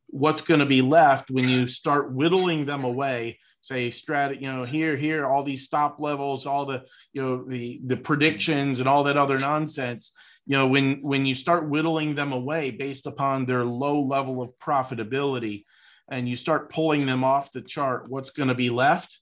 what's 0.07 0.41
going 0.41 0.60
to 0.60 0.65
be 0.65 0.81
left 0.81 1.30
when 1.30 1.49
you 1.49 1.68
start 1.68 2.14
whittling 2.14 2.65
them 2.65 2.85
away 2.85 3.38
say 3.60 3.89
strat 3.89 4.39
you 4.39 4.47
know 4.49 4.64
here 4.64 4.95
here 4.95 5.26
all 5.26 5.43
these 5.43 5.64
stop 5.64 5.99
levels 5.99 6.45
all 6.45 6.65
the 6.65 6.81
you 7.11 7.22
know 7.22 7.43
the 7.43 7.81
the 7.85 7.97
predictions 7.97 8.80
and 8.80 8.88
all 8.88 9.03
that 9.03 9.18
other 9.18 9.38
nonsense 9.38 10.14
you 10.45 10.57
know 10.57 10.68
when 10.68 11.02
when 11.02 11.26
you 11.26 11.36
start 11.36 11.70
whittling 11.70 12.15
them 12.15 12.32
away 12.32 12.72
based 12.72 13.06
upon 13.06 13.45
their 13.45 13.64
low 13.64 14.02
level 14.02 14.41
of 14.41 14.57
profitability 14.60 15.64
and 16.10 16.28
you 16.28 16.36
start 16.36 16.72
pulling 16.72 17.06
them 17.06 17.24
off 17.24 17.52
the 17.52 17.61
chart 17.61 18.10
what's 18.10 18.32
going 18.32 18.49
to 18.49 18.56
be 18.56 18.70
left 18.70 19.20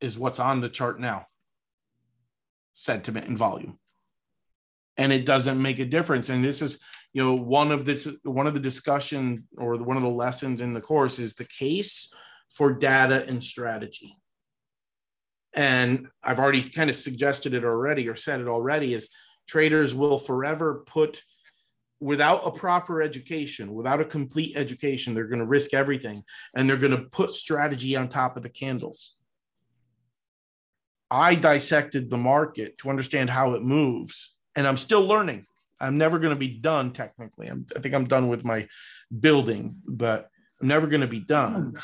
is 0.00 0.18
what's 0.18 0.40
on 0.40 0.60
the 0.60 0.68
chart 0.68 1.00
now. 1.00 1.26
Sentiment 2.72 3.28
and 3.28 3.38
volume. 3.38 3.78
And 4.96 5.12
it 5.12 5.26
doesn't 5.26 5.60
make 5.60 5.78
a 5.78 5.84
difference. 5.84 6.28
And 6.28 6.44
this 6.44 6.62
is 6.62 6.78
you 7.12 7.24
know 7.24 7.34
one 7.34 7.72
of 7.72 7.84
this 7.84 8.08
one 8.22 8.46
of 8.46 8.54
the 8.54 8.60
discussion 8.60 9.44
or 9.56 9.76
one 9.76 9.96
of 9.96 10.02
the 10.02 10.08
lessons 10.08 10.60
in 10.60 10.74
the 10.74 10.80
course 10.80 11.18
is 11.18 11.34
the 11.34 11.44
case 11.44 12.12
for 12.48 12.72
data 12.72 13.24
and 13.26 13.42
strategy. 13.42 14.16
And 15.52 16.06
i've 16.22 16.38
already 16.38 16.62
kind 16.62 16.90
of 16.90 16.96
suggested 16.96 17.54
it 17.54 17.64
already 17.64 18.08
or 18.08 18.14
said 18.14 18.40
it 18.40 18.46
already 18.46 18.94
is 18.94 19.08
traders 19.50 19.96
will 19.96 20.16
forever 20.16 20.84
put 20.86 21.24
without 21.98 22.46
a 22.46 22.52
proper 22.52 23.02
education, 23.02 23.74
without 23.74 24.00
a 24.00 24.04
complete 24.04 24.56
education, 24.56 25.12
they're 25.12 25.26
going 25.26 25.40
to 25.40 25.44
risk 25.44 25.74
everything 25.74 26.22
and 26.54 26.70
they're 26.70 26.76
going 26.76 26.96
to 26.96 27.08
put 27.10 27.32
strategy 27.32 27.96
on 27.96 28.08
top 28.08 28.36
of 28.36 28.44
the 28.44 28.48
candles. 28.48 29.16
I 31.10 31.34
dissected 31.34 32.08
the 32.08 32.16
market 32.16 32.78
to 32.78 32.90
understand 32.90 33.28
how 33.28 33.54
it 33.54 33.62
moves, 33.62 34.36
and 34.54 34.68
I'm 34.68 34.76
still 34.76 35.04
learning. 35.04 35.46
I'm 35.80 35.98
never 35.98 36.20
going 36.20 36.34
to 36.34 36.38
be 36.38 36.60
done 36.60 36.92
technically. 36.92 37.48
I'm, 37.48 37.66
I 37.74 37.80
think 37.80 37.96
I'm 37.96 38.06
done 38.06 38.28
with 38.28 38.44
my 38.44 38.68
building, 39.18 39.74
but 39.84 40.30
I'm 40.60 40.68
never 40.68 40.86
going 40.86 41.00
to 41.00 41.08
be 41.08 41.20
done. 41.20 41.72
Hmm. 41.74 41.78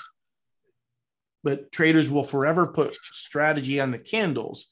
But 1.43 1.72
traders 1.72 2.09
will 2.09 2.22
forever 2.22 2.68
put 2.68 2.94
strategy 2.94 3.80
on 3.80 3.90
the 3.90 3.98
candles. 3.98 4.68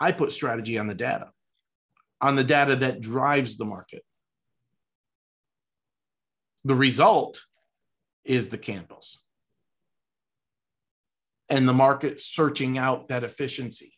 I 0.00 0.10
put 0.10 0.32
strategy 0.32 0.76
on 0.78 0.88
the 0.88 0.94
data 0.94 1.28
on 2.22 2.36
the 2.36 2.44
data 2.44 2.76
that 2.76 3.00
drives 3.00 3.56
the 3.56 3.64
market. 3.64 4.04
The 6.64 6.76
result 6.76 7.42
is 8.24 8.48
the 8.48 8.58
candles 8.58 9.18
and 11.48 11.68
the 11.68 11.72
market 11.72 12.20
searching 12.20 12.78
out 12.78 13.08
that 13.08 13.24
efficiency 13.24 13.94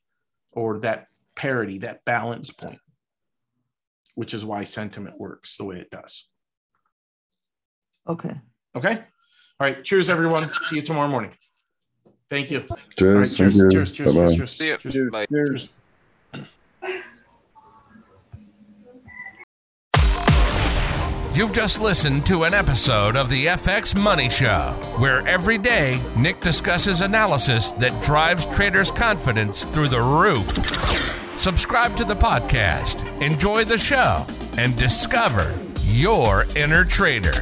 or 0.52 0.80
that 0.80 1.09
parity, 1.36 1.78
that 1.78 2.02
balance 2.06 2.51
point, 2.51 2.78
which 4.14 4.32
is 4.32 4.44
why 4.44 4.64
sentiment 4.64 5.20
works 5.20 5.59
the 5.59 5.64
way 5.64 5.76
it 5.76 5.90
does. 5.90 6.26
Okay. 8.09 8.34
Okay. 8.74 8.94
All 8.94 9.05
right. 9.60 9.84
Cheers, 9.84 10.09
everyone. 10.09 10.51
See 10.64 10.76
you 10.76 10.82
tomorrow 10.82 11.09
morning. 11.09 11.32
Thank 12.30 12.51
you. 12.51 12.64
Cheers. 12.98 13.16
Right, 13.30 13.36
cheers, 13.36 13.38
thank 13.38 13.55
you. 13.55 13.70
cheers, 13.70 13.92
cheers, 13.92 14.14
cheers, 14.14 14.36
cheers, 14.36 14.52
See 14.52 14.68
ya. 14.70 14.76
cheers. 14.78 15.10
Bye. 15.10 15.26
Cheers. 15.26 15.68
You've 21.35 21.52
just 21.52 21.81
listened 21.81 22.24
to 22.27 22.44
an 22.44 22.55
episode 22.55 23.16
of 23.16 23.28
the 23.28 23.47
FX 23.47 24.01
Money 24.01 24.31
Show, 24.31 24.73
where 24.98 25.27
every 25.27 25.59
day 25.59 26.01
Nick 26.16 26.39
discusses 26.39 27.01
analysis 27.01 27.73
that 27.73 28.01
drives 28.05 28.47
traders' 28.47 28.93
confidence 28.93 29.65
through 29.65 29.89
the 29.89 30.01
roof. 30.01 30.47
Subscribe 31.36 31.97
to 31.97 32.05
the 32.05 32.15
podcast, 32.15 33.20
enjoy 33.20 33.65
the 33.65 33.77
show, 33.77 34.24
and 34.59 34.77
discover 34.77 35.59
your 35.86 36.47
inner 36.55 36.85
trader. 36.85 37.35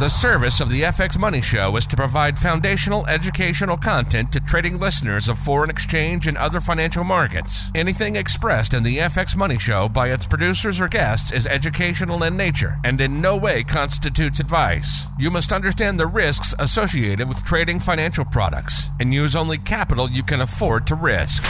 The 0.00 0.08
service 0.08 0.62
of 0.62 0.70
the 0.70 0.80
FX 0.80 1.18
Money 1.18 1.42
Show 1.42 1.76
is 1.76 1.86
to 1.88 1.94
provide 1.94 2.38
foundational 2.38 3.06
educational 3.06 3.76
content 3.76 4.32
to 4.32 4.40
trading 4.40 4.78
listeners 4.78 5.28
of 5.28 5.38
foreign 5.38 5.68
exchange 5.68 6.26
and 6.26 6.38
other 6.38 6.58
financial 6.58 7.04
markets. 7.04 7.66
Anything 7.74 8.16
expressed 8.16 8.72
in 8.72 8.82
the 8.82 8.96
FX 8.96 9.36
Money 9.36 9.58
Show 9.58 9.90
by 9.90 10.08
its 10.08 10.24
producers 10.24 10.80
or 10.80 10.88
guests 10.88 11.32
is 11.32 11.46
educational 11.46 12.22
in 12.22 12.34
nature 12.34 12.78
and 12.82 12.98
in 12.98 13.20
no 13.20 13.36
way 13.36 13.62
constitutes 13.62 14.40
advice. 14.40 15.04
You 15.18 15.30
must 15.30 15.52
understand 15.52 16.00
the 16.00 16.06
risks 16.06 16.54
associated 16.58 17.28
with 17.28 17.44
trading 17.44 17.78
financial 17.78 18.24
products 18.24 18.88
and 19.00 19.12
use 19.12 19.36
only 19.36 19.58
capital 19.58 20.08
you 20.08 20.22
can 20.22 20.40
afford 20.40 20.86
to 20.86 20.94
risk. 20.94 21.44